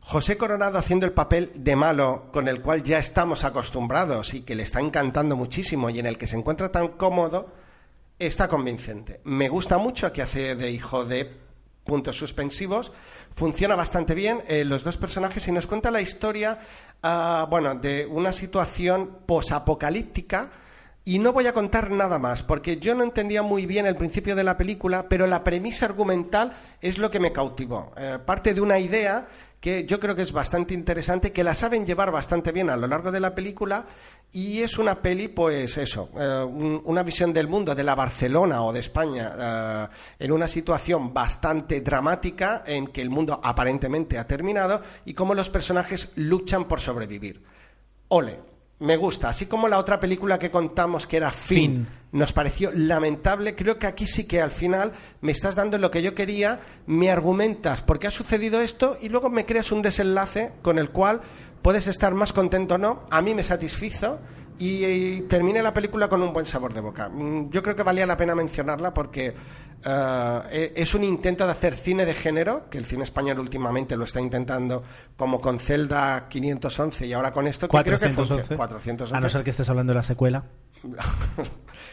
José 0.00 0.36
Coronado 0.36 0.78
haciendo 0.78 1.06
el 1.06 1.12
papel 1.12 1.52
de 1.54 1.76
malo 1.76 2.28
con 2.32 2.48
el 2.48 2.62
cual 2.62 2.82
ya 2.82 2.98
estamos 2.98 3.44
acostumbrados 3.44 4.32
y 4.34 4.42
que 4.42 4.54
le 4.54 4.62
está 4.62 4.80
encantando 4.80 5.36
muchísimo 5.36 5.90
y 5.90 5.98
en 5.98 6.06
el 6.06 6.18
que 6.18 6.26
se 6.26 6.36
encuentra 6.36 6.72
tan 6.72 6.88
cómodo, 6.88 7.52
está 8.20 8.48
convincente. 8.48 9.20
Me 9.24 9.48
gusta 9.48 9.78
mucho 9.78 10.12
que 10.12 10.22
hace 10.22 10.54
de 10.54 10.70
hijo 10.70 11.04
de 11.04 11.40
puntos 11.84 12.16
suspensivos. 12.16 12.92
Funciona 13.32 13.74
bastante 13.74 14.14
bien 14.14 14.40
eh, 14.46 14.64
los 14.64 14.84
dos 14.84 14.98
personajes 14.98 15.48
y 15.48 15.52
nos 15.52 15.66
cuenta 15.66 15.90
la 15.90 16.02
historia, 16.02 16.60
ah, 17.02 17.46
bueno, 17.50 17.74
de 17.74 18.06
una 18.06 18.32
situación 18.32 19.18
posapocalíptica. 19.26 20.52
Y 21.02 21.18
no 21.18 21.32
voy 21.32 21.46
a 21.46 21.54
contar 21.54 21.90
nada 21.90 22.18
más, 22.18 22.42
porque 22.42 22.76
yo 22.76 22.94
no 22.94 23.02
entendía 23.02 23.42
muy 23.42 23.64
bien 23.64 23.86
el 23.86 23.96
principio 23.96 24.36
de 24.36 24.44
la 24.44 24.58
película, 24.58 25.08
pero 25.08 25.26
la 25.26 25.42
premisa 25.42 25.86
argumental 25.86 26.54
es 26.82 26.98
lo 26.98 27.10
que 27.10 27.18
me 27.18 27.32
cautivó. 27.32 27.92
Eh, 27.96 28.18
parte 28.24 28.52
de 28.52 28.60
una 28.60 28.78
idea 28.78 29.26
que 29.60 29.84
yo 29.84 30.00
creo 30.00 30.16
que 30.16 30.22
es 30.22 30.32
bastante 30.32 30.72
interesante, 30.72 31.32
que 31.32 31.44
la 31.44 31.54
saben 31.54 31.84
llevar 31.84 32.10
bastante 32.10 32.50
bien 32.50 32.70
a 32.70 32.76
lo 32.76 32.86
largo 32.86 33.12
de 33.12 33.20
la 33.20 33.34
película, 33.34 33.86
y 34.32 34.62
es 34.62 34.78
una 34.78 35.02
peli, 35.02 35.28
pues 35.28 35.76
eso, 35.76 36.08
eh, 36.18 36.44
un- 36.44 36.80
una 36.84 37.02
visión 37.02 37.32
del 37.32 37.46
mundo, 37.46 37.74
de 37.74 37.84
la 37.84 37.94
Barcelona 37.94 38.62
o 38.62 38.72
de 38.72 38.80
España, 38.80 39.32
eh, 39.38 39.88
en 40.20 40.32
una 40.32 40.48
situación 40.48 41.12
bastante 41.12 41.80
dramática 41.82 42.62
en 42.66 42.86
que 42.86 43.02
el 43.02 43.10
mundo 43.10 43.38
aparentemente 43.42 44.18
ha 44.18 44.26
terminado 44.26 44.80
y 45.04 45.12
cómo 45.14 45.34
los 45.34 45.50
personajes 45.50 46.12
luchan 46.16 46.66
por 46.66 46.80
sobrevivir. 46.80 47.42
Ole, 48.08 48.38
me 48.80 48.96
gusta. 48.96 49.28
Así 49.28 49.46
como 49.46 49.68
la 49.68 49.78
otra 49.78 50.00
película 50.00 50.38
que 50.38 50.50
contamos, 50.50 51.06
que 51.06 51.18
era 51.18 51.30
Fin, 51.30 51.86
Fin. 51.86 51.88
nos 52.12 52.32
pareció 52.32 52.72
lamentable, 52.74 53.54
creo 53.54 53.78
que 53.78 53.86
aquí 53.86 54.06
sí 54.06 54.26
que 54.26 54.40
al 54.40 54.50
final 54.50 54.92
me 55.20 55.32
estás 55.32 55.54
dando 55.54 55.78
lo 55.78 55.90
que 55.90 56.02
yo 56.02 56.14
quería, 56.14 56.60
me 56.86 57.10
argumentas 57.10 57.82
por 57.82 57.98
qué 57.98 58.08
ha 58.08 58.10
sucedido 58.10 58.60
esto 58.60 58.96
y 59.00 59.08
luego 59.08 59.30
me 59.30 59.46
creas 59.46 59.70
un 59.70 59.82
desenlace 59.82 60.52
con 60.62 60.78
el 60.78 60.90
cual 60.90 61.20
puedes 61.62 61.86
estar 61.86 62.14
más 62.14 62.32
contento 62.32 62.74
o 62.74 62.78
no. 62.78 63.02
A 63.10 63.22
mí 63.22 63.34
me 63.34 63.44
satisfizo 63.44 64.18
y, 64.60 64.84
y 64.84 65.20
terminé 65.22 65.62
la 65.62 65.72
película 65.74 66.08
con 66.08 66.22
un 66.22 66.32
buen 66.32 66.46
sabor 66.46 66.72
de 66.74 66.80
boca. 66.80 67.08
Mm, 67.08 67.50
Yo 67.50 67.62
creo 67.62 67.74
que 67.74 67.82
valía 67.82 68.06
la 68.06 68.16
pena 68.16 68.34
mencionarla 68.34 68.92
porque 68.94 69.34
e- 70.52 70.72
es 70.76 70.94
un 70.94 71.02
intento 71.04 71.46
de 71.46 71.52
hacer 71.52 71.74
cine 71.74 72.04
de 72.04 72.14
género, 72.14 72.68
que 72.70 72.78
el 72.78 72.84
cine 72.84 73.02
español 73.04 73.38
últimamente 73.40 73.96
lo 73.96 74.04
está 74.04 74.20
intentando, 74.20 74.82
como 75.16 75.40
con 75.40 75.58
Celda 75.58 76.28
511 76.28 77.06
y 77.06 77.12
ahora 77.14 77.32
con 77.32 77.46
esto, 77.46 77.66
que 77.68 77.78
creo 77.82 77.98
que 77.98 78.06
411. 78.06 78.34
funciona. 78.34 78.56
411. 78.56 79.16
A 79.16 79.20
no 79.20 79.30
ser 79.30 79.42
que 79.44 79.50
estés 79.50 79.68
hablando 79.70 79.92
de 79.92 79.96
la 79.96 80.02
secuela. 80.02 80.44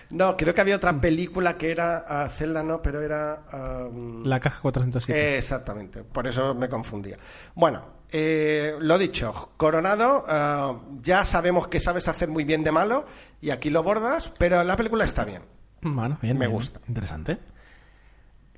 No, 0.10 0.38
creo 0.38 0.54
que 0.54 0.62
había 0.62 0.78
otra 0.78 1.00
película 1.02 1.58
que 1.58 1.70
era 1.72 2.06
ah, 2.08 2.30
Zelda, 2.30 2.64
no, 2.64 2.82
pero 2.82 3.02
era. 3.02 3.44
ah, 3.52 3.88
La 4.24 4.40
caja 4.40 4.62
407. 4.62 5.20
eh, 5.20 5.38
exactamente, 5.38 6.04
por 6.04 6.28
eso 6.28 6.56
me 6.56 6.70
confundía. 6.70 7.18
Bueno, 7.56 7.84
eh, 8.12 8.76
lo 8.80 8.98
dicho, 8.98 9.52
Coronado, 9.58 10.24
ah, 10.28 10.80
ya 11.02 11.26
sabemos 11.26 11.68
que 11.68 11.80
sabes 11.80 12.08
hacer 12.08 12.30
muy 12.30 12.44
bien 12.44 12.64
de 12.64 12.72
malo 12.72 13.06
y 13.42 13.50
aquí 13.50 13.70
lo 13.70 13.84
bordas, 13.84 14.32
pero 14.38 14.64
la 14.64 14.78
película 14.78 15.06
está 15.06 15.26
bien. 15.26 15.44
Bueno, 15.82 16.18
bien. 16.22 16.38
me 16.38 16.48
bien. 16.48 16.56
gusta. 16.56 16.80
Interesante. 16.88 17.38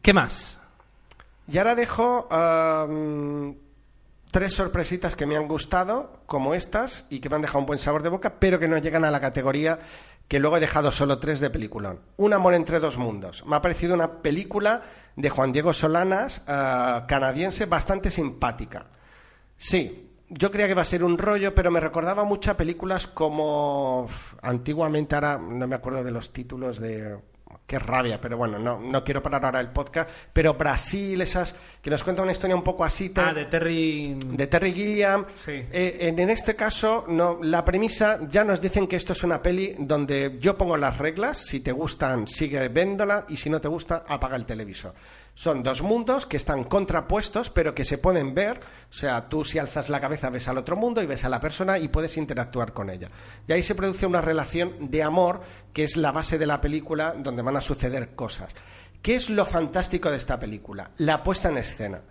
¿Qué 0.02 0.14
más? 0.14 0.60
Y 1.48 1.58
ahora 1.58 1.76
dejo 1.76 2.30
mm, 2.30 3.52
tres 4.32 4.54
sorpresitas 4.54 5.16
que 5.16 5.26
me 5.26 5.36
han 5.36 5.48
gustado, 5.48 6.22
como 6.28 6.54
estas, 6.54 7.06
y 7.10 7.20
que 7.20 7.30
me 7.30 7.36
han 7.36 7.42
dejado 7.42 7.60
un 7.60 7.66
buen 7.66 7.80
sabor 7.80 8.04
de 8.04 8.10
boca, 8.10 8.36
pero 8.40 8.60
que 8.60 8.68
no 8.68 8.78
llegan 8.78 9.04
a 9.04 9.12
la 9.12 9.20
categoría 9.20 9.80
que 10.28 10.40
luego 10.40 10.58
he 10.58 10.60
dejado 10.60 10.92
solo 10.92 11.18
tres 11.18 11.40
de 11.40 11.50
peliculón. 11.50 12.02
Un 12.16 12.34
amor 12.34 12.54
entre 12.54 12.80
dos 12.80 12.98
mundos. 12.98 13.44
Me 13.48 13.56
ha 13.56 13.62
parecido 13.64 13.96
una 13.96 14.22
película 14.22 14.84
de 15.16 15.32
Juan 15.32 15.52
Diego 15.52 15.74
Solanas, 15.74 16.44
ah, 16.48 17.06
canadiense, 17.08 17.66
bastante 17.66 18.12
simpática. 18.12 18.86
Sí, 19.60 20.08
yo 20.30 20.52
creía 20.52 20.68
que 20.68 20.72
iba 20.72 20.82
a 20.82 20.86
ser 20.86 21.04
un 21.04 21.18
rollo, 21.18 21.54
pero 21.54 21.70
me 21.70 21.82
recordaba 21.82 22.24
mucho 22.24 22.50
a 22.52 22.58
películas 22.58 23.08
como 23.08 24.08
antiguamente, 24.42 25.16
ahora 25.16 25.38
no 25.38 25.68
me 25.68 25.76
acuerdo 25.76 26.04
de 26.04 26.12
los 26.12 26.32
títulos 26.32 26.80
de... 26.80 27.18
Qué 27.66 27.78
rabia, 27.78 28.20
pero 28.20 28.36
bueno, 28.36 28.58
no, 28.58 28.80
no 28.80 29.04
quiero 29.04 29.22
parar 29.22 29.46
ahora 29.46 29.60
el 29.60 29.70
podcast. 29.70 30.10
Pero 30.34 30.56
Brasil, 30.56 31.22
esas 31.22 31.54
que 31.84 31.92
nos 31.92 32.04
cuentan 32.04 32.24
una 32.24 32.32
historia 32.32 32.56
un 32.56 32.64
poco 32.64 32.84
así. 32.84 33.12
Ah, 33.16 33.32
de 33.32 33.46
Terry. 33.46 34.18
de 34.26 34.48
Terry 34.48 34.74
Gilliam. 34.74 35.28
Sí. 35.36 35.52
Eh, 35.52 35.98
en, 36.02 36.18
en 36.18 36.32
este 36.32 36.56
caso, 36.56 37.06
no, 37.08 37.38
la 37.44 37.64
premisa 37.64 38.22
ya 38.28 38.44
nos 38.44 38.60
dicen 38.60 38.88
que 38.88 38.96
esto 38.96 39.14
es 39.14 39.24
una 39.24 39.44
peli 39.44 39.76
donde 39.78 40.38
yo 40.40 40.58
pongo 40.58 40.78
las 40.78 40.98
reglas. 40.98 41.46
Si 41.46 41.60
te 41.60 41.72
gustan, 41.72 42.28
sigue 42.28 42.68
véndola. 42.70 43.26
Y 43.30 43.38
si 43.38 43.52
no 43.52 43.62
te 43.62 43.68
gusta, 43.68 44.04
apaga 44.08 44.36
el 44.36 44.48
televisor. 44.48 44.96
Son 45.40 45.64
dos 45.64 45.82
mundos 45.82 46.26
que 46.26 46.36
están 46.36 46.66
contrapuestos, 46.66 47.50
pero 47.50 47.74
que 47.74 47.86
se 47.86 47.98
pueden 47.98 48.36
ver. 48.36 48.60
O 48.90 48.94
sea, 48.94 49.30
tú 49.30 49.46
si 49.46 49.58
alzas 49.58 49.88
la 49.88 50.02
cabeza 50.02 50.30
ves 50.30 50.50
al 50.50 50.58
otro 50.58 50.76
mundo 50.76 51.02
y 51.02 51.06
ves 51.06 51.24
a 51.24 51.30
la 51.30 51.40
persona 51.40 51.80
y 51.80 51.88
puedes 51.88 52.18
interactuar 52.18 52.74
con 52.74 52.90
ella. 52.90 53.10
Y 53.48 53.54
ahí 53.54 53.64
se 53.64 53.74
produce 53.74 54.06
una 54.06 54.20
relación 54.20 54.92
de 54.92 55.02
amor 55.02 55.40
que 55.72 55.86
es 55.86 55.96
la 55.96 56.12
base 56.12 56.38
de 56.38 56.46
la 56.46 56.60
película 56.60 57.14
donde 57.18 57.42
van 57.42 57.56
a 57.56 57.62
suceder 57.62 58.16
cosas. 58.16 58.54
¿Qué 59.02 59.16
es 59.16 59.30
lo 59.30 59.46
fantástico 59.46 60.12
de 60.12 60.18
esta 60.18 60.38
película? 60.38 60.92
La 60.98 61.24
puesta 61.24 61.48
en 61.48 61.58
escena. 61.60 62.02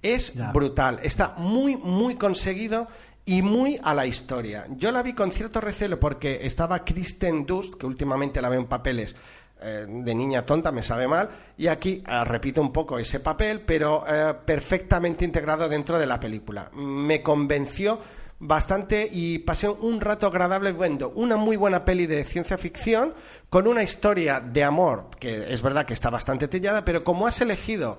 Es 0.00 0.32
Ya. 0.32 0.50
brutal, 0.52 0.98
está 1.02 1.34
muy, 1.36 1.76
muy 1.76 2.14
conseguido 2.14 2.88
y 3.26 3.42
muy 3.42 3.78
a 3.84 3.92
la 3.92 4.06
historia. 4.06 4.64
Yo 4.78 4.90
la 4.92 5.02
vi 5.02 5.12
con 5.12 5.30
cierto 5.30 5.60
recelo 5.60 6.00
porque 6.00 6.46
estaba 6.46 6.86
Kristen 6.86 7.44
Dust, 7.44 7.74
que 7.74 7.84
últimamente 7.84 8.40
la 8.40 8.48
veo 8.48 8.60
en 8.60 8.66
papeles 8.66 9.14
eh, 9.60 9.86
de 9.88 10.14
niña 10.14 10.46
tonta, 10.46 10.70
me 10.70 10.82
sabe 10.82 11.08
mal, 11.08 11.30
y 11.56 11.66
aquí 11.66 12.02
eh, 12.06 12.24
repito 12.24 12.60
un 12.60 12.72
poco 12.72 12.98
ese 12.98 13.20
papel, 13.20 13.62
pero 13.62 14.04
eh, 14.06 14.34
perfectamente 14.44 15.24
integrado 15.24 15.68
dentro 15.68 15.98
de 15.98 16.06
la 16.06 16.20
película. 16.20 16.70
Me 16.74 17.22
convenció 17.22 17.98
bastante 18.38 19.08
y 19.10 19.40
pasé 19.40 19.68
un 19.68 20.00
rato 20.00 20.28
agradable 20.28 20.72
viendo 20.72 21.10
una 21.10 21.36
muy 21.36 21.56
buena 21.56 21.84
peli 21.84 22.06
de 22.06 22.22
ciencia 22.22 22.56
ficción 22.56 23.14
con 23.50 23.66
una 23.66 23.82
historia 23.82 24.38
de 24.38 24.62
amor 24.62 25.10
que 25.18 25.52
es 25.52 25.60
verdad 25.60 25.86
que 25.86 25.94
está 25.94 26.08
bastante 26.08 26.46
tellada, 26.46 26.84
pero 26.84 27.02
como 27.02 27.26
has 27.26 27.40
elegido 27.40 27.98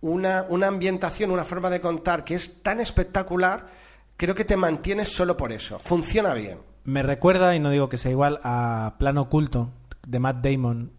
una, 0.00 0.44
una 0.48 0.66
ambientación, 0.66 1.30
una 1.30 1.44
forma 1.44 1.70
de 1.70 1.80
contar 1.80 2.24
que 2.24 2.34
es 2.34 2.62
tan 2.62 2.80
espectacular, 2.80 3.68
creo 4.16 4.34
que 4.34 4.44
te 4.44 4.56
mantienes 4.56 5.10
solo 5.10 5.36
por 5.36 5.52
eso. 5.52 5.78
Funciona 5.78 6.34
bien. 6.34 6.58
Me 6.84 7.02
recuerda, 7.02 7.54
y 7.54 7.60
no 7.60 7.70
digo 7.70 7.88
que 7.88 7.98
sea 7.98 8.10
igual, 8.10 8.40
a 8.42 8.94
Plano 8.98 9.22
Oculto 9.22 9.70
de 10.06 10.18
Matt 10.18 10.44
Damon 10.44 10.92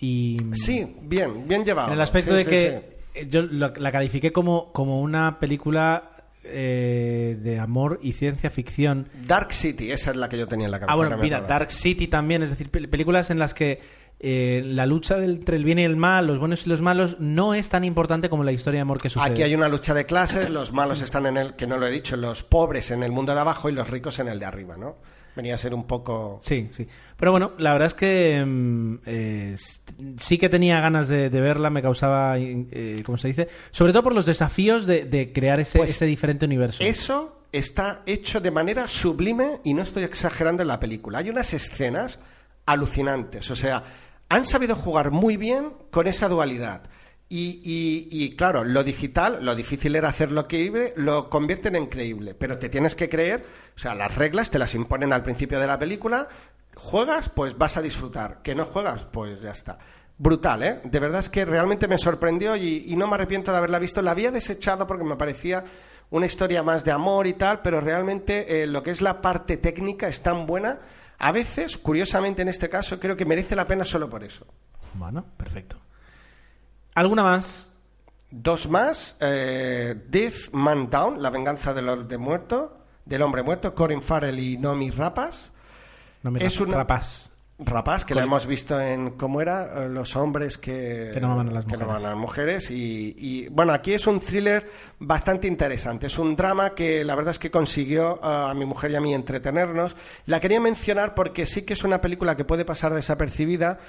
Y 0.00 0.38
Sí, 0.54 0.96
bien, 1.02 1.46
bien 1.48 1.64
llevado. 1.64 1.88
en 1.88 1.94
el 1.94 2.00
aspecto 2.00 2.30
Sí, 2.30 2.36
de 2.38 2.44
sí, 2.44 2.50
que 2.50 2.82
sí. 3.22 3.28
yo 3.30 3.42
la, 3.42 3.72
la 3.76 3.90
califiqué 3.92 4.32
como, 4.32 4.72
como 4.72 5.00
una 5.00 5.38
película 5.40 6.12
eh, 6.44 7.36
de 7.40 7.58
amor 7.58 7.98
y 8.02 8.12
ciencia 8.12 8.48
ficción. 8.50 9.08
Dark 9.26 9.52
City, 9.52 9.90
esa 9.90 10.12
es 10.12 10.16
la 10.16 10.28
que 10.28 10.38
yo 10.38 10.46
tenía 10.46 10.66
en 10.66 10.70
la 10.70 10.78
cabeza. 10.80 10.92
Ah, 10.92 10.96
bueno, 10.96 11.16
mira. 11.18 11.40
Dark 11.42 11.70
City 11.70 12.06
también, 12.08 12.42
es 12.42 12.50
decir, 12.50 12.70
pel- 12.70 12.88
películas 12.88 13.30
en 13.30 13.38
las 13.38 13.54
que 13.54 13.80
eh, 14.20 14.62
la 14.64 14.86
lucha 14.86 15.22
entre 15.22 15.56
el 15.56 15.64
bien 15.64 15.78
y 15.78 15.84
el 15.84 15.96
mal, 15.96 16.26
los 16.26 16.38
buenos 16.38 16.64
y 16.66 16.68
los 16.70 16.80
malos, 16.80 17.16
no 17.20 17.54
es 17.54 17.68
tan 17.68 17.84
importante 17.84 18.28
como 18.28 18.44
la 18.44 18.52
historia 18.52 18.78
de 18.78 18.82
amor 18.82 19.00
que 19.00 19.10
sucede. 19.10 19.30
Aquí 19.32 19.42
hay 19.42 19.54
una 19.54 19.68
lucha 19.68 19.94
de 19.94 20.06
clases, 20.06 20.48
los 20.50 20.72
malos 20.72 21.02
están 21.02 21.26
en 21.26 21.36
el, 21.36 21.54
que 21.54 21.66
no 21.66 21.76
lo 21.76 21.86
he 21.86 21.90
dicho, 21.90 22.16
los 22.16 22.42
pobres 22.44 22.90
en 22.92 23.02
el 23.02 23.12
mundo 23.12 23.34
de 23.34 23.40
abajo 23.40 23.68
y 23.68 23.72
los 23.72 23.90
ricos 23.90 24.18
en 24.20 24.28
el 24.28 24.38
de 24.40 24.46
arriba, 24.46 24.76
¿no? 24.76 24.96
Venía 25.38 25.54
a 25.54 25.58
ser 25.58 25.72
un 25.72 25.84
poco... 25.84 26.40
Sí, 26.42 26.68
sí. 26.72 26.88
Pero 27.16 27.30
bueno, 27.30 27.52
la 27.58 27.72
verdad 27.72 27.86
es 27.86 27.94
que 27.94 28.44
mm, 28.44 28.94
eh, 29.06 29.56
sí 30.18 30.36
que 30.36 30.48
tenía 30.48 30.80
ganas 30.80 31.08
de, 31.08 31.30
de 31.30 31.40
verla, 31.40 31.70
me 31.70 31.80
causaba, 31.80 32.36
eh, 32.36 33.04
¿cómo 33.06 33.18
se 33.18 33.28
dice? 33.28 33.48
Sobre 33.70 33.92
todo 33.92 34.02
por 34.02 34.16
los 34.16 34.26
desafíos 34.26 34.84
de, 34.84 35.04
de 35.04 35.32
crear 35.32 35.60
ese, 35.60 35.78
Pues 35.78 35.90
ese 35.90 36.06
diferente 36.06 36.44
universo. 36.44 36.82
Eso 36.82 37.44
está 37.52 38.02
hecho 38.04 38.40
de 38.40 38.50
manera 38.50 38.88
sublime 38.88 39.60
y 39.62 39.74
no 39.74 39.82
estoy 39.82 40.02
exagerando 40.02 40.62
en 40.62 40.68
la 40.68 40.80
película. 40.80 41.18
Hay 41.18 41.30
unas 41.30 41.54
escenas 41.54 42.18
alucinantes, 42.66 43.48
o 43.52 43.54
sea, 43.54 43.84
han 44.28 44.44
sabido 44.44 44.74
jugar 44.74 45.12
muy 45.12 45.36
bien 45.36 45.72
con 45.92 46.08
esa 46.08 46.28
dualidad. 46.28 46.82
Y, 47.30 47.60
y- 47.62 48.08
y, 48.10 48.36
claro, 48.36 48.64
lo 48.64 48.82
digital, 48.84 49.44
lo 49.44 49.54
difícil 49.54 49.94
era 49.96 50.08
hacerlo 50.08 50.48
creíble, 50.48 50.94
lo 50.96 51.28
convierten 51.28 51.76
en 51.76 51.86
creíble, 51.86 52.34
pero 52.34 52.58
te 52.58 52.70
tienes 52.70 52.94
que 52.94 53.10
creer, 53.10 53.44
o 53.76 53.78
sea, 53.78 53.94
las 53.94 54.14
reglas 54.16 54.50
te 54.50 54.58
las 54.58 54.74
imponen 54.74 55.12
al 55.12 55.22
principio 55.22 55.60
de 55.60 55.66
la 55.66 55.78
película, 55.78 56.28
juegas, 56.74 57.28
pues 57.28 57.58
vas 57.58 57.76
a 57.76 57.82
disfrutar, 57.82 58.40
que 58.42 58.54
no 58.54 58.64
juegas, 58.64 59.04
pues 59.12 59.42
ya 59.42 59.50
está. 59.50 59.78
Brutal, 60.16 60.62
¿eh? 60.62 60.80
De 60.84 60.98
verdad 61.00 61.20
es 61.20 61.28
que 61.28 61.44
realmente 61.44 61.86
me 61.86 61.98
sorprendió 61.98 62.56
y, 62.56 62.94
no 62.96 63.06
me 63.06 63.14
arrepiento 63.14 63.52
de 63.52 63.58
haberla 63.58 63.78
visto. 63.78 64.02
La 64.02 64.10
había 64.12 64.32
desechado 64.32 64.86
porque 64.86 65.04
me 65.04 65.14
parecía 65.16 65.64
una 66.10 66.26
historia 66.26 66.62
más 66.64 66.84
de 66.84 66.90
amor 66.92 67.26
y 67.28 67.34
tal, 67.34 67.60
pero 67.62 67.80
realmente 67.80 68.62
eh, 68.62 68.66
lo 68.66 68.82
que 68.82 68.90
es 68.90 69.00
la 69.00 69.20
parte 69.20 69.58
técnica 69.58 70.08
es 70.08 70.20
tan 70.22 70.44
buena. 70.46 70.80
A 71.18 71.30
veces, 71.30 71.76
curiosamente 71.78 72.42
en 72.42 72.48
este 72.48 72.68
caso, 72.68 72.98
creo 72.98 73.16
que 73.16 73.26
merece 73.26 73.54
la 73.54 73.66
pena 73.66 73.84
solo 73.84 74.08
por 74.08 74.24
eso. 74.24 74.44
Bueno, 74.94 75.24
perfecto. 75.36 75.76
¿Alguna 76.98 77.22
más? 77.22 77.68
Dos 78.30 78.68
más, 78.68 79.16
eh, 79.20 79.94
Death 80.08 80.50
Man 80.52 80.90
Down, 80.90 81.22
La 81.22 81.30
venganza 81.30 81.72
del, 81.72 82.08
de 82.08 82.18
muerto, 82.18 82.76
del 83.04 83.22
hombre 83.22 83.42
muerto, 83.44 83.74
Corin 83.74 84.02
Farrell 84.02 84.38
y 84.38 84.58
Nomi 84.58 84.90
Rapas. 84.90 85.52
No 86.24 86.30
me 86.32 86.44
Es 86.44 86.60
una- 86.60 86.76
rapaz. 86.78 87.30
Rapaz, 87.60 88.04
que 88.04 88.14
la 88.14 88.22
hemos 88.22 88.46
visto 88.46 88.80
en, 88.80 89.10
¿cómo 89.12 89.40
era? 89.40 89.84
Eh, 89.84 89.88
Los 89.88 90.14
hombres 90.14 90.58
que, 90.58 91.10
Que 91.14 91.20
no 91.20 91.32
aman 91.32 91.48
a 91.48 91.52
las 91.52 91.64
que 91.64 91.72
no 91.72 91.78
mujeres. 91.86 91.90
aman 91.94 92.06
a 92.06 92.08
las 92.10 92.16
mujeres. 92.18 92.70
Y, 92.70 93.14
y, 93.18 93.48
bueno, 93.48 93.72
aquí 93.72 93.94
es 93.94 94.06
un 94.06 94.20
thriller 94.20 94.70
bastante 95.00 95.48
interesante. 95.48 96.06
Es 96.06 96.18
un 96.18 96.36
drama 96.36 96.74
que 96.76 97.04
la 97.04 97.16
verdad 97.16 97.32
es 97.32 97.40
que 97.40 97.50
consiguió 97.50 98.20
ah, 98.22 98.50
a 98.50 98.54
mi 98.54 98.64
mujer 98.64 98.92
y 98.92 98.94
a 98.96 99.00
mí 99.00 99.12
entretenernos. 99.12 99.96
La 100.26 100.38
quería 100.38 100.60
mencionar 100.60 101.14
porque 101.16 101.46
sí 101.46 101.62
que 101.62 101.72
es 101.72 101.82
una 101.82 102.00
película 102.00 102.36
que 102.36 102.44
puede 102.44 102.64
pasar 102.64 102.94
desapercibida 102.94 103.80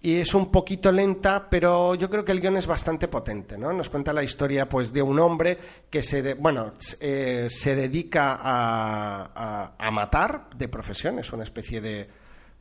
y 0.00 0.16
es 0.20 0.32
un 0.34 0.50
poquito 0.52 0.92
lenta, 0.92 1.48
pero 1.50 1.94
yo 1.96 2.08
creo 2.08 2.24
que 2.24 2.32
el 2.32 2.40
guion 2.40 2.56
es 2.56 2.66
bastante 2.68 3.08
potente, 3.08 3.58
¿no? 3.58 3.72
Nos 3.72 3.90
cuenta 3.90 4.12
la 4.12 4.22
historia, 4.22 4.68
pues, 4.68 4.92
de 4.92 5.02
un 5.02 5.18
hombre 5.18 5.58
que 5.90 6.02
se, 6.02 6.22
de- 6.22 6.34
bueno, 6.34 6.72
eh, 7.00 7.48
se 7.50 7.74
dedica 7.74 8.34
a, 8.40 9.30
a- 9.34 9.74
a 9.78 9.90
matar 9.90 10.50
de 10.56 10.68
profesión, 10.68 11.18
es 11.18 11.32
una 11.32 11.42
especie 11.42 11.80
de, 11.80 12.08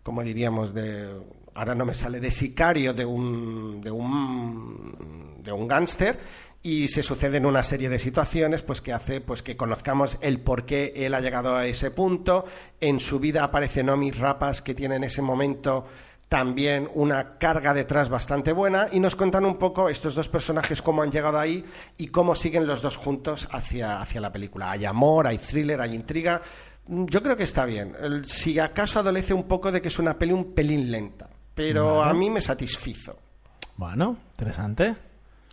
como 0.02 0.24
diríamos, 0.24 0.74
de, 0.74 1.14
ahora 1.54 1.76
no 1.76 1.86
me 1.86 1.94
sale, 1.94 2.20
de 2.20 2.32
sicario 2.32 2.94
de 2.94 3.06
un, 3.06 3.82
de 3.82 3.92
un, 3.92 5.38
de 5.44 5.52
un 5.52 5.68
gángster 5.68 6.18
y 6.64 6.88
se 6.88 7.04
suceden 7.04 7.46
una 7.46 7.64
serie 7.64 7.88
de 7.88 8.00
situaciones 8.00 8.64
pues 8.64 8.82
que 8.82 8.92
hace 8.94 9.22
pues 9.22 9.44
que 9.44 9.56
conozcamos 9.56 10.18
el 10.22 10.42
por 10.42 10.66
qué 10.66 10.92
él 10.96 11.14
ha 11.14 11.22
llegado 11.22 11.56
a 11.56 11.68
ese 11.68 11.92
punto 11.92 12.46
en 12.82 13.00
su 13.00 13.20
vida 13.20 13.44
aparece 13.44 13.84
Nomi 13.84 14.10
Rapas 14.12 14.62
que 14.64 14.74
tiene 14.74 14.96
en 14.96 15.04
ese 15.04 15.22
momento 15.22 15.86
también 16.30 16.90
una 16.94 17.38
carga 17.38 17.74
detrás 17.74 18.10
bastante 18.10 18.52
buena 18.52 18.88
y 18.92 19.00
nos 19.00 19.16
cuentan 19.16 19.46
un 19.46 19.58
poco 19.58 19.90
estos 19.90 20.14
dos 20.14 20.28
personajes 20.28 20.82
cómo 20.82 21.02
han 21.02 21.12
llegado 21.12 21.40
ahí 21.40 21.64
y 21.98 22.08
cómo 22.08 22.36
siguen 22.36 22.68
los 22.68 22.82
dos 22.82 22.98
juntos 22.98 23.48
hacia, 23.52 24.02
hacia 24.02 24.20
la 24.22 24.32
película. 24.32 24.72
Hay 24.72 24.86
amor, 24.86 25.28
hay 25.28 25.38
thriller, 25.38 25.80
hay 25.80 25.96
intriga. 25.96 26.42
Mm, 26.88 27.06
Yo 27.06 27.24
creo 27.24 27.38
que 27.38 27.44
está 27.44 27.66
bien. 27.66 27.96
Si 28.26 28.60
acaso 28.60 29.00
adolece 29.00 29.34
un 29.34 29.48
poco 29.48 29.72
de 29.72 29.82
que 29.82 29.88
es 29.88 30.00
una 30.00 30.18
peli 30.18 30.34
un 30.34 30.54
pelín 30.54 30.92
lenta, 30.92 31.28
pero 31.54 32.04
a 32.04 32.14
mí 32.14 32.30
me 32.30 32.42
satisfizo. 32.42 33.16
Bueno, 33.78 34.18
interesante. 34.32 34.96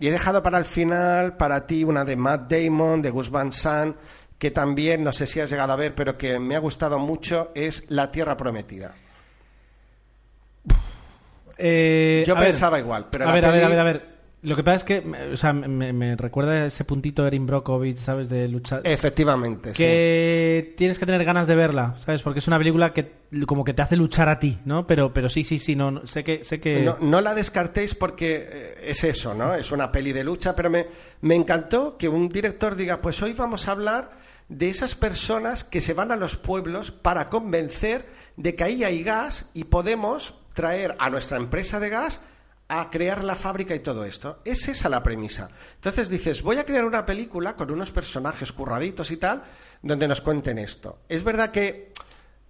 Y 0.00 0.08
he 0.08 0.10
dejado 0.10 0.42
para 0.42 0.58
el 0.58 0.64
final, 0.64 1.36
para 1.36 1.66
ti, 1.66 1.84
una 1.84 2.04
de 2.04 2.16
Matt 2.16 2.50
Damon, 2.50 3.00
de 3.00 3.10
Gus 3.10 3.30
Van 3.30 3.52
Sant, 3.52 3.96
que 4.38 4.50
también, 4.50 5.04
no 5.04 5.12
sé 5.12 5.26
si 5.28 5.38
has 5.40 5.48
llegado 5.50 5.72
a 5.72 5.76
ver, 5.76 5.94
pero 5.94 6.18
que 6.18 6.40
me 6.40 6.56
ha 6.56 6.58
gustado 6.58 6.98
mucho, 6.98 7.52
es 7.54 7.88
La 7.90 8.10
Tierra 8.10 8.36
Prometida. 8.36 8.96
Eh, 11.58 12.24
Yo 12.26 12.34
ver, 12.34 12.44
pensaba 12.44 12.78
igual, 12.78 13.06
pero 13.10 13.28
a 13.28 13.32
ver, 13.32 13.44
a 13.44 13.50
ver, 13.50 13.60
peli- 13.60 13.64
a 13.64 13.68
ver, 13.68 13.78
a 13.80 13.84
ver. 13.84 14.14
Lo 14.42 14.56
que 14.56 14.62
pasa 14.62 14.76
es 14.76 14.84
que, 14.84 15.30
o 15.32 15.36
sea, 15.38 15.54
me, 15.54 15.94
me 15.94 16.16
recuerda 16.16 16.66
ese 16.66 16.84
puntito 16.84 17.22
de 17.22 17.28
Erin 17.28 17.46
Brockovich, 17.46 17.96
¿sabes? 17.96 18.28
De 18.28 18.46
luchar. 18.46 18.82
Efectivamente, 18.84 19.72
sí. 19.72 19.82
que 19.82 20.74
tienes 20.76 20.98
que 20.98 21.06
tener 21.06 21.24
ganas 21.24 21.46
de 21.46 21.54
verla, 21.54 21.94
¿sabes? 21.98 22.20
Porque 22.20 22.40
es 22.40 22.46
una 22.46 22.58
película 22.58 22.92
que 22.92 23.10
como 23.46 23.64
que 23.64 23.72
te 23.72 23.80
hace 23.80 23.96
luchar 23.96 24.28
a 24.28 24.38
ti, 24.38 24.58
¿no? 24.66 24.86
Pero, 24.86 25.14
pero 25.14 25.30
sí, 25.30 25.44
sí, 25.44 25.58
sí, 25.58 25.74
no, 25.76 25.90
no, 25.90 26.06
sé 26.06 26.22
que, 26.24 26.44
sé 26.44 26.60
que. 26.60 26.82
No, 26.82 26.98
no 27.00 27.22
la 27.22 27.32
descartéis 27.32 27.94
porque 27.94 28.46
eh, 28.46 28.74
es 28.82 29.02
eso, 29.04 29.32
¿no? 29.32 29.54
Es 29.54 29.72
una 29.72 29.90
peli 29.90 30.12
de 30.12 30.24
lucha, 30.24 30.54
pero 30.54 30.68
me, 30.68 30.88
me 31.22 31.34
encantó 31.36 31.96
que 31.96 32.10
un 32.10 32.28
director 32.28 32.76
diga, 32.76 33.00
pues 33.00 33.22
hoy 33.22 33.32
vamos 33.32 33.66
a 33.66 33.70
hablar 33.70 34.10
de 34.50 34.68
esas 34.68 34.94
personas 34.94 35.64
que 35.64 35.80
se 35.80 35.94
van 35.94 36.12
a 36.12 36.16
los 36.16 36.36
pueblos 36.36 36.90
para 36.90 37.30
convencer 37.30 38.04
de 38.36 38.54
que 38.54 38.64
ahí 38.64 38.84
hay 38.84 39.02
gas 39.02 39.50
y 39.54 39.64
podemos 39.64 40.34
traer 40.54 40.96
a 40.98 41.10
nuestra 41.10 41.36
empresa 41.36 41.78
de 41.78 41.90
gas 41.90 42.22
a 42.68 42.88
crear 42.90 43.22
la 43.22 43.34
fábrica 43.34 43.74
y 43.74 43.80
todo 43.80 44.04
esto. 44.04 44.40
Es 44.44 44.68
esa 44.68 44.88
la 44.88 45.02
premisa. 45.02 45.48
Entonces 45.74 46.08
dices, 46.08 46.42
voy 46.42 46.56
a 46.56 46.64
crear 46.64 46.84
una 46.84 47.04
película 47.04 47.54
con 47.56 47.70
unos 47.70 47.92
personajes 47.92 48.52
curraditos 48.52 49.10
y 49.10 49.18
tal, 49.18 49.42
donde 49.82 50.08
nos 50.08 50.22
cuenten 50.22 50.58
esto. 50.58 51.00
Es 51.08 51.22
verdad 51.24 51.50
que 51.50 51.92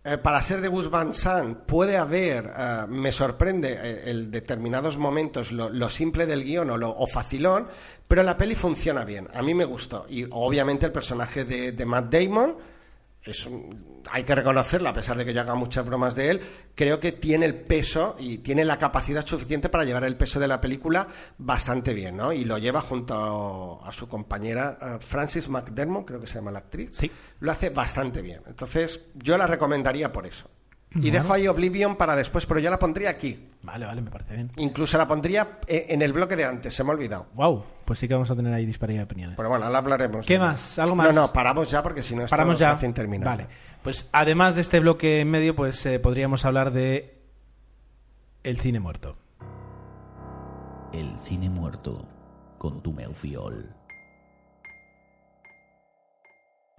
eh, 0.04 0.18
para 0.18 0.42
ser 0.42 0.60
de 0.60 0.68
Gus 0.68 0.90
Van 0.90 1.14
Sant 1.14 1.60
puede 1.60 1.96
haber, 1.96 2.52
eh, 2.56 2.84
me 2.88 3.10
sorprende 3.10 3.72
eh, 3.72 4.10
en 4.10 4.30
determinados 4.30 4.98
momentos 4.98 5.50
lo, 5.50 5.70
lo 5.70 5.90
simple 5.90 6.26
del 6.26 6.44
guion 6.44 6.70
o 6.70 6.76
lo 6.76 6.90
o 6.90 7.06
facilón, 7.06 7.66
pero 8.06 8.22
la 8.22 8.36
peli 8.36 8.54
funciona 8.54 9.04
bien. 9.04 9.28
A 9.34 9.42
mí 9.42 9.54
me 9.54 9.64
gustó. 9.64 10.06
Y 10.08 10.26
obviamente 10.30 10.86
el 10.86 10.92
personaje 10.92 11.44
de, 11.44 11.72
de 11.72 11.86
Matt 11.86 12.12
Damon, 12.12 12.54
es 13.24 13.46
un- 13.46 14.02
hay 14.10 14.22
que 14.24 14.34
reconocerlo, 14.34 14.88
a 14.88 14.92
pesar 14.92 15.16
de 15.16 15.24
que 15.24 15.32
yo 15.32 15.40
haga 15.40 15.54
muchas 15.54 15.84
bromas 15.86 16.14
de 16.14 16.30
él, 16.30 16.40
creo 16.74 17.00
que 17.00 17.12
tiene 17.12 17.46
el 17.46 17.54
peso 17.54 18.16
y 18.18 18.38
tiene 18.38 18.64
la 18.64 18.78
capacidad 18.78 19.24
suficiente 19.26 19.68
para 19.68 19.84
llevar 19.84 20.04
el 20.04 20.16
peso 20.16 20.38
de 20.38 20.46
la 20.48 20.60
película 20.60 21.08
bastante 21.38 21.94
bien, 21.94 22.16
¿no? 22.16 22.32
Y 22.32 22.44
lo 22.44 22.58
lleva 22.58 22.80
junto 22.82 23.80
a 23.82 23.92
su 23.92 24.08
compañera 24.08 24.78
eh, 24.80 24.96
Francis 25.00 25.48
McDermott, 25.48 26.06
creo 26.06 26.20
que 26.20 26.26
se 26.26 26.34
llama 26.34 26.50
la 26.50 26.58
actriz. 26.58 26.90
Sí. 26.92 27.10
Lo 27.40 27.50
hace 27.52 27.70
bastante 27.70 28.20
bien. 28.22 28.42
Entonces, 28.46 29.06
yo 29.14 29.38
la 29.38 29.46
recomendaría 29.46 30.12
por 30.12 30.26
eso. 30.26 30.50
Y 30.94 31.10
dejo 31.10 31.32
ahí 31.32 31.48
Oblivion 31.48 31.96
para 31.96 32.14
después, 32.14 32.46
pero 32.46 32.60
yo 32.60 32.70
la 32.70 32.78
pondría 32.78 33.10
aquí. 33.10 33.48
Vale, 33.62 33.86
vale, 33.86 34.00
me 34.02 34.10
parece 34.10 34.34
bien. 34.34 34.50
Incluso 34.56 34.96
la 34.98 35.06
pondría 35.06 35.58
eh, 35.66 35.86
en 35.88 36.02
el 36.02 36.12
bloque 36.12 36.36
de 36.36 36.44
antes, 36.44 36.72
se 36.74 36.84
me 36.84 36.90
ha 36.90 36.94
olvidado. 36.94 37.26
Wow, 37.34 37.64
pues 37.84 37.98
sí 37.98 38.06
que 38.06 38.14
vamos 38.14 38.30
a 38.30 38.36
tener 38.36 38.52
ahí 38.52 38.66
disparidad 38.66 39.00
de 39.00 39.04
opiniones. 39.04 39.36
Pero 39.36 39.48
bueno, 39.48 39.64
ahora 39.66 39.78
hablaremos. 39.78 40.26
¿Qué 40.26 40.38
más? 40.38 40.78
¿Algo 40.78 40.94
más? 40.94 41.12
No, 41.12 41.22
no, 41.22 41.32
paramos 41.32 41.70
ya 41.70 41.82
porque 41.82 42.02
si 42.02 42.14
no 42.14 42.22
esto 42.22 42.30
Paramos 42.30 42.58
ya. 42.58 42.72
hace 42.72 42.86
interminable. 42.86 43.44
Vale. 43.44 43.56
Pues 43.82 44.08
además 44.12 44.54
de 44.54 44.60
este 44.62 44.80
bloque 44.80 45.20
en 45.20 45.30
medio, 45.30 45.54
pues 45.56 45.84
eh, 45.86 45.98
podríamos 45.98 46.44
hablar 46.44 46.72
de 46.72 47.22
el 48.42 48.60
cine 48.60 48.80
muerto. 48.80 49.16
El 50.92 51.18
cine 51.18 51.50
muerto 51.50 52.06
con 52.58 52.82
tu 52.82 52.94
Fiol. 53.14 53.74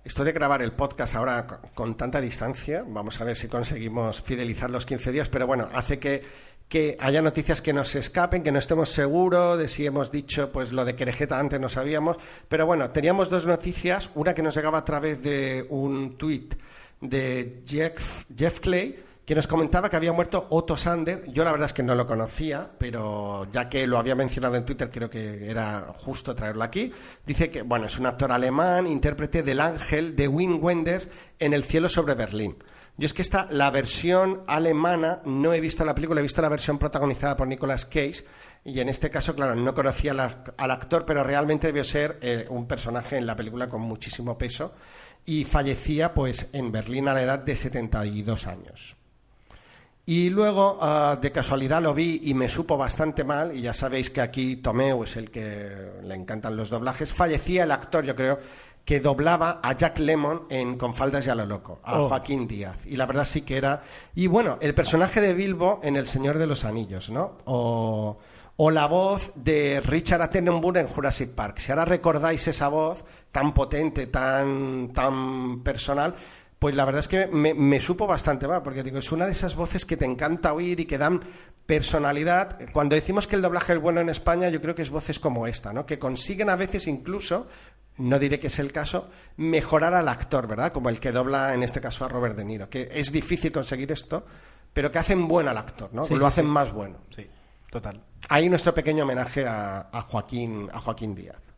Esto 0.06 0.24
de 0.24 0.34
grabar 0.34 0.62
el 0.62 0.72
podcast 0.72 1.16
ahora 1.16 1.48
con, 1.74 1.98
tanta 1.98 2.22
distancia, 2.22 2.86
vamos 2.88 3.20
a 3.20 3.24
ver 3.24 3.36
si 3.36 3.48
conseguimos 3.48 4.22
fidelizar 4.22 4.70
los 4.70 4.86
15 4.86 5.12
días, 5.12 5.30
pero 5.30 5.48
bueno, 5.48 5.68
hace 5.74 5.98
que, 5.98 6.22
que 6.70 6.96
haya 7.00 7.24
noticias 7.24 7.60
que 7.60 7.74
nos 7.74 7.96
escapen, 7.96 8.44
que 8.44 8.52
no 8.52 8.60
estemos 8.60 8.90
seguros 8.90 9.58
de 9.58 9.68
si 9.68 9.84
hemos 9.84 10.12
dicho 10.12 10.52
pues 10.52 10.72
lo 10.72 10.86
de 10.86 10.96
Querejeta 10.96 11.40
antes 11.40 11.60
no 11.60 11.70
sabíamos, 11.70 12.18
pero 12.48 12.68
bueno, 12.68 12.92
teníamos 12.92 13.32
dos 13.32 13.48
noticias, 13.48 14.12
una 14.14 14.36
que 14.36 14.44
nos 14.44 14.56
llegaba 14.56 14.78
a 14.78 14.86
través 14.86 15.24
de 15.24 15.66
un 15.70 16.20
tuit 16.20 16.54
de 17.02 17.64
Jeff, 17.66 18.26
Jeff 18.38 18.60
Clay, 18.60 19.04
que 19.26 19.34
nos 19.34 19.48
comentaba 19.48 19.90
que 19.90 19.96
había 19.96 20.14
muerto 20.14 20.46
Otto 20.52 20.78
Sander. 20.78 21.24
Yo 21.32 21.44
la 21.44 21.52
verdad 21.52 21.66
es 21.66 21.74
que 21.74 21.82
no 21.82 21.96
lo 21.96 22.06
conocía, 22.06 22.70
pero 22.78 23.48
ya 23.52 23.70
que 23.70 23.88
lo 23.88 23.98
había 23.98 24.14
mencionado 24.14 24.56
en 24.56 24.66
Twitter, 24.66 24.92
creo 24.92 25.10
que 25.10 25.50
era 25.50 25.94
justo 25.98 26.36
traerlo 26.36 26.64
aquí. 26.64 26.94
Dice 27.26 27.50
que, 27.50 27.64
bueno, 27.64 27.88
es 27.88 27.98
un 27.98 28.06
actor 28.06 28.32
alemán, 28.32 28.86
intérprete 28.86 29.42
del 29.42 29.62
ángel 29.62 30.16
de 30.16 30.28
Wim 30.28 30.64
Wenders 30.64 31.10
en 31.40 31.54
El 31.54 31.64
cielo 31.64 31.90
sobre 31.90 32.14
Berlín. 32.14 32.58
Yo 32.98 33.08
es 33.08 33.14
que 33.14 33.24
esta, 33.24 33.48
la 33.50 33.72
versión 33.72 34.44
alemana, 34.48 35.22
no 35.26 35.54
he 35.54 35.60
visto 35.60 35.84
la 35.84 35.96
película, 35.96 36.20
he 36.22 36.24
visto 36.24 36.42
la 36.44 36.50
versión 36.50 36.78
protagonizada 36.78 37.36
por 37.36 37.48
Nicolas 37.48 37.86
Cage. 37.86 38.26
Y 38.64 38.80
en 38.80 38.90
este 38.90 39.10
caso, 39.10 39.36
claro, 39.36 39.56
no 39.56 39.74
conocía 39.74 40.12
al 40.12 40.72
actor, 40.72 41.04
pero 41.06 41.24
realmente 41.24 41.68
debió 41.68 41.84
ser 41.84 42.20
eh, 42.22 42.46
un 42.50 42.68
personaje 42.68 43.18
en 43.18 43.26
la 43.26 43.36
película 43.36 43.70
con 43.70 43.82
muchísimo 43.82 44.38
peso. 44.38 44.74
Y 45.26 45.46
fallecía, 45.46 46.14
pues, 46.14 46.50
en 46.54 46.72
Berlín 46.72 47.08
a 47.08 47.14
la 47.14 47.24
edad 47.24 47.40
de 47.40 47.56
72 47.56 48.48
años. 48.48 48.96
Y 50.08 50.30
luego, 50.30 50.78
ah, 50.82 51.18
de 51.20 51.32
casualidad, 51.32 51.82
lo 51.82 51.94
vi 51.94 52.22
y 52.24 52.34
me 52.36 52.48
supo 52.48 52.78
bastante 52.78 53.24
mal. 53.24 53.56
Y 53.56 53.62
ya 53.62 53.74
sabéis 53.74 54.12
que 54.12 54.22
aquí 54.22 54.58
Tomeu 54.58 55.04
es 55.04 55.16
el 55.18 55.32
que 55.32 55.94
le 56.04 56.14
encantan 56.14 56.56
los 56.56 56.70
doblajes. 56.70 57.12
Fallecía 57.12 57.64
el 57.64 57.72
actor, 57.72 58.06
yo 58.06 58.16
creo, 58.16 58.40
que 58.86 59.00
doblaba 59.00 59.60
a 59.64 59.74
Jack 59.74 59.98
Lemmon 59.98 60.44
en 60.50 60.78
Con 60.78 60.94
faldas 60.94 61.26
y 61.26 61.32
a 61.32 61.36
lo 61.36 61.48
loco, 61.48 61.80
a 61.84 62.00
Oh. 62.00 62.08
Joaquín 62.08 62.48
Díaz. 62.48 62.86
Y 62.86 62.98
la 62.98 63.08
verdad 63.08 63.26
sí 63.26 63.42
que 63.42 63.58
era... 63.58 63.82
Y 64.14 64.28
bueno, 64.28 64.60
el 64.62 64.76
personaje 64.76 65.22
de 65.22 65.34
Bilbo 65.34 65.80
en 65.82 65.96
El 65.96 66.08
Señor 66.08 66.38
de 66.38 66.46
los 66.46 66.66
Anillos, 66.66 67.10
¿no? 67.10 67.40
O, 67.46 68.20
o 68.58 68.70
la 68.70 68.86
voz 68.86 69.32
de 69.36 69.82
Richard 69.84 70.22
Attenborough 70.22 70.78
en 70.78 70.88
Jurassic 70.88 71.34
Park. 71.34 71.58
Si 71.58 71.72
ahora 71.72 71.86
recordáis 71.86 72.48
esa 72.48 72.68
voz 72.68 73.04
tan 73.32 73.56
potente, 73.56 74.06
tan, 74.06 74.94
tan 74.94 75.64
personal, 75.64 76.14
pues 76.66 76.76
la 76.76 76.84
verdad 76.84 77.02
es 77.02 77.08
que 77.08 77.28
me, 77.28 77.54
me 77.54 77.80
supo 77.80 78.08
bastante 78.08 78.48
mal, 78.48 78.64
porque 78.64 78.82
digo, 78.82 78.98
es 78.98 79.12
una 79.12 79.28
de 79.28 79.34
esas 79.34 79.54
voces 79.54 79.86
que 79.86 79.98
te 79.98 80.06
encanta 80.06 80.52
oír 80.52 80.80
y 80.80 80.86
que 80.86 80.98
dan 80.98 81.22
personalidad. 81.68 82.58
Cuando 82.74 82.96
decimos 82.96 83.28
que 83.28 83.36
el 83.36 83.44
doblaje 83.44 83.74
es 83.74 83.80
bueno 83.80 84.02
en 84.02 84.10
España, 84.10 84.50
yo 84.50 84.60
creo 84.60 84.74
que 84.74 84.82
es 84.82 84.90
voces 84.90 85.20
como 85.20 85.46
esta, 85.46 85.74
¿no? 85.74 85.86
Que 85.86 86.00
consiguen 86.00 86.50
a 86.50 86.56
veces 86.56 86.88
incluso, 86.88 87.46
no 88.00 88.18
diré 88.18 88.40
que 88.40 88.48
es 88.48 88.58
el 88.58 88.72
caso, 88.72 89.12
mejorar 89.38 89.94
al 89.94 90.08
actor, 90.08 90.48
¿verdad? 90.48 90.72
Como 90.72 90.90
el 90.90 91.00
que 91.00 91.12
dobla 91.12 91.54
en 91.54 91.62
este 91.62 91.80
caso 91.80 92.04
a 92.04 92.08
Robert 92.08 92.36
De 92.36 92.44
Niro, 92.46 92.68
que 92.68 92.90
es 92.92 93.12
difícil 93.12 93.52
conseguir 93.52 93.92
esto, 93.92 94.26
pero 94.74 94.92
que 94.92 94.98
hacen 94.98 95.28
bueno 95.28 95.52
al 95.52 95.60
actor, 95.60 95.92
¿no? 95.94 96.04
Sí, 96.04 96.16
Lo 96.16 96.22
sí, 96.22 96.26
hacen 96.26 96.46
sí. 96.46 96.52
más 96.52 96.74
bueno. 96.74 96.98
Sí, 97.16 97.28
total. 97.70 98.04
Ahí 98.28 98.50
nuestro 98.50 98.74
pequeño 98.74 99.04
homenaje 99.04 99.46
a, 99.46 99.88
a 99.92 100.02
Joaquín, 100.02 100.68
a 100.74 100.80
Joaquín 100.80 101.14
Díaz. 101.14 101.55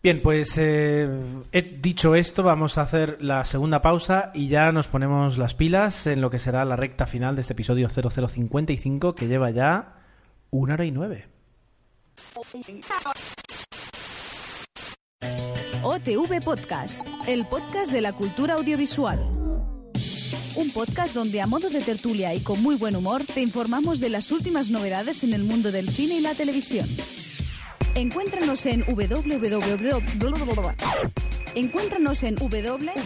Bien, 0.00 0.22
pues 0.22 0.56
eh, 0.58 1.08
he 1.50 1.62
dicho 1.62 2.14
esto, 2.14 2.44
vamos 2.44 2.78
a 2.78 2.82
hacer 2.82 3.18
la 3.20 3.44
segunda 3.44 3.82
pausa 3.82 4.30
y 4.32 4.48
ya 4.48 4.70
nos 4.70 4.86
ponemos 4.86 5.38
las 5.38 5.54
pilas 5.54 6.06
en 6.06 6.20
lo 6.20 6.30
que 6.30 6.38
será 6.38 6.64
la 6.64 6.76
recta 6.76 7.06
final 7.06 7.34
de 7.34 7.40
este 7.40 7.54
episodio 7.54 7.88
0055 7.88 9.16
que 9.16 9.26
lleva 9.26 9.50
ya 9.50 9.96
una 10.50 10.74
hora 10.74 10.84
y 10.84 10.92
nueve. 10.92 11.26
OTV 15.82 16.44
Podcast, 16.44 17.06
el 17.26 17.46
podcast 17.46 17.90
de 17.90 18.00
la 18.00 18.12
cultura 18.12 18.54
audiovisual. 18.54 19.18
Un 20.56 20.70
podcast 20.72 21.14
donde 21.14 21.40
a 21.40 21.46
modo 21.48 21.70
de 21.70 21.80
tertulia 21.80 22.34
y 22.34 22.40
con 22.40 22.62
muy 22.62 22.76
buen 22.76 22.94
humor 22.94 23.22
te 23.24 23.42
informamos 23.42 23.98
de 23.98 24.10
las 24.10 24.30
últimas 24.30 24.70
novedades 24.70 25.24
en 25.24 25.32
el 25.32 25.42
mundo 25.42 25.72
del 25.72 25.88
cine 25.88 26.18
y 26.18 26.20
la 26.20 26.34
televisión. 26.34 26.86
Encuéntranos 27.94 28.66
en 28.66 28.84
www. 28.86 29.98
Encuéntranos 31.54 32.22
en 32.22 32.36
www.ohhtv.com. 32.36 32.98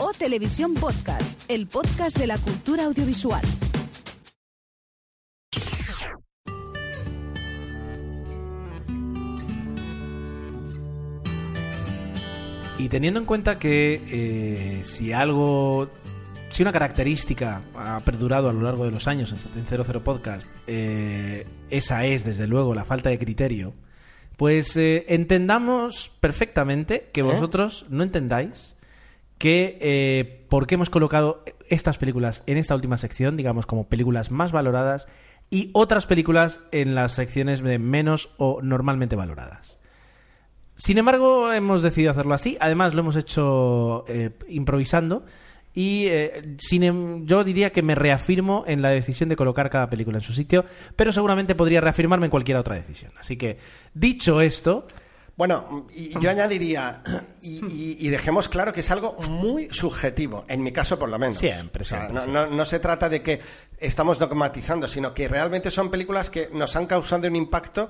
O 0.00 0.12
Televisión 0.12 0.74
Podcast, 0.74 1.42
el 1.48 1.66
podcast 1.66 2.16
de 2.18 2.26
la 2.26 2.38
cultura 2.38 2.84
audiovisual. 2.86 3.42
Y 12.78 12.88
teniendo 12.88 13.20
en 13.20 13.26
cuenta 13.26 13.58
que 13.58 14.00
eh, 14.10 14.82
si 14.86 15.12
algo, 15.12 15.90
si 16.50 16.62
una 16.62 16.72
característica 16.72 17.62
ha 17.74 18.00
perdurado 18.00 18.48
a 18.48 18.52
lo 18.52 18.60
largo 18.60 18.84
de 18.84 18.90
los 18.90 19.08
años 19.08 19.32
en 19.32 19.66
00 19.66 20.02
Podcast, 20.02 20.50
eh, 20.66 21.46
esa 21.70 22.04
es 22.04 22.24
desde 22.24 22.46
luego 22.46 22.74
la 22.74 22.84
falta 22.84 23.10
de 23.10 23.18
criterio, 23.18 23.72
pues 24.36 24.76
eh, 24.76 25.06
entendamos 25.08 26.10
perfectamente 26.20 27.10
que 27.12 27.22
vosotros 27.22 27.86
no 27.88 28.02
entendáis 28.02 28.76
que 29.38 29.78
eh, 29.80 30.44
por 30.48 30.66
qué 30.66 30.74
hemos 30.74 30.90
colocado 30.90 31.44
estas 31.68 31.96
películas 31.96 32.42
en 32.46 32.58
esta 32.58 32.74
última 32.74 32.98
sección, 32.98 33.36
digamos 33.36 33.64
como 33.64 33.88
películas 33.88 34.30
más 34.30 34.52
valoradas, 34.52 35.06
y 35.50 35.70
otras 35.72 36.06
películas 36.06 36.62
en 36.72 36.94
las 36.94 37.12
secciones 37.12 37.62
de 37.62 37.78
menos 37.78 38.30
o 38.36 38.60
normalmente 38.62 39.16
valoradas. 39.16 39.80
Sin 40.76 40.96
embargo, 40.96 41.52
hemos 41.52 41.82
decidido 41.82 42.10
hacerlo 42.10 42.32
así. 42.32 42.56
Además, 42.60 42.94
lo 42.94 43.00
hemos 43.00 43.16
hecho 43.16 44.04
eh, 44.08 44.30
improvisando. 44.48 45.26
Y 45.74 46.06
eh, 46.08 46.42
sin 46.58 46.82
em- 46.82 47.26
yo 47.26 47.44
diría 47.44 47.70
que 47.70 47.82
me 47.82 47.94
reafirmo 47.94 48.64
en 48.66 48.82
la 48.82 48.90
decisión 48.90 49.28
de 49.28 49.36
colocar 49.36 49.70
cada 49.70 49.88
película 49.88 50.18
en 50.18 50.24
su 50.24 50.32
sitio, 50.32 50.64
pero 50.96 51.12
seguramente 51.12 51.54
podría 51.54 51.80
reafirmarme 51.80 52.26
en 52.26 52.30
cualquier 52.30 52.56
otra 52.56 52.74
decisión. 52.74 53.12
Así 53.18 53.36
que, 53.36 53.58
dicho 53.94 54.40
esto, 54.40 54.86
Bueno, 55.36 55.86
y 55.94 56.18
yo 56.20 56.28
añadiría, 56.28 57.02
y, 57.42 57.64
y- 57.64 57.96
y 57.98 58.08
dejemos 58.10 58.48
claro 58.48 58.72
que 58.74 58.80
es 58.80 58.90
algo 58.90 59.16
muy 59.30 59.68
subjetivo, 59.70 60.44
en 60.48 60.62
mi 60.62 60.70
caso 60.72 60.98
por 60.98 61.08
lo 61.08 61.18
menos. 61.18 61.38
Siempre, 61.38 61.82
O 61.82 61.84
sea, 61.86 62.06
siempre, 62.08 62.26
no, 62.26 62.46
no- 62.46 62.54
no 62.54 62.64
se 62.66 62.78
trata 62.80 63.08
de 63.08 63.22
que 63.22 63.40
estamos 63.78 64.18
dogmatizando, 64.18 64.86
sino 64.86 65.14
que 65.14 65.28
realmente 65.28 65.70
son 65.70 65.90
películas 65.90 66.28
que 66.30 66.50
nos 66.52 66.76
han 66.76 66.86
causado 66.86 67.26
un 67.28 67.36
impacto 67.36 67.88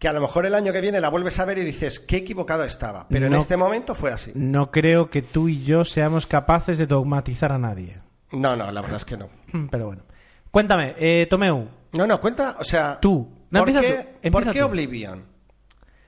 que 0.00 0.08
a 0.08 0.12
lo 0.14 0.20
mejor 0.22 0.46
el 0.46 0.54
año 0.54 0.72
que 0.72 0.80
viene 0.80 0.98
la 0.98 1.10
vuelves 1.10 1.38
a 1.38 1.44
ver 1.44 1.58
y 1.58 1.62
dices, 1.62 2.00
qué 2.00 2.16
equivocado 2.16 2.64
estaba. 2.64 3.06
Pero 3.10 3.26
en 3.26 3.34
este 3.34 3.58
momento 3.58 3.94
fue 3.94 4.10
así. 4.10 4.32
no 4.34 4.70
creo 4.70 5.10
que 5.10 5.20
tú 5.20 5.48
y 5.48 5.62
yo 5.62 5.84
seamos 5.84 6.26
capaces 6.26 6.78
de 6.78 6.86
dogmatizar 6.86 7.52
a 7.52 7.58
nadie. 7.58 8.00
No, 8.32 8.56
no, 8.56 8.70
la 8.72 8.80
verdad 8.80 8.96
es 8.96 9.04
que 9.04 9.18
no. 9.18 9.28
Mm, 9.52 9.66
Pero 9.66 9.86
bueno. 9.86 10.02
Cuéntame, 10.50 10.94
eh, 10.98 11.26
Tomeu, 11.28 11.68
No, 11.92 12.06
no, 12.06 12.18
cuenta, 12.18 12.56
o 12.58 12.64
sea... 12.64 12.98
Tú. 12.98 13.28
No, 13.50 13.60
¿Por 13.60 13.68
qué, 13.68 13.74
tú, 13.74 13.86
empieza 14.22 14.30
¿por 14.32 14.52
qué 14.52 14.60
tú. 14.60 14.66
Oblivion? 14.66 15.24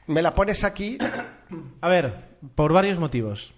Me 0.06 0.22
la 0.22 0.34
pones 0.34 0.64
aquí... 0.64 0.96
A 1.82 1.88
ver, 1.88 2.38
por 2.54 2.72
varios 2.72 2.98
motivos. 2.98 3.52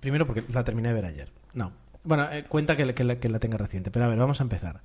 Primero 0.00 0.26
porque 0.26 0.42
la 0.52 0.64
terminé 0.64 0.88
de 0.88 0.94
ver 0.94 1.04
ayer. 1.04 1.32
No. 1.54 1.72
Bueno, 2.02 2.28
eh, 2.32 2.44
cuenta 2.48 2.76
que, 2.76 2.92
que 2.94 3.28
la 3.28 3.38
tenga 3.38 3.58
reciente. 3.58 3.92
Pero 3.92 4.06
a 4.06 4.08
ver, 4.08 4.18
vamos 4.18 4.40
a 4.40 4.42
empezar. 4.42 4.82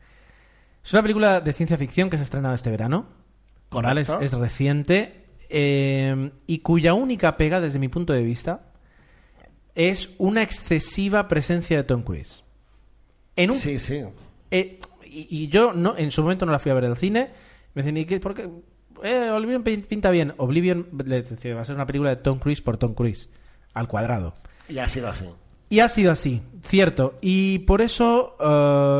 Es 0.83 0.93
una 0.93 1.01
película 1.01 1.41
de 1.41 1.51
ciencia 1.53 1.79
ficción 1.79 2.11
que 2.11 2.17
se 2.17 2.21
ha 2.21 2.25
estrenado 2.25 2.53
este 2.53 2.69
verano. 2.69 3.07
¿Vale? 3.71 4.01
Es, 4.01 4.33
reciente. 4.33 5.25
eh, 5.49 6.31
y 6.45 6.59
cuya 6.59 6.93
única 6.93 7.37
pega, 7.37 7.61
desde 7.61 7.79
mi 7.79 7.87
punto 7.87 8.13
de 8.13 8.23
vista, 8.23 8.71
es 9.75 10.11
una 10.17 10.41
excesiva 10.41 11.27
presencia 11.27 11.77
de 11.77 11.83
Tom 11.83 12.01
Cruise. 12.03 12.43
En 13.35 13.51
un 13.51 13.57
Sí, 13.57 13.79
sí. 13.79 14.01
eh, 14.51 14.79
y, 15.05 15.27
y 15.29 15.47
yo 15.49 15.73
no, 15.73 15.95
en 15.97 16.11
su 16.11 16.21
momento 16.23 16.45
no 16.45 16.51
la 16.51 16.59
fui 16.59 16.71
a 16.71 16.75
ver 16.75 16.85
al 16.85 16.97
cine. 16.97 17.29
Me 17.75 17.83
decían, 17.83 17.97
¿y 17.97 18.05
qué? 18.05 18.19
¿Por 18.19 18.33
qué? 18.33 18.49
Eh, 19.03 19.29
Oblivion 19.29 19.63
pin- 19.63 19.85
pinta 19.85 20.09
bien. 20.09 20.33
Oblivion 20.37 20.87
decía, 20.91 21.53
va 21.55 21.61
a 21.61 21.65
ser 21.65 21.75
una 21.75 21.85
película 21.85 22.15
de 22.15 22.21
Tom 22.21 22.39
Cruise 22.39 22.61
por 22.61 22.77
Tom 22.77 22.93
Cruise. 22.95 23.29
Al 23.73 23.87
cuadrado. 23.87 24.33
Y 24.67 24.79
ha 24.79 24.87
sido 24.87 25.07
así. 25.07 25.25
Y 25.69 25.79
ha 25.81 25.89
sido 25.89 26.11
así, 26.13 26.41
cierto. 26.63 27.19
Y 27.21 27.59
por 27.59 27.81
eso, 27.81 28.35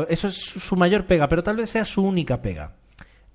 eso 0.08 0.28
es 0.28 0.36
su 0.36 0.76
mayor 0.76 1.06
pega, 1.06 1.26
pero 1.28 1.42
tal 1.42 1.56
vez 1.56 1.70
sea 1.70 1.84
su 1.84 2.02
única 2.04 2.40
pega. 2.42 2.76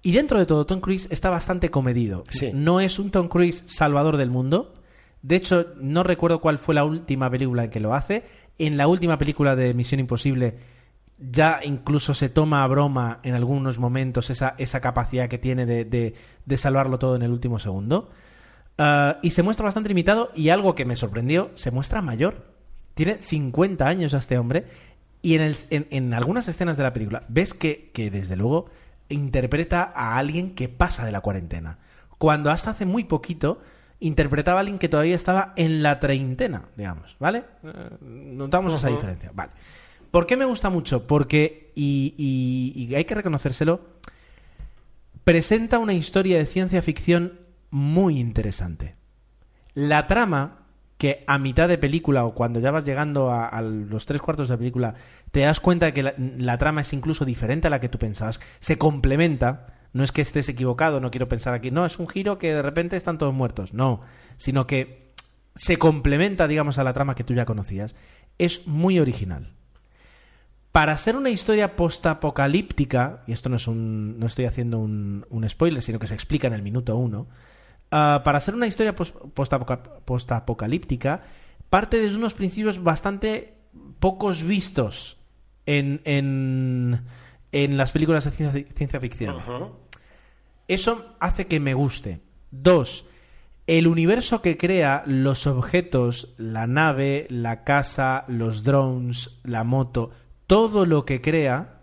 Y 0.04 0.12
dentro 0.12 0.38
de 0.38 0.46
todo, 0.46 0.66
Tom 0.66 0.82
Cruise 0.82 1.08
está 1.10 1.30
bastante 1.30 1.72
comedido. 1.72 2.26
Sí. 2.30 2.52
No 2.54 2.80
es 2.82 3.00
un 3.00 3.10
Tom 3.10 3.30
Cruise 3.30 3.64
salvador 3.68 4.18
del 4.18 4.30
mundo. 4.30 4.74
De 5.22 5.36
hecho, 5.38 5.68
no 5.80 6.04
recuerdo 6.04 6.42
cuál 6.42 6.60
fue 6.60 6.76
la 6.76 6.84
última 6.84 7.30
película 7.30 7.64
en 7.64 7.70
que 7.70 7.80
lo 7.80 7.94
hace. 7.96 8.24
En 8.60 8.76
la 8.78 8.88
última 8.88 9.18
película 9.18 9.56
de 9.56 9.74
Misión 9.74 10.00
Imposible 10.02 10.58
ya 11.18 11.60
incluso 11.64 12.14
se 12.14 12.28
toma 12.28 12.64
a 12.64 12.68
broma 12.68 13.20
en 13.24 13.34
algunos 13.34 13.80
momentos 13.80 14.30
esa, 14.30 14.56
esa 14.58 14.82
capacidad 14.82 15.30
que 15.30 15.38
tiene 15.38 15.66
de, 15.66 15.86
de- 15.86 16.16
de 16.46 16.58
salvarlo 16.58 17.00
todo 17.00 17.16
en 17.16 17.22
el 17.22 17.32
último 17.32 17.60
segundo. 17.60 18.10
Ah, 18.78 19.20
y 19.22 19.30
se 19.30 19.44
muestra 19.44 19.64
bastante 19.64 19.88
limitado 19.90 20.32
y 20.36 20.50
algo 20.50 20.76
que 20.76 20.84
me 20.86 20.98
sorprendió, 20.98 21.52
se 21.56 21.72
muestra 21.72 22.02
mayor. 22.02 22.48
Tiene 22.96 23.20
50 23.22 23.88
años 23.88 24.14
este 24.14 24.38
hombre 24.38 24.66
y 25.22 25.36
en, 25.36 25.42
el- 25.42 25.58
en- 25.70 25.88
en 25.92 26.14
algunas 26.14 26.48
escenas 26.50 26.76
de 26.76 26.84
la 26.84 26.92
película 26.92 27.24
ves 27.30 27.54
que, 27.54 27.92
que 27.94 28.12
desde 28.12 28.36
luego 28.36 28.66
interpreta 29.10 29.92
a 29.96 30.18
alguien 30.18 30.56
que 30.56 30.70
pasa 30.70 31.06
de 31.06 31.12
la 31.12 31.22
cuarentena. 31.22 31.78
Cuando 32.18 32.52
hasta 32.52 32.72
hace 32.72 32.86
muy 32.86 33.04
poquito 33.04 33.62
interpretaba 34.00 34.60
a 34.60 34.62
alguien 34.62 34.80
que 34.80 34.90
todavía 34.90 35.16
estaba 35.16 35.54
en 35.56 35.82
la 35.84 36.00
treintena, 36.00 36.66
digamos, 36.76 37.16
¿vale? 37.20 37.44
Eh, 37.64 37.90
Notamos 38.02 38.74
esa 38.74 38.88
diferencia, 38.90 39.32
vale. 39.34 39.52
¿Por 40.12 40.26
qué 40.28 40.38
me 40.38 40.46
gusta 40.46 40.70
mucho? 40.70 41.08
Porque, 41.08 41.72
y, 41.76 42.14
y- 42.18 42.84
y 42.84 42.96
hay 42.96 43.06
que 43.06 43.16
reconocérselo, 43.16 43.82
presenta 45.24 45.80
una 45.80 45.94
historia 45.94 46.38
de 46.38 46.46
ciencia 46.46 46.82
ficción 46.82 47.40
muy 47.72 48.20
interesante. 48.20 48.96
La 49.74 50.06
trama, 50.08 50.60
que 50.98 51.24
a 51.28 51.38
mitad 51.40 51.68
de 51.68 51.78
película 51.78 52.26
o 52.26 52.34
cuando 52.36 52.60
ya 52.60 52.72
vas 52.72 52.86
llegando 52.86 53.32
a, 53.32 53.48
a 53.48 53.62
los 53.62 54.06
tres 54.06 54.22
cuartos 54.22 54.50
de 54.50 54.58
película, 54.58 54.94
te 55.34 55.40
das 55.40 55.60
cuenta 55.60 55.88
de 55.88 55.94
que 55.94 56.04
la, 56.38 56.58
trama 56.60 56.82
es 56.82 56.94
incluso 56.94 57.26
diferente 57.26 57.66
a 57.66 57.72
la 57.72 57.80
que 57.80 57.90
tú 57.90 57.98
pensabas, 57.98 58.40
se 58.60 58.78
complementa, 58.78 59.66
No 59.92 60.04
es 60.04 60.12
que 60.12 60.22
estés 60.22 60.48
equivocado, 60.48 61.00
no 61.00 61.10
quiero 61.10 61.28
pensar 61.28 61.54
aquí. 61.56 61.72
No, 61.72 61.86
es 61.88 61.98
un 61.98 62.08
giro 62.08 62.38
que 62.38 62.54
de 62.54 62.62
repente 62.62 62.98
están 62.98 63.18
todos 63.18 63.34
muertos. 63.34 63.74
No, 63.74 64.02
sino 64.38 64.66
que 64.68 65.12
se 65.56 65.78
complementa, 65.78 66.48
digamos, 66.48 66.78
a 66.78 66.84
la 66.84 66.94
trama 66.94 67.16
que 67.16 67.24
tú 67.24 67.34
ya 67.34 67.46
conocías. 67.46 67.96
Es 68.38 68.68
muy 68.68 69.00
original. 69.00 69.54
Para 70.72 70.98
ser 70.98 71.16
una 71.16 71.30
historia 71.32 71.76
postapocalíptica, 71.76 73.24
y 73.28 73.32
esto 73.32 73.50
no 73.50 73.56
es 73.56 73.68
un. 73.68 74.20
no 74.20 74.26
estoy 74.28 74.46
haciendo 74.46 74.78
un, 74.80 75.26
un 75.30 75.50
spoiler, 75.50 75.82
sino 75.82 76.00
que 76.00 76.08
se 76.08 76.16
explica 76.16 76.48
en 76.48 76.54
el 76.54 76.62
minuto 76.62 76.96
uno. 76.96 77.28
ah, 77.92 78.22
para 78.24 78.40
ser 78.40 78.54
una 78.56 78.68
historia 78.68 78.96
pos- 78.96 79.14
postapoca- 79.34 79.82
postapocalíptica, 80.06 81.22
parte 81.70 82.00
desde 82.00 82.18
unos 82.18 82.34
principios 82.34 82.84
bastante 82.84 83.54
pocos 84.00 84.44
vistos 84.44 85.18
en, 85.66 86.02
en, 86.06 87.02
en 87.52 87.78
las 87.78 87.92
películas 87.92 88.26
de 88.26 88.32
ciencia, 88.32 88.66
ciencia 88.76 89.00
ficción. 89.00 89.38
Eso 90.68 91.16
hace 91.20 91.48
que 91.48 91.60
me 91.60 91.74
guste. 91.74 92.20
Dos, 92.52 93.06
el 93.68 93.88
universo 93.88 94.42
que 94.42 94.58
crea, 94.58 95.04
los 95.06 95.48
objetos, 95.48 96.34
la 96.38 96.68
nave, 96.68 97.28
la 97.30 97.64
casa, 97.64 98.26
los 98.28 98.64
drones, 98.64 99.40
la 99.44 99.64
moto, 99.64 100.12
todo 100.48 100.86
lo 100.86 101.06
que 101.06 101.22
crea, 101.22 101.82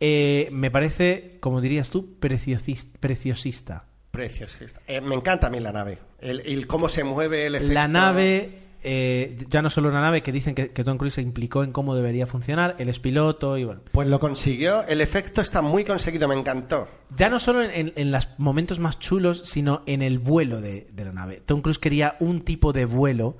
eh, 0.00 0.48
me 0.52 0.70
parece, 0.70 1.38
como 1.40 1.60
dirías 1.60 1.90
tú, 1.90 2.16
preciosis- 2.20 2.88
preciosista. 3.00 3.84
Preciosista. 4.10 4.80
Eh, 4.86 5.00
me 5.00 5.14
encanta 5.14 5.46
a 5.48 5.50
mí 5.50 5.60
la 5.60 5.72
nave. 5.72 5.98
El, 6.20 6.40
el 6.40 6.66
cómo 6.66 6.88
se 6.88 7.04
mueve 7.04 7.46
el 7.46 7.54
efecto. 7.56 7.74
La 7.74 7.86
nave, 7.88 8.58
eh, 8.82 9.36
ya 9.48 9.62
no 9.62 9.70
solo 9.70 9.88
una 9.88 10.00
nave 10.00 10.22
que 10.22 10.32
dicen 10.32 10.54
que, 10.54 10.70
que 10.72 10.84
Tom 10.84 10.96
Cruise 10.98 11.14
se 11.14 11.22
implicó 11.22 11.64
en 11.64 11.72
cómo 11.72 11.94
debería 11.94 12.26
funcionar, 12.26 12.76
él 12.78 12.88
es 12.88 12.98
piloto 13.00 13.56
y 13.58 13.64
bueno. 13.64 13.80
Pues 13.92 14.08
lo 14.08 14.20
consiguió. 14.20 14.86
El 14.86 15.00
efecto 15.00 15.40
está 15.40 15.62
muy 15.62 15.84
conseguido, 15.84 16.28
me 16.28 16.34
encantó. 16.34 16.88
Ya 17.16 17.28
no 17.28 17.38
solo 17.40 17.62
en, 17.62 17.70
en- 17.70 17.92
en 17.96 18.10
los 18.10 18.28
momentos 18.38 18.78
más 18.78 18.98
chulos, 18.98 19.42
sino 19.44 19.82
en 19.86 20.02
el 20.02 20.18
vuelo 20.18 20.60
de, 20.60 20.88
de 20.92 21.04
la 21.04 21.12
nave. 21.12 21.42
Tom 21.44 21.62
Cruise 21.62 21.78
quería 21.78 22.16
un 22.20 22.42
tipo 22.42 22.72
de 22.72 22.84
vuelo 22.84 23.36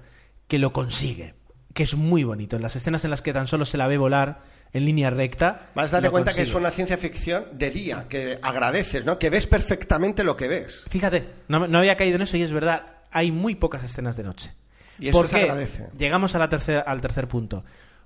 que 0.49 0.59
lo 0.59 0.73
consigue, 0.73 1.35
que 1.75 1.83
es 1.85 1.95
muy 1.95 2.25
bonito. 2.25 2.57
En 2.57 2.63
las 2.63 2.77
escenas 2.77 3.05
en 3.05 3.11
las 3.11 3.23
que 3.23 3.33
tan 3.33 3.47
solo 3.47 3.65
se 3.65 3.79
la 3.79 3.87
ve 3.87 3.97
volar 3.99 4.43
en 4.73 4.85
línea 4.85 5.11
recta. 5.11 5.71
Más 5.75 5.91
date 5.91 6.11
cuenta 6.11 6.33
que 6.33 6.43
es 6.43 6.55
una 6.55 6.71
ciencia 6.71 6.97
ficción 6.97 7.45
de 7.53 7.71
día, 7.71 8.07
que 8.09 8.39
agradeces, 8.43 9.05
¿no? 9.05 9.19
Que 9.19 9.31
ves 9.31 9.47
perfectamente 9.47 10.23
lo 10.23 10.37
que 10.37 10.47
ves. 10.49 10.85
Fíjate, 10.89 11.27
no, 11.49 11.67
no 11.67 11.79
había 11.79 11.97
caído 11.97 12.17
en 12.17 12.23
eso 12.23 12.37
y 12.37 12.43
es 12.43 12.53
verdad, 12.53 12.99
hay 13.11 13.33
muy 13.33 13.55
pocas 13.57 13.83
escenas 13.83 14.17
de 14.17 14.23
noche. 14.25 14.53
Y 15.01 15.09
eso 15.09 15.19
¿Por 15.19 15.29
se 15.29 15.37
qué? 15.37 15.43
agradece. 15.43 15.89
Llegamos 15.99 16.35
a 16.35 16.39
la 16.39 16.49
tercera- 16.49 16.81
al 16.81 17.01
tercer 17.01 17.27
punto. 17.29 17.65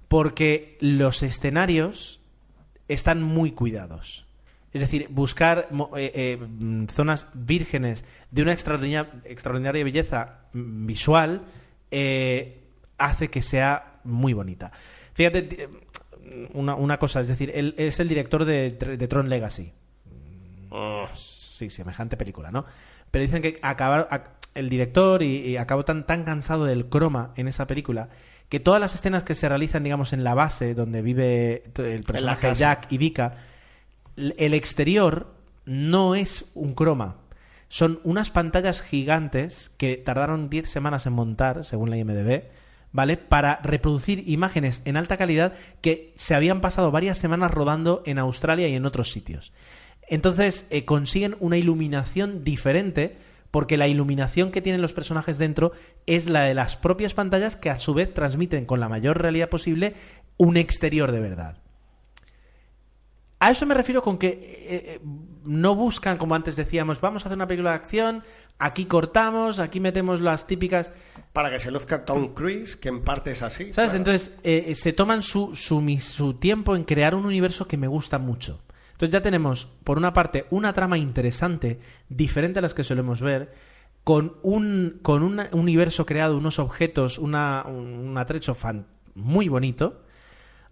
Porque 0.09 0.77
los 0.81 1.23
escenarios 1.23 2.21
están 2.89 3.23
muy 3.23 3.53
cuidados. 3.53 4.27
Es 4.73 4.81
decir, 4.81 5.07
buscar 5.11 5.69
eh, 5.97 6.13
eh, 6.15 6.37
mm, 6.37 6.87
zonas 6.89 7.29
vírgenes 7.35 8.05
de 8.31 8.43
una 8.43 8.53
extraordinaria, 8.53 9.11
extraordinaria 9.25 9.85
belleza 9.85 10.41
mm, 10.53 10.87
visual 10.87 11.43
eh, 11.91 12.63
hace 12.99 13.29
que 13.29 13.41
sea 13.43 14.01
muy 14.05 14.33
bonita. 14.33 14.73
Fíjate, 15.15 15.43
ti- 15.43 15.57
una, 16.55 16.75
una 16.75 16.99
cosa, 16.99 17.21
es 17.21 17.29
decir, 17.29 17.53
él 17.55 17.75
es 17.79 18.01
el 18.01 18.09
director 18.09 18.45
de, 18.45 18.71
de 18.73 19.09
Tron 19.09 19.29
Legacy. 19.29 19.73
Sí, 21.15 21.71
semejante 21.71 22.17
película, 22.17 22.51
¿no? 22.51 22.65
Pero 23.11 23.25
dicen 23.25 23.43
que 23.43 23.59
acabar, 23.63 24.09
ac- 24.11 24.44
el 24.55 24.69
director 24.69 25.23
y, 25.23 25.39
y 25.39 25.57
acabó 25.57 25.85
tan, 25.85 26.07
tan 26.07 26.25
cansado 26.25 26.65
del 26.65 26.87
croma 26.87 27.33
en 27.37 27.49
esa 27.49 27.67
película 27.67 28.09
que 28.49 28.61
todas 28.61 28.81
las 28.81 28.95
escenas 28.95 29.25
que 29.25 29.35
se 29.35 29.49
realizan, 29.49 29.83
digamos, 29.83 30.13
en 30.13 30.25
la 30.25 30.35
base 30.35 30.75
donde 30.75 31.03
vive 31.03 31.65
el 31.77 32.05
personaje. 32.05 32.55
Jack 32.55 32.87
y 32.91 32.99
Vika, 32.99 33.37
el 34.17 34.55
exterior 34.55 35.35
no 35.65 36.15
es 36.15 36.51
un 36.55 36.75
croma. 36.75 37.17
Son 37.69 38.01
unas 38.05 38.31
pantallas 38.31 38.83
gigantes 38.83 39.71
que 39.77 39.97
tardaron 39.97 40.51
10 40.51 40.69
semanas 40.69 41.07
en 41.07 41.15
montar, 41.15 41.65
según 41.65 41.91
la 41.91 41.97
IMDb, 41.97 42.45
¿vale? 42.93 43.17
Para 43.17 43.59
reproducir 43.63 44.23
imágenes 44.29 44.83
en 44.85 44.97
alta 44.97 45.17
calidad 45.17 45.55
que 45.81 46.13
se 46.17 46.37
habían 46.37 46.61
pasado 46.61 46.93
varias 46.93 47.19
semanas 47.19 47.51
rodando 47.51 48.03
en 48.07 48.19
Australia 48.19 48.69
y 48.69 48.77
en 48.77 48.87
otros 48.87 49.11
sitios. 49.11 49.53
Entonces 50.07 50.69
eh, 50.71 50.85
consiguen 50.85 51.35
una 51.41 51.57
iluminación 51.57 52.45
diferente 52.45 53.17
porque 53.55 53.77
la 53.77 53.87
iluminación 53.87 54.51
que 54.51 54.61
tienen 54.61 54.83
los 54.83 54.95
personajes 54.95 55.39
dentro 55.39 55.71
es 56.07 56.29
la 56.29 56.43
de 56.43 56.55
las 56.55 56.77
propias 56.77 57.15
pantallas 57.15 57.55
que 57.55 57.71
a 57.71 57.79
su 57.79 57.95
vez 57.95 58.13
transmiten 58.13 58.67
con 58.67 58.81
la 58.81 58.89
mayor 58.89 59.23
realidad 59.23 59.49
posible 59.49 59.95
un 60.37 60.57
exterior 60.57 61.13
de 61.13 61.21
verdad. 61.21 61.59
A 63.39 63.53
eso 63.53 63.65
me 63.65 63.77
refiero 63.77 64.03
con 64.03 64.19
que 64.19 64.27
eh, 64.27 64.37
eh, 64.41 65.01
no 65.45 65.77
buscan, 65.77 66.17
como 66.17 66.35
antes 66.35 66.57
decíamos, 66.57 67.01
vamos 67.01 67.23
a 67.25 67.29
hacer 67.29 67.39
una 67.39 67.47
película 67.47 67.71
de 67.71 67.77
acción, 67.77 68.25
aquí 68.59 68.87
cortamos, 68.87 69.61
aquí 69.61 69.79
metemos 69.79 70.21
las 70.21 70.49
típicas... 70.49 70.91
Para 71.33 71.53
que 71.53 71.61
se 71.61 71.71
luzca 71.71 72.05
Tom 72.05 72.35
Cruise, 72.35 72.75
que 72.75 72.89
en 72.89 73.05
parte 73.05 73.31
es 73.31 73.43
así. 73.43 73.73
¿Sabes? 73.73 73.93
claro. 73.93 73.97
Entonces 73.99 74.37
eh, 74.43 74.75
se 74.75 74.93
toman 74.93 75.23
su, 75.23 75.55
su, 75.55 75.81
su 76.01 76.35
tiempo 76.35 76.75
en 76.75 76.83
crear 76.83 77.15
un 77.15 77.25
universo 77.25 77.69
que 77.69 77.77
me 77.77 77.87
gusta 77.87 78.19
mucho. 78.19 78.64
Entonces 79.05 79.21
ya 79.21 79.23
tenemos, 79.23 79.67
por 79.85 79.99
una 79.99 80.15
parte, 80.15 80.47
una 80.49 80.73
trama 80.73 80.97
interesante, 80.97 81.79
diferente 82.09 82.61
a 82.61 82.63
las 82.63 82.73
que 82.73 82.85
solemos 82.85 83.21
ver, 83.21 83.53
con 84.03 84.37
un, 84.43 84.99
con 85.03 85.23
un 85.23 85.43
universo 85.53 86.07
creado, 86.07 86.39
unos 86.39 86.59
objetos, 86.59 87.19
una, 87.19 87.65
un, 87.67 88.17
atrecho 88.17 88.55
fan 88.55 88.87
muy 89.15 89.51
bonito. 89.51 90.01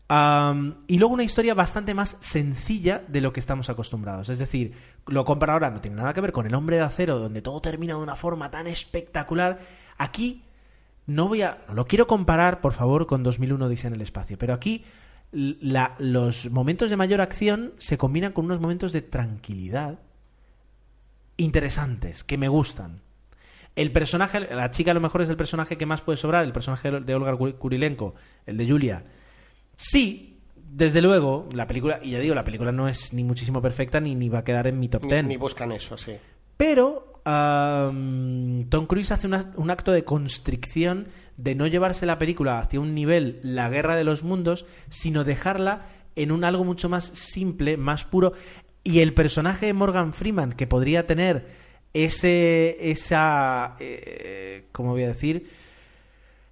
Y 0.09 0.99
luego 0.99 1.13
una 1.13 1.25
historia 1.25 1.53
bastante 1.53 1.93
más 1.93 2.17
sencilla 2.23 3.05
de 3.07 3.21
lo 3.21 3.35
que 3.35 3.41
estamos 3.41 3.69
acostumbrados. 3.69 4.31
Es 4.31 4.39
decir, 4.39 4.73
lo 5.07 5.27
compara 5.27 5.53
ahora, 5.53 5.71
no 5.71 5.83
tiene 5.83 5.99
nada 5.99 6.15
que 6.15 6.23
ver 6.23 6.33
con 6.33 6.47
el 6.47 6.55
hombre 6.55 6.77
de 6.77 6.83
acero, 6.83 7.19
donde 7.19 7.43
todo 7.43 7.61
termina 7.61 7.97
de 7.97 8.01
una 8.01 8.17
forma 8.17 8.51
tan 8.51 8.67
espectacular. 8.67 9.59
Aquí 9.99 10.43
no 11.07 11.29
voy 11.29 11.43
a. 11.43 11.59
No 11.69 11.75
lo 11.75 11.87
quiero 11.87 12.07
comparar, 12.07 12.63
por 12.63 12.73
favor, 12.73 13.07
con 13.07 13.23
2001 13.23 13.69
Dice 13.69 13.89
en 13.89 13.95
el 13.95 14.01
espacio, 14.01 14.39
pero 14.39 14.55
aquí 14.55 14.87
la- 15.33 15.95
los 15.99 16.51
momentos 16.51 16.91
de 16.91 16.97
mayor 16.97 17.21
acción 17.21 17.73
se 17.79 17.97
combinan 17.99 18.33
con 18.33 18.45
unos 18.45 18.61
momentos 18.61 18.93
de 18.93 19.03
tranquilidad 19.03 19.99
interesantes, 21.37 22.25
que 22.25 22.39
me 22.39 22.49
gustan. 22.49 23.01
El 23.75 23.91
personaje, 23.91 24.41
la 24.55 24.71
chica 24.71 24.91
a 24.91 24.95
lo 24.95 25.01
mejor 25.01 25.23
es 25.23 25.31
el 25.31 25.37
personaje 25.37 25.79
que 25.79 25.87
más 25.87 26.03
puede 26.03 26.19
sobrar, 26.19 26.45
el 26.45 26.53
personaje 26.53 26.91
de 26.91 27.15
Olga 27.15 27.35
Kurilenko, 27.59 28.15
el 28.47 28.59
de 28.59 28.69
Julia. 28.69 29.05
Sí, 29.77 30.41
desde 30.57 31.01
luego, 31.01 31.49
la 31.55 31.67
película, 31.67 31.99
y 32.03 32.11
ya 32.11 32.19
digo, 32.21 32.35
la 32.35 32.45
película 32.45 32.71
no 32.71 32.87
es 32.89 33.15
ni 33.15 33.25
muchísimo 33.25 33.63
perfecta 33.63 33.99
ni, 34.01 34.15
ni 34.15 34.29
va 34.29 34.41
a 34.41 34.45
quedar 34.45 34.67
en 34.67 34.79
mi 34.79 34.89
top 34.89 35.05
Ni, 35.05 35.09
10. 35.09 35.25
ni 35.25 35.37
buscan 35.39 35.73
eso, 35.73 35.97
sí. 35.97 36.13
Pero 36.59 37.23
am, 37.25 38.67
Tom 38.69 38.87
Cruise 38.87 39.11
hace 39.13 39.27
una- 39.27 39.53
un 39.57 39.71
acto 39.71 39.91
de 39.93 40.05
constricción 40.05 41.07
de 41.37 41.55
no 41.55 41.67
llevarse 41.67 42.07
la 42.07 42.19
película 42.19 42.59
hacia 42.59 42.81
un 42.81 42.95
nivel 42.95 43.41
la 43.43 43.69
guerra 43.69 43.97
de 43.97 44.05
los 44.05 44.23
mundos, 44.23 44.67
sino 44.91 45.25
dejarla 45.25 45.87
en 46.17 46.31
un 46.33 46.45
algo 46.45 46.65
mucho 46.65 46.89
más 46.89 47.05
simple, 47.07 47.77
más 47.77 48.05
puro. 48.05 48.33
Y 48.85 49.01
el 49.01 49.15
personaje 49.15 49.67
de 49.67 49.73
Morgan 49.75 50.13
Freeman, 50.13 50.53
que 50.53 50.67
podría 50.67 51.07
tener 51.07 51.47
ese. 51.95 52.77
esa. 52.91 53.77
Eh, 53.81 54.65
¿Cómo 54.73 54.91
voy 54.93 55.05
a 55.05 55.09
decir? 55.09 55.51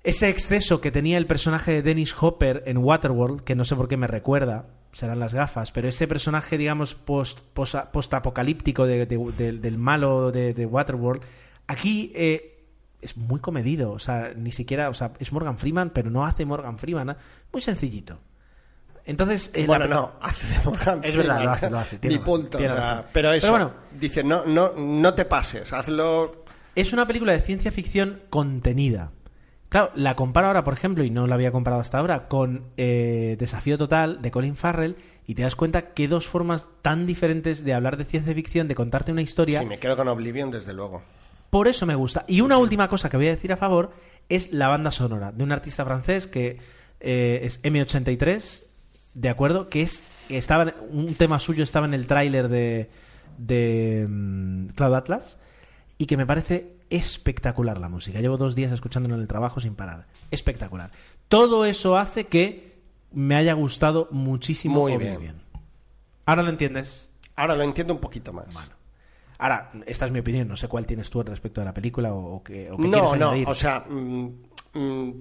Ese 0.02 0.28
exceso 0.30 0.80
que 0.80 0.90
tenía 0.90 1.18
el 1.18 1.26
personaje 1.26 1.72
de 1.72 1.82
Dennis 1.82 2.14
Hopper 2.18 2.62
en 2.66 2.78
Waterworld, 2.78 3.42
que 3.42 3.54
no 3.54 3.64
sé 3.66 3.76
por 3.76 3.86
qué 3.86 3.98
me 3.98 4.06
recuerda, 4.06 4.66
serán 4.92 5.20
las 5.20 5.34
gafas, 5.34 5.72
pero 5.72 5.88
ese 5.88 6.08
personaje, 6.08 6.56
digamos, 6.56 6.94
post, 6.94 7.40
post, 7.52 8.14
apocalíptico 8.14 8.86
de, 8.86 9.04
de- 9.04 9.32
de- 9.36 9.52
del 9.52 9.76
malo 9.76 10.32
de, 10.32 10.54
de 10.54 10.64
Waterworld, 10.66 11.22
aquí 11.66 12.12
eh, 12.14 12.59
es 13.02 13.16
muy 13.16 13.40
comedido, 13.40 13.92
o 13.92 13.98
sea, 13.98 14.32
ni 14.36 14.52
siquiera, 14.52 14.88
o 14.88 14.94
sea, 14.94 15.12
es 15.18 15.32
Morgan 15.32 15.58
Freeman, 15.58 15.90
pero 15.90 16.10
no 16.10 16.24
hace 16.26 16.44
Morgan 16.44 16.78
Freeman, 16.78 17.10
¿eh? 17.10 17.16
muy 17.52 17.62
sencillito. 17.62 18.18
Entonces, 19.06 19.50
eh, 19.54 19.66
bueno, 19.66 19.86
la- 19.86 19.94
no, 19.94 20.12
hace 20.20 20.58
de 20.58 20.64
Morgan 20.64 21.00
Es 21.02 21.16
verdad, 21.16 21.34
Freeman. 21.36 21.44
lo 21.44 21.50
hace, 21.52 21.70
lo 21.70 21.78
hace, 21.78 21.98
tiene 21.98 22.14
Ni 22.16 22.20
razón, 22.20 22.34
punto, 22.42 22.58
tiene 22.58 22.72
o 22.72 22.76
sea, 22.76 22.90
razón. 22.94 23.04
pero 23.12 23.32
eso. 23.32 23.46
Pero 23.52 23.64
bueno. 23.66 23.80
dice, 23.98 24.22
no, 24.24 24.44
no, 24.44 24.72
no 24.76 25.14
te 25.14 25.24
pases, 25.24 25.72
hazlo. 25.72 26.44
Es 26.74 26.92
una 26.92 27.06
película 27.06 27.32
de 27.32 27.40
ciencia 27.40 27.72
ficción 27.72 28.20
contenida. 28.30 29.12
Claro, 29.70 29.90
la 29.94 30.16
comparo 30.16 30.48
ahora, 30.48 30.64
por 30.64 30.74
ejemplo, 30.74 31.04
y 31.04 31.10
no 31.10 31.26
la 31.26 31.36
había 31.36 31.52
comparado 31.52 31.80
hasta 31.80 31.98
ahora, 31.98 32.26
con 32.28 32.66
eh, 32.76 33.36
Desafío 33.38 33.78
Total 33.78 34.20
de 34.20 34.30
Colin 34.32 34.56
Farrell, 34.56 34.96
y 35.26 35.34
te 35.36 35.42
das 35.42 35.54
cuenta 35.54 35.92
que 35.94 36.08
dos 36.08 36.26
formas 36.26 36.68
tan 36.82 37.06
diferentes 37.06 37.64
de 37.64 37.72
hablar 37.74 37.96
de 37.96 38.04
ciencia 38.04 38.34
ficción, 38.34 38.66
de 38.66 38.74
contarte 38.74 39.12
una 39.12 39.22
historia. 39.22 39.60
Sí, 39.60 39.66
me 39.66 39.78
quedo 39.78 39.96
con 39.96 40.08
Oblivion, 40.08 40.50
desde 40.50 40.72
luego. 40.72 41.02
Por 41.50 41.68
eso 41.68 41.84
me 41.84 41.96
gusta. 41.96 42.24
Y 42.28 42.40
una 42.40 42.58
última 42.58 42.88
cosa 42.88 43.10
que 43.10 43.16
voy 43.16 43.26
a 43.26 43.30
decir 43.30 43.52
a 43.52 43.56
favor 43.56 43.92
es 44.28 44.52
la 44.52 44.68
banda 44.68 44.92
sonora 44.92 45.32
de 45.32 45.42
un 45.42 45.52
artista 45.52 45.84
francés 45.84 46.26
que 46.26 46.58
eh, 47.00 47.40
es 47.42 47.62
M83, 47.62 48.62
¿de 49.14 49.28
acuerdo? 49.28 49.68
Que 49.68 49.82
es 49.82 50.04
que 50.28 50.38
estaba 50.38 50.72
un 50.90 51.14
tema 51.16 51.40
suyo 51.40 51.64
estaba 51.64 51.86
en 51.86 51.94
el 51.94 52.06
tráiler 52.06 52.48
de, 52.48 52.88
de 53.38 54.06
mm, 54.08 54.68
Cloud 54.68 54.94
Atlas 54.94 55.38
y 55.98 56.06
que 56.06 56.16
me 56.16 56.26
parece 56.26 56.76
espectacular 56.88 57.78
la 57.78 57.88
música. 57.88 58.20
Llevo 58.20 58.36
dos 58.36 58.54
días 58.54 58.70
escuchándolo 58.70 59.16
en 59.16 59.22
el 59.22 59.28
trabajo 59.28 59.60
sin 59.60 59.74
parar. 59.74 60.06
Espectacular. 60.30 60.92
Todo 61.28 61.64
eso 61.64 61.98
hace 61.98 62.26
que 62.26 62.78
me 63.12 63.34
haya 63.34 63.54
gustado 63.54 64.08
muchísimo 64.12 64.82
Muy 64.82 64.96
bien. 64.96 65.16
Oblivion. 65.16 65.42
¿Ahora 66.26 66.42
lo 66.42 66.50
entiendes? 66.50 67.08
Ahora 67.34 67.56
lo 67.56 67.64
entiendo 67.64 67.94
un 67.94 68.00
poquito 68.00 68.32
más. 68.32 68.70
Ahora, 69.40 69.70
esta 69.86 70.04
es 70.04 70.12
mi 70.12 70.20
opinión, 70.20 70.46
no 70.46 70.56
sé 70.56 70.68
cuál 70.68 70.86
tienes 70.86 71.08
tú 71.08 71.22
respecto 71.22 71.62
a 71.62 71.64
la 71.64 71.72
película 71.72 72.12
o, 72.12 72.36
o 72.36 72.42
qué, 72.42 72.70
o 72.70 72.76
qué 72.76 72.86
No, 72.88 73.16
no, 73.16 73.30
añadir. 73.30 73.48
o 73.48 73.54
sea, 73.54 73.84
mm, 73.88 74.28
mm, 74.74 75.12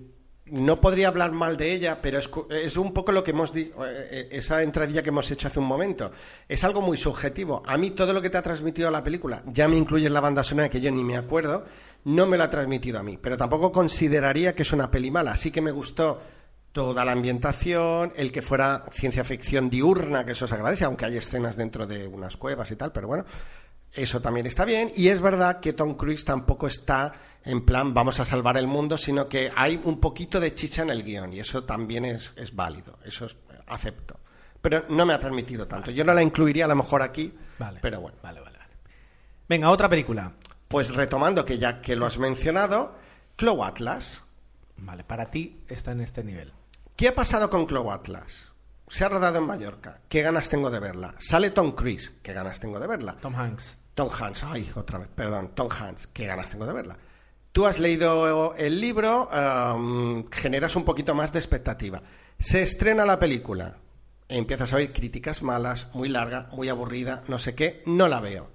no 0.52 0.82
podría 0.82 1.08
hablar 1.08 1.32
mal 1.32 1.56
de 1.58 1.74
ella, 1.74 2.02
pero 2.02 2.20
es, 2.20 2.78
un 2.78 2.94
poco 2.94 3.12
lo 3.12 3.24
que 3.24 3.32
hemos 3.32 3.54
dicho, 3.54 3.76
esa 3.86 4.62
entradilla 4.64 5.04
que 5.04 5.10
hemos 5.10 5.30
hecho 5.32 5.48
hace 5.48 5.60
un 5.60 5.66
momento. 5.68 6.12
Es 6.48 6.64
algo 6.64 6.82
muy 6.82 6.98
subjetivo. 6.98 7.64
A 7.66 7.78
mí 7.78 7.91
todo 7.91 8.14
lo 8.14 8.22
que 8.22 8.30
te 8.30 8.38
ha 8.38 8.41
transmitido 8.41 8.91
la 8.91 9.04
película, 9.04 9.44
ya 9.46 9.68
me 9.68 9.78
incluye 9.78 10.10
la 10.10 10.20
banda 10.20 10.44
sonora 10.44 10.70
que 10.70 10.82
yo 10.82 10.91
ni 10.91 11.04
me 11.04 11.18
acuerdo, 11.18 11.66
no 12.06 12.28
me 12.28 12.38
lo 12.38 12.44
ha 12.44 12.50
transmitido 12.50 13.00
a 13.00 13.04
mí, 13.04 13.18
pero 13.22 13.38
tampoco 13.38 13.72
consideraría 13.72 14.54
que 14.54 14.64
es 14.64 14.74
una 14.74 14.91
peli 14.91 15.12
mala. 15.12 15.36
Sí 15.36 15.52
que 15.52 15.62
me 15.62 15.72
gustó 15.72 16.20
toda 16.72 17.04
la 17.04 17.12
ambientación, 17.14 18.12
el 18.16 18.32
que 18.32 18.41
fuera 18.41 18.86
ciencia 18.91 19.24
ficción 19.24 19.70
diurna, 19.70 20.26
que 20.26 20.34
eso 20.34 20.48
se 20.48 20.56
agradece, 20.56 20.86
aunque 20.86 21.06
hay 21.06 21.18
escenas 21.18 21.56
dentro 21.56 21.88
de 21.88 22.08
unas 22.08 22.38
cuevas 22.38 22.70
y 22.72 22.76
tal, 22.76 22.91
pero 22.91 23.08
bueno, 23.08 23.26
eso 24.04 24.22
también 24.22 24.46
está 24.46 24.66
bien. 24.66 24.92
Y 24.96 25.10
es 25.10 25.22
verdad 25.22 25.60
que 25.60 25.74
Tom 25.74 25.96
Cruise 25.96 26.26
tampoco 26.26 26.68
está 26.68 27.14
en 27.44 27.66
plan 27.66 27.94
vamos 27.94 28.20
a 28.20 28.26
salvar 28.26 28.58
el 28.58 28.68
mundo, 28.68 28.98
sino 28.98 29.30
que 29.30 29.52
hay 29.56 29.80
un 29.84 30.00
poquito 30.00 30.40
de 30.40 30.54
chicha 30.54 30.82
en 30.82 30.90
el 30.90 31.04
guion 31.04 31.34
y 31.34 31.40
eso 31.40 31.64
también 31.64 32.06
es, 32.06 32.34
es 32.36 32.56
válido, 32.56 33.00
eso 33.06 33.26
es, 33.26 33.38
acepto. 33.68 34.20
Pero 34.62 34.86
no 34.90 35.06
me 35.06 35.14
ha 35.14 35.20
transmitido 35.20 35.68
tanto. 35.68 35.90
Yo 35.92 36.04
no 36.04 36.14
la 36.14 36.22
incluiría 36.22 36.66
a 36.66 36.68
lo 36.68 36.76
mejor 36.76 37.02
aquí, 37.02 37.34
Vale. 37.58 37.80
pero 37.82 38.02
bueno. 38.02 38.18
Vale, 38.22 38.42
vale, 38.42 38.58
vale. 38.58 38.74
Venga, 39.48 39.70
otra 39.70 39.88
película. 39.90 40.34
Pues 40.68 40.94
retomando 40.94 41.46
que 41.46 41.58
ya 41.58 41.82
que 41.82 41.96
lo 41.96 42.06
has 42.06 42.18
mencionado, 42.18 42.94
Clow 43.38 43.64
Atlas. 43.64 44.24
Vale, 44.76 45.04
para 45.06 45.32
ti 45.32 45.64
está 45.70 45.94
en 45.94 46.02
este 46.02 46.24
nivel. 46.24 46.54
¿Qué 46.96 47.08
ha 47.08 47.16
pasado 47.16 47.50
con 47.50 47.66
Clow 47.66 47.90
Atlas? 47.92 48.52
Se 48.90 49.06
ha 49.06 49.10
rodado 49.10 49.38
en 49.38 49.46
Mallorca. 49.46 50.02
¿Qué 50.10 50.22
ganas 50.22 50.50
tengo 50.50 50.70
de 50.70 50.80
verla? 50.80 51.16
Sale 51.20 51.52
Tom 51.52 51.72
Cruise. 51.72 52.12
¿Qué 52.22 52.34
ganas 52.34 52.60
tengo 52.60 52.80
de 52.80 52.88
verla? 52.88 53.16
Tom 53.22 53.36
Hanks. 53.36 53.78
Tom 54.00 54.10
Hanks. 54.18 54.46
Ay, 54.46 54.72
otra 54.76 54.98
vez. 54.98 55.10
Perdón. 55.14 55.52
Tom 55.54 55.68
Hanks. 55.70 56.08
¿Qué 56.08 56.26
ganas 56.26 56.50
tengo 56.50 56.66
de 56.66 56.72
verla? 56.72 56.96
Tú 57.52 57.66
has 57.66 57.80
leído 57.80 58.56
el 58.56 58.80
libro, 58.80 59.28
um, 59.28 60.30
generas 60.32 60.78
un 60.78 60.86
poquito 60.86 61.14
más 61.14 61.34
de 61.34 61.40
expectativa. 61.40 62.02
Se 62.40 62.62
estrena 62.62 63.06
la 63.06 63.20
película. 63.20 63.76
Empiezas 64.30 64.72
a 64.72 64.78
oír 64.78 64.94
críticas 64.94 65.44
malas, 65.44 65.90
muy 65.94 66.08
larga, 66.08 66.48
muy 66.54 66.70
aburrida, 66.70 67.24
no 67.28 67.40
sé 67.40 67.56
qué. 67.56 67.84
No 67.88 68.08
la 68.08 68.22
veo. 68.22 68.48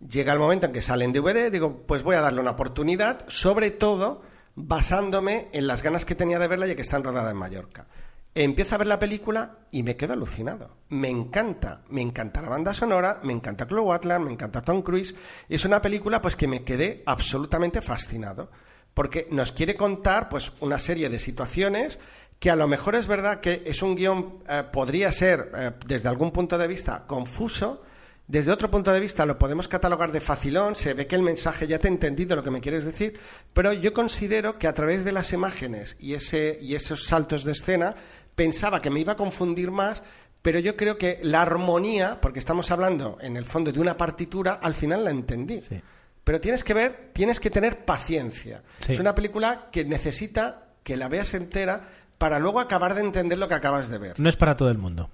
Llega 0.00 0.32
el 0.32 0.38
momento 0.38 0.64
en 0.64 0.72
que 0.72 0.80
sale 0.80 1.04
en 1.04 1.12
DVD, 1.12 1.50
digo, 1.52 1.82
pues 1.86 2.02
voy 2.02 2.16
a 2.16 2.22
darle 2.22 2.40
una 2.40 2.52
oportunidad, 2.52 3.26
sobre 3.28 3.70
todo 3.70 4.22
basándome 4.54 5.50
en 5.52 5.66
las 5.66 5.82
ganas 5.82 6.06
que 6.06 6.14
tenía 6.14 6.38
de 6.38 6.48
verla 6.48 6.66
ya 6.66 6.76
que 6.76 6.80
está 6.80 6.98
rodada 6.98 7.30
en 7.30 7.36
Mallorca. 7.36 7.88
Empiezo 8.38 8.74
a 8.74 8.78
ver 8.78 8.86
la 8.86 8.98
película 8.98 9.60
y 9.70 9.82
me 9.82 9.96
quedo 9.96 10.12
alucinado. 10.12 10.76
Me 10.90 11.08
encanta, 11.08 11.80
me 11.88 12.02
encanta 12.02 12.42
la 12.42 12.50
banda 12.50 12.74
sonora, 12.74 13.18
me 13.22 13.32
encanta 13.32 13.66
Chloe 13.66 13.94
Atlas, 13.94 14.20
me 14.20 14.30
encanta 14.30 14.60
Tom 14.60 14.82
Cruise. 14.82 15.14
Es 15.48 15.64
una 15.64 15.80
película 15.80 16.20
pues 16.20 16.36
que 16.36 16.46
me 16.46 16.62
quedé 16.62 17.02
absolutamente 17.06 17.80
fascinado, 17.80 18.50
porque 18.92 19.26
nos 19.30 19.52
quiere 19.52 19.74
contar 19.74 20.28
pues 20.28 20.52
una 20.60 20.78
serie 20.78 21.08
de 21.08 21.18
situaciones 21.18 21.98
que 22.38 22.50
a 22.50 22.56
lo 22.56 22.68
mejor 22.68 22.94
es 22.94 23.06
verdad 23.06 23.40
que 23.40 23.62
es 23.64 23.80
un 23.80 23.96
guion 23.96 24.42
eh, 24.46 24.64
podría 24.70 25.10
ser 25.12 25.50
eh, 25.56 25.70
desde 25.86 26.10
algún 26.10 26.30
punto 26.30 26.58
de 26.58 26.68
vista 26.68 27.06
confuso, 27.06 27.84
desde 28.28 28.52
otro 28.52 28.70
punto 28.70 28.92
de 28.92 29.00
vista 29.00 29.24
lo 29.24 29.38
podemos 29.38 29.66
catalogar 29.66 30.12
de 30.12 30.20
facilón, 30.20 30.76
se 30.76 30.92
ve 30.92 31.06
que 31.06 31.16
el 31.16 31.22
mensaje 31.22 31.66
ya 31.66 31.78
te 31.78 31.88
he 31.88 31.90
entendido 31.90 32.36
lo 32.36 32.42
que 32.42 32.50
me 32.50 32.60
quieres 32.60 32.84
decir, 32.84 33.18
pero 33.54 33.72
yo 33.72 33.94
considero 33.94 34.58
que 34.58 34.66
a 34.66 34.74
través 34.74 35.04
de 35.06 35.12
las 35.12 35.32
imágenes 35.32 35.96
y, 35.98 36.12
ese, 36.14 36.58
y 36.60 36.74
esos 36.74 37.04
saltos 37.04 37.44
de 37.44 37.52
escena 37.52 37.94
pensaba 38.36 38.80
que 38.80 38.90
me 38.90 39.00
iba 39.00 39.14
a 39.14 39.16
confundir 39.16 39.72
más, 39.72 40.04
pero 40.42 40.60
yo 40.60 40.76
creo 40.76 40.96
que 40.96 41.18
la 41.22 41.42
armonía, 41.42 42.20
porque 42.20 42.38
estamos 42.38 42.70
hablando 42.70 43.18
en 43.20 43.36
el 43.36 43.46
fondo 43.46 43.72
de 43.72 43.80
una 43.80 43.96
partitura, 43.96 44.52
al 44.62 44.76
final 44.76 45.04
la 45.04 45.10
entendí. 45.10 45.60
Sí. 45.62 45.80
Pero 46.22 46.40
tienes 46.40 46.62
que 46.62 46.74
ver, 46.74 47.10
tienes 47.12 47.40
que 47.40 47.50
tener 47.50 47.84
paciencia. 47.84 48.62
Sí. 48.80 48.92
Es 48.92 49.00
una 49.00 49.14
película 49.14 49.68
que 49.72 49.84
necesita 49.84 50.68
que 50.84 50.96
la 50.96 51.08
veas 51.08 51.34
entera 51.34 51.88
para 52.18 52.38
luego 52.38 52.60
acabar 52.60 52.94
de 52.94 53.00
entender 53.00 53.38
lo 53.38 53.48
que 53.48 53.54
acabas 53.54 53.90
de 53.90 53.98
ver. 53.98 54.20
No 54.20 54.28
es 54.28 54.36
para 54.36 54.56
todo 54.56 54.70
el 54.70 54.78
mundo. 54.78 55.10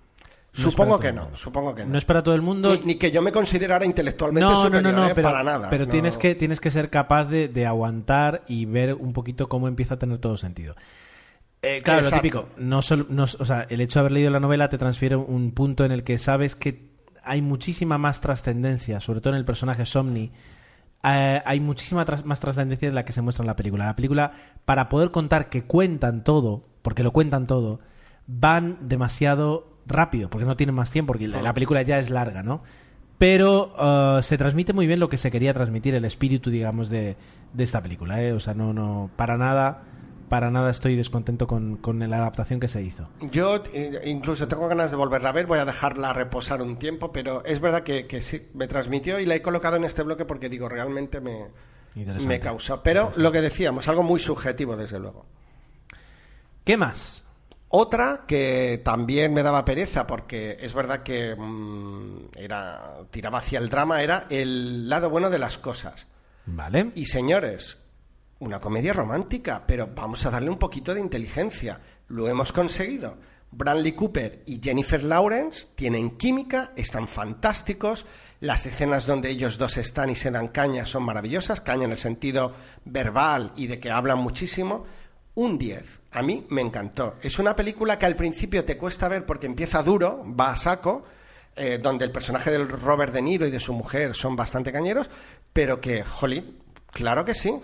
No 0.55 0.63
supongo 0.63 0.99
que 1.01 1.13
no, 1.13 1.35
supongo 1.35 1.75
que 1.75 1.85
no. 1.85 1.93
No 1.93 1.99
es 1.99 2.05
para 2.05 2.23
todo 2.23 2.35
el 2.35 2.43
mundo. 2.43 2.71
Ni, 2.71 2.81
ni 2.81 2.95
que 2.97 3.11
yo 3.11 3.23
me 3.23 3.33
considerara 3.33 3.87
intelectualmente 3.87 4.45
no, 4.45 4.53
no, 4.53 4.63
superior, 4.63 4.93
no, 4.93 5.01
no, 5.01 5.09
¿eh? 5.09 5.13
pero, 5.15 5.31
para 5.31 5.43
nada. 5.43 5.71
pero 5.71 5.87
No. 5.87 5.91
tienes, 5.91 6.19
que, 6.19 6.35
tienes 6.35 6.61
que 6.61 6.71
ser 6.71 6.91
capaz 6.91 7.25
de, 7.25 7.49
de 7.49 7.65
aguantar 7.65 8.43
y 8.47 8.67
ver 8.67 8.93
un 8.93 9.15
poquito 9.15 9.49
cómo 9.49 9.67
empieza 9.67 9.95
a 9.95 9.99
tener 9.99 10.19
todo 10.19 10.37
sentido. 10.37 10.75
Eh, 11.63 11.81
claro, 11.83 12.01
Exacto. 12.01 12.17
lo 12.17 12.23
típico. 12.23 12.49
No 12.59 12.83
solo, 12.83 13.07
no- 13.09 13.25
o 13.25 13.45
sea, 13.47 13.67
el 13.69 13.81
hecho 13.81 13.99
de 13.99 14.01
haber 14.01 14.13
leído 14.13 14.31
la 14.31 14.41
novela 14.41 14.69
te 14.69 14.79
transfiere 14.79 15.17
un 15.17 15.53
punto 15.53 15.85
en 15.85 15.93
el 15.93 16.03
que 16.03 16.19
sabes 16.19 16.57
que 16.57 16.91
hay 17.25 17.41
muchísima 17.41 17.99
más 17.99 18.21
trascendencia, 18.21 18.99
sobre 19.01 19.21
todo 19.21 19.33
en 19.35 19.39
el 19.39 19.45
personaje 19.45 19.87
Somni. 19.87 20.33
Eh, 21.05 21.43
hay 21.45 21.61
muchísima 21.61 22.05
tras- 22.05 22.25
más 22.25 22.41
trascendencia 22.41 22.89
de 22.89 22.95
la 22.95 23.05
que 23.05 23.13
se 23.13 23.23
muestra 23.23 23.45
en 23.45 23.47
la 23.49 23.57
película. 23.57 23.87
La 23.87 23.97
película, 23.97 24.33
para 24.65 24.89
poder 24.89 25.11
contar 25.13 25.49
que 25.49 25.63
cuentan 25.65 26.25
todo, 26.25 26.65
porque 26.83 27.05
lo 27.05 27.13
cuentan 27.13 27.47
todo, 27.47 27.79
van 28.27 28.77
demasiado 28.89 29.79
rápido, 29.87 30.31
porque 30.31 30.47
no 30.47 30.57
tienen 30.57 30.75
más 30.75 30.91
tiempo, 30.91 31.13
porque 31.13 31.29
la, 31.29 31.43
la 31.43 31.55
película 31.55 31.83
ya 31.83 31.99
es 32.01 32.11
larga, 32.11 32.43
¿no? 32.43 32.63
Pero 33.19 33.73
eh, 34.19 34.23
se 34.25 34.37
transmite 34.37 34.73
muy 34.73 34.89
bien 34.89 34.99
lo 34.99 35.09
que 35.09 35.17
se 35.19 35.31
quería 35.31 35.55
transmitir, 35.55 35.95
el 35.95 36.05
espíritu, 36.05 36.51
digamos, 36.51 36.89
de, 36.89 37.17
de 37.53 37.65
esta 37.65 37.81
película, 37.83 38.21
¿eh? 38.21 38.33
O 38.33 38.41
sea, 38.41 38.55
no, 38.55 38.73
no, 38.73 39.11
para 39.17 39.37
nada, 39.37 39.83
para 40.33 40.51
nada 40.51 40.71
estoy 40.71 40.97
descontento 40.97 41.47
con, 41.47 41.77
con 41.77 41.99
la 41.99 42.17
adaptación 42.17 42.59
que 42.59 42.67
se 42.67 42.81
hizo. 42.81 43.07
Yo 43.21 43.63
eh, 43.75 44.01
incluso 44.07 44.49
tengo 44.49 44.67
ganas 44.67 44.91
de 44.91 44.97
volverla 44.97 45.29
a 45.29 45.33
ver, 45.33 45.45
voy 45.45 45.59
a 45.59 45.67
dejarla 45.67 46.15
reposar 46.15 46.63
un 46.63 46.79
tiempo, 46.79 47.13
pero 47.13 47.45
es 47.45 47.61
verdad 47.61 47.83
que, 47.83 48.07
que 48.07 48.23
sí, 48.23 48.49
me 48.55 48.67
transmitió 48.67 49.21
y 49.21 49.27
la 49.27 49.35
he 49.35 49.43
colocado 49.43 49.77
en 49.77 49.85
este 49.85 50.03
bloque 50.03 50.25
porque 50.25 50.49
digo, 50.49 50.71
realmente 50.71 51.21
me, 51.21 51.49
me 51.95 52.41
causó. 52.41 52.83
Pero 52.83 53.13
lo 53.17 53.31
que 53.31 53.43
decíamos, 53.43 53.89
algo 53.89 54.03
muy 54.03 54.19
subjetivo, 54.19 54.75
desde 54.75 54.99
luego. 54.99 55.27
¿Qué 56.65 56.79
más? 56.79 57.25
Otra 57.69 58.25
que 58.27 58.81
también 58.83 59.35
me 59.35 59.43
daba 59.43 59.67
pereza, 59.67 60.07
porque 60.07 60.57
es 60.59 60.73
verdad 60.73 61.03
que 61.03 61.37
mm, 61.37 62.29
era, 62.39 63.01
tiraba 63.11 63.37
hacia 63.37 63.59
el 63.59 63.69
drama, 63.69 64.03
era 64.03 64.25
el 64.31 64.89
lado 64.89 65.11
bueno 65.11 65.29
de 65.29 65.39
las 65.39 65.59
cosas. 65.59 66.07
Vale. 66.47 66.91
Y 66.95 67.05
señores, 67.05 67.82
una 68.43 68.61
comedia 68.61 68.93
romántica, 68.93 69.63
pero 69.67 69.89
vamos 69.95 70.27
a 70.27 70.31
darle 70.31 70.51
un 70.51 70.59
poquito 70.59 70.95
de 70.95 71.01
inteligencia. 71.01 71.81
Lo 72.09 72.29
hemos 72.29 72.53
conseguido. 72.53 73.17
Bradley 73.53 73.93
Cooper 73.93 74.43
y 74.47 74.61
Jennifer 74.61 75.05
Lawrence 75.05 75.69
tienen 75.77 76.17
química, 76.17 76.73
están 76.77 77.07
fantásticos. 77.07 78.05
Las 78.41 78.67
escenas 78.67 79.07
donde 79.07 79.31
ellos 79.31 79.59
dos 79.59 79.77
están 79.77 80.11
y 80.11 80.17
se 80.17 80.33
dan 80.33 80.49
caña 80.49 80.87
son 80.87 81.05
maravillosas, 81.05 81.61
caña 81.61 81.85
en 81.85 81.93
el 81.93 81.99
sentido 81.99 82.53
verbal 82.85 83.53
y 83.55 83.69
de 83.69 83.79
que 83.79 83.93
hablan 83.93 84.19
muchísimo. 84.19 84.87
Un 85.35 85.57
10. 85.57 86.01
A 86.11 86.23
mí 86.23 86.45
me 86.51 86.63
encantó. 86.63 87.15
Es 87.23 87.39
una 87.39 87.55
película 87.55 87.97
que 87.99 88.07
al 88.07 88.17
principio 88.17 88.65
te 88.65 88.77
cuesta 88.77 89.09
ver 89.09 89.25
porque 89.25 89.47
empieza 89.47 89.85
duro, 89.85 90.25
va 90.39 90.51
a 90.51 90.57
saco, 90.57 91.05
eh, 91.55 91.79
donde 91.81 92.05
el 92.05 92.11
personaje 92.11 92.51
del 92.51 92.69
Robert 92.69 93.15
De 93.15 93.23
Niro 93.23 93.47
y 93.47 93.53
de 93.53 93.61
su 93.61 93.73
mujer 93.73 94.17
son 94.17 94.35
bastante 94.35 94.73
cañeros, 94.73 95.11
pero 95.53 95.81
que, 95.81 96.03
jolín, 96.03 96.59
claro 96.91 97.25
que 97.25 97.35
sí, 97.35 97.61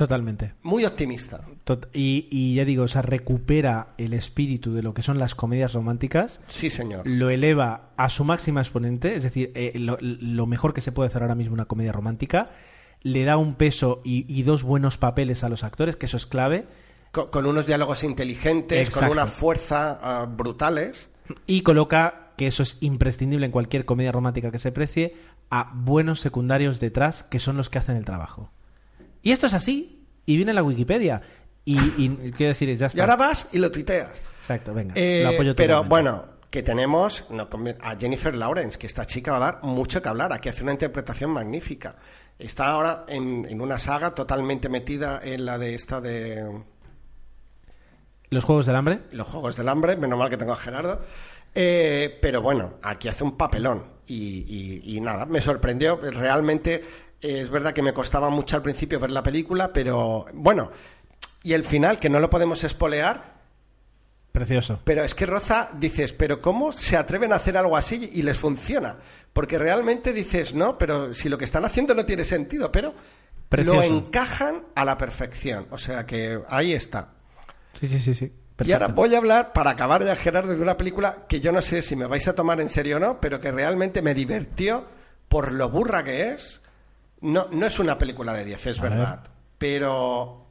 Totalmente. 0.00 0.54
muy 0.62 0.84
optimista. 0.84 1.40
Tot- 1.64 1.88
y, 1.92 2.26
y 2.30 2.54
ya 2.54 2.64
digo, 2.64 2.84
o 2.84 2.88
sea, 2.88 3.02
recupera 3.02 3.88
el 3.98 4.12
espíritu 4.14 4.72
de 4.72 4.82
lo 4.82 4.94
que 4.94 5.02
son 5.02 5.18
las 5.18 5.34
comedias 5.34 5.72
románticas, 5.72 6.40
Sí, 6.46 6.70
señor. 6.70 7.02
lo 7.06 7.30
eleva 7.30 7.90
a 7.96 8.08
su 8.08 8.24
máxima 8.24 8.60
exponente, 8.60 9.14
es 9.14 9.22
decir, 9.22 9.52
eh, 9.54 9.72
lo, 9.78 9.98
lo 10.00 10.46
mejor 10.46 10.72
que 10.74 10.80
se 10.80 10.90
puede 10.92 11.08
hacer 11.08 11.22
ahora 11.22 11.34
mismo 11.34 11.54
una 11.54 11.66
comedia 11.66 11.92
romántica, 11.92 12.50
le 13.02 13.24
da 13.24 13.36
un 13.36 13.54
peso 13.54 14.00
y, 14.04 14.24
y 14.28 14.42
dos 14.42 14.62
buenos 14.62 14.96
papeles 14.98 15.44
a 15.44 15.48
los 15.48 15.64
actores, 15.64 15.96
que 15.96 16.06
eso 16.06 16.16
es 16.16 16.26
clave, 16.26 16.66
Con, 17.12 17.28
con 17.28 17.46
unos 17.46 17.66
diálogos 17.66 18.02
inteligentes, 18.04 18.88
Exacto. 18.88 19.00
con 19.08 19.10
una 19.18 19.26
fuerza 19.26 19.98
ah, 20.02 20.26
brutales. 20.26 21.08
y 21.46 21.62
coloca, 21.62 22.32
que 22.36 22.46
eso 22.46 22.62
es 22.62 22.78
imprescindible 22.80 23.46
en 23.46 23.52
cualquier 23.52 23.84
comedia 23.84 24.12
romántica 24.12 24.50
que 24.50 24.58
se 24.58 24.72
precie, 24.72 25.14
a 25.50 25.72
buenos 25.74 26.20
secundarios 26.20 26.78
detrás, 26.80 27.22
que 27.24 27.38
son 27.40 27.56
los 27.56 27.68
que 27.68 27.78
hacen 27.78 27.96
el 27.96 28.04
trabajo. 28.04 28.50
Y 29.22 29.32
esto 29.32 29.46
es 29.46 29.54
así, 29.54 30.06
y 30.26 30.36
viene 30.36 30.52
en 30.52 30.56
la 30.56 30.62
Wikipedia. 30.62 31.22
Y, 31.64 31.78
y 32.02 32.08
quiero 32.36 32.48
decir, 32.50 32.76
ya 32.76 32.86
está. 32.86 32.98
Y 32.98 33.00
ahora 33.00 33.16
vas 33.16 33.48
y 33.52 33.58
lo 33.58 33.70
tuiteas. 33.70 34.10
Exacto, 34.40 34.72
venga. 34.74 34.94
Eh, 34.96 35.22
lo 35.24 35.30
apoyo 35.30 35.54
pero 35.54 35.84
bueno, 35.84 36.24
que 36.50 36.62
tenemos 36.62 37.24
a 37.82 37.96
Jennifer 37.96 38.34
Lawrence, 38.34 38.78
que 38.78 38.86
esta 38.86 39.04
chica 39.04 39.30
va 39.32 39.36
a 39.36 39.40
dar 39.52 39.62
mucho 39.62 40.02
que 40.02 40.08
hablar. 40.08 40.32
Aquí 40.32 40.48
hace 40.48 40.62
una 40.62 40.72
interpretación 40.72 41.30
magnífica. 41.30 41.96
Está 42.38 42.68
ahora 42.68 43.04
en, 43.06 43.46
en 43.48 43.60
una 43.60 43.78
saga 43.78 44.14
totalmente 44.14 44.68
metida 44.68 45.20
en 45.22 45.44
la 45.44 45.58
de 45.58 45.74
esta 45.74 46.00
de 46.00 46.62
Los 48.30 48.44
Juegos 48.44 48.66
del 48.66 48.76
Hambre. 48.76 49.00
los 49.12 49.26
Juegos 49.28 49.56
del 49.56 49.68
Hambre, 49.68 49.96
menos 49.96 50.18
mal 50.18 50.30
que 50.30 50.36
tengo 50.36 50.52
a 50.52 50.56
Gerardo. 50.56 51.00
Eh, 51.54 52.18
pero 52.22 52.40
bueno, 52.42 52.74
aquí 52.82 53.08
hace 53.08 53.24
un 53.24 53.36
papelón. 53.36 53.84
Y, 54.06 54.44
y- 54.48 54.96
y 54.96 55.00
nada, 55.00 55.26
me 55.26 55.40
sorprendió. 55.40 55.96
Realmente 56.00 56.82
es 57.20 57.50
verdad 57.50 57.72
que 57.72 57.82
me 57.82 57.92
costaba 57.92 58.30
mucho 58.30 58.56
al 58.56 58.62
principio 58.62 59.00
ver 59.00 59.10
la 59.10 59.22
película, 59.22 59.72
pero 59.72 60.26
bueno. 60.32 60.70
Y 61.42 61.54
el 61.54 61.64
final, 61.64 61.98
que 61.98 62.10
no 62.10 62.20
lo 62.20 62.28
podemos 62.30 62.64
espolear, 62.64 63.40
Precioso. 64.32 64.80
Pero 64.84 65.02
es 65.02 65.14
que 65.14 65.26
Roza, 65.26 65.70
dices, 65.76 66.12
pero 66.12 66.40
¿cómo 66.40 66.70
se 66.70 66.96
atreven 66.96 67.32
a 67.32 67.36
hacer 67.36 67.56
algo 67.56 67.76
así 67.76 68.10
y 68.12 68.22
les 68.22 68.38
funciona? 68.38 68.98
Porque 69.32 69.58
realmente 69.58 70.12
dices, 70.12 70.54
no, 70.54 70.78
pero 70.78 71.12
si 71.14 71.28
lo 71.28 71.36
que 71.36 71.44
están 71.44 71.64
haciendo 71.64 71.94
no 71.94 72.06
tiene 72.06 72.24
sentido, 72.24 72.70
pero 72.70 72.94
Precioso. 73.48 73.80
lo 73.80 73.84
encajan 73.84 74.62
a 74.76 74.84
la 74.84 74.96
perfección. 74.96 75.66
O 75.70 75.78
sea 75.78 76.06
que 76.06 76.40
ahí 76.48 76.72
está. 76.72 77.14
Sí, 77.80 77.88
sí, 77.88 77.98
sí, 77.98 78.14
sí. 78.14 78.32
Y 78.64 78.72
ahora 78.72 78.88
voy 78.88 79.14
a 79.14 79.18
hablar, 79.18 79.52
para 79.52 79.70
acabar 79.70 80.04
de 80.04 80.14
Gerardo, 80.14 80.54
de 80.54 80.60
una 80.60 80.76
película 80.76 81.24
que 81.28 81.40
yo 81.40 81.50
no 81.50 81.62
sé 81.62 81.82
si 81.82 81.96
me 81.96 82.06
vais 82.06 82.28
a 82.28 82.34
tomar 82.34 82.60
en 82.60 82.68
serio 82.68 82.98
o 82.98 83.00
no, 83.00 83.20
pero 83.20 83.40
que 83.40 83.50
realmente 83.50 84.02
me 84.02 84.14
divirtió 84.14 84.86
por 85.28 85.50
lo 85.52 85.70
burra 85.70 86.04
que 86.04 86.32
es. 86.32 86.60
No, 87.22 87.48
no 87.50 87.66
es 87.66 87.78
una 87.78 87.98
película 87.98 88.32
de 88.32 88.44
10, 88.44 88.66
es 88.66 88.78
A 88.80 88.82
verdad. 88.82 89.24
Pero 89.58 90.46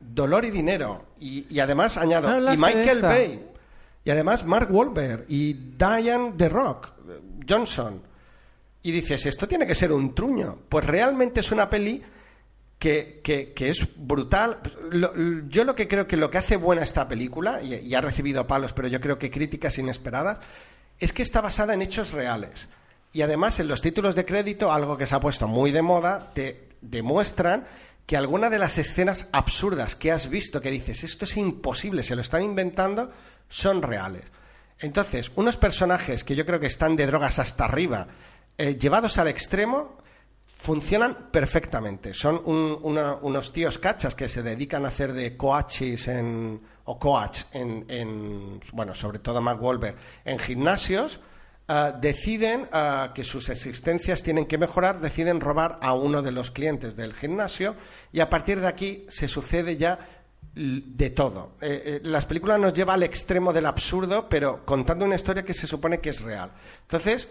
Dolor 0.00 0.44
y 0.44 0.50
Dinero. 0.50 1.06
Y, 1.18 1.46
y 1.54 1.60
además 1.60 1.96
añado, 1.96 2.28
y 2.54 2.56
Michael. 2.58 3.02
Bay. 3.02 3.46
Y 4.04 4.10
además 4.10 4.44
Mark 4.44 4.68
Wahlberg 4.70 5.24
y 5.28 5.52
Diane 5.54 6.34
The 6.36 6.48
Rock 6.48 6.92
Johnson. 7.48 8.02
Y 8.82 8.90
dices, 8.90 9.26
esto 9.26 9.46
tiene 9.46 9.66
que 9.66 9.74
ser 9.76 9.92
un 9.92 10.14
truño. 10.14 10.58
Pues 10.68 10.84
realmente 10.84 11.40
es 11.40 11.52
una 11.52 11.70
peli 11.70 12.02
que, 12.78 13.20
que- 13.22 13.52
que 13.52 13.70
es 13.70 13.88
brutal. 13.96 14.58
Lo- 14.90 15.12
yo 15.48 15.62
lo 15.64 15.74
que 15.76 15.86
creo 15.86 16.08
que 16.08 16.16
lo 16.16 16.30
que 16.32 16.38
hace 16.38 16.56
buena 16.56 16.82
esta 16.82 17.06
película, 17.06 17.62
y, 17.62 17.74
y 17.74 17.94
ha 17.94 18.00
recibido 18.00 18.46
palos, 18.48 18.72
pero 18.72 18.88
yo 18.88 19.00
creo 19.00 19.18
que 19.20 19.30
críticas 19.30 19.78
inesperadas, 19.78 20.38
es 20.98 21.12
que 21.12 21.22
está 21.22 21.40
basada 21.40 21.74
en 21.74 21.82
hechos 21.82 22.12
reales. 22.12 22.68
Y 23.12 23.22
además 23.22 23.60
en 23.60 23.68
los 23.68 23.82
títulos 23.82 24.14
de 24.14 24.24
crédito, 24.24 24.72
algo 24.72 24.96
que 24.96 25.06
se 25.06 25.14
ha 25.14 25.20
puesto 25.20 25.46
muy 25.48 25.70
de 25.70 25.82
moda, 25.82 26.30
te 26.34 26.68
demuestran 26.80 27.64
que 28.06 28.16
alguna 28.16 28.50
de 28.50 28.58
las 28.58 28.78
escenas 28.78 29.28
absurdas 29.32 29.94
que 29.94 30.10
has 30.12 30.28
visto, 30.28 30.60
que 30.60 30.70
dices, 30.70 31.04
esto 31.04 31.24
es 31.24 31.36
imposible, 31.36 32.02
se 32.02 32.16
lo 32.16 32.22
están 32.22 32.42
inventando, 32.42 33.10
son 33.48 33.82
reales. 33.82 34.24
Entonces, 34.80 35.30
unos 35.36 35.56
personajes 35.56 36.24
que 36.24 36.34
yo 36.34 36.44
creo 36.44 36.58
que 36.58 36.66
están 36.66 36.96
de 36.96 37.06
drogas 37.06 37.38
hasta 37.38 37.66
arriba, 37.66 38.08
eh, 38.58 38.76
llevados 38.76 39.18
al 39.18 39.28
extremo, 39.28 39.98
funcionan 40.56 41.30
perfectamente. 41.30 42.14
Son 42.14 42.40
un- 42.44 42.78
una- 42.82 43.14
unos 43.16 43.52
tíos 43.52 43.78
cachas 43.78 44.14
que 44.14 44.28
se 44.28 44.42
dedican 44.42 44.84
a 44.84 44.88
hacer 44.88 45.12
de 45.12 45.36
coaches 45.36 46.08
en, 46.08 46.60
o 46.84 46.98
coach 46.98 47.42
en, 47.52 47.84
en, 47.88 48.60
bueno, 48.72 48.94
sobre 48.94 49.18
todo 49.18 49.40
Mark 49.40 49.62
Wahlberg, 49.62 49.96
en 50.24 50.38
gimnasios, 50.38 51.20
ah, 51.68 51.92
deciden 51.92 52.68
ah, 52.72 53.12
que 53.14 53.24
sus 53.24 53.48
existencias 53.48 54.22
tienen 54.22 54.46
que 54.46 54.58
mejorar, 54.58 55.00
deciden 55.00 55.40
robar 55.40 55.78
a 55.82 55.94
uno 55.94 56.22
de 56.22 56.32
los 56.32 56.50
clientes 56.50 56.96
del 56.96 57.14
gimnasio 57.14 57.76
y 58.12 58.20
a 58.20 58.28
partir 58.28 58.60
de 58.60 58.68
aquí 58.68 59.04
se 59.08 59.28
sucede 59.28 59.76
ya 59.76 59.98
de 60.54 61.10
todo. 61.10 61.52
Eh, 61.60 61.82
eh, 61.84 62.00
las 62.04 62.26
películas 62.26 62.58
nos 62.58 62.74
lleva 62.74 62.94
al 62.94 63.02
extremo 63.02 63.52
del 63.52 63.66
absurdo, 63.66 64.28
pero 64.28 64.64
contando 64.64 65.04
una 65.04 65.14
historia 65.14 65.44
que 65.44 65.54
se 65.54 65.66
supone 65.66 66.00
que 66.00 66.10
es 66.10 66.20
real. 66.20 66.52
Entonces, 66.82 67.28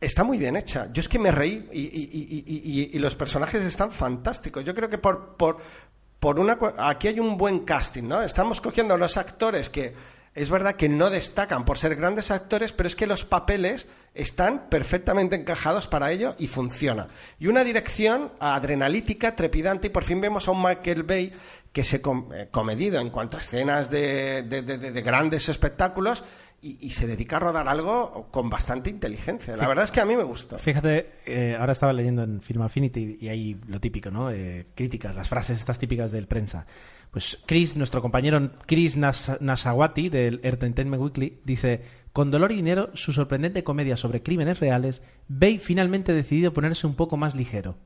está 0.00 0.24
muy 0.24 0.38
bien 0.38 0.56
hecha. 0.56 0.88
Yo 0.92 1.00
es 1.00 1.08
que 1.08 1.18
me 1.18 1.30
reí 1.30 1.68
y, 1.72 2.98
los 2.98 3.14
personajes 3.14 3.62
están 3.64 3.90
fantásticos. 3.90 4.64
Yo 4.64 4.74
creo 4.74 4.88
que 4.88 4.98
por, 4.98 5.36
por, 5.36 6.38
una 6.38 6.58
aquí 6.78 7.08
hay 7.08 7.20
un 7.20 7.36
buen 7.36 7.60
casting, 7.60 8.04
¿no? 8.04 8.22
Estamos 8.22 8.60
cogiendo 8.60 8.94
a 8.94 8.98
los 8.98 9.16
actores 9.18 9.68
que 9.68 9.94
es 10.34 10.50
verdad 10.50 10.76
que 10.76 10.88
no 10.88 11.10
destacan 11.10 11.64
por 11.64 11.78
ser 11.78 11.94
grandes 11.96 12.30
actores, 12.30 12.72
pero 12.72 12.86
es 12.86 12.96
que 12.96 13.06
los 13.06 13.24
papeles 13.24 13.86
están 14.14 14.68
perfectamente 14.68 15.36
encajados 15.36 15.86
para 15.88 16.10
ello 16.12 16.34
y 16.38 16.46
funciona. 16.48 17.08
Y 17.38 17.46
una 17.48 17.64
dirección 17.64 18.32
adrenalítica, 18.40 19.36
trepidante, 19.36 19.88
y 19.88 19.90
por 19.90 20.04
fin 20.04 20.20
vemos 20.20 20.48
a 20.48 20.52
un 20.52 20.62
Michael 20.62 21.02
Bay 21.02 21.32
que 21.72 21.82
se 21.84 22.00
com- 22.00 22.32
eh, 22.32 22.48
comedido 22.50 23.00
en 23.00 23.10
cuanto 23.10 23.36
a 23.36 23.40
escenas 23.40 23.90
de, 23.90 24.42
de- 24.44 24.62
de- 24.62 24.78
de- 24.78 24.92
de 24.92 25.02
grandes 25.02 25.48
espectáculos 25.48 26.22
y, 26.62 26.78
y 26.86 26.90
se 26.90 27.06
dedica 27.08 27.36
a 27.36 27.40
rodar 27.40 27.68
algo 27.68 28.28
con 28.30 28.48
bastante 28.48 28.88
inteligencia. 28.88 29.56
La 29.56 29.66
verdad 29.68 29.84
es 29.84 29.90
que 29.90 30.00
a 30.00 30.04
mí 30.04 30.16
me 30.16 30.22
gustó. 30.22 30.56
Fíjate, 30.58 31.10
eh, 31.26 31.56
ahora 31.58 31.72
estaba 31.72 31.92
leyendo 31.92 32.22
en 32.22 32.40
Film 32.40 32.62
Affinity 32.62 33.18
y 33.20 33.28
hay 33.28 33.60
lo 33.66 33.80
típico, 33.80 34.10
¿no? 34.12 34.30
Eh, 34.30 34.66
críticas, 34.76 35.14
las 35.16 35.28
frases 35.28 35.58
estas 35.58 35.78
típicas 35.80 36.12
del 36.12 36.26
prensa. 36.28 36.66
Pues 37.14 37.38
Chris, 37.46 37.76
nuestro 37.76 38.02
compañero 38.02 38.50
Chris 38.66 38.96
Nas- 38.98 39.38
Nasawati 39.40 40.08
del 40.08 40.40
Entertainment 40.42 41.00
Weekly, 41.00 41.40
dice: 41.44 41.82
Con 42.12 42.32
dolor 42.32 42.50
y 42.50 42.56
dinero, 42.56 42.90
su 42.94 43.12
sorprendente 43.12 43.62
comedia 43.62 43.96
sobre 43.96 44.22
crímenes 44.22 44.58
reales, 44.58 45.00
Bay 45.28 45.58
finalmente 45.60 46.10
ha 46.10 46.14
decidido 46.16 46.52
ponerse 46.52 46.88
un 46.88 46.96
poco 46.96 47.16
más 47.16 47.36
ligero. 47.36 47.76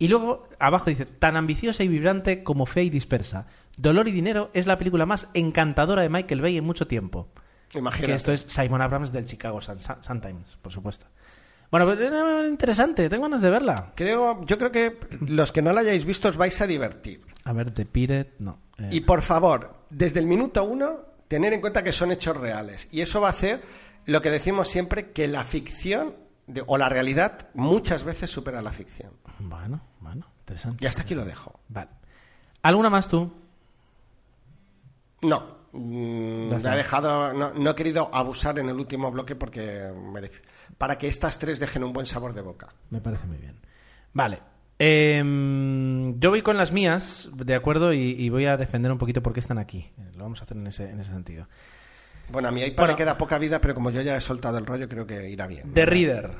Y 0.00 0.08
luego 0.08 0.48
abajo 0.58 0.90
dice: 0.90 1.06
Tan 1.06 1.36
ambiciosa 1.36 1.84
y 1.84 1.88
vibrante 1.88 2.42
como 2.42 2.66
fea 2.66 2.82
y 2.82 2.90
dispersa. 2.90 3.46
Dolor 3.76 4.08
y 4.08 4.10
dinero 4.12 4.50
es 4.52 4.66
la 4.66 4.78
película 4.78 5.06
más 5.06 5.28
encantadora 5.32 6.02
de 6.02 6.08
Michael 6.08 6.40
Bay 6.40 6.56
en 6.58 6.64
mucho 6.64 6.88
tiempo. 6.88 7.28
Imagínate. 7.72 8.06
Que 8.08 8.16
esto 8.16 8.32
es 8.32 8.40
Simon 8.48 8.82
Abrams 8.82 9.12
del 9.12 9.26
Chicago 9.26 9.60
Sun, 9.60 9.78
Sun- 9.80 10.02
Sun-Times, 10.02 10.58
por 10.60 10.72
supuesto. 10.72 11.06
Bueno, 11.70 11.86
pues, 11.86 12.00
eh, 12.00 12.46
interesante, 12.48 13.08
tengo 13.08 13.22
ganas 13.24 13.42
de 13.42 13.50
verla. 13.50 13.92
Creo, 13.94 14.44
yo 14.44 14.58
creo 14.58 14.72
que 14.72 14.98
los 15.26 15.52
que 15.52 15.62
no 15.62 15.72
la 15.72 15.80
hayáis 15.82 16.04
visto 16.04 16.28
os 16.28 16.36
vais 16.36 16.60
a 16.60 16.66
divertir. 16.66 17.22
A 17.44 17.52
ver, 17.52 17.72
The 17.72 17.84
Pirate, 17.86 18.34
no. 18.40 18.58
Eh, 18.78 18.88
Y 18.92 19.00
por 19.02 19.22
favor, 19.22 19.84
desde 19.88 20.18
el 20.20 20.26
minuto 20.26 20.64
uno, 20.64 20.98
tener 21.28 21.52
en 21.52 21.60
cuenta 21.60 21.84
que 21.84 21.92
son 21.92 22.10
hechos 22.10 22.36
reales. 22.36 22.88
Y 22.90 23.02
eso 23.02 23.20
va 23.20 23.28
a 23.28 23.30
hacer 23.30 23.62
lo 24.06 24.20
que 24.20 24.30
decimos 24.30 24.68
siempre, 24.68 25.12
que 25.12 25.28
la 25.28 25.44
ficción 25.44 26.16
de- 26.48 26.64
o 26.66 26.76
la 26.76 26.88
realidad 26.88 27.48
muchas 27.54 28.02
veces 28.02 28.30
supera 28.30 28.62
la 28.62 28.72
ficción. 28.72 29.12
Bueno, 29.38 29.80
bueno, 30.00 30.26
interesante. 30.40 30.82
Y 30.84 30.88
hasta 30.88 31.02
aquí 31.02 31.14
lo 31.14 31.24
dejo. 31.24 31.60
Vale. 31.68 31.90
¿Alguna 32.62 32.90
más 32.90 33.06
tú? 33.06 33.32
No. 35.22 35.59
Mm, 35.72 36.48
me 36.50 36.56
está. 36.56 36.72
ha 36.72 36.76
dejado, 36.76 37.32
no, 37.32 37.52
no 37.54 37.70
he 37.70 37.74
querido 37.74 38.10
abusar 38.12 38.58
en 38.58 38.68
el 38.68 38.76
último 38.76 39.10
bloque 39.10 39.34
porque 39.36 39.90
merece. 40.12 40.42
Para 40.78 40.98
que 40.98 41.08
estas 41.08 41.38
tres 41.38 41.60
dejen 41.60 41.84
un 41.84 41.92
buen 41.92 42.06
sabor 42.06 42.32
de 42.34 42.42
boca. 42.42 42.68
Me 42.90 43.00
parece 43.00 43.26
muy 43.26 43.38
bien. 43.38 43.60
Vale. 44.12 44.40
Em, 44.78 46.18
yo 46.18 46.30
voy 46.30 46.40
con 46.42 46.56
las 46.56 46.72
mías, 46.72 47.28
de 47.34 47.54
acuerdo, 47.54 47.92
y, 47.92 48.12
y 48.18 48.30
voy 48.30 48.46
a 48.46 48.56
defender 48.56 48.90
un 48.90 48.98
poquito 48.98 49.22
por 49.22 49.32
qué 49.34 49.40
están 49.40 49.58
aquí. 49.58 49.90
Eh, 49.98 50.10
Lo 50.16 50.22
vamos 50.24 50.40
a 50.40 50.44
hacer 50.44 50.56
en 50.56 50.66
ese, 50.66 50.88
en 50.90 51.00
ese 51.00 51.10
sentido. 51.12 51.46
Bueno, 52.30 52.48
a 52.48 52.50
mi 52.50 52.62
iPad 52.62 52.84
Bueno. 52.84 52.96
queda 52.96 53.18
poca 53.18 53.36
vida, 53.38 53.60
pero 53.60 53.74
como 53.74 53.90
yo 53.90 54.00
ya 54.02 54.16
he 54.16 54.20
soltado 54.20 54.56
el 54.56 54.64
rollo, 54.64 54.88
creo 54.88 55.06
que 55.06 55.28
irá 55.28 55.46
bien. 55.46 55.72
The 55.74 55.84
Reader. 55.84 56.30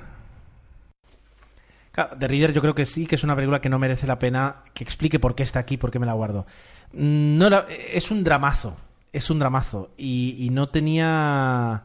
Claro, 1.92 2.16
The 2.18 2.28
Reader 2.28 2.52
yo 2.52 2.60
creo 2.60 2.74
que 2.74 2.86
sí, 2.86 3.06
que 3.06 3.16
es 3.16 3.24
una 3.24 3.34
película 3.34 3.60
que 3.60 3.68
no 3.68 3.78
merece 3.78 4.06
la 4.06 4.18
pena 4.18 4.62
que 4.72 4.84
explique 4.84 5.18
por 5.18 5.34
qué 5.34 5.42
está 5.42 5.58
aquí, 5.58 5.76
por 5.76 5.90
qué 5.90 5.98
me 5.98 6.06
la 6.06 6.12
guardo. 6.12 6.46
Mm, 6.92 7.36
No 7.38 7.50
la- 7.50 7.66
es 7.68 8.10
un 8.10 8.22
dramazo, 8.24 8.76
es 9.12 9.30
un 9.30 9.38
dramazo. 9.38 9.90
Y, 9.96 10.36
y 10.38 10.50
no 10.50 10.68
tenía... 10.68 11.84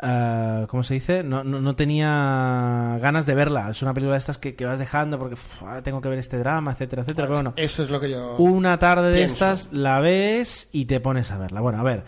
ah, 0.00 0.64
¿Cómo 0.68 0.82
se 0.82 0.94
dice? 0.94 1.22
No, 1.22 1.44
no, 1.44 1.60
no 1.60 1.76
tenía 1.76 2.98
ganas 3.00 3.26
de 3.26 3.34
verla. 3.34 3.70
Es 3.70 3.82
una 3.82 3.94
película 3.94 4.14
de 4.14 4.20
estas 4.20 4.38
que, 4.38 4.54
que 4.54 4.64
vas 4.64 4.78
dejando 4.78 5.18
porque 5.18 5.34
uf, 5.34 5.62
tengo 5.82 6.00
que 6.00 6.08
ver 6.08 6.18
este 6.18 6.38
drama, 6.38 6.72
etcétera, 6.72 7.02
etcétera. 7.02 7.28
Pero 7.28 7.36
bueno, 7.36 7.54
Eso 7.56 7.82
es 7.82 7.90
lo 7.90 8.00
que 8.00 8.10
yo. 8.10 8.36
una 8.38 8.78
tarde 8.78 9.10
de 9.10 9.22
estas 9.24 9.72
la 9.72 10.00
ves 10.00 10.68
y 10.72 10.84
te 10.86 11.00
pones 11.00 11.30
a 11.30 11.38
verla. 11.38 11.60
Bueno, 11.60 11.78
a 11.80 11.82
ver. 11.84 12.04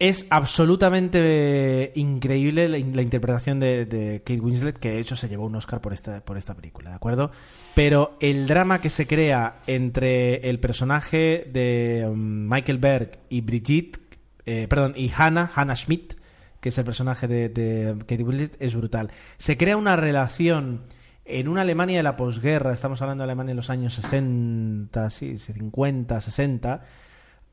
Es 0.00 0.26
absolutamente 0.30 1.18
eh, 1.20 1.92
increíble 1.94 2.70
la, 2.70 2.78
interpretación 2.78 3.60
de, 3.60 3.84
de 3.84 4.20
Kate 4.20 4.40
Winslet, 4.40 4.78
que 4.78 4.92
de 4.92 4.98
hecho 4.98 5.14
se 5.14 5.28
llevó 5.28 5.44
un 5.44 5.54
Oscar 5.56 5.82
por 5.82 5.92
esta, 5.92 6.24
por 6.24 6.38
esta 6.38 6.54
película, 6.54 6.88
¿de 6.88 6.96
acuerdo? 6.96 7.30
Pero 7.74 8.16
el 8.20 8.46
drama 8.46 8.80
que 8.80 8.88
se 8.88 9.06
crea 9.06 9.60
entre 9.66 10.48
el 10.48 10.58
personaje 10.58 11.46
de 11.52 12.06
um, 12.08 12.48
Michael 12.48 12.78
Berg 12.78 13.18
y 13.28 13.42
Brigitte, 13.42 14.00
eh, 14.46 14.66
perdón, 14.70 14.94
y 14.96 15.12
Hannah, 15.14 15.52
Hannah 15.54 15.76
Schmidt, 15.76 16.14
que 16.62 16.70
es 16.70 16.78
el 16.78 16.84
personaje 16.86 17.28
de, 17.28 17.50
de 17.50 17.94
Kate 17.98 18.22
Winslet, 18.22 18.56
es 18.58 18.74
brutal. 18.74 19.10
Se 19.36 19.58
crea 19.58 19.76
una 19.76 19.96
relación 19.96 20.80
en 21.26 21.46
una 21.46 21.60
Alemania 21.60 21.98
de 21.98 22.04
la 22.04 22.16
posguerra, 22.16 22.72
estamos 22.72 23.02
hablando 23.02 23.20
de 23.20 23.30
Alemania 23.30 23.50
en 23.50 23.56
los 23.58 23.68
años 23.68 23.92
60, 23.92 25.10
sí, 25.10 25.36
50, 25.36 26.22
60, 26.22 26.82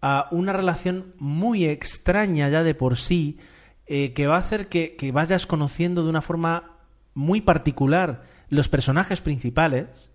a 0.01 0.27
una 0.31 0.53
relación 0.53 1.13
muy 1.17 1.65
extraña 1.65 2.49
ya 2.49 2.63
de 2.63 2.75
por 2.75 2.97
sí, 2.97 3.37
eh, 3.85 4.13
que 4.13 4.27
va 4.27 4.35
a 4.35 4.39
hacer 4.39 4.67
que, 4.67 4.95
que 4.95 5.11
vayas 5.11 5.45
conociendo 5.45 6.03
de 6.03 6.09
una 6.09 6.21
forma 6.21 6.77
muy 7.13 7.41
particular 7.41 8.23
los 8.49 8.69
personajes 8.69 9.21
principales. 9.21 10.11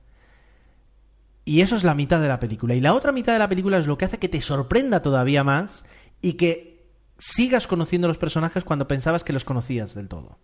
Y 1.44 1.60
eso 1.60 1.74
es 1.74 1.82
la 1.82 1.94
mitad 1.94 2.20
de 2.20 2.28
la 2.28 2.38
película. 2.38 2.74
Y 2.74 2.80
la 2.80 2.94
otra 2.94 3.12
mitad 3.12 3.32
de 3.32 3.40
la 3.40 3.48
película 3.48 3.78
es 3.78 3.86
lo 3.86 3.98
que 3.98 4.04
hace 4.04 4.18
que 4.18 4.28
te 4.28 4.40
sorprenda 4.42 5.02
todavía 5.02 5.42
más 5.42 5.84
y 6.20 6.34
que 6.34 6.86
sigas 7.18 7.66
conociendo 7.66 8.08
los 8.08 8.18
personajes 8.18 8.64
cuando 8.64 8.88
pensabas 8.88 9.24
que 9.24 9.32
los 9.32 9.44
conocías 9.44 9.94
del 9.94 10.08
todo. 10.08 10.38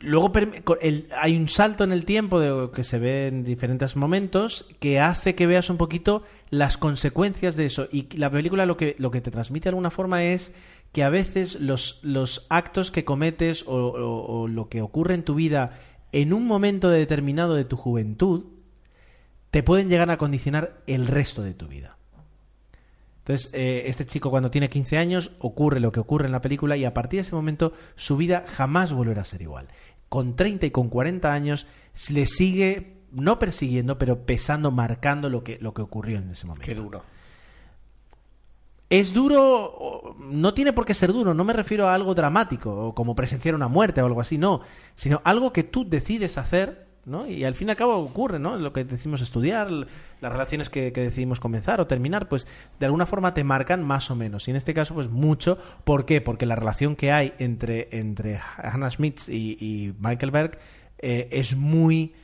Luego 0.00 0.30
hay 1.20 1.36
un 1.36 1.48
salto 1.48 1.82
en 1.82 1.90
el 1.90 2.04
tiempo 2.04 2.38
de- 2.38 2.70
que 2.72 2.84
se 2.84 2.98
ve 3.00 3.26
en 3.26 3.42
diferentes 3.42 3.96
momentos 3.96 4.68
que 4.78 5.00
hace 5.00 5.34
que 5.34 5.46
veas 5.48 5.70
un 5.70 5.76
poquito 5.76 6.22
las 6.50 6.76
consecuencias 6.76 7.56
de 7.56 7.66
eso. 7.66 7.88
Y 7.90 8.16
la 8.16 8.30
película 8.30 8.64
lo 8.64 8.76
que, 8.76 8.94
lo 8.98 9.10
que 9.10 9.20
te 9.20 9.32
transmite 9.32 9.64
de 9.64 9.70
alguna 9.70 9.90
forma 9.90 10.22
es 10.24 10.54
que 10.92 11.02
a 11.02 11.10
veces 11.10 11.60
los, 11.60 12.00
los 12.04 12.46
actos 12.48 12.90
que 12.90 13.04
cometes 13.04 13.64
o 13.66 14.46
lo 14.48 14.68
que 14.68 14.82
ocurre 14.82 15.14
en 15.14 15.24
tu 15.24 15.34
vida 15.34 15.78
en 16.12 16.32
un 16.32 16.46
momento 16.46 16.88
determinado 16.88 17.54
de 17.54 17.64
tu 17.64 17.76
juventud 17.76 18.46
te 19.50 19.62
pueden 19.62 19.88
llegar 19.88 20.10
a 20.10 20.16
condicionar 20.16 20.80
el 20.86 21.06
resto 21.06 21.42
de 21.42 21.54
tu 21.54 21.66
vida. 21.66 21.97
Entonces, 23.28 23.50
eh, 23.52 23.82
este 23.84 24.06
chico 24.06 24.30
cuando 24.30 24.50
tiene 24.50 24.70
15 24.70 24.96
años 24.96 25.32
ocurre 25.38 25.80
lo 25.80 25.92
que 25.92 26.00
ocurre 26.00 26.24
en 26.24 26.32
la 26.32 26.40
película 26.40 26.78
y 26.78 26.86
a 26.86 26.94
partir 26.94 27.18
de 27.18 27.22
ese 27.22 27.34
momento 27.34 27.74
su 27.94 28.16
vida 28.16 28.44
jamás 28.46 28.94
volverá 28.94 29.20
a 29.20 29.26
ser 29.26 29.42
igual. 29.42 29.68
Con 30.08 30.34
30 30.34 30.64
y 30.64 30.70
con 30.70 30.88
40 30.88 31.30
años 31.30 31.66
le 32.08 32.24
sigue 32.24 33.02
no 33.12 33.38
persiguiendo, 33.38 33.98
pero 33.98 34.24
pesando, 34.24 34.70
marcando 34.70 35.28
lo 35.28 35.44
que, 35.44 35.58
lo 35.60 35.74
que 35.74 35.82
ocurrió 35.82 36.16
en 36.16 36.30
ese 36.30 36.46
momento. 36.46 36.64
Qué 36.64 36.74
duro. 36.74 37.02
Es 38.88 39.12
duro, 39.12 40.16
no 40.18 40.54
tiene 40.54 40.72
por 40.72 40.86
qué 40.86 40.94
ser 40.94 41.12
duro, 41.12 41.34
no 41.34 41.44
me 41.44 41.52
refiero 41.52 41.86
a 41.86 41.94
algo 41.94 42.14
dramático, 42.14 42.74
o 42.88 42.94
como 42.94 43.14
presenciar 43.14 43.54
una 43.54 43.68
muerte 43.68 44.00
o 44.00 44.06
algo 44.06 44.22
así, 44.22 44.38
no, 44.38 44.62
sino 44.94 45.20
algo 45.24 45.52
que 45.52 45.64
tú 45.64 45.86
decides 45.86 46.38
hacer, 46.38 46.87
¿no? 47.08 47.26
Y 47.26 47.44
al 47.44 47.54
fin 47.54 47.68
y 47.68 47.70
al 47.70 47.76
cabo 47.76 47.96
ocurre, 47.96 48.38
¿no? 48.38 48.56
Lo 48.56 48.72
que 48.72 48.84
decimos 48.84 49.20
estudiar, 49.20 49.70
las 49.70 50.32
relaciones 50.32 50.70
que, 50.70 50.92
que 50.92 51.00
decidimos 51.00 51.40
comenzar 51.40 51.80
o 51.80 51.86
terminar, 51.86 52.28
pues 52.28 52.46
de 52.78 52.86
alguna 52.86 53.06
forma 53.06 53.34
te 53.34 53.44
marcan 53.44 53.82
más 53.82 54.10
o 54.10 54.16
menos. 54.16 54.46
Y 54.48 54.52
en 54.52 54.56
este 54.56 54.74
caso, 54.74 54.94
pues 54.94 55.08
mucho. 55.08 55.58
¿Por 55.84 56.04
qué? 56.04 56.20
Porque 56.20 56.46
la 56.46 56.56
relación 56.56 56.96
que 56.96 57.12
hay 57.12 57.34
entre, 57.38 57.88
entre 57.92 58.40
Hannah 58.56 58.90
Schmitz 58.90 59.28
y, 59.28 59.56
y 59.58 59.94
Michael 59.98 60.30
Berg 60.30 60.58
eh, 60.98 61.28
es 61.32 61.56
muy 61.56 62.14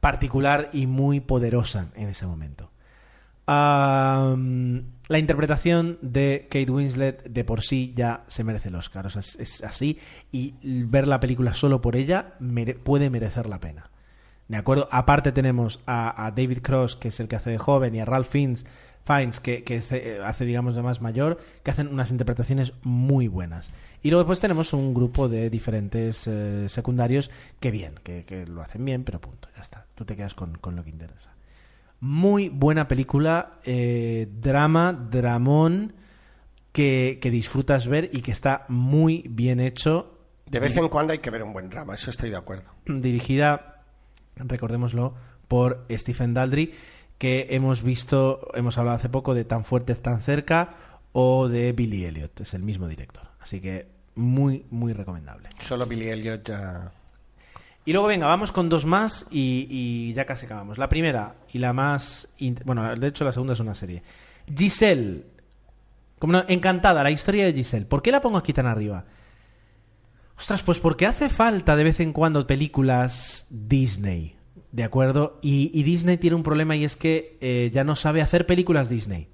particular 0.00 0.70
y 0.72 0.86
muy 0.86 1.20
poderosa 1.20 1.90
en 1.94 2.08
ese 2.08 2.26
momento. 2.26 2.70
Am, 3.46 4.84
la 5.08 5.18
interpretación 5.18 5.98
de 6.00 6.46
Kate 6.50 6.70
Winslet 6.70 7.24
de 7.24 7.44
por 7.44 7.62
sí 7.62 7.92
ya 7.94 8.24
se 8.28 8.44
merece 8.44 8.68
el 8.68 8.74
Oscar. 8.74 9.06
O 9.06 9.10
sea, 9.10 9.20
es, 9.20 9.62
así. 9.62 9.98
Y 10.32 10.54
ver 10.62 11.06
la 11.06 11.20
película 11.20 11.52
solo 11.54 11.80
por 11.80 11.96
ella 11.96 12.34
puede 12.82 13.10
merecer 13.10 13.48
la 13.48 13.60
pena. 13.60 13.90
¿De 14.48 14.56
acuerdo? 14.56 14.88
Aparte 14.90 15.32
tenemos 15.32 15.80
a, 15.86 16.26
a 16.26 16.30
David 16.30 16.58
Cross, 16.58 16.96
que 16.96 17.08
es 17.08 17.20
el 17.20 17.28
que 17.28 17.36
hace 17.36 17.50
de 17.50 17.58
joven, 17.58 17.94
y 17.94 18.00
a 18.00 18.04
Ralph 18.04 18.28
Fiennes, 18.28 18.66
Fiennes 19.04 19.40
que, 19.40 19.64
que 19.64 19.78
hace, 19.78 20.20
hace, 20.22 20.44
digamos, 20.44 20.74
de 20.74 20.82
más 20.82 21.00
mayor, 21.00 21.38
que 21.62 21.70
hacen 21.70 21.88
unas 21.88 22.10
interpretaciones 22.10 22.72
muy 22.82 23.28
buenas. 23.28 23.70
Y 24.02 24.10
luego 24.10 24.24
después 24.24 24.40
tenemos 24.40 24.72
un 24.74 24.92
grupo 24.92 25.28
de 25.28 25.48
diferentes 25.48 26.26
eh, 26.26 26.68
secundarios 26.68 27.30
que 27.60 27.70
bien, 27.70 27.94
que, 28.02 28.24
que 28.24 28.46
lo 28.46 28.60
hacen 28.62 28.84
bien, 28.84 29.04
pero 29.04 29.20
punto, 29.20 29.48
ya 29.56 29.62
está. 29.62 29.86
Tú 29.94 30.04
te 30.04 30.14
quedas 30.14 30.34
con, 30.34 30.56
con 30.58 30.76
lo 30.76 30.84
que 30.84 30.90
interesa. 30.90 31.34
Muy 32.00 32.50
buena 32.50 32.86
película, 32.86 33.60
eh, 33.64 34.28
drama, 34.30 34.92
dramón, 34.92 35.94
que, 36.72 37.18
que 37.22 37.30
disfrutas 37.30 37.86
ver 37.86 38.10
y 38.12 38.20
que 38.20 38.32
está 38.32 38.66
muy 38.68 39.24
bien 39.30 39.60
hecho. 39.60 40.18
De 40.50 40.60
vez 40.60 40.76
en 40.76 40.88
cuando 40.88 41.12
hay 41.12 41.20
que 41.20 41.30
ver 41.30 41.42
un 41.42 41.52
buen 41.54 41.70
drama, 41.70 41.94
eso 41.94 42.10
estoy 42.10 42.28
de 42.28 42.36
acuerdo. 42.36 42.64
Dirigida, 42.84 43.73
recordémoslo, 44.36 45.14
por 45.48 45.86
Stephen 45.90 46.34
Daldry, 46.34 46.74
que 47.18 47.48
hemos 47.50 47.82
visto, 47.82 48.48
hemos 48.54 48.78
hablado 48.78 48.96
hace 48.96 49.08
poco 49.08 49.34
de 49.34 49.44
Tan 49.44 49.64
fuerte, 49.64 49.94
tan 49.94 50.20
cerca, 50.20 50.74
o 51.12 51.48
de 51.48 51.72
Billy 51.72 52.04
Elliot, 52.04 52.40
es 52.40 52.54
el 52.54 52.62
mismo 52.62 52.88
director. 52.88 53.22
Así 53.40 53.60
que 53.60 53.86
muy, 54.16 54.64
muy 54.70 54.92
recomendable. 54.92 55.48
Solo 55.58 55.86
Billy 55.86 56.08
Elliot 56.08 56.46
ya... 56.46 56.92
Y 57.86 57.92
luego, 57.92 58.08
venga, 58.08 58.26
vamos 58.26 58.50
con 58.50 58.68
dos 58.68 58.86
más 58.86 59.26
y, 59.30 59.66
y 59.68 60.14
ya 60.14 60.24
casi 60.24 60.46
acabamos. 60.46 60.78
La 60.78 60.88
primera 60.88 61.34
y 61.52 61.58
la 61.58 61.72
más... 61.72 62.28
Bueno, 62.64 62.96
de 62.96 63.06
hecho 63.06 63.24
la 63.24 63.32
segunda 63.32 63.52
es 63.52 63.60
una 63.60 63.74
serie. 63.74 64.02
Giselle. 64.56 65.24
Como 66.18 66.32
no, 66.32 66.44
encantada, 66.48 67.02
la 67.02 67.10
historia 67.10 67.44
de 67.44 67.52
Giselle. 67.52 67.84
¿Por 67.84 68.00
qué 68.00 68.10
la 68.10 68.22
pongo 68.22 68.38
aquí 68.38 68.54
tan 68.54 68.66
arriba? 68.66 69.04
Ostras, 70.36 70.62
pues 70.62 70.78
porque 70.80 71.06
hace 71.06 71.28
falta 71.28 71.76
de 71.76 71.84
vez 71.84 72.00
en 72.00 72.12
cuando 72.12 72.46
películas 72.46 73.46
Disney. 73.50 74.36
¿De 74.72 74.82
acuerdo? 74.82 75.38
Y, 75.40 75.82
Disney 75.84 76.18
tiene 76.18 76.34
un 76.34 76.42
problema 76.42 76.74
y 76.74 76.84
es 76.84 76.96
que 76.96 77.38
eh, 77.40 77.70
ya 77.72 77.84
no 77.84 77.94
sabe 77.94 78.22
hacer 78.22 78.44
películas 78.44 78.88
Disney. 78.88 79.28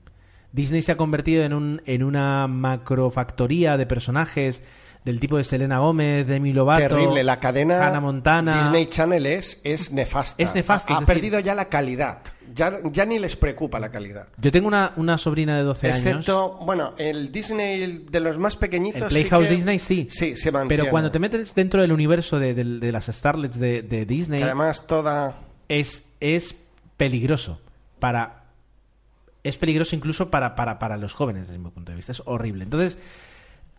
Disney 0.53 0.83
se 0.83 0.93
ha 0.93 0.97
convertido 0.97 1.45
en, 1.45 1.55
un, 1.55 1.83
en 1.87 2.03
una 2.03 2.47
macrofactoría 2.47 3.77
de 3.77 3.87
personajes 3.87 4.63
del 5.05 5.19
tipo 5.21 5.37
de 5.39 5.45
Selena 5.45 5.79
Gómez, 5.79 6.27
Demi 6.27 6.53
Lovato, 6.53 6.89
Terrible, 6.89 7.25
la 7.25 7.41
cadena 7.41 7.87
Hannah 7.87 8.01
Montana. 8.01 8.63
Disney 8.63 8.87
Channel 8.87 9.25
es, 9.27 9.61
es 9.65 9.93
nefasta. 9.93 10.43
Es 10.43 10.55
nefasta, 10.55 10.93
Ha, 10.93 10.97
es 10.97 10.99
ha 10.99 11.01
decir- 11.01 11.15
perdido 11.15 11.41
ya 11.41 11.55
la 11.55 11.67
calidad. 11.69 12.23
Ya, 12.53 12.73
ya 12.91 13.07
ni 13.07 13.21
les 13.21 13.37
preocupa 13.37 13.79
la 13.79 13.91
calidad. 13.93 14.27
Yo 14.37 14.51
tengo 14.51 14.67
una, 14.67 14.93
una 14.97 15.17
sobrina 15.19 15.57
de 15.57 15.63
12 15.63 15.87
años. 15.87 15.99
Excepto, 16.01 16.59
bueno, 16.65 16.95
el 16.99 17.31
Disney 17.31 18.07
de 18.11 18.19
los 18.21 18.39
más 18.39 18.57
pequeñitos. 18.57 19.03
El 19.03 19.09
sí 19.11 19.15
Playhouse 19.21 19.47
que- 19.49 19.55
Disney 19.55 19.79
sí. 19.79 20.09
Sí, 20.11 20.37
se 20.37 20.51
mantiene. 20.51 20.83
Pero 20.83 20.91
cuando 20.91 21.13
te 21.13 21.21
metes 21.21 21.55
dentro 21.55 21.81
del 21.81 21.93
universo 21.93 22.41
de, 22.41 22.55
de- 22.55 22.65
de 22.65 22.93
las 22.93 23.07
Starlets 23.07 23.59
de, 23.61 23.83
de 23.83 24.05
Disney, 24.05 24.41
Que 24.41 24.45
además 24.47 24.85
toda. 24.89 25.37
es, 25.69 26.07
es 26.19 26.57
peligroso 26.97 27.61
para 28.01 28.45
es 29.45 29.57
peligroso 29.57 29.95
incluso 29.97 30.29
para, 30.31 30.55
para, 30.55 30.79
para 30.79 30.97
los 30.99 31.15
jóvenes 31.15 31.47
desde 31.47 31.59
mi 31.59 31.71
punto 31.71 31.93
de 31.93 31.97
vista 31.97 32.13
es 32.13 32.23
horrible 32.27 32.65
entonces 32.65 32.99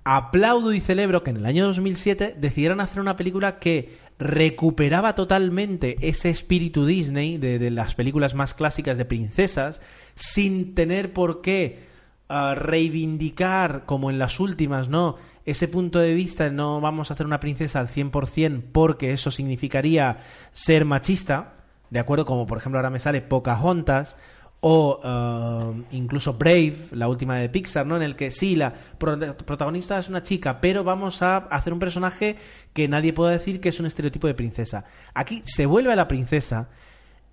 aplaudo 0.04 0.74
y 0.74 0.80
celebro 0.80 1.24
que 1.24 1.32
en 1.32 1.38
el 1.38 1.46
año 1.46 1.66
2007 1.68 2.36
decidieran 2.38 2.80
hacer 2.80 3.00
una 3.00 3.16
película 3.16 3.60
que 3.60 3.98
recuperaba 4.18 5.16
totalmente 5.16 5.96
ese 6.08 6.30
espíritu 6.30 6.86
Disney 6.86 7.38
de, 7.38 7.60
de 7.60 7.72
las 7.72 7.96
películas 7.96 8.36
más 8.36 8.54
clásicas 8.54 8.98
de 8.98 9.06
princesas 9.06 9.82
sin 10.16 10.76
tener 10.76 11.14
por 11.14 11.42
qué 11.42 11.88
ah, 12.30 12.56
reivindicar 12.56 13.86
como 13.86 14.10
en 14.10 14.20
las 14.20 14.40
últimas, 14.40 14.90
¿no? 14.90 15.16
Ese 15.46 15.68
punto 15.68 16.00
de 16.00 16.14
vista 16.14 16.44
de 16.46 16.52
no 16.52 16.82
vamos 16.82 17.10
a 17.10 17.16
hacer 17.16 17.26
una 17.26 17.40
princesa 17.40 17.80
al 17.80 17.88
100% 17.88 18.64
porque 18.72 19.12
eso 19.12 19.32
significaría 19.32 20.20
ser 20.52 20.86
machista, 20.86 21.54
¿de 21.90 22.00
acuerdo? 22.00 22.26
Como 22.26 22.46
por 22.46 22.60
ejemplo 22.60 22.78
ahora 22.78 22.92
me 22.92 23.00
sale 23.00 23.22
Pocahontas 23.22 24.18
o 24.64 25.00
ah, 25.04 25.72
incluso 25.92 26.34
Brave, 26.36 26.76
la 26.92 27.08
última 27.08 27.36
de 27.38 27.50
Pixar, 27.50 27.86
¿no? 27.86 27.96
En 27.96 28.04
el 28.04 28.16
que 28.16 28.30
sí, 28.32 28.56
la 28.56 28.72
pro- 28.98 29.18
protagonista 29.38 29.98
es 29.98 30.08
una 30.08 30.22
chica, 30.24 30.62
pero 30.62 30.84
vamos 30.84 31.22
a 31.24 31.38
hacer 31.38 31.74
un 31.74 31.80
personaje 31.80 32.38
que 32.74 32.88
nadie 32.88 33.12
pueda 33.12 33.32
decir 33.32 33.60
que 33.60 33.70
es 33.70 33.80
un 33.80 33.88
estereotipo 33.88 34.28
de 34.28 34.36
princesa. 34.36 34.86
Aquí 35.16 35.42
se 35.46 35.66
vuelve 35.66 35.92
a 35.92 35.96
la 35.96 36.08
princesa, 36.08 36.70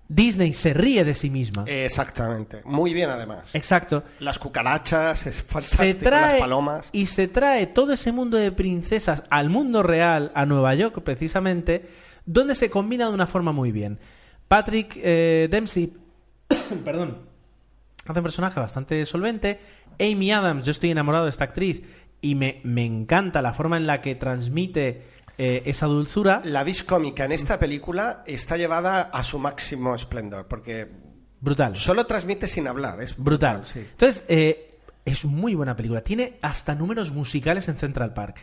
Disney 0.07 0.53
se 0.53 0.73
ríe 0.73 1.03
de 1.03 1.13
sí 1.13 1.29
misma. 1.29 1.65
Exactamente. 1.67 2.61
Muy 2.65 2.95
bien, 2.95 3.11
además. 3.11 3.53
Exacto. 3.53 4.03
Las 4.19 4.39
cucarachas, 4.39 5.27
es 5.27 5.35
Se 5.35 5.43
fantástico. 5.43 5.99
trae 6.09 6.31
Las 6.31 6.39
palomas. 6.41 6.89
y 6.91 7.05
se 7.05 7.27
trae 7.27 7.67
todo 7.67 7.93
ese 7.93 8.11
mundo 8.11 8.37
de 8.37 8.51
princesas 8.51 9.23
al 9.29 9.51
mundo 9.51 9.83
real, 9.83 10.31
a 10.33 10.47
Nueva 10.47 10.73
York 10.73 10.99
precisamente, 11.03 11.87
donde 12.25 12.55
se 12.55 12.71
combina 12.71 13.05
de 13.07 13.13
una 13.13 13.27
forma 13.27 13.51
muy 13.51 13.71
bien. 13.71 13.99
Patrick 14.47 14.93
eh, 14.99 15.47
Dempsey, 15.51 15.93
perdón, 16.85 17.19
hace 18.05 18.19
un 18.19 18.23
personaje 18.23 18.59
bastante 18.59 19.05
solvente. 19.05 19.59
Amy 19.99 20.31
Adams, 20.31 20.65
yo 20.65 20.71
estoy 20.71 20.91
enamorado 20.91 21.25
de 21.25 21.31
esta 21.31 21.43
actriz 21.43 21.81
y 22.21 22.35
me, 22.35 22.61
me 22.63 22.85
encanta 22.85 23.41
la 23.41 23.53
forma 23.53 23.77
en 23.77 23.87
la 23.87 24.01
que 24.01 24.15
transmite 24.15 25.03
eh, 25.37 25.63
esa 25.65 25.85
dulzura. 25.85 26.41
La 26.43 26.63
vis 26.63 26.83
cómica 26.83 27.25
en 27.25 27.31
esta 27.31 27.59
película 27.59 28.23
está 28.25 28.57
llevada 28.57 29.03
a 29.03 29.23
su 29.23 29.39
máximo 29.39 29.95
esplendor, 29.95 30.47
porque 30.47 30.89
Brutal. 31.39 31.75
solo 31.75 32.05
transmite 32.05 32.47
sin 32.47 32.67
hablar. 32.67 33.01
Es 33.01 33.17
Brutal. 33.17 33.65
sí. 33.65 33.79
Entonces, 33.79 34.25
eh, 34.27 34.69
es 35.05 35.23
muy 35.25 35.55
buena 35.55 35.75
película. 35.75 36.01
Tiene 36.01 36.37
hasta 36.41 36.75
números 36.75 37.11
musicales 37.11 37.67
en 37.69 37.77
Central 37.77 38.13
Park. 38.13 38.37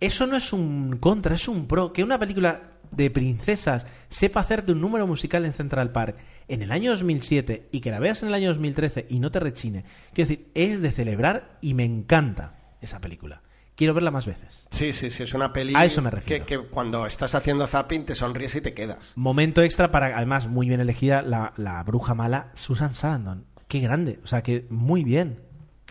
Eso 0.00 0.26
no 0.26 0.36
es 0.36 0.52
un 0.52 0.96
contra, 0.98 1.36
es 1.36 1.46
un 1.46 1.68
pro. 1.68 1.92
Que 1.92 2.02
una 2.02 2.18
película 2.18 2.62
de 2.90 3.10
princesas 3.10 3.86
sepa 4.08 4.40
hacerte 4.40 4.72
un 4.72 4.80
número 4.80 5.06
musical 5.06 5.44
en 5.44 5.52
Central 5.52 5.92
Park 5.92 6.16
en 6.52 6.62
el 6.62 6.70
año 6.70 6.90
2007 6.92 7.68
y 7.72 7.80
que 7.80 7.90
la 7.90 7.98
veas 7.98 8.22
en 8.22 8.28
el 8.28 8.34
año 8.34 8.48
2013 8.48 9.06
y 9.08 9.20
no 9.20 9.30
te 9.30 9.40
rechine. 9.40 9.84
Quiero 10.12 10.28
decir, 10.28 10.48
es 10.54 10.82
de 10.82 10.90
celebrar 10.90 11.58
y 11.62 11.74
me 11.74 11.84
encanta 11.84 12.54
esa 12.80 13.00
película. 13.00 13.42
Quiero 13.74 13.94
verla 13.94 14.10
más 14.10 14.26
veces. 14.26 14.66
Sí, 14.70 14.92
sí, 14.92 15.10
sí, 15.10 15.22
es 15.22 15.32
una 15.32 15.52
peli 15.52 15.72
A 15.74 15.84
eso 15.86 16.02
me 16.02 16.10
que, 16.10 16.16
refiero. 16.16 16.46
que 16.46 16.58
cuando 16.58 17.06
estás 17.06 17.34
haciendo 17.34 17.66
zapping 17.66 18.04
te 18.04 18.14
sonríes 18.14 18.54
y 18.54 18.60
te 18.60 18.74
quedas. 18.74 19.12
Momento 19.16 19.62
extra 19.62 19.90
para, 19.90 20.16
además, 20.16 20.46
muy 20.46 20.68
bien 20.68 20.80
elegida 20.80 21.22
la, 21.22 21.54
la 21.56 21.82
bruja 21.82 22.14
mala 22.14 22.50
Susan 22.54 22.94
Sarandon. 22.94 23.46
Qué 23.68 23.80
grande. 23.80 24.20
O 24.22 24.26
sea, 24.26 24.42
que 24.42 24.66
muy 24.68 25.04
bien. 25.04 25.40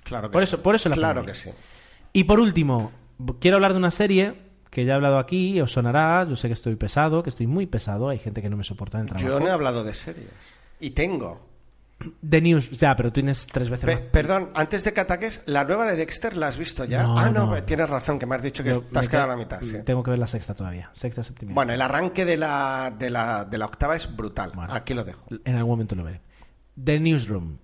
Claro 0.03 0.29
que 0.29 0.33
Por 0.33 0.41
sí. 0.43 0.45
eso- 0.45 0.61
por 0.61 0.75
eso 0.75 0.89
la 0.89 0.95
Claro 0.95 1.25
que 1.25 1.33
sí. 1.33 1.49
Y 2.13 2.25
por 2.25 2.39
último, 2.39 2.91
quiero 3.39 3.57
hablar 3.57 3.71
de 3.71 3.79
una 3.79 3.89
serie 3.91 4.35
que 4.72 4.85
ya 4.85 4.93
he 4.93 4.95
hablado 4.95 5.19
aquí, 5.19 5.61
os 5.61 5.72
sonará, 5.72 6.26
yo 6.27 6.35
sé 6.35 6.48
que 6.48 6.53
estoy 6.53 6.76
pesado, 6.77 7.22
que 7.22 7.30
estoy 7.30 7.45
muy 7.45 7.68
pesado, 7.68 8.10
hay 8.10 8.18
gente 8.18 8.41
que 8.41 8.49
no 8.49 8.57
me 8.57 8.64
soporta 8.64 8.98
en 8.98 9.03
el 9.03 9.07
trabajo. 9.10 9.27
Yo 9.30 9.39
no 9.39 9.48
he 9.48 9.52
hablado 9.52 9.84
de 9.84 9.93
series. 9.93 10.30
Y 10.80 10.91
tengo. 10.91 11.52
The 12.27 12.41
News, 12.41 12.72
ya, 12.72 12.95
pero 12.95 13.10
tú 13.10 13.15
tienes 13.15 13.45
tres 13.45 13.69
veces 13.69 13.85
Pe- 13.85 13.93
más. 13.95 14.03
perdón, 14.11 14.49
antes 14.56 14.84
de 14.84 14.91
que 14.91 15.02
ataques, 15.02 15.43
¿la 15.45 15.64
nueva 15.65 15.85
de 15.85 15.95
Dexter 15.98 16.35
la 16.35 16.48
has 16.48 16.57
visto 16.57 16.84
ya? 16.85 17.03
No, 17.03 17.19
ah, 17.19 17.30
no, 17.30 17.45
no. 17.45 17.64
tienes 17.64 17.88
razón, 17.91 18.18
que 18.18 18.26
me 18.26 18.34
has 18.35 18.41
dicho 18.41 18.64
que 18.64 18.72
Yo 18.73 18.81
te 18.81 18.98
has 18.98 19.07
quedado 19.07 19.26
a 19.31 19.35
la 19.35 19.38
mitad. 19.38 19.61
sí. 19.61 19.76
Tengo 19.85 20.02
que 20.02 20.10
ver 20.10 20.18
la 20.19 20.26
sexta 20.26 20.56
todavía, 20.56 20.89
sexta, 20.95 21.23
séptima. 21.23 21.53
Bueno, 21.53 21.73
el 21.73 21.81
arranque 21.81 22.26
de 22.26 22.38
la, 22.38 22.91
de 22.98 23.11
la, 23.11 23.45
de 23.45 23.57
la 23.60 23.65
octava 23.65 23.95
es 23.95 24.15
brutal. 24.15 24.52
Bueno. 24.56 24.73
Aquí 24.73 24.95
lo 24.95 25.03
dejo. 25.03 25.27
En 25.45 25.56
algún 25.57 25.73
momento 25.73 25.93
lo 25.93 26.03
veré. 26.03 26.22
The 26.84 26.99
Newsroom, 26.99 27.57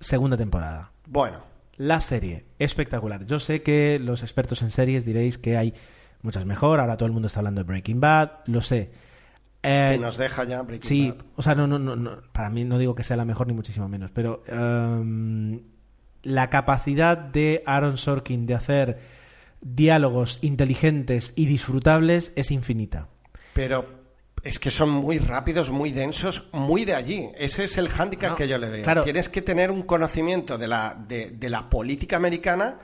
segunda 0.00 0.36
temporada. 0.36 0.90
Bueno, 1.06 1.44
La 1.76 2.00
serie, 2.00 2.46
espectacular. 2.58 3.24
Yo 3.24 3.38
sé 3.38 3.62
que 3.62 4.00
los 4.00 4.22
expertos 4.22 4.62
en 4.62 4.72
series 4.72 5.04
diréis 5.04 5.38
que 5.38 5.56
hay 5.56 5.74
muchas 6.22 6.44
mejor, 6.46 6.80
ahora 6.80 6.96
todo 6.96 7.06
el 7.06 7.12
mundo 7.12 7.28
está 7.28 7.40
hablando 7.40 7.60
de 7.62 7.66
Breaking 7.68 8.00
Bad, 8.00 8.30
lo 8.46 8.62
sé. 8.62 8.90
Eh, 9.62 9.90
que 9.94 9.98
nos 9.98 10.16
deja 10.16 10.44
ya 10.44 10.62
Breaking 10.62 10.88
Sí, 10.88 11.10
Bad. 11.10 11.24
o 11.36 11.42
sea, 11.42 11.54
no, 11.54 11.66
no, 11.66 11.78
no, 11.78 11.96
no, 11.96 12.22
para 12.32 12.50
mí 12.50 12.64
no 12.64 12.78
digo 12.78 12.94
que 12.94 13.02
sea 13.02 13.16
la 13.16 13.24
mejor 13.24 13.46
ni 13.48 13.52
muchísimo 13.52 13.88
menos, 13.88 14.10
pero 14.12 14.42
em, 14.46 15.60
la 16.22 16.50
capacidad 16.50 17.16
de 17.16 17.62
Aaron 17.66 17.96
Sorkin 17.96 18.46
de 18.46 18.54
hacer 18.54 18.98
diálogos 19.60 20.38
inteligentes 20.42 21.32
y 21.36 21.46
disfrutables 21.46 22.32
es 22.36 22.50
infinita. 22.50 23.08
Pero 23.54 23.86
es 24.42 24.58
que 24.58 24.70
son 24.70 24.90
muy 24.90 25.18
rápidos, 25.18 25.70
muy 25.70 25.90
densos, 25.90 26.48
muy 26.52 26.84
de 26.84 26.94
allí. 26.94 27.28
Ese 27.36 27.64
es 27.64 27.76
el 27.78 27.88
hándicap 27.88 28.30
No, 28.30 28.36
que 28.36 28.46
yo 28.46 28.58
le 28.58 28.68
veo. 28.68 28.84
claro. 28.84 29.02
Tienes 29.02 29.28
que 29.28 29.42
tener 29.42 29.70
un 29.70 29.82
conocimiento 29.82 30.58
de 30.58 30.68
la, 30.68 30.94
de, 31.08 31.30
de 31.30 31.50
la 31.50 31.68
política 31.68 32.16
americana. 32.16 32.78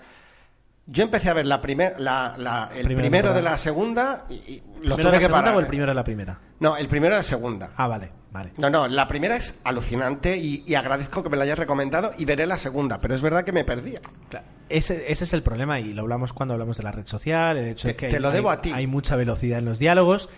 Yo 0.87 1.05
empecé 1.05 1.31
a 1.31 1.33
ver 1.35 1.47
la 1.47 1.61
primer, 1.61 1.99
la, 2.01 2.35
la- 2.39 2.71
el 2.75 2.93
primero 2.97 3.33
de 3.33 3.41
la 3.41 3.57
segunda 3.57 4.27
y, 4.29 4.35
y 4.35 4.61
¿Primero 4.61 4.83
lo 4.83 4.97
de 4.97 5.03
tuve 5.03 5.13
la 5.13 5.19
que 5.21 5.29
parar. 5.29 5.55
o 5.55 5.59
el 5.61 5.65
¿eh? 5.65 5.69
primero 5.69 5.91
de 5.93 5.95
la 5.95 6.03
primera? 6.05 6.41
No, 6.59 6.77
el 6.77 6.89
primero 6.89 7.15
de 7.15 7.21
la 7.21 7.23
segunda. 7.23 7.71
Ah, 7.77 7.87
vale, 7.87 8.11
vale. 8.33 8.53
No, 8.59 8.69
no, 8.69 8.89
la 8.89 9.07
primera 9.07 9.37
es 9.37 9.61
alucinante 9.63 10.37
y, 10.39 10.65
y 10.67 10.75
agradezco 10.75 11.23
que 11.23 11.29
me 11.29 11.37
la 11.37 11.45
hayas 11.45 11.59
recomendado 11.59 12.11
y 12.19 12.25
veré 12.25 12.47
la 12.47 12.59
segunda, 12.59 13.01
pero 13.01 13.15
es 13.15 13.23
verdad 13.23 13.45
que 13.45 13.53
me 13.53 13.65
perdía. 13.65 14.01
Claro, 14.29 14.45
Ese, 14.69 15.11
ese 15.13 15.23
es 15.25 15.33
el 15.33 15.45
problema 15.45 15.79
y 15.79 15.93
lo 15.93 16.03
hablamos 16.03 16.33
cuando 16.33 16.55
hablamos 16.55 16.77
de 16.79 16.83
la 16.83 16.91
red 16.91 17.07
social, 17.07 17.57
el 17.59 17.69
hecho 17.69 17.87
de 17.87 17.95
que 17.97 18.09
te 18.09 18.17
hay, 18.17 18.21
lo 18.23 18.33
debo 18.33 18.51
hay- 18.51 18.57
a 18.57 18.61
ti. 18.61 18.73
hay 18.75 18.87
mucha 18.89 19.15
velocidad 19.15 19.61
en 19.61 19.67
los 19.67 19.79
diálogos 19.79 20.31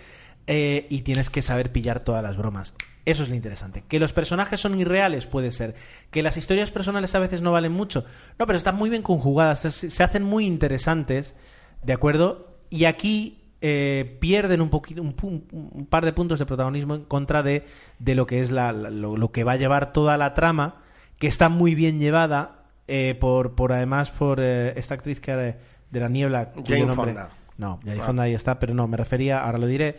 eh, 0.46 0.86
y 0.90 1.00
tienes 1.02 1.30
que 1.30 1.40
saber 1.40 1.72
pillar 1.72 2.00
todas 2.00 2.22
las 2.22 2.36
bromas. 2.36 2.74
Eso 3.06 3.22
es 3.22 3.28
lo 3.28 3.34
interesante. 3.34 3.84
Que 3.86 3.98
los 4.00 4.12
personajes 4.12 4.60
son 4.60 4.78
irreales, 4.80 5.26
puede 5.26 5.52
ser. 5.52 5.74
Que 6.10 6.22
las 6.22 6.36
historias 6.38 6.70
personales 6.70 7.14
a 7.14 7.18
veces 7.18 7.42
no 7.42 7.52
valen 7.52 7.72
mucho. 7.72 8.04
No, 8.38 8.46
pero 8.46 8.56
están 8.56 8.76
muy 8.76 8.88
bien 8.90 9.02
conjugadas, 9.02 9.60
se, 9.60 9.70
se 9.90 10.02
hacen 10.02 10.22
muy 10.22 10.46
interesantes, 10.46 11.34
¿de 11.82 11.92
acuerdo? 11.92 12.56
Y 12.70 12.86
aquí 12.86 13.42
eh, 13.60 14.16
pierden 14.20 14.60
un, 14.62 14.70
poquito, 14.70 15.02
un, 15.02 15.14
un 15.52 15.86
par 15.86 16.04
de 16.06 16.12
puntos 16.14 16.38
de 16.38 16.46
protagonismo 16.46 16.94
en 16.94 17.04
contra 17.04 17.42
de, 17.42 17.66
de 17.98 18.14
lo 18.14 18.26
que 18.26 18.40
es 18.40 18.50
la, 18.50 18.72
la- 18.72 18.90
lo, 18.90 19.16
lo 19.18 19.32
que 19.32 19.44
va 19.44 19.52
a 19.52 19.56
llevar 19.56 19.92
toda 19.92 20.16
la 20.16 20.32
trama, 20.34 20.82
que 21.18 21.26
está 21.26 21.48
muy 21.50 21.74
bien 21.74 21.98
llevada 21.98 22.64
eh, 22.88 23.16
por, 23.20 23.54
por 23.54 23.72
además 23.72 24.10
por 24.10 24.38
eh, 24.40 24.72
esta 24.76 24.94
actriz 24.94 25.20
que 25.20 25.32
eh, 25.32 25.56
de 25.90 26.00
la 26.00 26.08
niebla. 26.08 26.52
Jane 26.66 26.80
nombre- 26.86 27.12
Fonda. 27.12 27.30
No, 27.58 27.80
Jane 27.84 28.00
Ah. 28.00 28.04
Fonda 28.04 28.22
ahí 28.24 28.34
está, 28.34 28.58
pero 28.58 28.72
no, 28.74 28.88
me 28.88 28.96
refería, 28.96 29.42
ahora 29.44 29.58
lo 29.58 29.66
diré, 29.66 29.98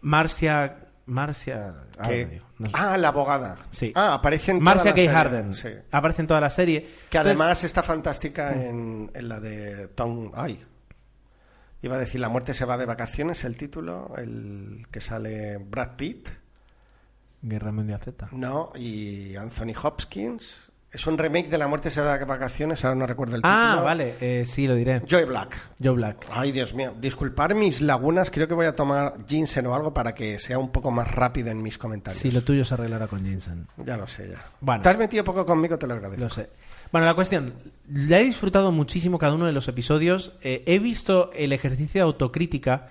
Marcia... 0.00 0.76
Marcia... 1.06 1.74
digo, 2.30 2.46
no 2.58 2.66
sé. 2.66 2.72
Ah, 2.76 2.96
la 2.98 3.08
abogada. 3.08 3.56
Sí. 3.70 3.92
Ah, 3.94 4.14
aparece 4.14 4.50
en 4.50 4.62
Marcia 4.62 4.92
serie, 4.92 5.08
Harden. 5.08 5.52
sí. 5.52 5.68
Aparece 5.90 6.22
en 6.22 6.26
toda 6.28 6.40
la 6.40 6.50
serie. 6.50 6.80
Que 7.08 7.18
Entonces- 7.18 7.40
además 7.40 7.64
está 7.64 7.82
fantástica 7.82 8.52
en, 8.54 9.10
en 9.14 9.28
la 9.28 9.40
de 9.40 9.88
Tom. 9.88 10.32
Ay. 10.34 10.64
Iba 11.82 11.96
a 11.96 11.98
decir 11.98 12.20
La 12.20 12.28
muerte 12.28 12.54
se 12.54 12.64
va 12.64 12.76
de 12.78 12.86
vacaciones, 12.86 13.44
el 13.44 13.56
título, 13.56 14.12
el 14.16 14.86
que 14.90 15.00
sale 15.00 15.58
Brad 15.58 15.94
Pitt, 15.96 16.28
Guerra 17.42 17.70
Mundial 17.70 18.00
Z. 18.02 18.28
no, 18.32 18.72
y 18.74 19.36
Anthony 19.36 19.74
Hopkins. 19.80 20.72
Es 20.92 21.06
un 21.06 21.18
remake 21.18 21.48
de 21.50 21.58
La 21.58 21.68
muerte 21.68 21.90
se 21.90 22.00
va 22.00 22.16
de 22.16 22.24
vacaciones, 22.24 22.82
ahora 22.84 22.94
no 22.96 23.06
recuerdo 23.06 23.36
el 23.36 23.42
título. 23.42 23.54
Ah, 23.54 23.82
vale, 23.82 24.14
eh, 24.20 24.44
sí, 24.46 24.66
lo 24.66 24.74
diré. 24.74 25.02
Joy 25.06 25.24
Black. 25.24 25.54
Joe 25.82 25.94
Black. 25.94 26.26
Ay, 26.30 26.52
Dios 26.52 26.72
mío. 26.74 26.94
Disculpar 26.98 27.54
mis 27.54 27.82
lagunas, 27.82 28.30
creo 28.30 28.48
que 28.48 28.54
voy 28.54 28.64
a 28.66 28.74
tomar 28.74 29.14
ginseng 29.28 29.66
o 29.66 29.74
algo 29.74 29.92
para 29.92 30.14
que 30.14 30.38
sea 30.38 30.58
un 30.58 30.70
poco 30.70 30.90
más 30.90 31.10
rápido 31.10 31.50
en 31.50 31.60
mis 31.62 31.76
comentarios. 31.76 32.22
Si 32.22 32.30
lo 32.30 32.40
tuyo 32.40 32.64
se 32.64 32.74
arreglará 32.74 33.08
con 33.08 33.26
Jensen. 33.26 33.66
Ya 33.84 33.96
lo 33.98 34.06
sé, 34.06 34.30
ya. 34.30 34.42
Bueno. 34.60 34.82
Te 34.82 34.88
has 34.88 34.96
metido 34.96 35.22
poco 35.24 35.44
conmigo, 35.44 35.76
te 35.76 35.86
lo 35.86 35.94
agradezco. 35.94 36.24
Lo 36.24 36.30
sé. 36.30 36.48
Bueno, 36.92 37.06
la 37.06 37.14
cuestión, 37.14 37.54
le 37.90 38.20
he 38.20 38.24
disfrutado 38.24 38.72
muchísimo 38.72 39.18
cada 39.18 39.34
uno 39.34 39.44
de 39.44 39.52
los 39.52 39.68
episodios. 39.68 40.32
Eh, 40.40 40.62
he 40.66 40.78
visto 40.78 41.30
el 41.34 41.52
ejercicio 41.52 42.00
de 42.00 42.04
autocrítica 42.06 42.88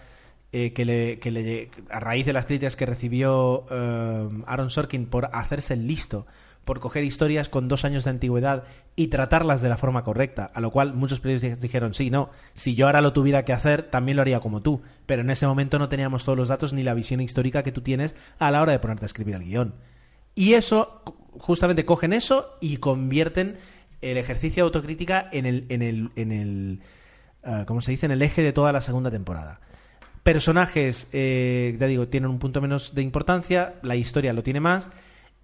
eh, 0.51 0.73
que, 0.73 0.85
le, 0.85 1.17
que 1.19 1.31
le- 1.31 1.71
a 1.89 1.99
raíz 2.01 2.25
de 2.25 2.33
las 2.33 2.45
críticas 2.45 2.75
que 2.75 2.85
recibió 2.85 3.65
eh, 3.71 4.29
Aaron 4.45 4.69
Sorkin 4.69 5.07
por 5.07 5.29
hacerse 5.33 5.73
el 5.73 5.87
listo, 5.87 6.27
por 6.65 6.79
coger 6.79 7.03
historias 7.03 7.47
con 7.47 7.67
dos 7.67 7.85
años 7.85 8.03
de 8.03 8.09
antigüedad 8.09 8.63
y 8.95 9.07
tratarlas 9.07 9.61
de 9.61 9.69
la 9.69 9.77
forma 9.77 10.03
correcta. 10.03 10.49
A 10.53 10.59
lo 10.59 10.71
cual 10.71 10.95
muchos 10.95 11.19
periodistas 11.19 11.61
dijeron, 11.61 11.93
sí, 11.93 12.09
no, 12.09 12.31
si 12.55 12.73
yo 12.73 12.87
ahora 12.87 13.01
lo 13.01 13.13
tuviera 13.13 13.45
que 13.45 13.53
hacer, 13.53 13.83
también 13.83 14.15
lo 14.15 14.23
haría 14.23 14.39
como 14.39 14.61
tú. 14.61 14.81
Pero 15.05 15.21
en 15.21 15.29
ese 15.29 15.45
momento 15.45 15.77
no 15.77 15.89
teníamos 15.89 16.25
todos 16.25 16.37
los 16.37 16.49
datos 16.49 16.73
ni 16.73 16.81
la 16.81 16.95
visión 16.95 17.21
histórica 17.21 17.63
que 17.63 17.71
tú 17.71 17.81
tienes 17.81 18.15
a 18.39 18.49
la 18.49 18.61
hora 18.61 18.71
de 18.71 18.79
ponerte 18.79 19.05
a 19.05 19.07
escribir 19.07 19.35
el 19.35 19.43
guion. 19.43 19.75
Y 20.33 20.55
eso, 20.55 21.03
justamente 21.37 21.85
cogen 21.85 22.13
eso 22.13 22.57
y 22.59 22.77
convierten 22.77 23.57
el 24.01 24.17
ejercicio 24.17 24.63
de 24.63 24.67
autocrítica 24.67 25.29
en 25.31 25.45
el, 25.45 25.65
en 25.69 25.81
el, 25.83 26.09
en 26.15 26.31
el 26.31 26.79
ah, 27.43 27.63
¿cómo 27.67 27.81
se 27.81 27.91
dice? 27.91 28.07
En 28.07 28.11
el 28.11 28.23
eje 28.23 28.41
de 28.41 28.53
toda 28.53 28.73
la 28.73 28.81
segunda 28.81 29.11
temporada. 29.11 29.61
Personajes, 30.23 31.07
eh, 31.13 31.77
ya 31.79 31.85
digo, 31.85 32.07
tienen 32.07 32.31
un 32.31 32.39
punto 32.39 32.59
menos 32.59 32.95
de 32.95 33.03
importancia, 33.03 33.75
la 33.83 33.95
historia 33.95 34.33
lo 34.33 34.41
tiene 34.41 34.59
más 34.59 34.91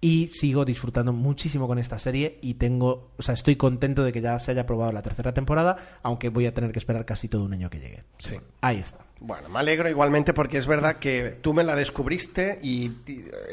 y 0.04 0.28
sigo 0.32 0.64
disfrutando 0.64 1.12
muchísimo 1.12 1.68
con 1.68 1.78
esta 1.78 1.96
serie 1.96 2.40
y 2.42 2.54
tengo, 2.54 3.12
o 3.16 3.22
sea, 3.22 3.34
estoy 3.34 3.54
contento 3.54 4.02
de 4.02 4.12
que 4.12 4.20
ya 4.20 4.36
se 4.40 4.50
haya 4.50 4.66
probado 4.66 4.90
la 4.90 5.00
tercera 5.00 5.32
temporada, 5.32 5.76
aunque 6.02 6.28
voy 6.28 6.44
a 6.46 6.52
tener 6.52 6.72
que 6.72 6.80
esperar 6.80 7.06
casi 7.06 7.28
todo 7.28 7.44
un 7.44 7.52
año 7.52 7.70
que 7.70 7.78
llegue. 7.78 8.02
Sí. 8.18 8.36
Ahí 8.60 8.78
está. 8.78 9.06
Bueno, 9.20 9.48
me 9.48 9.60
alegro 9.60 9.88
igualmente 9.88 10.34
porque 10.34 10.58
es 10.58 10.66
verdad 10.66 10.96
que 10.96 11.38
tú 11.40 11.54
me 11.54 11.62
la 11.62 11.76
descubriste 11.76 12.58
y 12.62 12.88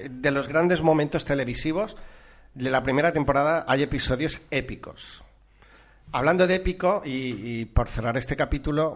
de 0.09 0.31
los 0.31 0.47
grandes 0.47 0.81
momentos 0.81 1.23
televisivos 1.23 1.95
de 2.55 2.71
la 2.71 2.81
primera 2.81 3.13
temporada 3.13 3.63
hay 3.67 3.83
episodios 3.83 4.41
épicos. 4.49 5.23
Hablando 6.11 6.47
de 6.47 6.55
épico, 6.55 7.01
y, 7.05 7.11
y 7.61 7.65
por 7.65 7.87
cerrar 7.87 8.17
este 8.17 8.35
capítulo, 8.35 8.95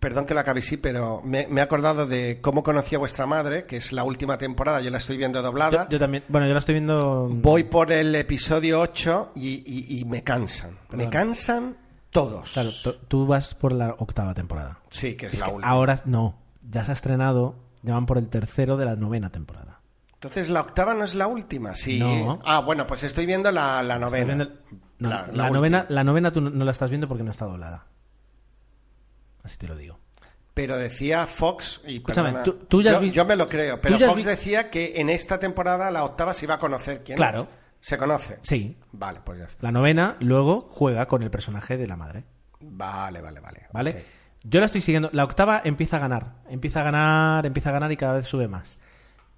perdón 0.00 0.24
que 0.24 0.32
lo 0.34 0.40
acabe 0.40 0.60
así, 0.60 0.76
pero 0.78 1.20
me, 1.22 1.46
me 1.48 1.60
he 1.60 1.64
acordado 1.64 2.06
de 2.06 2.38
cómo 2.40 2.62
conocí 2.62 2.94
a 2.94 2.98
vuestra 2.98 3.26
madre, 3.26 3.66
que 3.66 3.76
es 3.76 3.92
la 3.92 4.02
última 4.04 4.38
temporada, 4.38 4.80
yo 4.80 4.90
la 4.90 4.98
estoy 4.98 5.16
viendo 5.18 5.42
doblada. 5.42 5.84
Yo, 5.84 5.90
yo 5.90 5.98
también, 5.98 6.24
bueno, 6.28 6.46
yo 6.46 6.52
la 6.54 6.58
estoy 6.60 6.74
viendo... 6.74 7.28
Voy 7.30 7.64
por 7.64 7.92
el 7.92 8.14
episodio 8.14 8.80
8 8.80 9.32
y, 9.34 9.62
y- 9.66 10.00
y 10.00 10.04
me 10.06 10.22
cansan. 10.22 10.78
Me 10.92 11.10
cansan 11.10 11.76
todos. 12.10 12.52
Claro, 12.52 12.70
tú- 13.08 13.26
vas 13.26 13.54
por 13.54 13.72
la 13.72 13.94
octava 13.98 14.32
temporada. 14.34 14.80
Sí, 14.88 15.16
que 15.16 15.26
es, 15.26 15.34
Es 15.34 15.40
la 15.40 15.46
que 15.46 15.52
última. 15.52 15.70
ahora 15.70 16.00
no, 16.06 16.38
ya 16.70 16.84
se 16.84 16.92
ha 16.92 16.94
estrenado, 16.94 17.56
ya 17.82 17.92
van 17.94 18.06
por 18.06 18.16
el 18.18 18.28
tercero 18.28 18.76
de 18.78 18.86
la 18.86 18.96
novena 18.96 19.30
temporada. 19.30 19.80
Entonces, 20.14 20.48
¿la 20.48 20.62
octava 20.62 20.94
no 20.94 21.04
es 21.04 21.14
la 21.14 21.26
última? 21.26 21.76
Sí. 21.76 21.98
No. 21.98 22.40
Ah, 22.46 22.60
bueno, 22.60 22.86
pues 22.86 23.02
estoy 23.04 23.26
viendo 23.26 23.50
la, 23.52 23.82
la 23.82 23.98
novena. 23.98 24.32
Estás 24.32 24.36
viendo 24.48 24.76
el- 24.78 24.83
no, 25.04 25.10
La- 25.10 25.16
la, 25.20 25.26
la 25.26 25.32
última. 25.44 25.50
novena, 25.50 25.86
la 25.88 26.04
novena 26.04 26.32
tú 26.32 26.40
no, 26.40 26.64
la 26.64 26.70
estás 26.70 26.90
viendo 26.90 27.06
porque 27.08 27.22
no 27.24 27.30
está 27.30 27.44
doblada. 27.46 27.86
Así 29.42 29.58
te 29.58 29.68
lo 29.68 29.76
digo. 29.76 29.98
Pero 30.54 30.76
decía 30.76 31.26
Fox, 31.26 31.80
y 31.86 31.96
Escúchame, 31.96 32.28
perdona, 32.32 32.44
tú- 32.44 32.52
tú 32.68 32.82
ya 32.82 33.00
yo, 33.00 33.24
me 33.24 33.34
lo 33.36 33.48
creo, 33.48 33.80
pero 33.80 33.98
Fox 33.98 34.24
vi- 34.24 34.30
decía 34.30 34.70
que 34.70 35.00
en 35.00 35.10
esta 35.10 35.38
temporada 35.40 35.90
la 35.90 36.04
octava 36.04 36.32
se 36.32 36.44
iba 36.46 36.54
a 36.54 36.58
conocer. 36.58 37.02
¿Quién 37.04 37.16
Claro. 37.16 37.42
es? 37.42 37.88
¿Se 37.88 37.98
conoce? 37.98 38.38
Sí. 38.42 38.78
Vale, 38.92 39.20
pues 39.24 39.38
ya 39.40 39.44
está. 39.46 39.62
La 39.66 39.72
novena 39.72 40.16
luego 40.20 40.66
juega 40.70 41.06
con 41.06 41.22
el 41.22 41.30
personaje 41.30 41.76
de 41.76 41.86
la 41.86 41.96
madre. 41.96 42.24
Vale, 42.60 43.20
vale, 43.20 43.40
vale. 43.40 43.66
¿Vale? 43.72 44.04
Yo 44.44 44.60
la 44.60 44.66
estoy 44.66 44.80
siguiendo. 44.80 45.10
La 45.12 45.24
octava 45.24 45.60
empieza 45.64 45.96
a 45.96 46.00
ganar. 46.00 46.34
Empieza 46.48 46.80
a 46.80 46.84
ganar, 46.84 47.44
empieza 47.46 47.70
a 47.70 47.72
ganar 47.72 47.90
y 47.92 47.96
cada 47.96 48.14
vez 48.14 48.24
sube 48.26 48.46
más. 48.48 48.78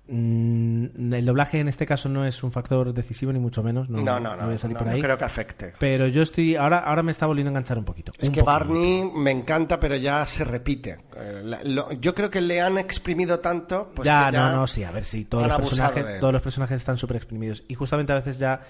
Mm, 0.09 1.13
el 1.15 1.27
doblaje 1.27 1.59
en 1.59 1.69
este 1.69 1.85
caso 1.85 2.09
no 2.09 2.25
es 2.27 2.43
un 2.43 2.53
factor 2.53 2.93
decisivo 2.95 3.33
ni 3.33 3.39
mucho 3.39 3.63
menos. 3.63 3.89
No, 3.89 4.03
No, 4.03 4.21
no, 4.21 4.37
no. 4.37 4.47
voy 4.47 4.55
a 4.55 4.59
salir 4.59 4.75
no, 4.75 4.79
por 4.79 4.89
no 4.89 4.95
ahí. 4.95 5.03
creo 5.03 5.19
que 5.19 5.25
afecte. 5.25 5.75
Pero 5.79 6.07
yo 6.07 6.23
estoy. 6.23 6.55
Ahora, 6.57 6.79
ahora 6.79 7.03
me 7.03 7.11
está 7.11 7.27
volviendo 7.27 7.49
a 7.49 7.53
enganchar 7.53 7.77
un 7.79 7.85
poquito. 7.85 8.13
Es 8.19 8.29
Un 8.29 8.35
que. 8.35 8.43
Barney 8.43 9.11
me 9.15 9.31
encanta, 9.33 9.81
pero 9.81 9.97
ya 9.97 10.25
se 10.27 10.45
repite. 10.45 10.99
Eh, 11.17 11.41
la- 11.45 11.63
lo- 11.65 11.93
yo 11.93 12.15
creo 12.15 12.31
que 12.31 12.41
le 12.41 12.61
han 12.61 12.79
exprimido 12.79 13.41
tanto. 13.41 13.91
Pues 13.95 14.07
ya, 14.07 14.31
que 14.31 14.37
no, 14.37 14.53
no, 14.53 14.67
sí, 14.67 14.85
a 14.85 14.91
ver 14.93 15.05
si 15.05 15.25
todos 15.25 15.47
los 15.49 15.57
personajes, 15.59 16.07
de 16.07 16.19
todos 16.21 16.33
los 16.33 16.43
personajes 16.43 16.77
están 16.81 16.99
súper 16.99 17.17
exprimidos. 17.17 17.65
Y 17.69 17.75
justamente 17.75 18.13
a 18.13 18.17
veces 18.17 18.39
ya 18.39 18.61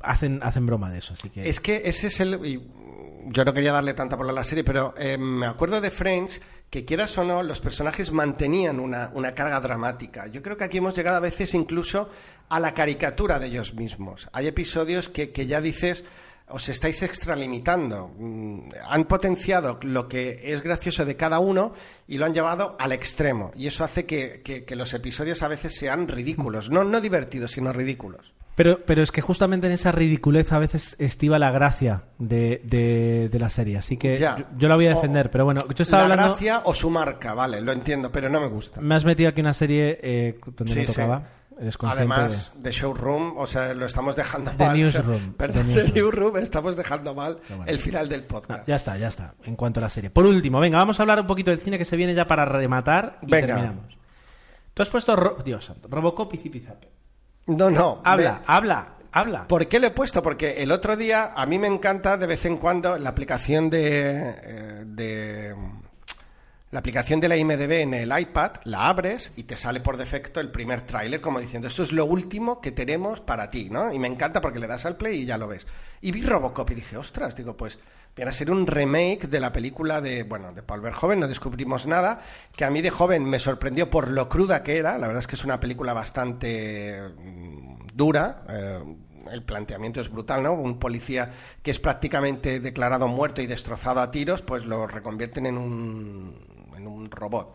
hacen, 0.00 0.40
hacen 0.42 0.66
broma 0.66 0.90
de 0.90 0.98
eso, 0.98 1.14
así 1.14 1.28
que. 1.30 1.48
Es 1.48 1.60
que 1.60 1.82
ese 1.84 2.06
es 2.06 2.20
el. 2.20 2.44
y 2.44 2.62
yo 3.28 3.44
no 3.44 3.52
quería 3.52 3.72
darle 3.72 3.92
tanta 3.94 4.16
por 4.16 4.32
la 4.32 4.44
serie, 4.44 4.64
pero 4.64 4.94
eh, 4.96 5.18
me 5.18 5.44
acuerdo 5.46 5.80
de 5.82 5.90
Friends 5.90 6.40
que, 6.70 6.84
quieras 6.84 7.16
o 7.18 7.24
no, 7.24 7.42
los 7.42 7.60
personajes 7.60 8.12
mantenían 8.12 8.80
una, 8.80 9.10
una 9.14 9.34
carga 9.34 9.60
dramática. 9.60 10.26
Yo 10.28 10.40
creo 10.42 10.56
que 10.56 10.64
aquí 10.64 10.78
hemos 10.78 10.94
llegado 10.96 11.16
a 11.16 11.20
veces 11.20 11.52
incluso 11.54 12.08
a 12.48 12.60
la 12.60 12.72
caricatura 12.74 13.38
de 13.38 13.46
ellos 13.48 13.74
mismos. 13.74 14.28
Hay 14.32 14.46
episodios 14.46 15.08
que, 15.08 15.30
que 15.32 15.46
ya 15.46 15.60
dices. 15.60 16.04
Os 16.52 16.68
estáis 16.68 17.00
extralimitando. 17.04 18.12
Mm, 18.18 18.70
Han 18.88 19.04
potenciado 19.04 19.78
lo 19.82 20.08
que 20.08 20.52
es 20.52 20.62
gracioso 20.64 21.04
de 21.04 21.14
cada 21.16 21.38
uno 21.38 21.74
y 22.08 22.18
lo 22.18 22.26
han 22.26 22.34
llevado 22.34 22.74
al 22.80 22.90
extremo. 22.90 23.52
Y 23.54 23.68
eso 23.68 23.84
hace 23.84 24.04
que, 24.04 24.42
que- 24.44 24.64
que 24.64 24.74
los 24.74 24.92
episodios 24.92 25.44
a 25.44 25.48
veces 25.48 25.76
sean 25.76 26.08
ridículos. 26.08 26.68
No, 26.68 26.82
no 26.82 27.00
divertidos, 27.00 27.52
sino 27.52 27.72
ridículos. 27.72 28.34
Pero, 28.56 28.80
pero 28.84 29.02
es 29.02 29.10
que 29.10 29.20
justamente 29.22 29.66
en 29.66 29.72
esa 29.72 29.90
ridiculez 29.92 30.52
a 30.52 30.58
veces 30.58 30.94
estiva 30.98 31.38
la 31.38 31.50
gracia 31.50 32.04
de, 32.18 32.60
de, 32.64 33.28
de 33.30 33.38
la 33.38 33.48
serie. 33.48 33.78
Así 33.78 33.96
que 33.96 34.16
yo, 34.16 34.28
yo 34.58 34.68
la 34.68 34.74
voy 34.76 34.86
a 34.86 34.94
defender. 34.94 35.28
O- 35.28 35.30
pero 35.30 35.44
bueno, 35.46 35.62
yo 35.74 35.82
estaba 35.82 36.06
la 36.06 36.14
hablando. 36.14 36.32
gracia 36.34 36.60
o 36.64 36.74
su 36.74 36.90
marca, 36.90 37.32
vale, 37.32 37.60
lo 37.62 37.72
entiendo, 37.72 38.12
pero 38.12 38.28
no 38.28 38.40
me 38.40 38.48
gusta. 38.48 38.80
Me 38.80 38.94
has 38.94 39.04
metido 39.04 39.30
aquí 39.30 39.40
una 39.40 39.54
serie 39.54 39.98
eh, 40.02 40.38
donde 40.44 40.72
Sí, 40.74 40.80
no 40.80 40.86
sí. 40.86 40.92
tocaba. 40.94 41.22
Eres 41.58 41.76
consciente 41.76 42.14
Además, 42.14 42.52
de 42.56 42.72
Showroom, 42.72 43.34
o 43.36 43.46
sea, 43.46 43.74
lo 43.74 43.84
estamos 43.84 44.16
dejando 44.16 44.50
The 44.52 44.64
mal. 44.64 44.76
Newsroom. 44.78 45.32
Perdón, 45.36 45.66
The 45.66 45.74
Newsroom. 45.74 45.94
Newsroom, 45.94 46.36
estamos 46.38 46.76
dejando 46.76 47.14
mal 47.14 47.38
bueno. 47.50 47.64
el 47.66 47.78
final 47.78 48.08
del 48.08 48.22
de... 48.22 48.26
podcast. 48.26 48.60
Ah, 48.62 48.64
ya 48.66 48.76
está, 48.76 48.96
ya 48.96 49.08
está. 49.08 49.34
En 49.44 49.56
cuanto 49.56 49.78
a 49.78 49.82
la 49.82 49.90
serie. 49.90 50.08
Por 50.10 50.24
último, 50.24 50.58
venga, 50.58 50.78
vamos 50.78 50.98
a 50.98 51.02
hablar 51.02 51.20
un 51.20 51.26
poquito 51.26 51.50
del 51.50 51.60
cine 51.60 51.76
que 51.76 51.84
se 51.84 51.96
viene 51.96 52.14
ya 52.14 52.26
para 52.26 52.46
rematar 52.46 53.18
y 53.22 53.30
Venga. 53.30 53.46
terminamos. 53.48 53.96
Tú 54.72 54.82
has 54.82 54.88
puesto. 54.88 55.14
Ro- 55.16 55.36
Dios 55.44 55.64
santo. 55.66 55.88
Robocop 55.90 56.32
y 56.32 56.38
Zipizape. 56.38 56.88
No, 57.46 57.70
no. 57.70 58.00
Habla, 58.04 58.32
me- 58.40 58.44
habla. 58.46 58.88
habla. 59.12 59.48
¿Por 59.48 59.66
qué 59.68 59.80
lo 59.80 59.86
he 59.88 59.90
puesto? 59.90 60.22
Porque 60.22 60.62
el 60.62 60.70
otro 60.72 60.96
día 60.96 61.32
a 61.34 61.46
mí 61.46 61.58
me 61.58 61.66
encanta 61.66 62.16
de 62.16 62.26
vez 62.26 62.44
en 62.44 62.56
cuando 62.58 62.96
la 62.98 63.10
aplicación 63.10 63.70
de, 63.70 64.34
eh, 64.42 64.82
de 64.86 65.54
la 66.70 66.78
aplicación 66.78 67.18
de 67.18 67.26
la 67.28 67.36
IMDB 67.36 67.72
en 67.80 67.94
el 67.94 68.16
iPad, 68.16 68.52
la 68.64 68.88
abres 68.88 69.32
y 69.34 69.42
te 69.42 69.56
sale 69.56 69.80
por 69.80 69.96
defecto 69.96 70.38
el 70.38 70.52
primer 70.52 70.82
tráiler 70.82 71.20
como 71.20 71.40
diciendo, 71.40 71.66
esto 71.66 71.82
es 71.82 71.90
lo 71.92 72.04
último 72.04 72.60
que 72.60 72.70
tenemos 72.70 73.20
para 73.20 73.50
ti, 73.50 73.68
¿no? 73.70 73.92
Y 73.92 73.98
me 73.98 74.06
encanta 74.06 74.40
porque 74.40 74.60
le 74.60 74.68
das 74.68 74.86
al 74.86 74.96
play 74.96 75.22
y 75.22 75.26
ya 75.26 75.36
lo 75.36 75.48
ves. 75.48 75.66
Y 76.00 76.12
vi 76.12 76.22
Robocop 76.22 76.70
y 76.70 76.74
dije, 76.76 76.96
ostras, 76.96 77.34
digo, 77.34 77.56
pues 77.56 77.80
viene 78.14 78.30
a 78.30 78.34
ser 78.34 78.50
un 78.50 78.66
remake 78.66 79.28
de 79.28 79.40
la 79.40 79.52
película 79.52 80.00
de, 80.00 80.24
bueno, 80.24 80.52
de 80.52 80.62
Paul 80.62 80.80
Verhoeven, 80.80 81.20
no 81.20 81.28
descubrimos 81.28 81.86
nada, 81.86 82.20
que 82.56 82.64
a 82.64 82.70
mí 82.70 82.82
de 82.82 82.90
joven 82.90 83.24
me 83.24 83.38
sorprendió 83.38 83.90
por 83.90 84.10
lo 84.10 84.28
cruda 84.28 84.62
que 84.62 84.76
era, 84.78 84.98
la 84.98 85.06
verdad 85.06 85.20
es 85.20 85.26
que 85.26 85.36
es 85.36 85.44
una 85.44 85.60
película 85.60 85.92
bastante 85.92 87.00
mm, 87.16 87.86
dura, 87.94 88.44
eh, 88.48 88.84
el 89.30 89.42
planteamiento 89.42 90.00
es 90.00 90.10
brutal, 90.10 90.42
¿no? 90.42 90.52
Un 90.54 90.78
policía 90.78 91.30
que 91.62 91.70
es 91.70 91.78
prácticamente 91.78 92.60
declarado 92.60 93.06
muerto 93.08 93.42
y 93.42 93.46
destrozado 93.46 94.00
a 94.00 94.10
tiros, 94.10 94.42
pues 94.42 94.64
lo 94.64 94.86
reconvierten 94.86 95.46
en 95.46 95.58
un, 95.58 96.70
en 96.76 96.86
un 96.86 97.10
robot. 97.10 97.54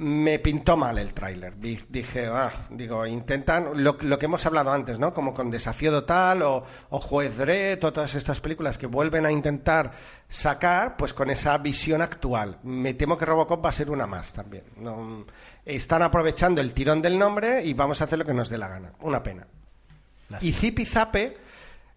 Me 0.00 0.38
pintó 0.38 0.76
mal 0.76 0.98
el 0.98 1.12
tráiler. 1.12 1.58
Dije, 1.58 2.26
ah, 2.26 2.50
digo, 2.70 3.04
intentan 3.04 3.82
lo, 3.82 3.96
lo 4.00 4.18
que 4.18 4.26
hemos 4.26 4.46
hablado 4.46 4.72
antes, 4.72 4.98
¿no? 4.98 5.12
Como 5.12 5.34
con 5.34 5.50
Desafío 5.50 5.90
Total 5.90 6.40
o, 6.42 6.64
o 6.90 6.98
Juez 7.00 7.36
Dredd 7.36 7.84
o 7.84 7.92
todas 7.92 8.14
estas 8.14 8.40
películas 8.40 8.78
que 8.78 8.86
vuelven 8.86 9.26
a 9.26 9.32
intentar 9.32 9.92
sacar, 10.28 10.96
pues 10.96 11.12
con 11.12 11.30
esa 11.30 11.58
visión 11.58 12.02
actual. 12.02 12.58
Me 12.62 12.94
temo 12.94 13.18
que 13.18 13.24
Robocop 13.24 13.64
va 13.64 13.70
a 13.70 13.72
ser 13.72 13.90
una 13.90 14.06
más 14.06 14.32
también. 14.32 14.64
No, 14.76 15.24
están 15.64 16.02
aprovechando 16.02 16.60
el 16.60 16.72
tirón 16.72 17.02
del 17.02 17.18
nombre 17.18 17.64
y 17.64 17.74
vamos 17.74 18.00
a 18.00 18.04
hacer 18.04 18.18
lo 18.18 18.24
que 18.24 18.34
nos 18.34 18.48
dé 18.48 18.58
la 18.58 18.68
gana. 18.68 18.92
Una 19.00 19.22
pena. 19.22 19.46
Y 20.40 20.52
Zip 20.52 20.78
y 20.80 20.84
Zape 20.84 21.36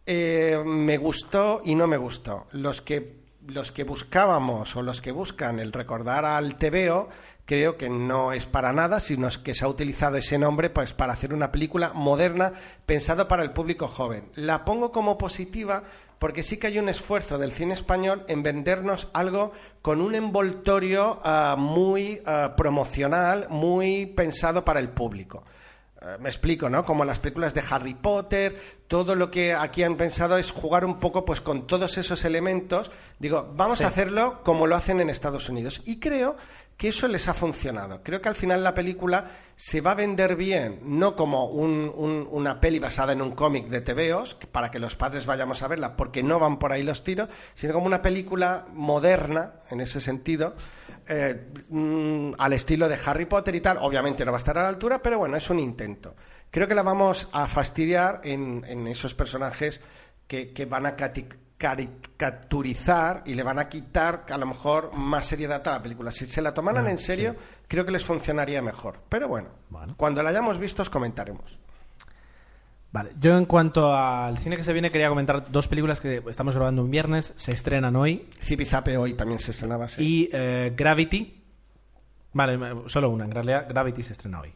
eh, 0.05 0.61
me 0.65 0.97
gustó 0.97 1.61
y 1.63 1.75
no 1.75 1.87
me 1.87 1.97
gustó. 1.97 2.47
Los 2.51 2.81
que, 2.81 3.21
los 3.47 3.71
que 3.71 3.83
buscábamos 3.83 4.75
o 4.75 4.81
los 4.81 5.01
que 5.01 5.11
buscan 5.11 5.59
el 5.59 5.73
recordar 5.73 6.25
al 6.25 6.55
TVO, 6.55 7.09
creo 7.45 7.77
que 7.77 7.89
no 7.89 8.31
es 8.31 8.45
para 8.45 8.73
nada, 8.73 8.99
sino 8.99 9.27
es 9.27 9.37
que 9.37 9.53
se 9.53 9.65
ha 9.65 9.67
utilizado 9.67 10.17
ese 10.17 10.37
nombre 10.37 10.69
pues, 10.69 10.93
para 10.93 11.13
hacer 11.13 11.33
una 11.33 11.51
película 11.51 11.93
moderna 11.93 12.53
pensado 12.85 13.27
para 13.27 13.43
el 13.43 13.51
público 13.51 13.87
joven. 13.87 14.29
La 14.35 14.65
pongo 14.65 14.91
como 14.91 15.17
positiva 15.17 15.83
porque 16.21 16.43
sí 16.43 16.57
que 16.57 16.67
hay 16.67 16.77
un 16.77 16.87
esfuerzo 16.87 17.39
del 17.39 17.51
cine 17.51 17.73
español 17.73 18.23
en 18.27 18.43
vendernos 18.43 19.09
algo 19.11 19.53
con 19.81 20.01
un 20.01 20.13
envoltorio 20.13 21.19
ah, 21.23 21.55
muy 21.57 22.21
ah, 22.27 22.53
promocional, 22.55 23.47
muy 23.49 24.05
pensado 24.05 24.63
para 24.63 24.79
el 24.79 24.89
público. 24.89 25.43
Eh, 25.99 26.17
me 26.19 26.29
explico, 26.29 26.67
¿no? 26.69 26.83
Como 26.83 27.05
las 27.05 27.19
películas 27.19 27.53
de 27.53 27.63
Harry 27.69 27.93
Potter, 27.93 28.55
todo 28.87 29.15
lo 29.15 29.29
que 29.29 29.53
aquí 29.53 29.83
han 29.83 29.97
pensado 29.97 30.37
es 30.37 30.51
jugar 30.51 30.83
un 30.83 30.99
poco 30.99 31.25
pues 31.25 31.41
con 31.41 31.67
todos 31.67 31.97
esos 31.97 32.25
elementos. 32.25 32.91
Digo, 33.19 33.53
vamos 33.55 33.81
a 33.81 33.87
hacerlo 33.87 34.41
como 34.43 34.65
lo 34.67 34.75
hacen 34.75 34.99
en 34.99 35.09
Estados 35.09 35.47
Unidos. 35.47 35.81
Y 35.85 35.99
creo 35.99 36.37
que 36.81 36.87
eso 36.87 37.07
les 37.07 37.27
ha 37.27 37.35
funcionado. 37.35 38.01
Creo 38.01 38.23
que 38.23 38.29
al 38.29 38.33
final 38.35 38.63
la 38.63 38.73
película 38.73 39.29
se 39.55 39.81
va 39.81 39.91
a 39.91 39.93
vender 39.93 40.35
bien, 40.35 40.79
no 40.81 41.15
como 41.15 41.45
un- 41.45 41.91
un- 41.95 42.27
una 42.31 42.59
peli 42.59 42.79
basada 42.79 43.13
en 43.13 43.21
un 43.21 43.33
cómic 43.35 43.67
de 43.67 43.81
que- 44.33 44.47
para 44.47 44.71
que 44.71 44.79
los 44.79 44.95
padres 44.95 45.27
vayamos 45.27 45.61
a 45.61 45.67
verla, 45.67 45.95
porque 45.95 46.23
no 46.23 46.39
van 46.39 46.57
por 46.57 46.71
ahí 46.71 46.81
los 46.81 47.03
tiros, 47.03 47.29
sino 47.53 47.73
como 47.73 47.85
una 47.85 48.01
película 48.01 48.65
moderna, 48.73 49.61
en 49.69 49.79
ese 49.79 50.01
sentido, 50.01 50.55
eh, 51.07 51.51
mm, 51.69 52.31
al 52.39 52.53
estilo 52.53 52.89
de 52.89 52.97
Harry 53.05 53.25
Potter 53.27 53.53
y 53.53 53.61
tal. 53.61 53.77
Obviamente 53.79 54.25
no 54.25 54.31
va 54.31 54.37
a 54.37 54.39
estar 54.39 54.57
a 54.57 54.63
la 54.63 54.69
altura, 54.69 55.03
pero 55.03 55.19
bueno, 55.19 55.37
es 55.37 55.51
un 55.51 55.59
intento. 55.59 56.15
Creo 56.49 56.67
que 56.67 56.73
la 56.73 56.81
vamos 56.81 57.29
a 57.31 57.47
fastidiar 57.47 58.21
en, 58.23 58.63
esos 58.87 59.13
personajes 59.13 59.81
que, 60.27 60.51
que 60.51 60.65
van 60.65 60.87
a 60.87 60.95
caricaturizar 61.61 63.23
y 63.25 63.35
le 63.35 63.43
van 63.43 63.59
a 63.59 63.69
quitar 63.69 64.25
a 64.29 64.37
lo 64.37 64.45
mejor 64.45 64.93
más 64.95 65.25
seriedad 65.27 65.65
a 65.67 65.71
la 65.71 65.81
película. 65.83 66.11
Si 66.11 66.25
se 66.25 66.41
la 66.41 66.53
tomaran 66.53 66.87
en 66.87 66.97
serio, 66.97 67.35
creo 67.67 67.85
que 67.85 67.91
les 67.91 68.03
funcionaría 68.03 68.61
mejor. 68.61 68.99
Pero 69.09 69.27
bueno, 69.27 69.49
Bueno. 69.69 69.93
cuando 69.97 70.23
la 70.23 70.29
hayamos 70.31 70.57
visto 70.57 70.81
os 70.81 70.89
comentaremos. 70.89 71.59
Vale, 72.91 73.11
yo 73.19 73.37
en 73.37 73.45
cuanto 73.45 73.95
al 73.95 74.37
cine 74.37 74.57
que 74.57 74.63
se 74.63 74.73
viene 74.73 74.91
quería 74.91 75.07
comentar 75.07 75.49
dos 75.49 75.67
películas 75.69 76.01
que 76.01 76.21
estamos 76.27 76.53
grabando 76.55 76.83
un 76.83 76.91
viernes, 76.91 77.33
se 77.37 77.53
estrenan 77.53 77.95
hoy 77.95 78.27
Zipizape 78.41 78.97
hoy 78.97 79.13
también 79.13 79.39
se 79.39 79.51
estrenaba. 79.51 79.87
sí. 79.87 80.03
y 80.03 80.29
eh, 80.33 80.73
Gravity, 80.75 81.41
vale, 82.33 82.59
solo 82.87 83.09
una, 83.09 83.23
en 83.23 83.31
realidad 83.31 83.65
Gravity 83.69 84.03
se 84.03 84.11
estrena 84.13 84.41
hoy. 84.41 84.53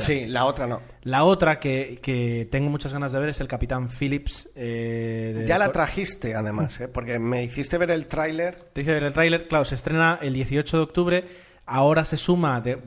Sí, 0.00 0.26
la 0.26 0.44
otra 0.44 0.66
no. 0.66 0.82
La 1.02 1.24
otra 1.24 1.58
que, 1.60 1.98
que 2.02 2.48
tengo 2.50 2.70
muchas 2.70 2.92
ganas 2.92 3.12
de 3.12 3.20
ver 3.20 3.28
es 3.30 3.40
el 3.40 3.48
Capitán 3.48 3.88
Phillips. 3.88 4.48
eh, 4.54 5.34
de- 5.36 5.46
Ya 5.46 5.58
la 5.58 5.70
trajiste, 5.72 6.34
además, 6.34 6.80
¿eh? 6.80 6.88
porque 6.88 7.18
me 7.18 7.44
hiciste 7.44 7.78
ver 7.78 7.90
el 7.90 8.06
tráiler. 8.06 8.56
Te 8.72 8.80
dice 8.80 8.92
ver 8.92 9.04
el 9.04 9.12
tráiler, 9.12 9.48
claro, 9.48 9.64
se 9.64 9.74
estrena 9.74 10.18
el 10.22 10.34
18 10.34 10.76
de 10.76 10.82
octubre. 10.82 11.28
Ahora 11.66 12.04
se 12.04 12.16
suma 12.16 12.60
de, 12.60 12.78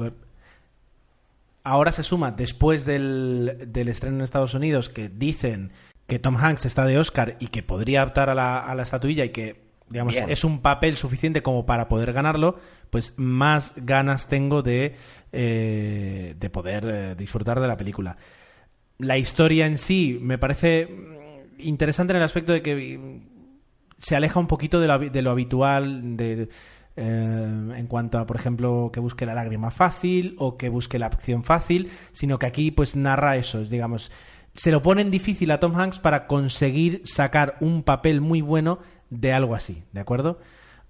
eh. 0.00 0.10
Ahora 1.62 1.92
se 1.92 2.02
suma 2.02 2.30
después 2.30 2.84
del, 2.84 3.68
del 3.68 3.88
estreno 3.88 4.16
en 4.16 4.22
Estados 4.22 4.52
Unidos 4.54 4.90
que 4.90 5.08
dicen 5.08 5.72
que 6.06 6.18
Tom 6.18 6.36
Hanks 6.36 6.66
está 6.66 6.84
de 6.84 6.98
Oscar 6.98 7.36
y 7.40 7.46
que 7.48 7.62
podría 7.62 8.04
optar 8.04 8.28
a 8.28 8.34
la, 8.34 8.58
a 8.58 8.74
la 8.74 8.82
estatuilla 8.82 9.24
y 9.24 9.30
que 9.30 9.63
digamos 9.88 10.14
Bien. 10.14 10.30
es 10.30 10.44
un 10.44 10.60
papel 10.60 10.96
suficiente 10.96 11.42
como 11.42 11.66
para 11.66 11.88
poder 11.88 12.12
ganarlo, 12.12 12.56
pues 12.90 13.14
más 13.16 13.72
ganas 13.76 14.28
tengo 14.28 14.62
de, 14.62 14.96
eh, 15.32 16.34
de 16.38 16.50
poder 16.50 16.84
eh, 16.86 17.14
disfrutar 17.16 17.60
de 17.60 17.68
la 17.68 17.76
película. 17.76 18.16
La 18.98 19.18
historia 19.18 19.66
en 19.66 19.78
sí 19.78 20.18
me 20.20 20.38
parece 20.38 20.86
mm, 20.86 21.60
interesante 21.60 22.12
en 22.12 22.18
el 22.18 22.22
aspecto 22.22 22.52
de 22.52 22.62
que 22.62 22.98
mm, 22.98 23.18
se 23.98 24.16
aleja 24.16 24.40
un 24.40 24.46
poquito 24.46 24.80
de 24.80 24.86
lo, 24.88 24.94
habi- 24.94 25.10
de 25.10 25.22
lo 25.22 25.30
habitual 25.30 26.16
de, 26.16 26.48
eh, 26.96 27.72
en 27.76 27.86
cuanto 27.86 28.18
a, 28.18 28.26
por 28.26 28.36
ejemplo, 28.36 28.90
que 28.92 29.00
busque 29.00 29.26
la 29.26 29.34
lágrima 29.34 29.70
fácil 29.70 30.34
o 30.38 30.56
que 30.56 30.68
busque 30.68 30.98
la 30.98 31.06
acción 31.06 31.44
fácil, 31.44 31.90
sino 32.12 32.38
que 32.38 32.46
aquí 32.46 32.70
pues 32.70 32.96
narra 32.96 33.36
eso, 33.36 33.62
es, 33.62 33.70
digamos, 33.70 34.12
se 34.54 34.70
lo 34.70 34.82
ponen 34.82 35.10
difícil 35.10 35.50
a 35.50 35.58
Tom 35.58 35.74
Hanks 35.78 35.98
para 35.98 36.26
conseguir 36.28 37.02
sacar 37.04 37.56
un 37.60 37.82
papel 37.82 38.20
muy 38.20 38.40
bueno 38.40 38.78
de 39.20 39.32
algo 39.32 39.54
así, 39.54 39.82
¿de 39.92 40.00
acuerdo? 40.00 40.38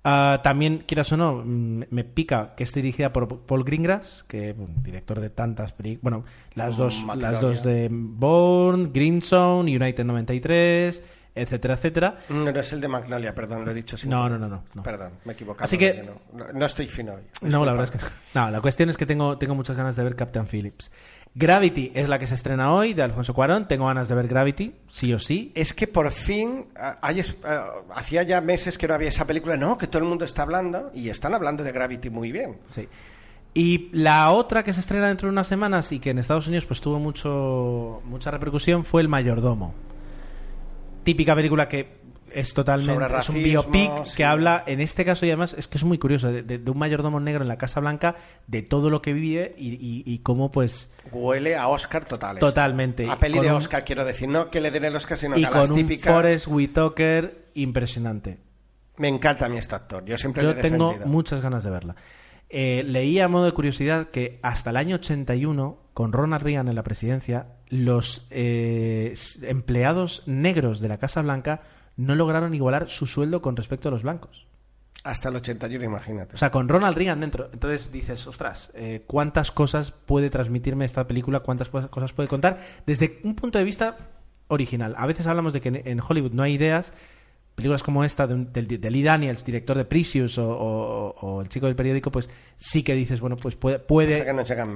Ah, 0.07 0.41
también, 0.45 0.85
quieras 0.87 1.11
o 1.13 1.17
no, 1.17 1.43
mm, 1.45 1.85
me 1.89 2.05
pica 2.05 2.55
que 2.57 2.65
esté 2.65 2.83
dirigida 2.83 3.11
por 3.13 3.41
Paul 3.47 3.65
Greengrass, 3.65 4.23
que 4.29 4.53
bueno, 4.53 4.75
director 4.83 5.19
de 5.19 5.31
tantas 5.31 5.73
películas. 5.73 6.03
Bueno, 6.03 6.25
las 6.55 6.77
dos, 6.77 7.03
Magnolia. 7.05 7.31
las 7.33 7.41
dos 7.41 7.63
de 7.63 7.89
Bourne, 7.91 8.91
Green 8.93 9.23
Zone, 9.23 9.75
United 9.75 10.05
93, 10.05 11.03
etcétera, 11.35 11.75
etcétera. 11.75 12.19
No, 12.29 12.53
no 12.53 12.61
es 12.61 12.73
el 12.75 12.83
de 12.83 12.89
Magnolia, 12.89 13.35
perdón, 13.35 13.65
lo 13.65 13.71
he 13.71 13.75
dicho 13.75 13.97
sin 13.97 14.11
No, 14.11 14.29
no, 14.29 14.39
no, 14.39 14.47
no, 14.47 14.65
no. 14.75 14.83
Perdón, 14.83 15.13
me 15.25 15.33
he 15.33 15.35
equivocado. 15.37 15.65
Así 15.65 15.79
que- 15.79 16.05
no, 16.35 16.45
no 16.53 16.67
estoy 16.67 16.87
fino 16.87 17.15
hoy. 17.15 17.23
No, 17.41 17.65
la 17.65 17.73
verdad 17.73 17.89
es 17.95 18.01
que. 18.03 18.07
No, 18.35 18.51
la 18.51 18.61
cuestión 18.61 18.91
es 18.91 18.99
que 18.99 19.07
tengo, 19.07 19.39
tengo 19.39 19.55
muchas 19.55 19.75
ganas 19.75 19.97
de 19.97 20.05
ver 20.05 20.17
Captain 20.17 20.47
Phillips. 20.47 20.93
Gravity 21.37 21.91
es 21.95 22.09
la 22.09 22.21
que 22.21 22.29
se 22.29 22.37
estrena 22.37 22.73
hoy, 22.73 22.95
de 22.95 23.03
Alfonso 23.03 23.35
Cuarón. 23.35 23.67
Tengo 23.67 23.87
ganas 23.87 24.09
de 24.09 24.15
ver 24.15 24.29
Gravity, 24.29 24.77
sí 24.91 25.13
o 25.13 25.19
sí. 25.19 25.51
Es 25.57 25.73
que 25.73 25.89
por 25.89 26.13
fin, 26.13 26.67
ah, 26.77 26.99
hay 27.03 27.21
ah, 27.45 27.65
hacía 27.97 28.23
ya 28.23 28.41
meses 28.41 28.79
que 28.79 28.87
no 28.87 28.95
había 28.95 29.09
esa 29.09 29.27
película, 29.27 29.57
no, 29.57 29.77
que 29.77 29.89
todo 29.89 29.99
el 30.03 30.09
mundo 30.09 30.25
está 30.25 30.43
hablando, 30.43 30.93
y 30.95 31.09
están 31.09 31.35
hablando 31.35 31.65
de 31.65 31.73
Gravity 31.73 32.09
muy 32.09 32.31
bien. 32.31 32.59
Sí. 32.69 32.89
Y 33.53 33.89
la 33.93 34.31
otra 34.31 34.63
que 34.63 34.73
se 34.73 34.81
estrena 34.81 35.09
dentro 35.09 35.27
de 35.27 35.33
unas 35.33 35.49
semanas 35.49 35.91
y 35.91 35.99
que 35.99 36.11
en 36.11 36.19
Estados 36.19 36.47
Unidos 36.47 36.67
pues 36.67 36.81
tuvo 36.81 36.99
mucho 36.99 38.01
mucha 38.05 38.31
repercusión 38.31 38.85
fue 38.85 39.03
El 39.03 39.09
Mayordomo. 39.09 39.75
Típica 41.03 41.35
película 41.35 41.69
que 41.69 42.04
es 42.35 42.53
totalmente 42.55 42.93
Sobre 43.05 43.19
es 43.19 43.29
un 43.29 43.43
biopic 43.43 44.05
sí. 44.07 44.17
que 44.17 44.25
habla 44.25 44.63
en 44.67 44.81
este 44.81 45.05
caso 45.05 45.25
y 45.27 45.31
además 45.31 45.55
es 45.59 45.67
que 45.69 45.79
es 45.79 45.85
muy 45.85 45.99
curioso 45.99 46.31
de, 46.33 46.43
de- 46.43 46.59
de 46.59 46.71
un 46.71 46.79
mayordomo 46.79 47.21
negro 47.21 47.43
en 47.43 47.49
la 47.49 47.59
Casa 47.59 47.81
Blanca 47.81 48.17
de 48.47 48.63
todo 48.63 48.91
lo 48.91 49.01
que 49.03 49.13
vive 49.13 49.55
y, 49.59 49.71
y- 49.75 50.03
y 50.07 50.19
cómo 50.21 50.51
pues 50.51 50.91
Huele 51.13 51.57
a 51.57 51.69
Oscar 51.69 52.05
totales. 52.05 52.41
Totalmente. 52.41 53.09
A 53.11 53.19
peli 53.19 53.35
Con 53.37 53.45
de 53.47 53.51
un- 53.53 53.57
Oscar, 53.59 53.85
quiero 53.85 54.05
decir, 54.05 54.29
no 54.29 54.51
que 54.51 54.61
le 54.61 54.71
den 54.71 54.85
el 54.85 54.97
Oscar, 54.97 55.17
sino 55.19 55.37
y 55.37 55.41
que 55.43 55.47
a 55.47 55.51
las 55.51 55.61
con 55.69 55.71
un 55.73 55.77
típicas... 55.79 56.13
Forrest 56.15 56.47
Whitaker 56.49 57.47
impresionante. 57.55 58.39
Me 58.97 59.09
encanta 59.09 59.47
a 59.47 59.49
mí 59.49 59.59
este 59.59 59.75
actor, 59.75 60.05
yo 60.05 60.17
siempre 60.17 60.43
Yo 60.43 60.53
le 60.53 60.59
he 60.59 60.63
tengo 60.63 60.87
defendido. 60.89 61.11
muchas 61.11 61.41
ganas 61.41 61.65
de 61.65 61.71
verla. 61.71 61.97
Eh, 62.49 62.85
leí 62.87 63.19
a 63.19 63.27
modo 63.27 63.47
de 63.47 63.53
curiosidad 63.53 64.09
que 64.11 64.39
hasta 64.43 64.71
el 64.71 64.77
año 64.77 64.97
81, 64.97 65.79
con 65.93 66.13
Ronald 66.13 66.43
Reagan 66.45 66.69
en 66.69 66.75
la 66.77 66.85
presidencia, 66.85 67.47
los 67.69 68.27
eh, 68.31 69.15
empleados 69.43 70.23
negros 70.27 70.81
de 70.81 70.89
la 70.89 70.99
Casa 70.99 71.23
Blanca 71.23 71.63
no 71.97 72.15
lograron 72.15 72.55
igualar 72.55 72.89
su 72.89 73.07
sueldo 73.07 73.41
con 73.43 73.57
respecto 73.57 73.89
a 73.89 73.93
los 73.93 74.03
blancos. 74.03 74.47
Hasta 75.05 75.29
el 75.29 75.37
81, 75.37 75.85
imagínate. 75.85 76.35
O 76.35 76.39
sea, 76.39 76.51
con 76.51 76.67
Ronald 76.69 76.97
Reagan 76.97 77.21
dentro. 77.21 77.51
Entonces 77.53 77.93
dices, 77.93 78.27
ostras, 78.27 78.71
eh, 78.75 79.05
¿cuántas 79.07 79.51
cosas 79.51 79.91
puede 79.93 80.31
transmitirme 80.31 80.87
esta 80.87 81.07
película? 81.07 81.41
¿Cuántas 81.41 81.69
cosas 81.69 82.13
puede 82.15 82.29
contar? 82.29 82.59
Desde 82.87 83.21
un 83.23 83.35
punto 83.35 83.59
de 83.59 83.65
vista 83.65 83.97
original. 84.49 84.95
A 84.97 85.07
veces 85.07 85.27
hablamos 85.27 85.53
de 85.53 85.61
que 85.61 85.83
en- 85.85 86.01
Hollywood 86.01 86.33
no 86.33 86.43
hay 86.43 86.55
ideas, 86.55 86.95
películas 87.55 87.83
como 87.83 88.03
esta 88.03 88.27
de, 88.27 88.35
un- 88.35 88.53
del- 88.53 88.67
de 88.67 88.91
Lee 88.91 89.03
Daniels, 89.03 89.45
director 89.45 89.77
de 89.77 89.85
Precious 89.85 90.39
o, 90.39 90.49
o- 90.51 91.15
o 91.21 91.43
El 91.43 91.49
chico 91.51 91.67
del 91.67 91.77
periódico, 91.77 92.11
pues 92.11 92.31
sí 92.57 92.83
que 92.83 92.95
dices, 92.95 93.21
bueno, 93.21 93.37
pues 93.37 93.57
puede... 93.57 93.79
puede- 93.81 94.17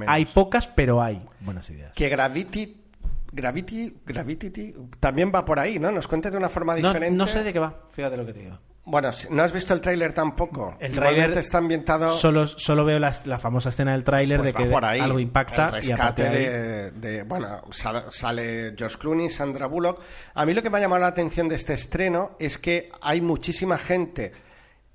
hay 0.08 0.26
pocas, 0.26 0.68
pero 0.68 1.00
hay 1.02 1.22
buenas 1.40 1.70
ideas. 1.70 1.94
Que 1.94 2.08
Gravity, 2.10 2.76
Gravity, 3.32 3.94
Gravity 4.06 4.74
también 5.00 5.30
va 5.34 5.44
por 5.44 5.58
ahí, 5.58 5.78
¿no? 5.78 5.90
Nos 5.92 6.08
cuenta 6.08 6.30
de 6.30 6.36
una 6.36 6.48
forma 6.48 6.74
diferente. 6.74 7.10
no 7.16 7.26
sé 7.26 7.42
de 7.42 7.52
qué 7.52 7.58
va, 7.58 7.82
fíjate 7.92 8.16
lo 8.16 8.24
que 8.26 8.32
te 8.32 8.40
digo. 8.40 8.58
Bueno, 8.84 9.10
¿no 9.30 9.42
has 9.42 9.52
visto 9.52 9.74
el 9.74 9.82
tráiler 9.82 10.14
tampoco? 10.14 10.74
El 10.80 10.94
tráiler 10.94 11.32
está 11.36 11.58
ambientado... 11.58 12.08
Solo, 12.08 12.46
solo 12.46 12.86
veo 12.86 12.98
la, 12.98 13.14
la 13.26 13.38
famosa 13.38 13.68
escena 13.68 13.92
del 13.92 14.02
tráiler 14.02 14.38
Pues 14.38 14.54
de 14.54 14.64
que 14.64 14.70
por 14.70 14.82
ahí. 14.82 14.98
algo 14.98 15.20
impacta 15.20 15.76
el 15.76 15.86
y 15.86 15.92
a 15.92 15.96
rescate 15.96 16.22
de 16.30 16.50
de, 16.50 16.90
de- 16.92 17.22
bueno 17.24 17.60
sal- 17.70 18.06
sale 18.08 18.74
George 18.78 18.96
Clooney 18.96 19.28
Sandra 19.28 19.66
Bullock 19.66 20.00
a 20.32 20.46
mí 20.46 20.54
lo 20.54 20.62
que 20.62 20.70
me 20.70 20.78
ha 20.78 20.80
llamado 20.80 21.02
la 21.02 21.08
atención 21.08 21.50
de 21.50 21.56
este 21.56 21.74
estreno 21.74 22.30
es 22.38 22.56
que 22.56 22.88
hay 23.02 23.20
muchísima 23.20 23.76
gente 23.76 24.32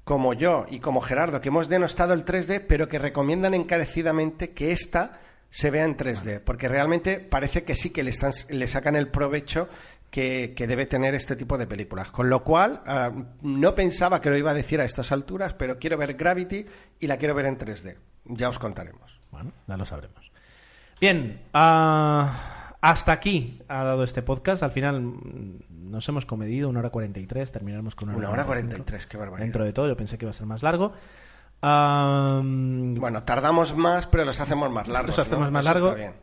como 0.04 0.34
yo 0.34 0.66
y 0.72 0.80
como 0.80 1.00
Gerardo 1.00 1.40
que 1.40 1.50
hemos 1.50 1.70
denostado 1.70 2.16
el 2.16 2.26
3D 2.26 2.66
pero 2.68 2.90
que 2.90 2.98
recomiendan 2.98 3.54
encarecidamente 3.54 4.54
que 4.54 4.72
esta 4.72 5.20
se 5.54 5.70
vea 5.70 5.86
en 5.86 5.96
3D 5.96 6.40
porque 6.40 6.68
realmente 6.68 7.20
parece 7.20 7.64
que 7.64 7.76
sí 7.76 7.92
que 7.92 8.02
le, 8.02 8.10
están, 8.10 8.34
le 8.50 8.68
sacan 8.68 8.96
el 8.96 9.10
provecho 9.10 9.70
que, 10.10 10.56
que 10.58 10.66
debe 10.66 10.88
tener 10.88 11.14
este 11.14 11.36
tipo 11.36 11.60
de 11.60 11.68
películas. 11.68 12.10
Con 12.10 12.28
lo 12.28 12.44
cual, 12.44 12.82
ah, 12.88 13.12
no 13.44 13.76
pensaba 13.76 14.20
que 14.20 14.32
lo 14.32 14.38
iba 14.38 14.50
a 14.50 14.56
decir 14.56 14.82
a 14.82 14.86
estas 14.86 15.12
alturas, 15.12 15.54
pero 15.54 15.78
quiero 15.78 15.96
ver 15.96 16.16
Gravity 16.16 16.66
y 17.00 17.06
la 17.06 17.18
quiero 17.18 17.36
ver 17.36 17.46
en 17.46 17.60
3D. 17.60 17.98
Ya 18.26 18.50
os 18.50 18.58
contaremos. 18.58 19.22
Bueno, 19.30 19.52
ya 19.68 19.78
lo 19.78 19.86
sabremos. 19.86 20.32
Bien, 21.00 21.44
ah, 21.54 22.74
hasta 22.82 23.12
aquí 23.12 23.62
ha 23.68 23.84
dado 23.84 24.04
este 24.04 24.24
podcast. 24.24 24.64
Al 24.64 24.72
final 24.72 25.02
mm, 25.02 25.60
nos 25.70 26.10
hemos 26.10 26.26
comedido 26.26 26.68
una 26.68 26.80
hora 26.80 26.90
43, 26.90 27.52
terminaremos 27.52 27.94
con 27.94 28.10
una, 28.10 28.18
Una 28.18 28.32
hora 28.32 28.46
45. 28.46 28.86
43, 28.86 29.06
qué 29.06 29.18
barbaridad. 29.18 29.46
Dentro 29.46 29.66
de 29.66 29.74
todo, 29.74 29.88
yo 29.88 29.96
pensé 29.96 30.18
que 30.18 30.26
iba 30.26 30.32
a 30.32 30.34
ser 30.34 30.48
más 30.48 30.64
largo. 30.64 30.94
Bueno, 31.64 33.24
tardamos 33.24 33.76
más, 33.76 34.08
pero 34.08 34.26
los 34.26 34.40
hacemos 34.40 34.70
más 34.72 34.88
largos. 34.88 35.18
Los 35.18 35.26
hacemos 35.28 35.46
¿no? 35.46 35.52
más 35.52 35.66
Eso 35.66 35.74
largo. 35.74 35.88
está 35.90 36.00
bien. 36.00 36.14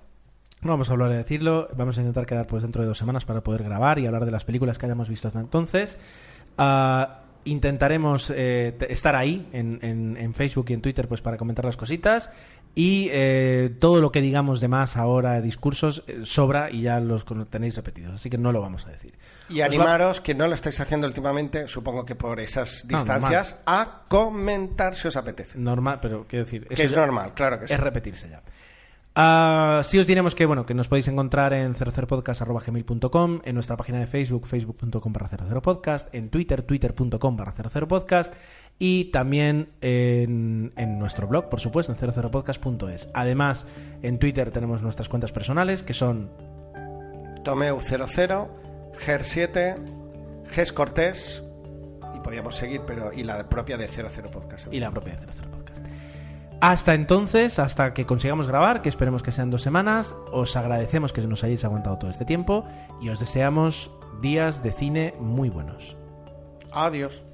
No 0.62 0.72
vamos 0.72 0.90
a 0.90 0.92
hablar 0.92 1.08
de 1.10 1.16
decirlo, 1.16 1.68
vamos 1.74 1.96
a 1.96 2.00
intentar 2.00 2.26
quedar 2.26 2.46
pues 2.46 2.62
dentro 2.62 2.82
de 2.82 2.88
dos 2.88 2.98
semanas 2.98 3.24
para 3.24 3.40
poder 3.42 3.62
grabar 3.62 3.98
y 3.98 4.06
hablar 4.06 4.26
de 4.26 4.30
las 4.30 4.44
películas 4.44 4.76
que 4.76 4.84
hayamos 4.86 5.08
visto 5.08 5.26
hasta 5.28 5.40
entonces. 5.40 5.98
Ah, 6.58 7.20
intentaremos 7.44 8.30
eh, 8.36 8.76
estar 8.90 9.16
ahí 9.16 9.48
en, 9.54 9.78
en- 9.80 10.18
en 10.18 10.34
Facebook 10.34 10.66
y 10.68 10.74
en 10.74 10.82
Twitter 10.82 11.08
pues 11.08 11.22
para 11.22 11.38
comentar 11.38 11.64
las 11.64 11.78
cositas 11.78 12.30
y 12.74 13.08
eh, 13.10 13.74
todo 13.80 14.00
lo 14.00 14.12
que 14.12 14.20
digamos 14.20 14.60
de 14.60 14.68
más 14.68 14.96
ahora, 14.96 15.40
discursos, 15.40 16.04
eh, 16.06 16.20
sobra 16.24 16.70
y 16.70 16.82
ya 16.82 17.00
los 17.00 17.24
tenéis 17.50 17.76
repetidos, 17.76 18.14
así 18.14 18.30
que 18.30 18.38
no 18.38 18.52
lo 18.52 18.60
vamos 18.60 18.86
a 18.86 18.90
decir. 18.90 19.12
Y 19.48 19.54
Os 19.54 19.60
va- 19.62 19.66
animaros, 19.66 20.20
que 20.20 20.34
no 20.34 20.46
lo 20.46 20.54
estáis 20.54 20.78
haciendo 20.80 21.06
últimamente, 21.06 21.66
supongo 21.68 22.04
que 22.04 22.14
por 22.14 22.38
esas 22.40 22.84
No, 22.88 22.96
distancias, 22.96 23.60
a 23.66 24.02
comentar 24.08 24.94
si 24.94 25.08
os 25.08 25.16
apetece. 25.16 25.58
Normal, 25.58 25.98
pero 26.00 26.26
quiero 26.28 26.44
decir... 26.44 26.66
Que 26.68 26.84
es 26.84 26.94
normal, 26.94 27.32
claro 27.34 27.58
que 27.58 27.66
sí. 27.66 27.74
es 27.74 27.80
repetirse 27.80 28.28
ya. 28.30 28.42
Ah, 29.14 29.82
sí 29.84 29.98
os 29.98 30.06
diremos 30.06 30.34
que 30.34 30.46
bueno 30.46 30.66
que 30.66 30.74
nos 30.74 30.86
podéis 30.86 31.08
encontrar 31.08 31.52
en 31.52 31.74
00podcast.gmail.com, 31.74 33.40
en 33.44 33.54
nuestra 33.54 33.76
página 33.76 33.98
de 33.98 34.06
Facebook, 34.06 34.46
facebook.com 34.46 35.12
barra 35.12 35.28
00podcast, 35.28 36.14
en 36.14 36.30
Twitter, 36.30 36.62
twitter.com 36.62 37.36
barra 37.36 37.52
00podcast 37.52 38.34
y 38.78 39.06
también 39.06 39.70
en, 39.80 40.72
en 40.76 40.98
nuestro 40.98 41.26
blog, 41.26 41.48
por 41.48 41.60
supuesto, 41.60 41.92
en 41.92 41.98
00podcast.es. 41.98 43.10
Además, 43.12 43.66
en 44.02 44.18
Twitter 44.18 44.50
tenemos 44.52 44.82
nuestras 44.82 45.08
cuentas 45.08 45.32
personales 45.32 45.82
que 45.82 45.92
son 45.92 46.30
Tomeu 47.44 47.80
00, 47.80 48.48
Ger7, 49.06 49.74
Ges 50.50 50.72
Cortés, 50.72 51.44
y 52.14 52.20
podíamos 52.20 52.56
seguir, 52.56 52.82
pero 52.86 53.12
y 53.12 53.24
la 53.24 53.48
propia 53.48 53.76
de 53.76 53.88
00 53.88 54.30
Podcast. 54.30 54.72
y 54.72 54.78
la 54.78 54.90
propia 54.90 55.14
de 55.14 55.20
00 55.20 55.34
Podcast. 55.34 55.49
Hasta 56.60 56.94
entonces, 56.94 57.58
hasta 57.58 57.94
que 57.94 58.04
consigamos 58.04 58.46
grabar, 58.46 58.82
que 58.82 58.90
esperemos 58.90 59.22
que 59.22 59.32
sean 59.32 59.50
dos 59.50 59.62
semanas, 59.62 60.14
os 60.30 60.56
agradecemos 60.56 61.12
que 61.12 61.22
nos 61.22 61.42
hayáis 61.42 61.64
aguantado 61.64 61.98
todo 61.98 62.10
este 62.10 62.26
tiempo 62.26 62.66
y 63.00 63.08
os 63.08 63.18
deseamos 63.18 63.90
días 64.20 64.62
de 64.62 64.72
cine 64.72 65.14
muy 65.18 65.48
buenos. 65.48 65.96
Adiós. 66.70 67.24